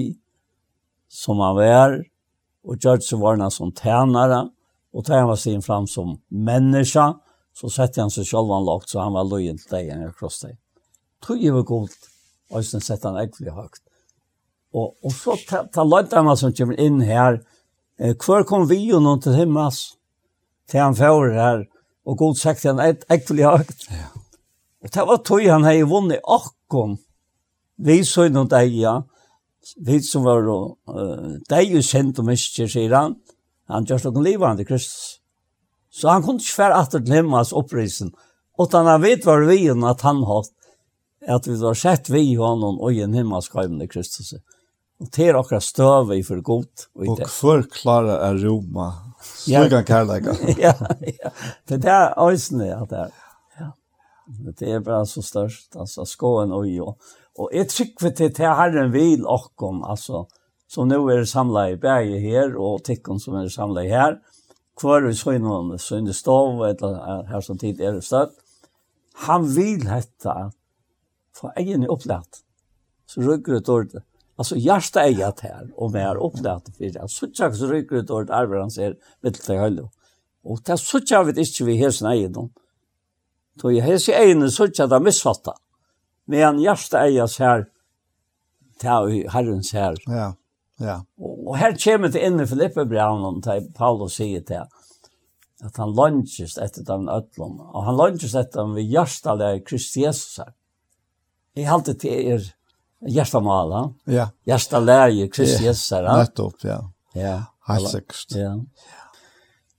som 1.10 1.41
han 1.41 1.57
var, 1.57 1.98
og 2.64 2.80
gjør 2.80 3.02
så 3.03 3.18
var 3.22 3.40
han 3.40 3.52
som 3.52 3.72
tænare, 3.76 4.48
og 4.94 5.06
tar 5.06 5.23
han 5.23 5.31
var 5.31 5.40
sin 5.41 5.61
fram 5.65 5.88
som 5.88 6.18
menneska, 6.30 7.14
så 7.53 7.69
sette 7.69 8.02
han 8.02 8.14
seg 8.14 8.27
sjálf 8.27 8.53
han 8.53 8.68
lagt, 8.68 8.90
så 8.90 9.02
han 9.02 9.18
var 9.18 9.30
løyen 9.30 9.57
til 9.61 9.77
deg 9.77 9.94
enn 9.94 10.06
jeg 10.07 10.18
kross 10.19 10.44
deg. 10.45 10.57
Tog 11.23 11.41
er 11.41 11.56
vel 11.56 11.65
og 12.53 12.65
så 12.65 12.80
sett 12.84 13.03
han 13.07 13.17
egentlig 13.19 13.53
høyt. 13.55 13.81
Og, 14.73 14.93
og 15.05 15.13
så 15.13 15.38
ta, 15.47 15.63
ta 15.69 15.85
løytene 15.85 16.34
som 16.38 16.53
kommer 16.55 16.80
inn 16.81 17.01
her, 17.05 17.41
eh, 17.99 18.15
hver 18.17 18.45
kom 18.49 18.65
vi 18.69 18.80
jo 18.88 19.01
noen 19.03 19.21
til 19.21 19.38
himmels, 19.38 19.95
til 20.69 20.81
han 20.81 20.97
fører 20.97 21.38
her, 21.38 21.63
og 22.05 22.19
god 22.19 22.38
sagt 22.39 22.65
han 22.67 22.81
egentlig 22.81 23.45
høyt. 23.45 23.88
Ja. 23.91 24.09
Og 24.84 24.91
det 24.91 25.07
var 25.07 25.21
tog 25.23 25.45
han 25.47 25.67
hei 25.67 25.81
vunnet 25.88 26.25
akkom, 26.27 26.97
vi 27.84 28.01
så 28.05 28.27
noen 28.30 28.49
deg, 28.51 28.73
ja, 28.81 28.97
vi 29.80 29.99
som 30.03 30.25
var 30.27 30.43
uh, 30.43 31.38
deg 31.49 31.71
jo 31.71 31.81
kjent 31.85 32.19
og 32.19 32.27
mister, 32.27 32.67
sier 32.69 32.93
han, 32.97 33.15
han 33.71 33.88
gjør 33.88 34.09
noen 34.09 34.27
livande 34.27 34.65
Kristus. 34.67 35.21
Så 35.93 36.09
han 36.09 36.25
kunne 36.25 36.41
ikke 36.41 36.57
fære 36.57 36.81
etter 36.81 37.03
til 37.03 37.15
himmels 37.19 37.53
opprisen, 37.55 38.11
og 38.59 38.73
han 38.75 39.01
vet 39.01 39.25
var 39.25 39.45
vi 39.47 39.69
at 39.69 40.03
han 40.03 40.23
hatt, 40.27 40.51
at 41.27 41.47
vi 41.47 41.55
har 41.59 41.77
sett 41.77 42.09
vi 42.09 42.21
i 42.31 42.35
honom 42.35 42.79
og 42.81 42.99
en 42.99 43.13
himmelskajmen 43.13 43.81
i 43.83 43.87
Kristus. 43.87 44.33
Og 45.01 45.09
til 45.11 45.35
akkurat 45.35 45.63
støve 45.63 46.17
i 46.19 46.23
for 46.23 46.41
godt. 46.41 46.87
Og, 46.95 47.15
og 47.15 47.23
for 47.31 47.63
klare 47.71 48.19
er 48.27 48.39
Roma. 48.43 48.91
Slugan 49.23 49.85
kærleika. 49.87 50.35
ja, 50.65 50.73
ja. 51.07 51.33
Det 51.69 51.83
er 51.85 52.13
øysene 52.19 52.73
at 52.75 52.89
det 52.91 53.01
er. 53.05 53.11
Ja. 53.59 53.69
Det 54.51 54.69
er 54.69 54.83
bare 54.83 55.05
så 55.09 55.23
størst. 55.23 55.75
Altså, 55.75 56.05
skåen 56.07 56.51
og 56.51 56.67
jo. 56.67 56.93
Og 57.39 57.49
jeg 57.53 57.69
trykker 57.71 58.13
til 58.13 58.33
til 58.33 58.45
Herren 58.53 58.93
vil 58.93 59.25
okkom, 59.25 59.81
altså, 59.89 60.25
som 60.69 60.87
nå 60.87 60.99
er 61.09 61.23
samlet 61.25 61.73
i 61.73 61.79
berget 61.81 62.21
her, 62.21 62.53
og 62.57 62.83
tikkene 62.85 63.21
som 63.21 63.39
er 63.39 63.49
samlet 63.49 63.89
her, 63.89 64.19
hver 64.81 65.07
vi 65.07 65.13
så 65.17 65.35
innom, 65.37 65.73
så 65.77 66.01
stov, 66.13 66.61
eller 66.65 67.25
her 67.29 67.41
som 67.41 67.57
tid 67.57 67.81
er 67.81 67.97
det 67.97 68.03
støtt. 68.05 68.33
Han 69.27 69.45
vil 69.55 69.85
hette 69.87 70.29
at 70.29 70.53
få 71.38 71.51
egen 71.60 71.85
er. 71.89 72.43
Så 73.10 73.22
røyker 73.22 73.57
det 73.57 73.65
dårlig. 73.68 74.03
Altså, 74.38 74.57
hjertet 74.57 75.01
er 75.01 75.11
jeg 75.14 75.34
her, 75.45 75.65
og 75.77 75.93
vi 75.93 76.01
er 76.01 76.22
opplagt 76.22 76.72
for 76.73 76.95
det. 76.95 77.10
Så 77.11 77.30
tjekk 77.30 77.57
så 77.57 77.69
røyker 77.69 78.01
det 78.01 78.07
dårlig 78.10 78.34
arver 78.34 78.64
han 78.64 78.73
ser, 78.73 78.95
mitt 79.22 79.38
til 79.41 79.61
høylo. 79.61 79.89
Og 80.43 80.64
det 80.65 80.80
så 80.81 80.99
tjekk 80.99 81.30
vi 81.30 81.45
ikke 81.45 81.68
vi 81.69 81.77
hesen 81.81 82.10
egen. 82.10 82.49
Så 83.61 83.73
jeg 83.73 83.85
hesen 83.85 84.18
egen 84.18 84.49
så 84.49 84.68
tjekk 84.72 84.89
det 84.89 85.01
misfattet. 85.05 85.60
Men 86.26 86.61
hjärsta 86.64 87.03
er 87.03 87.14
jeg 87.14 87.35
her, 87.43 87.65
til 88.80 89.30
herrens 89.30 89.72
her. 89.76 89.99
Ja, 90.07 90.31
ja. 90.81 91.01
Og 91.19 91.57
her 91.60 91.76
kommer 91.77 92.10
det 92.10 92.23
inn 92.23 92.39
i 92.39 92.47
Filippe 92.47 92.81
Filippebrevnen 92.81 93.43
til 93.45 93.68
Paulus 93.77 94.18
sier 94.18 94.41
til 94.47 94.65
at 95.64 95.77
han 95.80 95.93
lunges 95.95 96.57
etter 96.60 96.84
den 96.84 97.07
ødlån, 97.11 97.60
og 97.72 97.85
han 97.85 97.99
lunges 97.99 98.34
etter 98.35 98.64
den 98.64 98.73
ved 98.76 98.89
hjertet 98.89 99.30
av 99.31 99.61
Kristi 99.68 100.03
Jesus 100.03 100.41
her. 100.41 100.51
Jeg 101.53 101.69
halte 101.69 101.93
til 102.01 102.31
er 102.34 102.45
hjertamala, 103.13 103.84
ja. 104.09 104.27
hjertalæge, 104.47 105.27
Kristi 105.34 105.67
Jesara. 105.67 106.15
Ja, 106.15 106.23
nettopp, 106.23 106.63
ja. 106.65 106.80
Ja. 107.13 107.35
Heisekst. 107.67 108.35
Ja. 108.39 108.55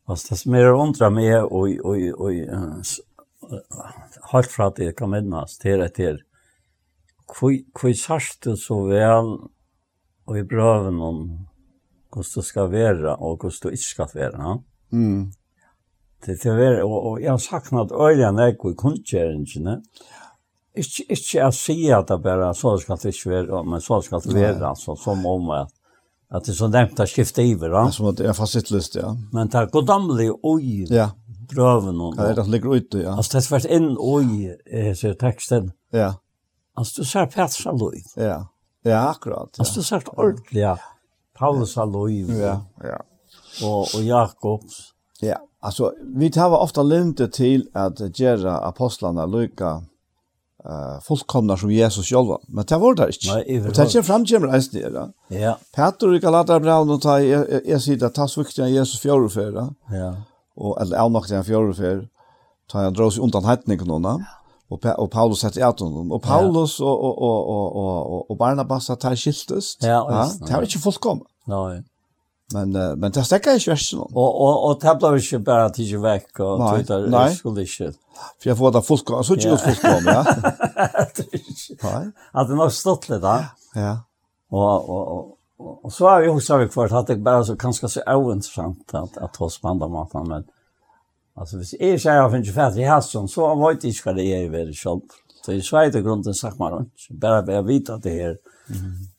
Fast 0.07 0.31
det 0.31 0.39
som 0.39 0.55
er 0.55 0.71
undra 0.71 1.11
meg, 1.11 1.33
og, 1.49 1.73
og, 1.83 2.05
og, 2.21 3.57
helt 4.31 4.53
fra 4.53 4.71
at 4.71 4.81
jeg 4.85 4.95
kan 4.99 5.11
minnes, 5.13 5.59
til 5.61 5.83
et 5.83 5.97
til, 5.99 6.21
hvor 7.35 7.97
sørst 7.99 8.45
du 8.45 8.55
så 8.61 8.79
vel, 8.87 9.33
og 10.25 10.39
i 10.39 10.45
brøven 10.49 11.01
om 11.03 11.25
hvordan 12.15 12.35
du 12.37 12.47
skal 12.47 12.71
være, 12.71 13.17
og 13.17 13.41
hvordan 13.41 13.63
du 13.65 13.73
ikke 13.75 13.89
skal 13.89 14.15
være. 14.15 14.37
ja? 14.39 14.59
Mm. 14.95 15.33
Det 16.25 16.37
er 16.37 16.39
til 16.41 16.55
å 16.55 16.61
være, 16.61 16.85
og, 16.85 16.99
og 17.09 17.17
jeg 17.21 17.33
har 17.33 17.43
saknat 17.43 17.91
øyne 17.93 18.47
jeg 18.47 18.61
og 18.61 18.77
kunnskjøringene, 18.79 19.81
ja 19.81 20.24
Ikke, 20.75 21.05
ikke 21.07 21.39
jeg 21.39 21.55
sier 21.55 22.01
at 22.01 22.09
det 22.11 22.19
bare 22.25 22.51
så 22.59 22.73
skal 22.83 22.99
det 22.99 23.13
ikke 23.15 23.31
være, 23.31 23.63
men 23.71 23.83
så 23.83 24.01
skal 24.03 24.23
det 24.25 24.35
være, 24.35 24.69
altså, 24.73 24.97
som 24.99 25.27
om 25.31 25.53
at, 25.55 25.71
at 26.35 26.43
det 26.43 26.51
er 26.51 26.59
så 26.59 26.69
nevnt 26.73 27.03
å 27.05 27.07
skifte 27.07 27.45
iver. 27.47 27.77
Ja, 27.77 27.85
som 27.95 28.09
at 28.11 28.23
jeg 28.25 28.35
har 28.35 28.51
sitt 28.51 28.73
lyst, 28.75 28.99
ja. 28.99 29.13
Men 29.33 29.53
det 29.53 29.61
er 29.61 29.71
goddomlig 29.71 30.33
oi, 30.43 30.83
ja. 30.91 31.13
brøven 31.53 32.01
og 32.03 32.19
Ja, 32.19 32.25
det 32.25 32.33
er 32.33 32.41
det 32.41 32.47
som 32.49 32.57
ligger 32.57 32.75
ute, 32.75 33.05
ja. 33.05 33.15
Altså, 33.15 33.37
det 33.37 33.45
er 33.45 33.53
vært 33.55 33.71
inn 33.79 33.89
oi, 34.03 34.27
sier 34.99 35.15
teksten. 35.21 35.71
Ja. 35.95 36.11
Altså, 36.75 37.03
du 37.05 37.11
ser 37.13 37.31
Petra 37.31 37.77
Lloyd. 37.79 38.11
Ja, 38.19 38.41
ja, 38.83 39.07
akkurat. 39.13 39.55
Ja. 39.55 39.63
Altså, 39.63 39.79
du 39.79 39.87
ser 39.87 40.11
ordentlig, 40.17 40.65
ja. 40.65 40.75
Paulus 41.39 41.77
Lloyd. 41.79 42.35
Ja, 42.35 42.59
ja. 42.83 42.99
Og, 43.63 43.95
og 43.95 44.03
Jakobs. 44.03 44.89
Ja, 45.23 45.39
altså, 45.63 45.93
vi 46.19 46.35
tar 46.35 46.51
ofte 46.59 46.83
lønte 46.83 47.31
til 47.31 47.69
at 47.79 48.03
gjøre 48.11 48.59
apostlene 48.67 49.31
lykke 49.31 49.77
uh, 50.69 51.01
fullkomna 51.01 51.57
som 51.57 51.71
Jesus 51.71 52.07
själva. 52.07 52.39
Men 52.49 52.65
det 52.65 52.77
var 52.77 52.95
det 52.95 53.07
inte. 53.07 53.35
Nej, 53.35 53.67
och 53.67 53.73
det 53.75 53.95
är 53.95 54.03
framkommer 54.03 54.49
ens 54.49 54.71
det. 54.71 55.13
Ja. 55.29 55.59
Petter 55.75 56.15
i 56.15 56.19
Galaterbraun 56.19 56.91
och 56.91 57.03
tar 57.03 57.19
är 57.19 57.79
sida 57.79 58.09
tas 58.09 58.39
viktiga 58.39 58.69
Jesus 58.69 59.01
fjärde 59.01 59.29
för 59.29 59.53
Ja. 59.89 60.17
Och 60.57 60.81
eller 60.81 60.97
är 60.97 61.09
nog 61.09 61.25
den 61.29 61.45
fjärde 61.45 61.75
för 61.75 62.09
tar 62.71 62.83
han 62.83 62.93
drar 62.93 63.21
undan 63.21 63.45
undan 63.45 63.59
någon 63.67 63.87
nåna. 64.03 64.27
Och 64.69 64.87
och 64.87 65.11
Paulus 65.11 65.39
sätter 65.39 65.71
ut 65.71 65.81
honom. 65.81 66.13
Och 66.13 66.23
Paulus 66.23 66.81
och 66.81 67.05
och 67.05 67.19
och 67.19 67.77
och 67.77 68.31
och 68.31 68.37
Barnabas 68.37 68.87
tar 68.87 69.17
skiltes. 69.17 69.77
Ja, 69.81 70.31
det 70.47 70.53
är 70.53 70.61
inte 70.61 70.79
fullkomna. 70.79 71.25
Nej. 71.47 71.85
Men 72.53 72.77
uh, 72.77 72.97
men 72.97 73.13
det 73.13 73.25
stäcker 73.25 73.55
inte 73.55 73.71
värst 73.71 73.95
någon. 73.95 74.13
Och 74.15 74.43
och 74.43 74.71
och 74.71 74.81
det 74.81 74.97
blev 74.99 75.19
ju 75.19 75.39
bara 75.39 75.65
att 75.65 75.79
ju 75.79 76.01
veck 76.01 76.41
och 76.41 76.79
tittar 76.79 77.01
det 77.01 77.35
skulle 77.35 77.63
inte. 77.63 77.93
För 78.43 78.51
jag 78.51 78.59
får 78.59 78.73
det 78.73 78.83
fusk 78.83 79.07
så 79.25 79.35
inte 79.35 79.49
gott 79.49 79.61
fusk 79.61 79.85
om 79.85 80.05
ja. 80.07 80.25
Nej. 81.83 82.11
Att 82.33 82.49
det 82.49 82.55
nog 82.55 82.73
stått 82.73 83.09
lite 83.09 83.21
där. 83.21 83.45
Ja. 83.75 83.99
Och 84.51 84.89
och 84.89 85.39
och 85.57 85.93
så 85.93 86.09
har 86.09 86.21
vi 86.21 86.29
också 86.29 86.57
vi 86.57 86.69
kvar 86.69 86.95
att 86.95 87.07
det 87.07 87.17
bara 87.17 87.45
så 87.45 87.57
kanske 87.57 87.89
så 87.89 88.01
ointressant 88.07 88.95
att 88.95 89.19
att 89.19 89.37
ha 89.37 89.51
spanda 89.51 89.89
maten 89.89 90.29
men 90.29 90.45
alltså 91.37 91.57
hvis 91.57 91.75
är 91.81 91.99
så 91.99 92.09
jag 92.09 92.33
finns 92.33 92.49
ju 92.49 92.53
fast 92.53 92.79
i 92.79 92.83
Hasson 92.83 93.29
så 93.29 93.55
vet 93.55 93.85
jag 93.85 93.91
inte 93.91 94.03
vad 94.05 94.17
det 94.17 94.25
är 94.25 94.43
i 94.43 94.49
världen 94.49 94.75
själv. 94.75 95.01
Så 95.45 95.53
i 95.53 95.63
Sverige 95.63 96.03
grunden 96.03 96.35
sagt 96.35 96.59
man 96.59 96.79
inte 96.79 96.93
bara 97.11 97.43
bara 97.43 97.63
vita 97.63 97.97
det 97.97 98.11
er, 98.11 98.37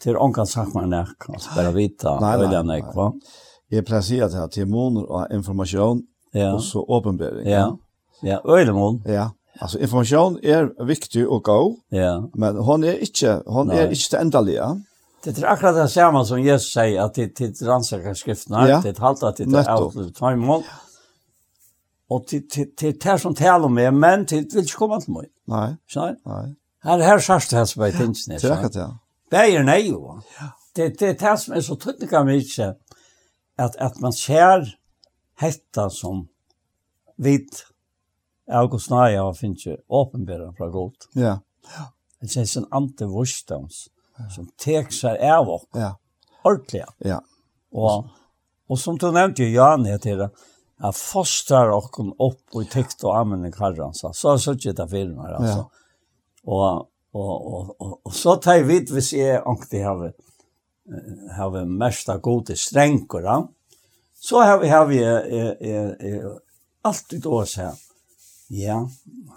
Til 0.02 0.18
ångan 0.18 0.48
sagt 0.50 0.74
man 0.74 0.90
nek, 0.90 1.28
altså 1.30 1.54
bare 1.54 1.74
vita, 1.76 2.16
nei, 2.22 2.36
nei, 2.42 2.62
nei, 2.66 2.80
va. 2.96 3.12
Jeg 3.74 3.86
pleier 3.86 4.02
å 4.02 4.06
si 4.08 4.20
at 4.22 4.34
det 4.34 4.42
er 4.42 4.52
til 4.54 4.70
måneder 4.70 5.12
av 5.20 5.36
informasjon, 5.36 6.02
ja. 6.34 6.52
og 6.56 6.64
så 6.66 6.82
åpenbering. 6.82 7.46
Ja, 7.50 7.68
ja, 8.26 8.40
øyne 8.42 8.74
mån. 8.74 9.00
Ja, 9.10 9.30
altså 9.60 9.82
informasjon 9.82 10.40
er 10.42 10.72
viktig 10.88 11.28
og 11.28 11.44
gå, 11.46 11.60
ja. 11.94 12.18
men 12.34 12.58
hon 12.66 12.88
er 12.90 12.98
ikke, 13.06 13.40
hon 13.46 13.70
nei. 13.70 13.84
er 13.84 13.94
ikke 13.94 14.16
til 14.16 14.22
endelige. 14.24 14.74
Det 15.26 15.38
er 15.42 15.48
akkurat 15.50 15.78
det 15.78 15.88
samme 15.90 16.26
som 16.26 16.42
Jesus 16.42 16.74
sier, 16.74 17.06
at 17.06 17.16
det 17.18 17.42
er 17.42 17.70
rannsaker 17.70 18.18
skriftene, 18.18 18.66
ja. 18.70 18.82
det 18.82 18.94
er 18.94 19.02
halvt 19.02 19.24
at 19.30 19.40
det 19.42 19.48
er 19.54 19.72
alt, 19.74 19.96
det 19.98 20.64
Og 22.10 22.28
til 22.30 22.44
til 22.52 22.68
til 22.78 23.00
tær 23.02 23.18
som 23.18 23.34
talar 23.36 23.68
med 23.68 23.92
men 23.92 24.28
til 24.30 24.46
vil 24.54 24.62
ikkje 24.62 24.78
koma 24.78 25.00
til 25.02 25.16
meg. 25.16 25.32
Nei. 25.50 25.72
Skjønner? 25.90 26.20
Nei. 26.26 26.54
Her 26.86 27.02
her 27.02 27.20
sarst 27.20 27.54
her 27.58 27.66
så 27.66 27.80
veit 27.82 27.98
ikkje. 27.98 28.38
Trekk 28.38 28.68
at 28.70 28.76
ja. 28.78 28.90
Bäger 29.32 29.64
nei 29.64 29.88
jo. 29.88 30.20
Det 30.76 31.00
det 31.00 31.20
tas 31.20 31.46
som 31.46 31.56
er 31.56 31.62
så 31.62 31.76
tydelig 31.76 32.14
av 32.14 32.28
vi 32.28 32.40
at, 33.58 33.76
at 33.80 34.00
man 34.02 34.14
ser 34.14 34.66
hetta 35.40 35.90
som 35.90 36.28
vid 37.18 37.48
August 38.52 38.90
Naja 38.90 39.24
og 39.24 39.38
finnes 39.38 39.66
ju 39.66 39.78
uppenbara 39.90 40.54
fra 40.58 40.68
godt. 40.70 41.08
Ja. 41.16 41.40
Det 42.20 42.38
är 42.38 42.58
en 42.58 42.68
antivurstans 42.72 43.88
som 44.36 44.48
tek 44.58 44.94
seg 44.94 45.22
av 45.22 45.50
oss. 45.50 45.68
ja. 45.74 45.96
Ordentlig. 46.46 46.84
Ja. 47.00 47.20
Og, 47.74 48.10
og 48.70 48.80
som 48.80 49.00
du 49.02 49.08
nevnte 49.12 49.44
jo, 49.44 49.50
Jan 49.50 49.86
heter 49.86 50.18
det 50.18 50.30
att 50.78 50.98
fostar 50.98 51.70
och 51.70 51.92
kom 51.92 52.12
og 52.12 52.36
och 52.52 52.56
og 52.56 53.46
och 53.46 53.54
karran 53.54 53.94
så 53.94 54.14
så 54.14 54.52
er 54.52 54.74
det 54.74 54.90
filmer 54.90 55.34
alltså. 55.34 55.58
Ja. 55.58 55.70
Och 56.44 56.90
Og, 57.16 57.36
og, 57.54 57.76
og, 57.80 58.00
og 58.04 58.16
så 58.16 58.36
tar 58.44 58.60
jeg 58.60 58.68
vidt 58.68 58.92
hvis 58.92 59.14
jeg 59.16 59.40
ikke 59.40 59.84
har, 59.86 60.10
har 61.38 61.56
mest 61.66 62.12
av 62.12 62.20
gode 62.24 62.58
strenger. 62.60 63.48
Så 64.20 64.42
har 64.44 64.60
vi, 64.60 64.68
har 64.68 64.86
vi 64.90 65.00
er, 65.00 65.32
er, 65.32 65.96
er, 66.00 66.28
alltid 66.86 67.26
å 67.26 67.42
her. 67.46 67.80
Ja, 68.52 68.84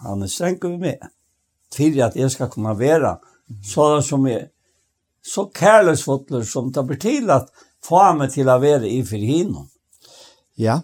han 0.03 0.23
er 0.25 0.33
strenger 0.33 0.75
med 0.75 0.85
meg. 0.89 1.15
Til 1.73 2.01
at 2.01 2.17
jeg 2.17 2.33
skal 2.33 2.51
kunne 2.51 2.75
være 2.79 3.19
så 3.65 4.01
som 4.05 4.27
jeg, 4.27 4.49
så 5.25 5.47
kærløsfotler 5.55 6.45
som 6.49 6.73
det 6.73 6.85
blir 6.89 7.01
til 7.01 7.31
at 7.31 7.51
få 7.85 8.01
meg 8.17 8.33
til 8.33 8.49
å 8.49 8.59
være 8.61 8.89
i 8.89 9.03
for 9.07 9.23
henne. 9.23 9.67
Ja, 10.59 10.81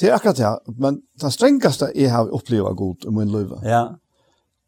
det 0.00 0.08
er 0.08 0.16
akkurat 0.16 0.40
det. 0.40 0.76
Men 0.80 1.02
det 1.20 1.32
strengeste 1.34 1.92
jeg 1.94 2.10
har 2.10 2.32
opplevd 2.32 2.76
godt 2.76 3.06
i 3.06 3.14
min 3.14 3.30
liv. 3.32 3.52
Ja 3.64 3.84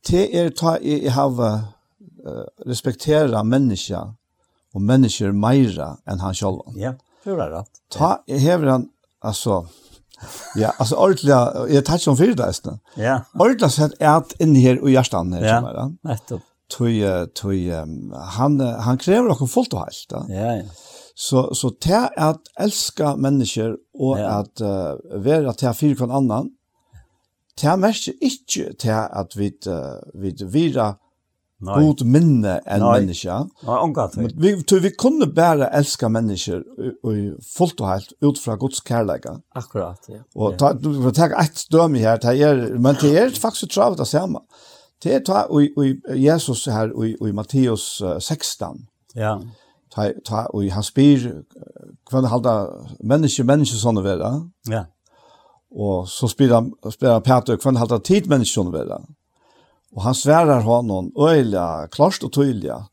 det 0.09 0.25
er 0.37 0.51
ta 0.57 0.77
i, 0.81 0.99
i 1.07 1.13
hava 1.13 1.51
uh, 2.27 2.45
respektera 2.67 3.43
menneska 3.47 4.03
og 4.75 4.83
mennesker 4.83 5.33
meira 5.33 5.95
enn 6.11 6.23
han 6.23 6.37
sjálv. 6.37 6.75
Ja, 6.79 6.95
det 7.25 7.35
er 7.35 7.53
rett. 7.53 7.83
Ta 7.95 8.17
hever 8.29 8.73
han, 8.73 8.89
altså, 9.25 9.63
ja, 10.59 10.73
altså 10.79 10.99
ordentlig, 10.99 11.37
jeg 11.75 11.85
tar 11.87 12.01
ikke 12.01 12.15
om 12.15 12.19
fyrdeisene. 12.19 12.79
Ja. 13.01 13.21
Ordentlig 13.39 13.71
sett 13.77 13.95
er 14.01 14.17
at 14.17 14.35
inni 14.43 14.65
her 14.65 14.83
og 14.83 14.91
hjertan 14.91 15.33
her, 15.37 15.47
ja. 15.47 15.61
som 15.61 15.71
er 15.71 15.81
han. 15.83 15.95
Nettopp. 16.09 16.51
Tøy, 16.75 16.97
tøy, 17.37 17.69
um, 17.77 18.15
han, 18.35 18.59
han 18.59 18.99
krever 18.99 19.35
okkur 19.35 19.51
fullt 19.53 19.77
og 19.77 19.85
heilt, 19.85 20.05
Da. 20.11 20.25
Ja, 20.33 20.59
ja. 20.63 20.93
Så, 21.15 21.45
så 21.55 21.69
det 21.85 21.95
er 21.95 22.09
at 22.19 22.49
elska 22.59 23.13
mennesker 23.23 23.77
og 24.03 24.17
ja. 24.19 24.41
at 24.41 24.63
uh, 24.65 24.97
være 25.23 25.53
til 25.55 25.77
fyrir 25.79 26.01
kvann 26.01 26.15
annan, 26.19 26.49
det 27.61 27.79
mest 27.79 28.09
ikke 28.09 28.73
til 28.79 28.91
at 28.95 29.37
vi, 29.39 29.53
vi 30.15 30.35
virer 30.53 30.97
god 31.65 32.03
minne 32.05 32.59
enn 32.67 32.85
menneska. 32.85 33.39
Nei, 33.65 33.79
omgatt. 33.79 34.17
Vi, 34.19 34.53
vi, 34.59 34.79
vi 34.83 34.93
kunne 34.99 35.29
bare 35.35 35.71
elska 35.79 36.11
mennesker 36.13 36.63
fullt 37.55 37.81
og 37.81 37.91
helt 37.91 38.15
ut 38.25 38.41
fra 38.41 38.57
Guds 38.61 38.83
kærleika. 38.85 39.39
Akkurat, 39.57 40.09
ja. 40.11 40.23
Og 40.35 40.59
ta, 40.61 40.73
du 40.77 40.91
får 41.07 41.17
ta 41.17 41.31
et 41.43 41.65
døme 41.73 42.03
her, 42.03 42.21
ta 42.23 42.35
er, 42.35 42.67
men 42.79 42.99
det 43.01 43.15
er 43.21 43.35
faktisk 43.41 43.75
travet 43.75 44.01
det 44.03 44.09
samme. 44.11 44.45
Det 45.03 45.15
er 45.15 45.23
ta 45.27 45.45
og, 45.51 45.77
og 45.77 46.19
Jesus 46.19 46.65
her 46.71 46.93
og, 46.95 47.07
i 47.29 47.37
Matteus 47.37 48.03
16. 48.19 48.87
Ja. 49.17 49.37
Ta, 49.95 50.11
ta, 50.27 50.47
og 50.51 50.67
han 50.75 50.83
spyr 50.85 51.31
hvordan 52.11 52.31
halda 52.33 52.55
menneske, 53.07 53.45
menneske 53.47 53.79
sånne 53.79 54.03
være? 54.05 54.33
Ja. 54.71 54.87
Og 55.75 56.09
så 56.09 56.29
spyr 56.31 56.55
han, 56.55 56.71
spyr 56.91 57.17
han 57.17 57.27
Peter 57.27 57.59
hva 57.59 57.71
han 57.71 57.81
halte 57.83 57.99
tid 58.07 58.29
menneskene 58.31 58.73
ved 58.75 58.91
det. 58.93 59.01
Og 59.95 60.03
han 60.07 60.15
sverar 60.15 60.63
honom 60.67 61.11
øyla, 61.19 61.87
klarst 61.95 62.25
og 62.27 62.33
tøyla. 62.35 62.85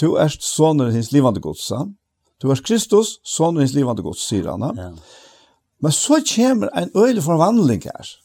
Du 0.00 0.16
erst 0.20 0.42
soner 0.44 0.90
hins 0.92 1.12
livande 1.12 1.40
godsa. 1.40 1.84
Du 2.42 2.50
erst 2.50 2.64
Kristus, 2.66 3.18
soner 3.24 3.64
hins 3.64 3.76
livande 3.76 4.02
gods, 4.04 4.24
sier 4.28 4.50
han. 4.50 4.64
Ja. 4.76 4.90
Men 5.80 5.92
så 5.92 6.20
kommer 6.34 6.72
en 6.76 6.90
øyla 6.96 7.22
forvandling 7.24 7.84
her. 7.84 8.16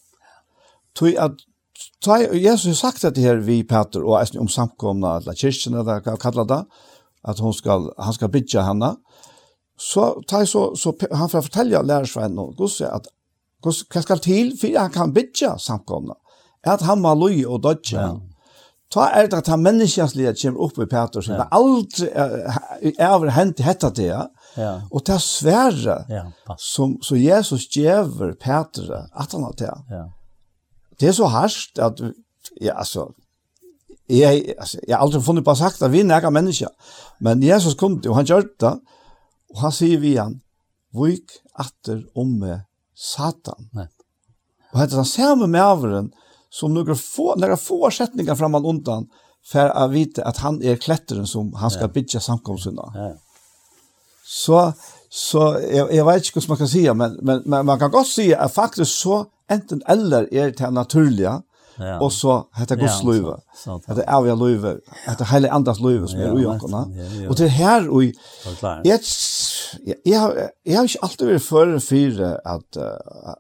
Tøy 0.96 1.16
at 1.20 1.46
Ta, 2.04 2.16
Jesus 2.32 2.66
har 2.66 2.78
sagt 2.92 3.04
dette 3.04 3.24
her 3.24 3.42
vi 3.44 3.62
Peter 3.68 4.04
og 4.04 4.18
eisen 4.22 4.40
om 4.40 4.48
samkomna 4.52 5.18
eller 5.20 5.36
kyrkjen 5.36 5.76
eller 5.76 6.00
hva 6.04 6.16
kallar 6.20 6.48
det 6.48 6.60
at 7.28 7.40
hon 7.44 7.56
skal, 7.56 7.90
han 8.00 8.16
skal 8.16 8.32
bidja 8.32 8.64
henne 8.64 8.94
så, 9.80 10.06
ta, 10.28 10.46
så, 10.48 10.70
så 10.80 10.94
han 11.12 11.32
får 11.32 11.46
fortelle 11.48 11.82
lærersveien 11.84 12.40
og 12.40 12.56
god 12.60 12.82
at 12.88 13.08
Hva 13.64 14.02
skal 14.02 14.22
til 14.24 14.54
for 14.60 14.80
han 14.80 14.92
kan 14.94 15.14
bytja 15.14 15.58
samkomna? 15.60 16.16
At 16.64 16.84
han 16.88 17.02
må 17.04 17.14
løy 17.16 17.46
og 17.46 17.64
dodja. 17.64 18.02
Ja. 18.02 18.18
Ta 18.90 19.06
er 19.14 19.28
det 19.30 19.38
at 19.44 19.50
han 19.52 19.62
menneskjenslige 19.62 20.34
kommer 20.42 20.64
opp 20.66 20.80
i 20.82 20.88
Peter, 20.90 21.22
som 21.22 21.36
ja. 21.36 21.44
det 21.44 21.48
aldri 21.54 22.08
er, 22.10 22.96
er 23.06 23.34
hendt 23.36 23.62
hetta 23.62 23.92
det, 23.94 24.10
ja. 24.10 24.72
og 24.90 25.04
det 25.06 25.14
er 25.14 25.22
svære 25.22 25.98
ja, 26.10 26.24
som, 26.58 26.96
som 27.06 27.20
Jesus 27.22 27.68
gjever 27.70 28.34
Peter 28.42 28.90
at 29.14 29.36
han 29.36 29.46
har 29.46 29.54
det. 29.60 29.76
Ja. 29.94 30.08
Det 31.00 31.12
er 31.12 31.16
så 31.20 31.30
harskt 31.30 31.80
at, 31.80 32.02
ja, 32.58 32.74
altså, 32.74 33.12
jeg, 34.10 34.56
altså, 34.58 34.80
jeg 34.88 34.96
har 34.96 35.06
aldri 35.06 35.22
funnet 35.22 35.46
på 35.46 35.56
sagt 35.56 35.84
at 35.86 35.94
vi 35.94 36.02
er 36.02 36.18
ikke 36.18 36.34
mennesker, 36.34 36.74
men 37.22 37.46
Jesus 37.46 37.78
kom 37.78 38.02
til, 38.02 38.12
og 38.12 38.24
han 38.24 38.26
gjør 38.26 38.50
det, 38.60 38.74
og 39.54 39.62
han 39.68 39.76
sier 39.76 40.02
vi 40.02 40.16
han, 40.18 40.40
Vik 40.98 41.36
atter 41.62 42.02
om 42.18 42.32
meg 42.42 42.64
Satan. 43.00 43.70
Nei. 43.74 43.88
Og 44.74 44.82
hette 44.82 44.98
den 45.00 45.08
samme 45.08 45.48
mæveren 45.48 46.12
som 46.52 46.74
några 46.74 46.96
få, 46.96 47.36
några 47.36 47.58
få 47.58 47.92
sättningar 47.92 48.36
framan 48.36 48.66
undan 48.66 49.08
för 49.46 49.70
att 49.70 49.92
vite 49.92 50.24
att 50.26 50.38
han 50.38 50.64
är 50.64 50.76
kletteren 50.76 51.28
som 51.28 51.54
han 51.54 51.72
ska 51.72 51.82
ja. 51.82 51.88
bygga. 51.88 52.20
Ja. 52.94 53.14
Så 54.26 54.74
så 55.10 55.60
jag, 55.72 55.94
jeg 55.94 56.06
vet 56.06 56.28
ikke 56.28 56.42
hva 56.42 56.52
man 56.52 56.58
kan 56.60 56.70
si, 56.70 56.84
men, 56.94 57.18
men, 57.26 57.42
men 57.46 57.66
man 57.66 57.80
kan 57.80 57.92
godt 57.92 58.08
si 58.08 58.34
att 58.34 58.54
faktiskt 58.54 59.00
så 59.02 59.26
enten 59.50 59.82
eller 59.88 60.34
är 60.34 60.52
det 60.52 60.70
naturliga 60.70 61.42
ja. 61.80 62.00
och 62.00 62.14
så 62.14 62.48
heter 62.56 62.76
Guds 62.76 63.04
löve. 63.04 63.38
Det 63.96 64.04
är 64.08 64.22
vi 64.22 64.36
løyve. 64.36 64.78
det 65.18 65.26
hela 65.26 65.50
andas 65.50 65.80
løyve 65.80 66.08
som 66.08 66.20
är 66.20 66.38
ujakorna. 66.38 66.88
Och 67.30 67.36
det 67.36 67.48
här 67.48 67.90
och 67.90 68.04
jag 68.04 68.14
jag 70.04 70.34
jag 70.64 70.78
har 70.78 70.86
ikke 70.86 71.00
alltid 71.02 71.28
varit 71.28 71.44
för 71.44 71.80
för 71.80 72.40
att 72.46 72.78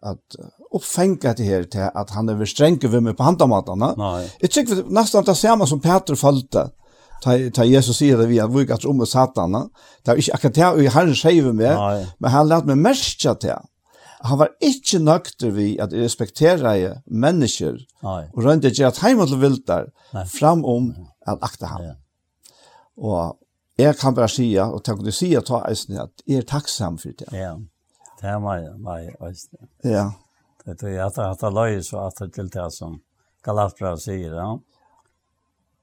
att 0.01 0.35
uppfänga 0.71 1.33
det 1.33 1.43
här 1.43 1.63
till 1.63 1.89
att 1.93 2.09
han 2.09 2.29
är 2.29 2.45
stränk 2.45 2.83
över 2.83 2.99
mig 2.99 3.13
på 3.13 3.23
handamatarna. 3.23 4.21
Jag 4.39 4.51
tycker 4.51 4.83
nästan 4.89 5.19
att 5.19 5.25
det 5.25 5.35
samma 5.35 5.65
som 5.65 5.79
Peter 5.79 6.15
fallte 6.15 6.69
ta 7.21 7.37
ta 7.53 7.63
Jesus 7.63 7.97
sier 7.97 8.17
det 8.17 8.29
vi 8.29 8.39
at 8.39 8.51
vi 8.53 8.65
gatt 8.65 8.85
om 8.85 9.05
satana. 9.05 9.65
Det 10.05 10.13
er 10.13 10.21
ikke 10.21 10.33
akkurat 10.33 10.55
det 10.55 10.65
og 10.65 10.91
han 10.91 11.15
skjever 11.15 11.53
med, 11.53 12.05
men 12.19 12.31
han 12.31 12.47
lærte 12.47 12.67
meg 12.67 12.77
merke 12.77 13.35
til 13.41 13.65
han 14.19 14.39
var 14.39 14.51
ikke 14.59 14.99
nøkter 14.99 15.51
vi 15.55 15.69
at 15.79 15.93
respektere 15.95 16.99
mennesker, 17.07 17.77
Nei. 18.03 18.23
og 18.33 18.43
rønte 18.43 18.71
ikke 18.71 18.89
at 18.89 18.99
heim 19.03 19.21
og 19.23 19.31
viltar, 19.39 19.91
fram 20.27 20.65
om 20.67 20.89
at 21.27 21.39
akta 21.45 21.71
ham. 21.71 21.85
Ja. 21.85 21.93
Og 22.99 23.37
jeg 23.79 23.95
kan 23.95 24.15
bare 24.15 24.31
si, 24.31 24.49
og 24.59 24.81
tenk 24.83 25.05
du 25.05 25.11
sier, 25.15 25.43
ta 25.45 25.61
eisen, 25.69 25.95
at 26.03 26.25
jeg 26.27 26.43
er 26.43 26.47
takksam 26.47 26.97
for 26.99 27.15
det. 27.15 27.29
Ja, 27.31 27.53
det 28.19 28.27
er 28.27 28.41
meg, 28.43 28.67
meg 28.83 29.13
eisen. 29.23 29.69
Ja. 29.87 30.09
Det 30.65 30.83
er 30.83 31.05
at 31.05 31.17
jeg 31.17 31.37
har 31.39 31.55
løy 31.55 31.79
så 31.85 32.03
at 32.09 32.19
det 32.19 32.33
til 32.35 32.51
det 32.51 32.67
som 32.75 32.99
Galatbra 33.45 33.95
sier, 33.97 34.35
ja. 34.35 34.49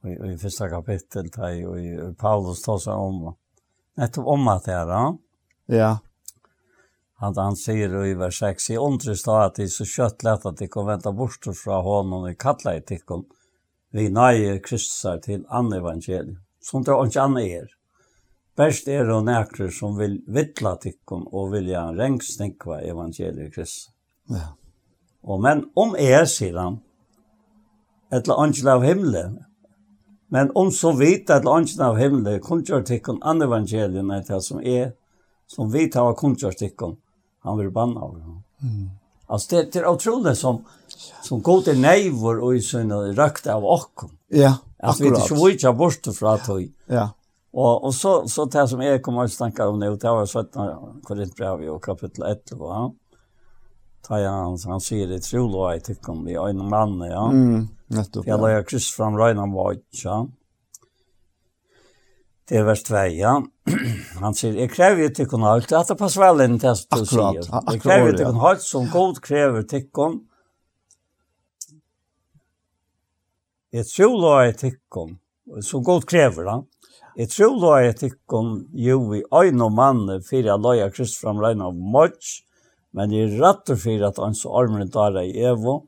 I, 0.07 0.13
i 0.13 0.37
første 0.39 0.69
kapittel, 0.71 1.31
og 1.41 1.79
i, 1.81 1.95
i 1.97 2.13
Paulus 2.21 2.61
tar 2.63 2.83
seg 2.85 3.01
om, 3.01 3.33
nettopp 3.97 4.29
om 4.29 4.53
at 4.53 4.69
det 4.69 4.77
er, 4.77 4.93
ja. 4.93 5.07
Ja 5.73 5.95
han, 7.17 7.37
han 7.37 7.57
sier 7.57 7.95
i 8.05 8.15
vers 8.15 8.39
6, 8.39 8.71
i 8.71 8.79
ondrest 8.79 9.27
har 9.27 9.47
at 9.47 9.55
det 9.57 9.63
är 9.63 9.69
så 9.69 10.11
lett 10.23 10.47
att 10.47 10.57
det 10.57 10.69
kommer 10.69 10.93
vänta 10.93 11.13
bort 11.13 11.47
från 11.65 11.85
honom 11.85 12.29
i 12.29 12.35
kattla 12.35 12.77
i 12.77 12.83
tikkon. 12.83 13.25
Vi 13.93 14.09
nøye 14.09 14.59
Kristusar 14.59 15.19
till 15.19 15.47
andre 15.49 15.79
evangelium. 15.79 16.37
Som 16.61 16.83
det 16.85 16.93
ikke 17.07 17.23
annat 17.23 17.43
er. 17.43 17.69
Best 18.57 18.89
är 18.89 19.05
det 19.05 19.21
näkrar 19.21 19.71
som 19.71 19.97
vill 19.97 20.25
vittla 20.27 20.77
tikkon 20.77 21.27
och 21.27 21.55
vilja 21.55 21.93
rengsnikva 21.93 22.81
evangeliet 22.81 23.55
Kristus. 23.55 23.91
Ja. 24.29 24.57
Og 25.23 25.41
men 25.41 25.65
om 25.75 25.97
er, 25.99 26.25
sier 26.25 26.57
han, 26.57 26.79
ett 28.13 28.29
angel 28.29 28.69
av 28.69 28.83
himmelen, 28.83 29.39
Men 30.29 30.51
om 30.55 30.71
så 30.71 30.93
vidt 30.93 31.31
at 31.31 31.47
angel 31.47 31.83
av 31.83 31.99
himmelen 31.99 32.41
kunngjør 32.43 32.83
tikkun 32.87 33.21
andre 33.23 33.47
evangelien 33.47 34.11
er 34.11 34.25
det 34.27 34.41
som 34.43 34.59
er, 34.59 34.95
som 35.47 35.71
vi 35.71 35.87
tar 35.91 36.17
kunngjør 36.19 36.57
tikkun, 36.59 36.97
han 37.47 37.59
blir 37.59 37.71
bannad. 37.71 38.23
Mm. 38.63 38.91
Altså, 39.29 39.47
det, 39.51 39.73
det 39.75 39.83
er 39.83 39.91
utrolig 39.91 40.37
som 40.37 40.65
som 41.23 41.43
god 41.43 41.69
är 41.69 41.75
neivor 41.75 42.41
og 42.45 42.57
i 42.57 42.61
sina 42.63 42.97
røkte 42.97 43.55
av 43.55 43.65
och. 43.65 44.11
Ja, 44.29 44.57
att 44.79 45.01
vi 45.01 45.07
inte 45.07 45.35
vill 45.35 45.55
ikke 45.55 45.73
bort 45.73 46.07
fra 46.19 46.35
att 46.35 46.49
Ja. 46.87 47.09
Og, 47.53 47.85
og 47.85 47.95
så 47.95 48.29
så 48.29 48.45
det 48.45 48.69
som 48.69 48.81
jeg 48.83 49.03
kommer 49.03 49.29
til 49.29 49.37
å 49.37 49.45
tänka 49.45 49.69
om 49.69 49.79
nu 49.81 49.97
det 49.97 50.11
var 50.13 50.27
17 50.27 51.03
Korintbrev 51.05 51.63
i 51.63 51.79
kapittel 51.83 52.25
1 52.29 52.53
va. 52.53 52.91
Ta 54.05 54.19
han 54.21 54.59
han 54.65 54.81
sier 54.81 55.07
det 55.09 55.23
tror 55.23 55.73
jag 55.73 55.85
tycker 55.85 56.13
om 56.13 56.25
vi 56.25 56.35
en 56.35 56.69
mann, 56.69 57.01
ja. 57.01 57.31
Mm, 57.31 57.69
nettopp. 57.87 58.27
Jag 58.27 58.41
lägger 58.41 58.63
kryss 58.63 58.91
fram 58.91 59.17
Røyna 59.17 59.47
Weiss, 59.47 60.05
ja. 60.05 60.27
Det 62.47 62.61
er 62.61 62.63
vers 62.67 62.83
2, 62.87 62.95
ja. 63.19 63.33
Han 64.23 64.37
sier, 64.39 64.55
jeg 64.55 64.71
krever 64.71 65.09
jo 65.09 65.11
tikkun 65.19 65.45
alt, 65.51 65.73
at 65.75 65.89
det 65.91 65.97
passer 65.99 66.23
vel 66.23 66.45
inn 66.45 66.61
til 66.63 66.79
det 66.79 67.01
du 67.03 67.09
sier. 67.11 67.41
Jeg 67.43 67.81
krever 67.83 68.13
jo 68.13 68.19
tikkun 68.21 68.45
alt, 68.51 68.63
som 68.63 68.87
god 68.93 69.19
krever 69.25 69.67
tikkun. 69.67 70.21
Jeg 73.75 73.89
tror 73.91 74.15
la 74.23 74.35
jeg 74.47 74.55
tikkun, 74.61 75.17
som 75.67 75.83
god 75.85 76.07
krever 76.07 76.53
han. 76.53 76.63
Jeg 77.19 77.33
tror 77.33 77.59
la 77.65 77.73
jeg 77.83 77.99
tikkun, 78.05 78.55
jo 78.79 79.01
vi 79.11 79.25
øyne 79.35 79.67
og 79.67 79.75
mann, 79.75 80.07
fyrir 80.23 80.53
jeg 80.53 80.63
la 80.63 80.77
jeg 80.79 80.95
krist 80.95 81.19
fram 81.19 81.43
regn 81.43 81.67
av 81.67 81.75
mors, 81.75 82.45
men 82.95 83.11
jeg 83.13 83.35
rattur 83.41 83.81
fyrir 83.81 84.07
at 84.07 84.23
han 84.23 84.39
så 84.39 84.55
armren 84.61 84.93
tar 84.93 85.19
i 85.19 85.35
evo, 85.51 85.81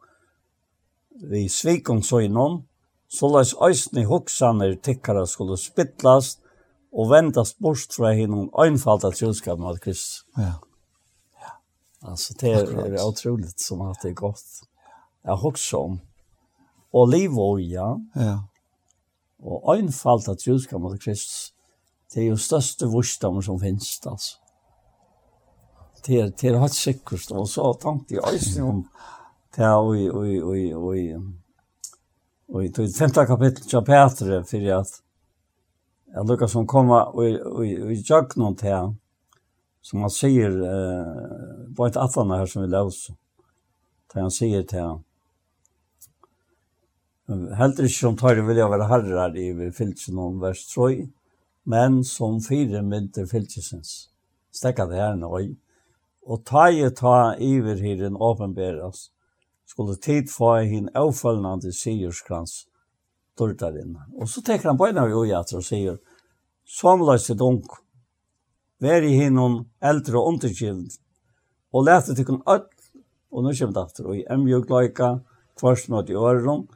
vi 1.30 1.46
svikon 1.52 2.02
så 2.02 2.24
innom, 2.26 2.64
så 3.08 3.30
lais 3.30 3.54
øysni 3.62 4.04
hoksaner 4.10 4.74
tikkara 4.82 5.22
skulle 5.26 5.56
spittlast, 5.60 6.42
og 6.92 7.10
vendast 7.10 7.58
bort 7.58 7.92
fra 7.96 8.12
hinnom 8.16 8.48
einfalda 8.58 9.10
troskapen 9.10 9.64
av 9.64 9.76
Kristus. 9.76 10.24
Ja. 10.36 10.52
ja. 11.40 11.52
Alltså 12.00 12.34
det 12.40 12.52
är, 12.52 12.94
er 12.94 13.06
otroligt 13.06 13.60
som 13.60 13.80
att 13.80 14.02
det 14.02 14.08
er 14.08 14.14
godt. 14.14 14.62
Jag 15.22 15.36
har 15.36 15.48
också 15.48 15.76
om 15.76 16.00
olivolja 16.92 17.94
liv 17.94 18.10
ja. 18.14 18.22
Ja. 18.24 18.44
Och 19.42 19.74
einfalda 19.74 20.34
troskapen 20.34 20.86
av 20.86 20.96
Kristus 20.96 21.52
det 22.14 22.20
är 22.20 22.24
ju 22.24 22.36
største 22.36 22.86
vursdommer 22.86 23.40
som 23.40 23.60
finns 23.60 24.00
alltså. 24.06 24.38
Det 26.06 26.20
er, 26.20 26.30
det 26.30 26.50
er 26.50 26.58
helt 26.58 26.74
sikkert, 26.74 27.30
och 27.30 27.50
så 27.50 27.74
tänkte 27.74 28.14
jeg 28.14 28.32
just 28.32 28.58
om 28.58 28.88
det 29.56 29.62
här 29.62 29.78
oi, 29.78 30.10
oi, 30.10 30.42
oi, 30.42 30.74
oi, 30.74 31.16
och 32.48 32.64
i 32.64 32.64
och 32.64 32.64
i 32.64 32.74
och 32.74 32.74
i 32.74 33.14
och 33.14 33.38
i 33.58 34.34
och 34.44 35.07
Jeg 36.14 36.24
lukkar 36.28 36.48
som 36.48 36.66
kommer 36.66 37.12
og 37.14 37.64
i 37.66 38.02
jag 38.08 38.32
noen 38.36 38.56
til 38.56 38.94
som 39.82 40.02
han 40.04 40.12
sier, 40.12 40.52
eh, 40.52 41.74
på 41.76 41.86
et 41.86 41.96
atlander 41.96 42.42
her 42.42 42.46
som 42.50 42.62
vi 42.62 42.68
løs, 42.68 43.10
til 44.10 44.20
han 44.20 44.32
sier 44.34 44.64
til 44.68 44.82
han, 44.82 45.04
Heldur 47.28 47.84
ikke 47.84 47.92
som 47.92 48.14
tar 48.16 48.38
vilja 48.40 48.70
være 48.72 48.86
herrar 48.88 49.34
i 49.36 49.50
fylkjen 49.76 50.16
om 50.16 50.38
vers 50.40 50.62
3, 50.70 51.02
men 51.68 51.98
som 52.04 52.38
fire 52.40 52.80
mynter 52.80 53.26
fylkjesens. 53.28 54.08
Stekka 54.48 54.86
det 54.88 54.96
her 54.96 55.18
nøy. 55.18 55.50
Og 56.24 56.40
ta 56.48 56.70
i 56.72 56.88
ta 56.88 57.34
iver 57.36 57.76
hiren 57.84 58.16
åpenberes, 58.16 59.10
skulle 59.68 59.98
tid 60.00 60.32
få 60.32 60.54
hin 60.70 60.88
avfølgende 60.96 61.72
sigerskrans, 61.72 62.64
dörtar 63.38 63.72
dörrdarin. 63.72 63.98
Och 64.14 64.28
så 64.28 64.42
tänker 64.42 64.68
han 64.68 64.78
på 64.78 64.86
en 64.86 64.98
av 64.98 65.10
Jojater 65.10 65.56
och 65.56 65.64
säger 65.64 65.98
som 66.64 67.00
är 67.08 67.18
sitt 67.18 67.40
ung. 67.40 67.62
Vär 68.80 69.02
i 69.02 69.08
hinnom 69.08 69.68
äldre 69.80 70.18
och 70.18 70.28
undergiven. 70.28 70.88
Och 71.70 71.84
läste 71.84 72.14
till 72.14 72.26
kon 72.26 72.42
öll 72.46 72.62
och 73.30 73.44
nu 73.44 73.54
kommer 73.54 73.72
det 73.72 73.82
efter. 73.82 74.06
Och 74.06 74.16
i 74.16 74.24
emjög 74.24 74.70
lojka 74.70 75.20
kvarsen 75.58 75.94
åt 75.94 76.10
i 76.10 76.14
öron. 76.14 76.68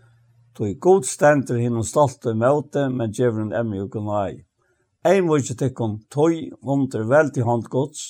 Då 0.52 0.68
i 0.68 0.74
god 0.74 1.04
ständer 1.04 1.54
hinnom 1.54 1.84
stolt 1.84 2.26
och 2.26 2.36
möte 2.36 2.88
men 2.88 3.12
djävulen 3.12 3.52
emjög 3.52 3.96
och 3.96 4.02
nej. 4.02 4.46
Ein 5.02 5.24
må 5.26 5.40
ikke 5.40 5.56
tekken 5.58 5.96
tøy 6.14 6.52
under 6.62 7.02
veldig 7.10 7.34
til 7.34 7.46
håndgods, 7.48 8.02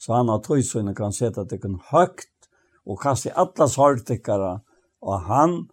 så 0.00 0.14
han 0.16 0.30
har 0.32 0.40
tøy 0.40 0.62
så 0.64 0.80
kan 0.96 1.12
sette 1.12 1.44
tekken 1.44 1.74
høgt 1.90 2.48
og 2.88 2.96
kaste 3.02 3.32
atlas 3.36 3.76
hårdtekkere, 3.76 4.62
og 5.04 5.26
han 5.28 5.68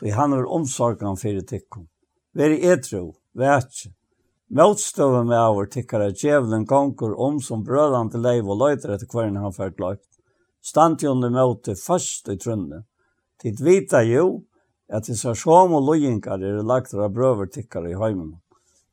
tog 0.00 0.10
han 0.16 0.32
er 0.32 0.48
omsorgan 0.48 1.16
fyrir 1.20 1.44
tikkum. 1.44 1.86
Veri 2.32 2.60
etro, 2.64 3.14
vætje. 3.36 3.92
Motstøven 4.50 5.28
med 5.28 5.38
avur 5.38 5.68
tikkara 5.70 6.08
djevelen 6.10 6.64
gongur 6.66 7.12
om 7.20 7.36
som 7.40 7.62
brødande 7.64 8.18
leiv 8.18 8.48
og 8.50 8.58
løyter 8.58 8.94
etter 8.96 9.06
kvarin 9.06 9.36
han 9.38 9.52
fyrt 9.54 9.78
løyt. 9.78 10.06
Stand 10.60 11.04
jo 11.04 11.12
under 11.12 11.30
møte 11.30 11.76
fast 11.78 12.28
i 12.32 12.38
trunne. 12.40 12.82
Tid 13.38 13.60
vita 13.62 14.02
jo 14.02 14.42
at 14.90 15.06
det 15.06 15.18
som 15.20 15.74
og 15.76 15.86
løyingar 15.86 16.42
er 16.42 16.62
lagt 16.66 16.94
av 16.94 17.12
brøver 17.14 17.46
tikkara 17.46 17.92
i 17.92 17.98
heimen. 18.00 18.40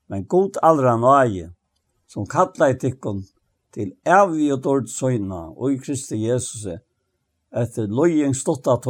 Men 0.07 0.27
god 0.27 0.59
allra 0.61 0.93
nøye, 0.97 1.49
som 2.07 2.27
kalla 2.27 2.69
i 2.69 2.77
tikkun 2.77 3.23
til 3.73 3.95
evig 4.05 4.51
og 4.53 4.61
dård 4.63 4.87
søyna 4.91 5.47
og 5.55 5.71
i 5.71 5.79
Kristi 5.81 6.19
Jesus 6.27 6.67
etter 7.51 7.87
løying 7.87 8.35
stått 8.35 8.67
at 8.67 8.85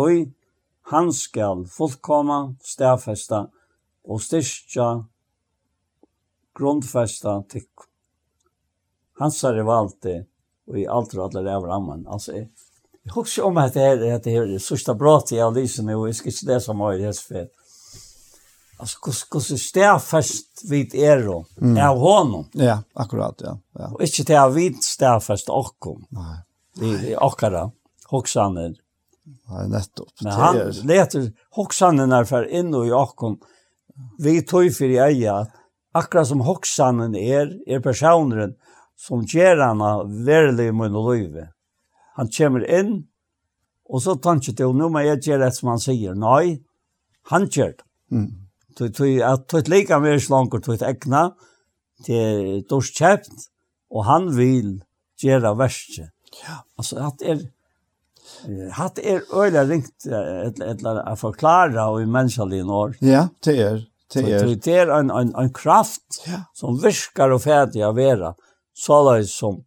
Han 0.89 1.13
skal 1.13 1.65
fullkomma, 1.67 2.55
stafesta 2.63 3.47
og 4.07 4.21
styrkja 4.23 4.87
grundfesta 6.55 7.41
tikk. 7.51 7.83
Hansar 9.19 9.57
er 9.57 9.67
valgte, 9.67 10.13
og 10.69 10.79
i 10.79 10.85
allt 10.87 11.15
og 11.17 11.25
allar 11.25 11.57
över 11.57 11.73
amman. 11.75 12.05
Alltså, 12.07 12.31
jeg 12.31 13.13
husker 13.15 13.43
om 13.43 13.57
att 13.57 13.73
det 13.73 13.81
er 13.81 13.97
är 13.97 14.19
det, 14.19 14.45
det 14.53 14.61
sørste 14.61 14.93
brått 14.93 15.31
jag 15.31 15.53
lyser 15.53 15.83
lyset 15.83 15.95
och 15.95 16.07
og 16.07 16.15
ska 16.15 16.31
skal 16.31 16.57
ikke 16.57 16.71
om 16.71 16.79
det 16.97 17.03
här 17.05 17.11
så 17.11 17.23
fett. 17.23 17.51
Alltså, 18.79 18.97
hur 19.05 19.57
stärfest 19.57 20.69
vid 20.69 20.95
er 20.95 21.23
då? 21.23 21.45
Mm. 21.61 21.97
Honom? 21.97 22.49
Ja, 22.53 22.83
akkurat, 22.93 23.41
ja. 23.41 23.59
ja. 23.73 23.87
Och 23.93 24.01
inte 24.01 24.23
det 24.23 24.35
är 24.35 24.49
vid 24.49 24.83
stärfest 24.83 25.49
och 25.49 25.75
kom. 25.79 26.05
Nej. 26.09 26.43
Det 26.73 27.13
är 27.13 27.27
akkurat. 27.27 27.73
Hoxanen. 28.09 28.75
Ja, 29.47 29.67
nettopp. 29.67 30.11
Men 30.21 30.33
han 30.33 30.57
leter 30.87 31.31
hoxanen 31.55 32.11
er 32.11 32.23
för 32.23 32.47
in 32.47 32.73
och 32.73 32.87
Jakob. 32.87 33.43
Vi 34.17 34.41
tog 34.41 34.73
för 34.73 34.85
i 34.85 34.97
eja, 34.97 35.47
akkurat 35.91 36.27
som 36.27 36.41
hoxanen 36.41 37.15
er, 37.15 37.51
er 37.67 37.79
personen 37.79 38.55
som 38.97 39.25
ger 39.25 39.57
han 39.61 39.81
verlig 40.25 40.71
mun 40.73 40.95
og 40.95 41.11
løyve. 41.11 41.47
Han 42.17 42.29
kommer 42.33 42.65
inn, 42.65 43.03
og 43.87 44.01
så 44.01 44.15
tanke 44.21 44.53
til, 44.53 44.73
nu 44.73 44.89
må 44.89 45.03
jeg 45.05 45.21
gjøre 45.21 45.45
det 45.45 45.53
som 45.55 45.69
han 45.71 45.81
sier. 45.81 46.15
Nei, 46.17 46.57
han 47.31 47.45
gjør 47.47 47.75
det. 47.77 47.85
Mm. 48.11 48.31
Tog 48.77 49.59
et 49.61 49.69
lika 49.69 49.99
mer 50.01 50.17
slanger, 50.21 50.61
tog 50.61 50.77
et 50.77 50.85
egna, 50.85 51.29
til 52.05 52.63
dorskjøpt, 52.69 53.47
og 53.93 54.05
han 54.05 54.31
vil 54.37 54.79
gjøre 55.21 55.53
verset. 55.57 56.11
Ja. 56.43 56.59
Altså, 56.77 56.99
at 57.07 57.23
er, 57.25 57.45
Hatt 58.77 58.99
er 58.99 59.23
øyla 59.33 59.63
ringt 59.67 60.07
etla 60.07 60.97
a 61.03 61.15
forklara 61.19 61.89
og 61.93 62.01
i 62.01 62.09
menneskelig 62.09 62.63
år. 62.63 62.97
Ja, 63.01 63.27
det 63.45 63.55
er. 63.61 63.79
Det 64.13 64.23
er, 64.23 64.45
det 64.55 64.73
er 64.73 64.91
en, 64.95 65.09
en, 65.11 65.33
en 65.35 65.49
kraft 65.51 66.21
ja. 66.23 66.45
som 66.55 66.77
virkar 66.79 67.33
og 67.35 67.41
ferdig 67.43 67.81
av 67.83 67.97
vera, 67.97 68.31
så 68.71 69.01
som 69.27 69.57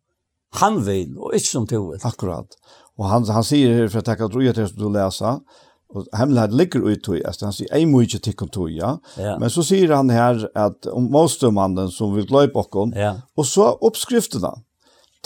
han 0.61 0.79
vil, 0.87 1.13
og 1.19 1.35
ikke 1.37 1.51
som 1.51 1.67
to 1.69 1.83
vil. 1.91 2.01
Akkurat. 2.09 2.57
Og 2.97 3.05
han, 3.09 3.27
han 3.29 3.45
sier 3.45 3.75
her, 3.77 3.91
for 3.91 4.01
jeg 4.01 4.09
takker 4.09 4.31
at 4.31 4.33
du 4.33 4.41
til 4.57 4.73
du 4.79 4.89
leser, 4.93 5.43
og 5.91 6.07
hemmelighet 6.15 6.55
ligger 6.55 6.87
ut 6.87 7.09
i, 7.17 7.21
altså 7.27 7.49
han 7.49 7.55
sier, 7.55 7.71
jeg 7.75 7.89
må 7.91 8.03
ikke 8.07 8.23
tikk 8.23 8.45
om 8.47 8.51
tog, 8.55 8.71
ja. 8.73 8.95
ja. 9.19 9.37
Men 9.43 9.51
så 9.53 9.65
sier 9.67 9.93
han 9.93 10.13
her 10.15 10.45
at 10.55 10.87
om 10.89 11.09
målstømannen 11.13 11.91
som 11.93 12.15
vil 12.15 12.29
gløy 12.31 12.49
på 12.53 12.65
okken, 12.65 12.95
ja. 12.97 13.17
og 13.37 13.49
så 13.49 13.73
oppskriftene, 13.75 14.55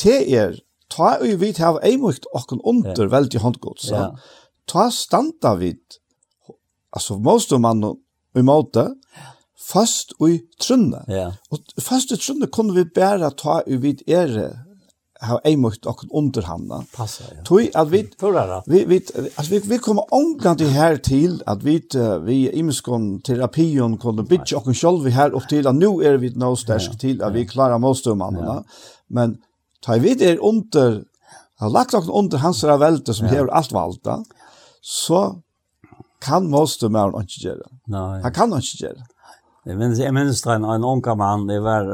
det 0.02 0.22
er 0.34 0.56
ta 0.92 1.16
og 1.20 1.40
vi 1.40 1.52
hava 1.58 1.82
eimukt 1.86 2.26
okken 2.34 2.62
under 2.64 3.06
ja. 3.06 3.10
veldig 3.12 3.40
håndgods. 3.40 3.90
Ja. 3.90 4.08
Ta 4.70 4.88
standa 4.90 5.54
vid, 5.60 6.00
altså 6.94 7.18
most 7.18 7.52
mann 7.60 7.84
i 8.34 8.42
måte, 8.42 8.90
fast 9.64 10.14
og 10.20 10.30
i 10.30 10.40
trunne. 10.60 11.04
Ja. 11.08 11.30
Og 11.50 11.82
fast 11.82 12.12
i 12.12 12.20
trunne 12.20 12.50
kunne 12.52 12.76
vi 12.76 12.84
bare 12.94 13.32
ta 13.38 13.62
og 13.62 13.82
vi 13.82 13.96
ere 14.06 14.52
har 15.24 15.40
eimukt 15.46 15.86
okken 15.86 16.10
under 16.12 16.44
handa. 16.48 16.80
Passa, 16.94 17.24
ja. 17.30 17.42
Tui 17.46 17.68
at 17.74 17.90
vi, 17.92 18.02
vi, 18.66 18.82
vi, 18.90 18.98
altså 19.36 19.50
vi, 19.50 19.60
vi 19.68 19.78
kommer 19.82 20.12
omgang 20.12 20.58
til 20.58 20.72
her 20.74 20.96
til 20.96 21.38
at 21.46 21.64
vi, 21.64 21.78
vi 22.26 22.38
imeskon 22.50 23.20
terapien 23.24 23.96
kunne 23.98 24.26
bytja 24.28 24.58
okken 24.58 24.76
vi 25.04 25.14
her 25.14 25.34
opp 25.34 25.48
til 25.48 25.68
at 25.68 25.74
nu 25.74 26.00
er 26.00 26.18
vi 26.18 26.32
nå 26.34 26.54
stersk 26.56 26.98
til 27.00 27.22
at 27.22 27.34
vi 27.34 27.44
klarar 27.44 27.78
most 27.78 28.06
av. 28.06 28.64
Men 29.08 29.38
Ta 29.84 29.98
vi 30.00 30.14
er 30.24 30.38
under, 30.40 31.02
har 31.60 31.70
lagt 31.70 31.94
oss 31.94 32.08
under 32.08 32.38
hans 32.38 32.64
velde 32.64 33.14
som 33.14 33.26
ja. 33.26 33.32
hever 33.32 33.52
alt 33.52 33.72
valda, 33.72 34.24
så 34.80 35.42
kan 36.20 36.50
måste 36.50 36.88
man 36.88 37.20
inte 37.20 37.40
göra. 37.40 37.68
Nej. 37.86 38.22
Han 38.22 38.32
kan 38.32 38.52
inte 38.52 38.84
göra. 38.84 39.04
Jag 39.66 39.78
minns, 39.78 39.98
jag 39.98 40.14
minns 40.14 40.46
en, 40.46 40.64
en 40.64 40.84
unga 40.84 41.14
mann, 41.14 41.48
jeg, 41.48 41.60
var, 41.60 41.84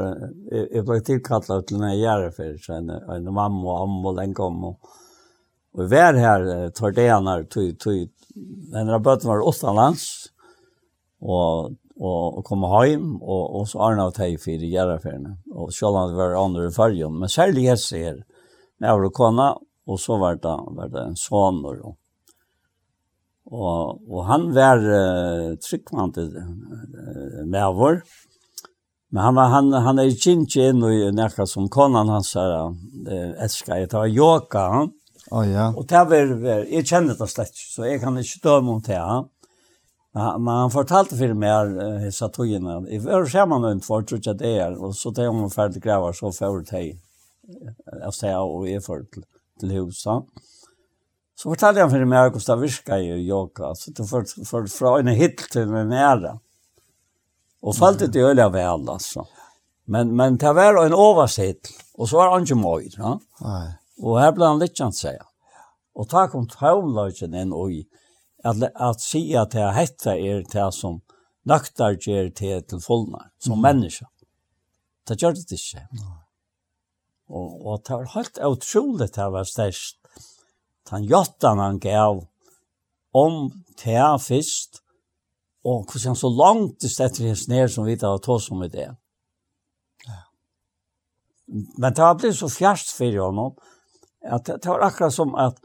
jag, 0.51 0.67
jeg 0.71 0.85
blev 0.85 0.99
tillkallad 0.99 1.67
till 1.67 1.77
när 1.77 1.93
jag 1.93 2.23
är 2.23 2.29
för, 2.29 2.57
så 2.57 2.73
en, 2.73 2.89
en 2.89 3.33
mamma 3.33 3.71
og 3.71 3.83
amma 3.83 4.09
og 4.09 4.17
den 4.17 4.33
kom. 4.33 4.63
og, 4.63 4.79
og 5.73 5.83
vi 5.83 5.95
var 5.95 6.13
här, 6.13 6.69
tar 6.69 6.91
det 6.91 7.07
han 7.07 7.27
her, 7.27 7.43
tog, 7.43 7.79
tog, 7.79 8.09
den 8.71 8.89
rabatten 8.89 9.29
var 9.29 9.47
åttalands, 9.47 10.27
og 11.21 11.75
och 12.01 12.37
og, 12.37 12.45
komma 12.45 12.83
hem 12.83 13.21
och 13.21 13.59
och 13.59 13.69
så 13.69 13.79
for 13.79 14.05
och 14.05 14.13
Tej 14.13 14.37
för 14.37 15.71
selv 15.71 15.95
och 15.95 16.09
det 16.09 16.15
var 16.15 16.45
andre 16.45 16.67
i 16.67 16.71
fargen, 16.71 17.19
men 17.19 17.29
särskilt 17.29 17.65
jeg 17.65 17.79
ser 17.79 18.23
med 18.79 18.93
over 18.93 19.09
kona 19.09 19.57
och 19.87 19.99
så 19.99 20.17
var 20.17 20.35
det 20.35 20.57
var 20.77 20.87
det 20.87 21.03
en 21.03 21.15
son 21.15 21.65
och 21.65 21.97
och 23.45 24.11
og 24.11 24.25
han 24.25 24.53
var 24.53 24.77
uh, 24.77 25.55
tryggvant 25.57 26.17
uh, 26.17 27.45
med 27.45 27.73
vår 27.75 28.01
men 29.11 29.23
han 29.23 29.35
var 29.35 29.47
han 29.47 29.73
han 29.73 29.99
är 29.99 30.29
inte 30.29 30.59
in 30.59 30.83
och 30.83 31.13
näka 31.13 31.45
som 31.45 31.69
konan 31.69 32.09
han 32.09 32.23
sa 32.23 32.75
eh 33.09 33.43
älskar 33.43 33.77
jag 33.77 33.89
ta 33.89 34.05
joka 34.05 34.59
han 34.59 34.91
oh, 35.31 35.51
ja 35.51 35.73
och 35.77 35.85
det 35.87 36.05
var 36.05 36.73
jag 36.73 36.85
kände 36.85 37.13
det 37.13 37.27
slett 37.27 37.55
så 37.55 37.85
jag 37.85 38.01
kan 38.01 38.17
inte 38.17 38.39
döma 38.43 38.71
om 38.71 38.81
det 38.81 38.95
han 38.95 39.25
Men 40.13 40.47
han 40.51 40.73
fortalte 40.73 41.15
for 41.15 41.33
meg 41.39 41.75
uh, 41.77 42.07
tog 42.11 42.33
togene. 42.35 42.81
I 42.91 42.99
var 42.99 43.25
sammen 43.31 43.61
man 43.63 43.77
en 43.77 43.81
tror 43.81 44.19
jeg 44.19 44.37
det 44.39 44.53
er. 44.59 44.75
Og 44.75 44.95
så 44.95 45.13
tar 45.15 45.31
hun 45.31 45.49
ferdig 45.49 45.81
grever, 45.83 46.13
så 46.13 46.31
får 46.35 46.65
jeg 46.71 46.97
av 48.03 48.11
sted 48.15 48.35
og 48.35 48.67
er 48.69 48.83
for 48.83 49.05
til, 49.13 49.23
til 49.59 49.71
huset. 49.77 50.27
Så 51.35 51.49
fortalte 51.49 51.81
han 51.81 51.91
for 51.91 52.05
meg 52.05 52.31
hvordan 52.31 52.59
det 52.59 52.65
virker 52.67 52.97
i 52.99 53.21
yoga. 53.27 53.73
Så 53.75 53.91
det 53.95 54.07
var 54.11 54.27
for, 54.45 54.67
fra 54.67 54.97
en 54.99 55.13
hit 55.15 55.45
til 55.51 55.71
en 55.75 55.93
ære. 55.93 56.35
Og 57.61 57.77
falt 57.77 58.03
det 58.03 58.19
öliga 58.19 58.49
av 58.49 58.53
vel, 58.55 58.89
altså. 58.89 59.25
Men, 59.85 60.15
men 60.15 60.37
det 60.39 60.51
var 60.55 60.77
en 60.81 60.93
oversikt 60.93 61.71
og 62.01 62.09
så 62.09 62.17
var 62.17 62.31
han 62.33 62.47
ikke 62.47 62.57
møy. 62.57 62.87
Ja? 62.97 63.17
Og 64.01 64.17
her 64.17 64.31
ble 64.33 64.47
han 64.49 64.61
litt 64.61 64.73
kjent 64.77 64.97
seg. 64.97 65.19
Og 65.93 66.07
ta 66.09 66.25
kom 66.31 66.47
taumløyken 66.49 67.35
inn 67.37 67.51
og 67.53 67.75
i 67.75 67.83
at, 68.43 68.63
at 68.75 69.01
si 69.01 69.21
at 69.37 69.53
det 69.53 69.67
hette 69.75 70.15
er 70.15 70.43
det 70.49 70.67
som 70.73 71.01
nøkter 71.49 71.97
gjør 71.97 72.29
det 72.37 72.57
til 72.69 72.81
fullnar, 72.81 73.31
som 73.41 73.57
mm. 73.57 73.63
menneske. 73.65 74.05
Det 75.07 75.17
gjør 75.21 75.35
det 75.37 75.51
ikke. 75.57 75.85
Mm. 75.91 76.11
Og, 77.31 77.65
og 77.65 77.81
det 77.87 77.97
var 77.97 78.13
helt 78.15 78.39
utrolig 78.45 79.09
det 79.15 79.27
var 79.33 79.47
størst. 79.47 79.97
Den 80.91 81.07
jottan 81.07 81.61
han 81.61 81.79
gav 81.79 82.25
om 83.13 83.51
det 83.83 84.21
først, 84.21 84.81
og 85.63 85.85
hvordan 85.85 86.07
han 86.09 86.15
så 86.15 86.29
langt 86.29 86.81
det 86.81 86.91
stedet 86.91 87.27
hans 87.27 87.47
ned 87.47 87.69
som 87.69 87.85
vi 87.85 87.97
tar 87.97 88.17
tås 88.17 88.49
om 88.51 88.63
i 88.63 88.69
det. 88.71 88.89
Ja. 90.07 90.21
Men 91.77 91.93
det 91.93 92.03
har 92.03 92.17
blitt 92.17 92.39
så 92.39 92.49
fjerst 92.49 92.93
for 92.97 93.19
honom, 93.21 93.53
at 94.21 94.45
det, 94.45 94.61
det 94.63 94.71
var 94.71 94.87
akkurat 94.87 95.13
som 95.13 95.35
at 95.35 95.59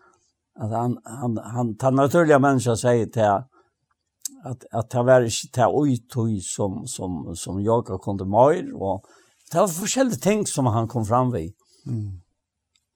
att 0.58 0.70
han 0.70 0.98
han 1.04 1.38
han 1.38 1.76
tar 1.76 1.90
naturliga 1.90 2.38
människa 2.38 2.76
säger 2.76 3.06
till 3.06 3.22
att 4.44 4.64
att 4.70 4.90
ta 4.90 5.02
var 5.02 5.20
inte 5.22 5.48
ta 5.52 5.70
oj 5.72 6.40
som 6.40 6.86
som 6.86 7.36
som 7.36 7.62
jag 7.62 8.02
kunde 8.02 8.24
mer 8.24 8.82
och 8.82 9.04
ta 9.50 9.68
olika 9.82 10.04
ting 10.04 10.46
som 10.46 10.66
han 10.66 10.88
kom 10.88 11.06
fram 11.06 11.32
vid. 11.32 11.54
Mm. 11.86 12.20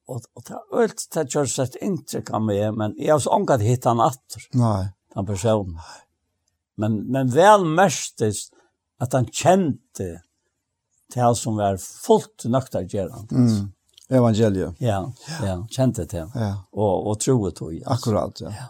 Och 0.06 0.20
och 0.34 0.44
ta 0.44 0.64
ölt 0.72 1.08
ta 1.10 1.22
gör 1.22 1.46
så 1.46 1.62
att 1.62 1.76
inte 1.76 2.22
kan 2.22 2.44
med 2.46 2.74
men 2.74 2.94
jag 2.96 3.14
har 3.14 3.18
så 3.18 3.30
att 3.54 3.60
hitta 3.60 3.88
han 3.88 4.00
åter. 4.00 4.42
Nej. 4.52 4.92
Den 5.14 5.26
personen. 5.26 5.78
Men 6.76 6.96
men 7.12 7.28
väl 7.28 7.64
mest 7.64 8.22
att 8.98 9.12
han 9.12 9.26
kände 9.26 10.22
det 11.14 11.34
som 11.34 11.56
var 11.56 11.76
fullt 11.76 12.44
nöktar 12.44 12.94
gärna. 12.94 13.26
Mm 13.32 13.72
evangeliet. 14.10 14.74
Ja, 14.78 15.12
ja, 15.46 15.66
kjente 15.70 16.04
det. 16.04 16.26
Ja. 16.34 16.54
Og, 16.72 17.06
og 17.06 17.20
troet 17.20 17.58
det. 17.58 17.82
Altså. 17.86 17.94
Akkurat, 17.94 18.40
ja. 18.40 18.50
ja. 18.50 18.68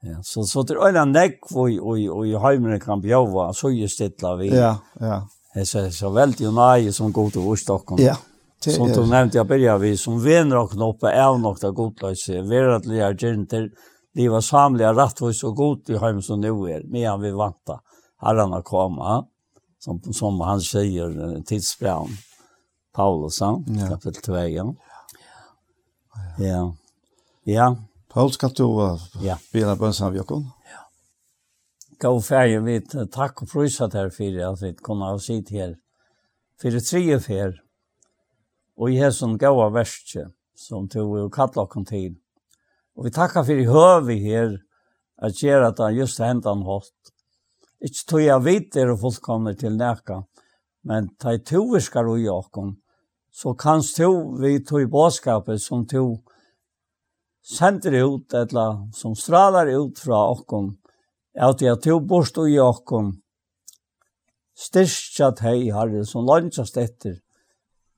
Ja, 0.00 0.22
så 0.22 0.44
så 0.44 0.62
det 0.62 0.74
är 0.74 0.94
en 0.94 1.12
näck 1.12 1.40
og, 1.54 1.70
och 1.70 1.98
och 2.16 2.26
i 2.26 2.36
heimene 2.36 2.80
kan 2.80 3.00
bjova 3.00 3.52
så 3.52 3.70
just 3.70 3.94
stilla 3.94 4.36
vi. 4.36 4.56
Ja, 4.56 4.76
ja. 5.00 5.28
Det 5.54 5.66
så 5.66 5.90
så 5.90 6.10
väldigt 6.10 6.40
ju 6.40 6.52
nej 6.52 6.92
som 6.92 7.12
går 7.12 7.30
till 7.30 7.56
Stockholm. 7.62 8.02
Ja. 8.02 8.16
Som 8.60 8.88
du 8.88 9.06
nämnde 9.06 9.38
jag 9.38 9.46
börjar 9.46 9.78
vi 9.78 9.96
som 9.96 10.22
vänner 10.22 10.56
och 10.56 10.70
knoppa 10.70 11.12
är 11.12 11.38
något 11.38 11.64
av 11.64 11.72
godlöse. 11.72 12.42
Verkliga 12.42 13.12
genter 13.14 13.70
var 14.30 14.40
samliga 14.40 14.92
rättvis 14.92 15.40
så 15.40 15.52
gott 15.52 15.90
i 15.90 15.96
hem 15.96 16.22
som 16.22 16.40
nu 16.40 16.48
är 16.48 16.82
medan 16.92 17.20
vi 17.20 17.30
väntar. 17.30 17.80
Herrarna 18.20 18.62
komma 18.62 19.24
som 19.78 20.02
som 20.12 20.40
han 20.40 20.60
säger 20.60 21.42
tidsbrann. 21.42 22.08
Paulus, 22.92 23.40
ja. 23.40 23.62
kapitel 23.88 24.22
2. 24.22 24.36
Ja. 24.36 24.74
Ja. 26.38 26.74
Ja. 27.44 27.76
Paul 28.08 28.32
skal 28.32 28.50
du 28.50 28.98
ja. 29.22 29.36
bina 29.52 29.76
bønsen 29.76 30.06
av 30.06 30.16
Jokon? 30.16 30.42
Ja. 30.42 30.84
Gå 32.00 32.20
färgen 32.20 32.64
vi 32.64 32.80
tack 33.12 33.42
och 33.42 33.48
prysat 33.48 33.94
här 33.94 34.10
för 34.10 34.52
att 34.52 34.62
vi 34.62 34.74
kunde 34.74 35.04
ha 35.04 35.18
sitt 35.18 35.50
här. 35.50 35.76
För 36.60 36.70
det 36.70 36.80
tre 36.80 37.20
fär. 37.20 37.62
Och 38.76 38.90
i 38.90 38.96
hälsan 38.96 39.38
gåa 39.38 39.70
värstje 39.70 40.28
som 40.54 40.88
tog 40.88 41.16
och 41.16 41.34
kattlocken 41.34 41.84
tid. 41.84 42.18
Och 42.94 43.06
vi 43.06 43.10
tackar 43.10 43.44
för 43.44 43.52
i 43.52 43.64
hövi 43.64 44.30
här 44.30 44.58
att 45.22 45.42
göra 45.42 45.66
att 45.68 45.78
han 45.78 45.94
just 45.94 46.18
hända 46.18 46.48
han 46.48 46.62
hårt. 46.62 46.98
Ikke 47.78 48.06
tog 48.10 48.22
jeg 48.24 48.42
vidt 48.42 48.76
er 48.76 48.90
og 48.90 48.98
fullkomner 48.98 49.54
til 49.54 49.76
nækka, 49.78 50.22
Men 50.84 51.08
ta 51.18 51.34
i 51.34 51.42
toviskar 51.42 52.08
og 52.08 52.20
jakon, 52.22 52.76
så 53.32 53.54
kan 53.54 53.82
to 53.82 54.10
vi 54.40 54.58
to 54.64 54.80
i 54.80 54.86
båskapet 54.86 55.62
som 55.62 55.86
to 55.86 56.22
sender 57.42 57.94
ut, 58.04 58.34
eller 58.34 58.92
som 58.92 59.14
stralar 59.14 59.66
ut 59.66 59.98
fra 59.98 60.30
okon, 60.30 60.76
at 61.34 61.62
jeg 61.62 61.80
to 61.82 62.00
borst 62.00 62.38
og 62.38 62.50
jakon, 62.50 63.12
styrstja 64.58 65.30
teg 65.38 65.68
herre 65.72 66.04
som 66.04 66.26
lønnsast 66.26 66.76
etter, 66.76 67.20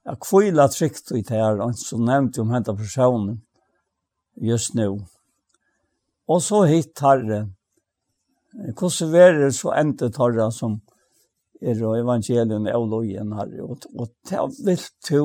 jeg 0.06 0.20
kvila 0.24 0.66
trygt 0.72 1.12
i 1.12 1.22
her, 1.28 1.60
og 1.60 1.76
som 1.76 2.04
nevnte 2.08 2.40
om 2.40 2.52
henta 2.54 2.72
personen, 2.76 3.42
just 4.40 4.74
nu. 4.74 5.00
Og 6.28 6.40
så 6.42 6.62
hitt 6.70 7.00
herre, 7.04 7.48
hvordan 8.50 9.12
verer 9.12 9.52
så 9.54 9.74
endet 9.76 10.16
herre 10.18 10.48
som 10.54 10.80
er 11.60 11.80
og 11.84 11.98
evangelien 11.98 12.66
er 12.66 12.84
lojen 12.88 13.32
her, 13.36 13.56
og, 13.64 13.86
og 13.94 14.08
det 14.28 14.44
vil 14.66 14.84
to 15.06 15.24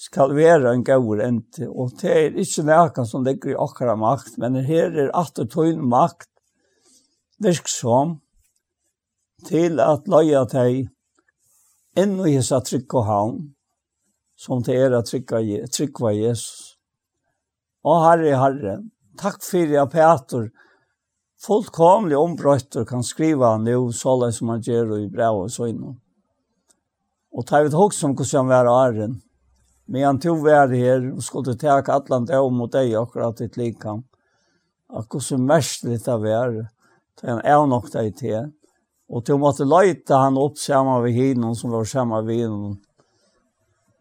skal 0.00 0.34
være 0.34 0.72
en 0.74 0.84
gaur 0.84 1.20
ente, 1.22 1.68
og 1.68 1.94
det 2.00 2.10
er 2.10 2.38
ikke 2.40 2.64
noe 2.66 3.06
som 3.06 3.24
ligger 3.26 3.52
i 3.52 3.58
akkurat 3.60 4.00
makt, 4.00 4.38
men 4.42 4.58
her 4.66 4.90
er 5.04 5.12
at 5.14 5.38
og 5.38 5.50
tøyn 5.52 5.84
makt 5.86 6.30
virksom 7.42 8.18
til 9.46 9.80
at 9.82 10.08
løya 10.10 10.44
deg 10.50 10.88
inn 12.00 12.16
i 12.24 12.34
hisa 12.34 12.60
trygg 12.64 12.94
og 12.96 13.06
havn, 13.08 13.38
som 14.36 14.64
det 14.66 14.76
er 14.80 14.96
at 14.98 15.10
trygg 15.12 16.00
var 16.00 16.16
Jesus. 16.16 16.74
Og 17.84 18.00
Herre, 18.02 18.34
Herre, 18.40 18.76
takk 19.20 19.42
for 19.44 19.74
jeg, 19.76 19.90
Peter, 19.92 20.48
fullkomlig 21.44 22.16
ombrøtt 22.16 22.76
og 22.80 22.88
kan 22.88 23.04
skriva 23.04 23.56
nu 23.60 23.92
såle 23.92 24.30
som 24.32 24.54
han 24.54 24.64
gjør 24.64 24.96
i 25.02 25.10
brev 25.12 25.44
og 25.44 25.52
så 25.52 25.68
innom. 25.68 25.98
Og 27.34 27.46
ta 27.48 27.60
ut 27.64 27.76
hokk 27.76 27.94
som 27.96 28.14
hvordan 28.14 28.44
han 28.44 28.52
var 28.52 28.70
æren. 28.72 29.20
Men 29.86 30.06
han 30.06 30.20
tog 30.22 30.44
vær 30.44 30.72
her 30.72 31.02
og 31.10 31.22
skulle 31.22 31.56
ta 31.60 31.76
atlant 31.76 32.30
det 32.30 32.40
om 32.40 32.54
mot 32.56 32.72
deg 32.72 32.94
akkurat 32.96 33.36
ditt 33.36 33.58
likam. 33.60 34.04
Akkurat 34.88 35.26
som 35.26 35.44
mest 35.44 35.84
litt 35.84 36.08
av 36.08 36.24
vær. 36.24 36.62
tar 37.18 37.34
han 37.34 37.42
er 37.44 37.66
nok 37.68 37.90
deg 37.92 38.14
til. 38.16 38.52
Og 39.10 39.26
til 39.26 39.38
måtte 39.42 39.66
leita 39.68 40.22
han 40.22 40.40
opp 40.40 40.56
sammen 40.58 41.02
ved 41.04 41.18
hinnom 41.18 41.54
som 41.58 41.74
var 41.74 41.84
sammen 41.84 42.24
ved 42.26 42.46
hinnom. 42.46 42.78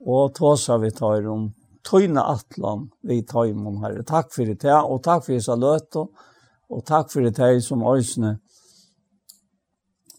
Og 0.07 0.32
tåsa 0.36 0.78
vi 0.80 0.91
tar 0.95 1.28
om 1.28 1.49
tøyne 1.84 2.24
atlan 2.24 2.88
vi 3.03 3.22
tar 3.28 3.52
om 3.52 3.82
herre. 3.84 4.06
Takk 4.07 4.32
for 4.32 4.48
det, 4.48 4.64
og 4.72 5.03
takk 5.03 5.26
for 5.26 5.36
det 5.36 5.44
så 5.44 5.57
løte. 5.60 6.06
Og 6.06 6.32
og 6.69 6.85
takk 6.88 7.11
for 7.11 7.26
det 7.26 7.38
her 7.38 7.60
som 7.64 7.84
øsne 7.88 8.38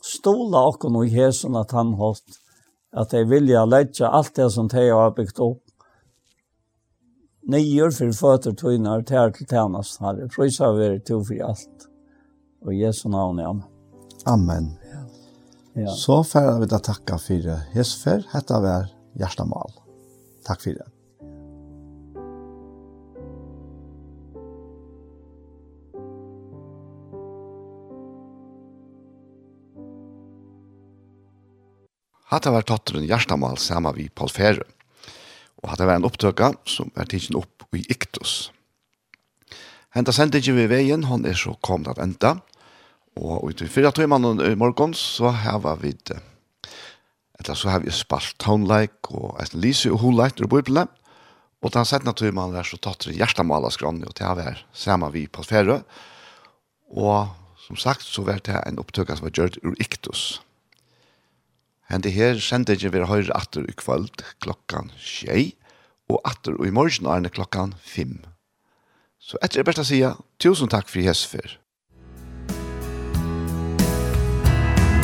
stola 0.04 0.66
okkon 0.68 0.98
og 1.00 1.12
hesen 1.12 1.56
at 1.56 1.72
han 1.72 1.94
holdt, 2.00 2.40
at 2.94 3.10
de 3.10 3.24
vilja 3.26 3.64
letja 3.66 4.10
alt 4.12 4.34
det 4.36 4.50
som 4.52 4.68
de 4.70 4.88
har 4.90 5.14
byggt 5.16 5.40
opp, 5.42 5.62
nyer 7.50 7.92
for 7.92 8.12
føtter 8.16 8.54
tøyner, 8.56 9.02
tær 9.08 9.32
til 9.34 9.48
tjenest, 9.48 10.00
herre. 10.04 10.28
Prøysa 10.32 10.70
vi 10.76 10.94
to 11.04 11.20
for 11.24 11.50
alt. 11.50 11.88
Og 12.64 12.72
Jesu 12.76 13.08
navn, 13.12 13.42
ja. 13.42 13.52
Amen. 14.30 14.72
Ja. 15.74 15.90
Så 15.90 16.22
færre 16.22 16.60
vi 16.62 16.70
da 16.70 16.78
takka 16.78 17.18
for 17.18 17.50
Hesfer. 17.74 18.22
før, 18.22 18.28
hette 18.32 18.60
vær 18.62 18.90
hjertemal. 19.18 19.80
Takk 20.46 20.62
for 20.62 20.78
det. 20.78 20.93
Hatta 32.34 32.50
var 32.50 32.64
tatteren 32.66 33.04
Gjerstamal 33.06 33.60
sammen 33.62 33.94
vi 33.94 34.08
Paul 34.10 34.30
Fere. 34.32 34.64
Og 35.62 35.68
hatta 35.70 35.86
var 35.86 36.00
en 36.00 36.06
opptøkka 36.08 36.48
som 36.66 36.88
er 36.98 37.06
tidsen 37.06 37.36
opp 37.38 37.62
i 37.78 37.84
Iktus. 37.92 38.48
Henta 39.94 40.10
sendte 40.10 40.40
ikke 40.40 40.56
vi 40.56 40.64
veien, 40.72 41.04
hon 41.06 41.22
er 41.30 41.36
så 41.38 41.52
kommet 41.62 41.92
at 41.92 42.00
enda. 42.02 42.32
Og 43.14 43.44
ut 43.46 43.62
i 43.62 43.68
fyrra 43.70 43.92
tøymannen 43.94 44.42
i 44.42 44.56
morgon 44.58 44.96
så 44.98 45.30
heva 45.44 45.76
vi 45.78 45.92
det. 46.10 46.18
Etter 47.38 47.54
så 47.54 47.70
har 47.70 47.84
vi 47.84 47.94
spalt 47.94 48.34
townlike 48.42 49.14
og 49.14 49.38
et 49.44 49.54
lyse 49.54 49.92
og 49.92 50.02
holike 50.02 50.42
ur 50.42 50.50
bøyblene. 50.50 50.88
Og 51.62 51.70
den 51.76 51.86
sendte 51.86 52.16
tøymannen 52.18 52.58
er 52.58 52.66
så 52.66 52.80
tatteren 52.82 53.14
Gjerstamal 53.14 53.68
av 53.68 53.76
skrann 53.76 54.02
og 54.02 54.16
til 54.18 54.26
å 54.26 54.34
være 54.40 54.64
sammen 54.74 55.14
vi 55.14 55.28
Paul 55.30 55.46
Fere. 55.46 55.78
Og 56.90 57.30
som 57.68 57.78
sagt 57.78 58.10
så 58.10 58.26
var 58.26 58.42
det 58.42 58.58
en 58.64 58.82
opptøkka 58.82 59.20
som 59.20 59.28
var 59.28 59.38
gjørt 59.38 59.60
ur 59.62 59.78
Iktus. 59.78 59.84
Iktus. 59.84 60.26
Hente 61.94 62.10
her 62.10 62.40
sendingen 62.42 62.90
vi 62.90 63.04
høyre 63.06 63.30
atter 63.38 63.62
i 63.70 63.72
kvöld 63.78 64.24
klokkan 64.42 64.88
tjei, 64.98 65.52
og 66.10 66.18
atter 66.26 66.56
i 66.66 66.72
morgen 66.74 67.06
er 67.06 67.22
det 67.22 67.36
klokkan 67.36 67.76
fem. 67.78 68.16
Så 69.22 69.38
etter 69.38 69.62
det 69.62 69.68
beste 69.68 69.84
å 69.84 69.86
si, 69.86 70.00
tusen 70.42 70.72
takk 70.72 70.90
for 70.90 71.06
hesfer. 71.06 71.54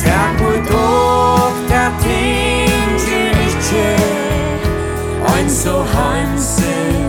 Takk 0.03 0.43
for 0.43 0.59
dog, 0.73 1.61
takk 1.71 2.03
tinger 2.03 3.39
ikke, 3.47 3.87
ein 5.37 5.55
så 5.61 5.77
hansen. 5.95 7.00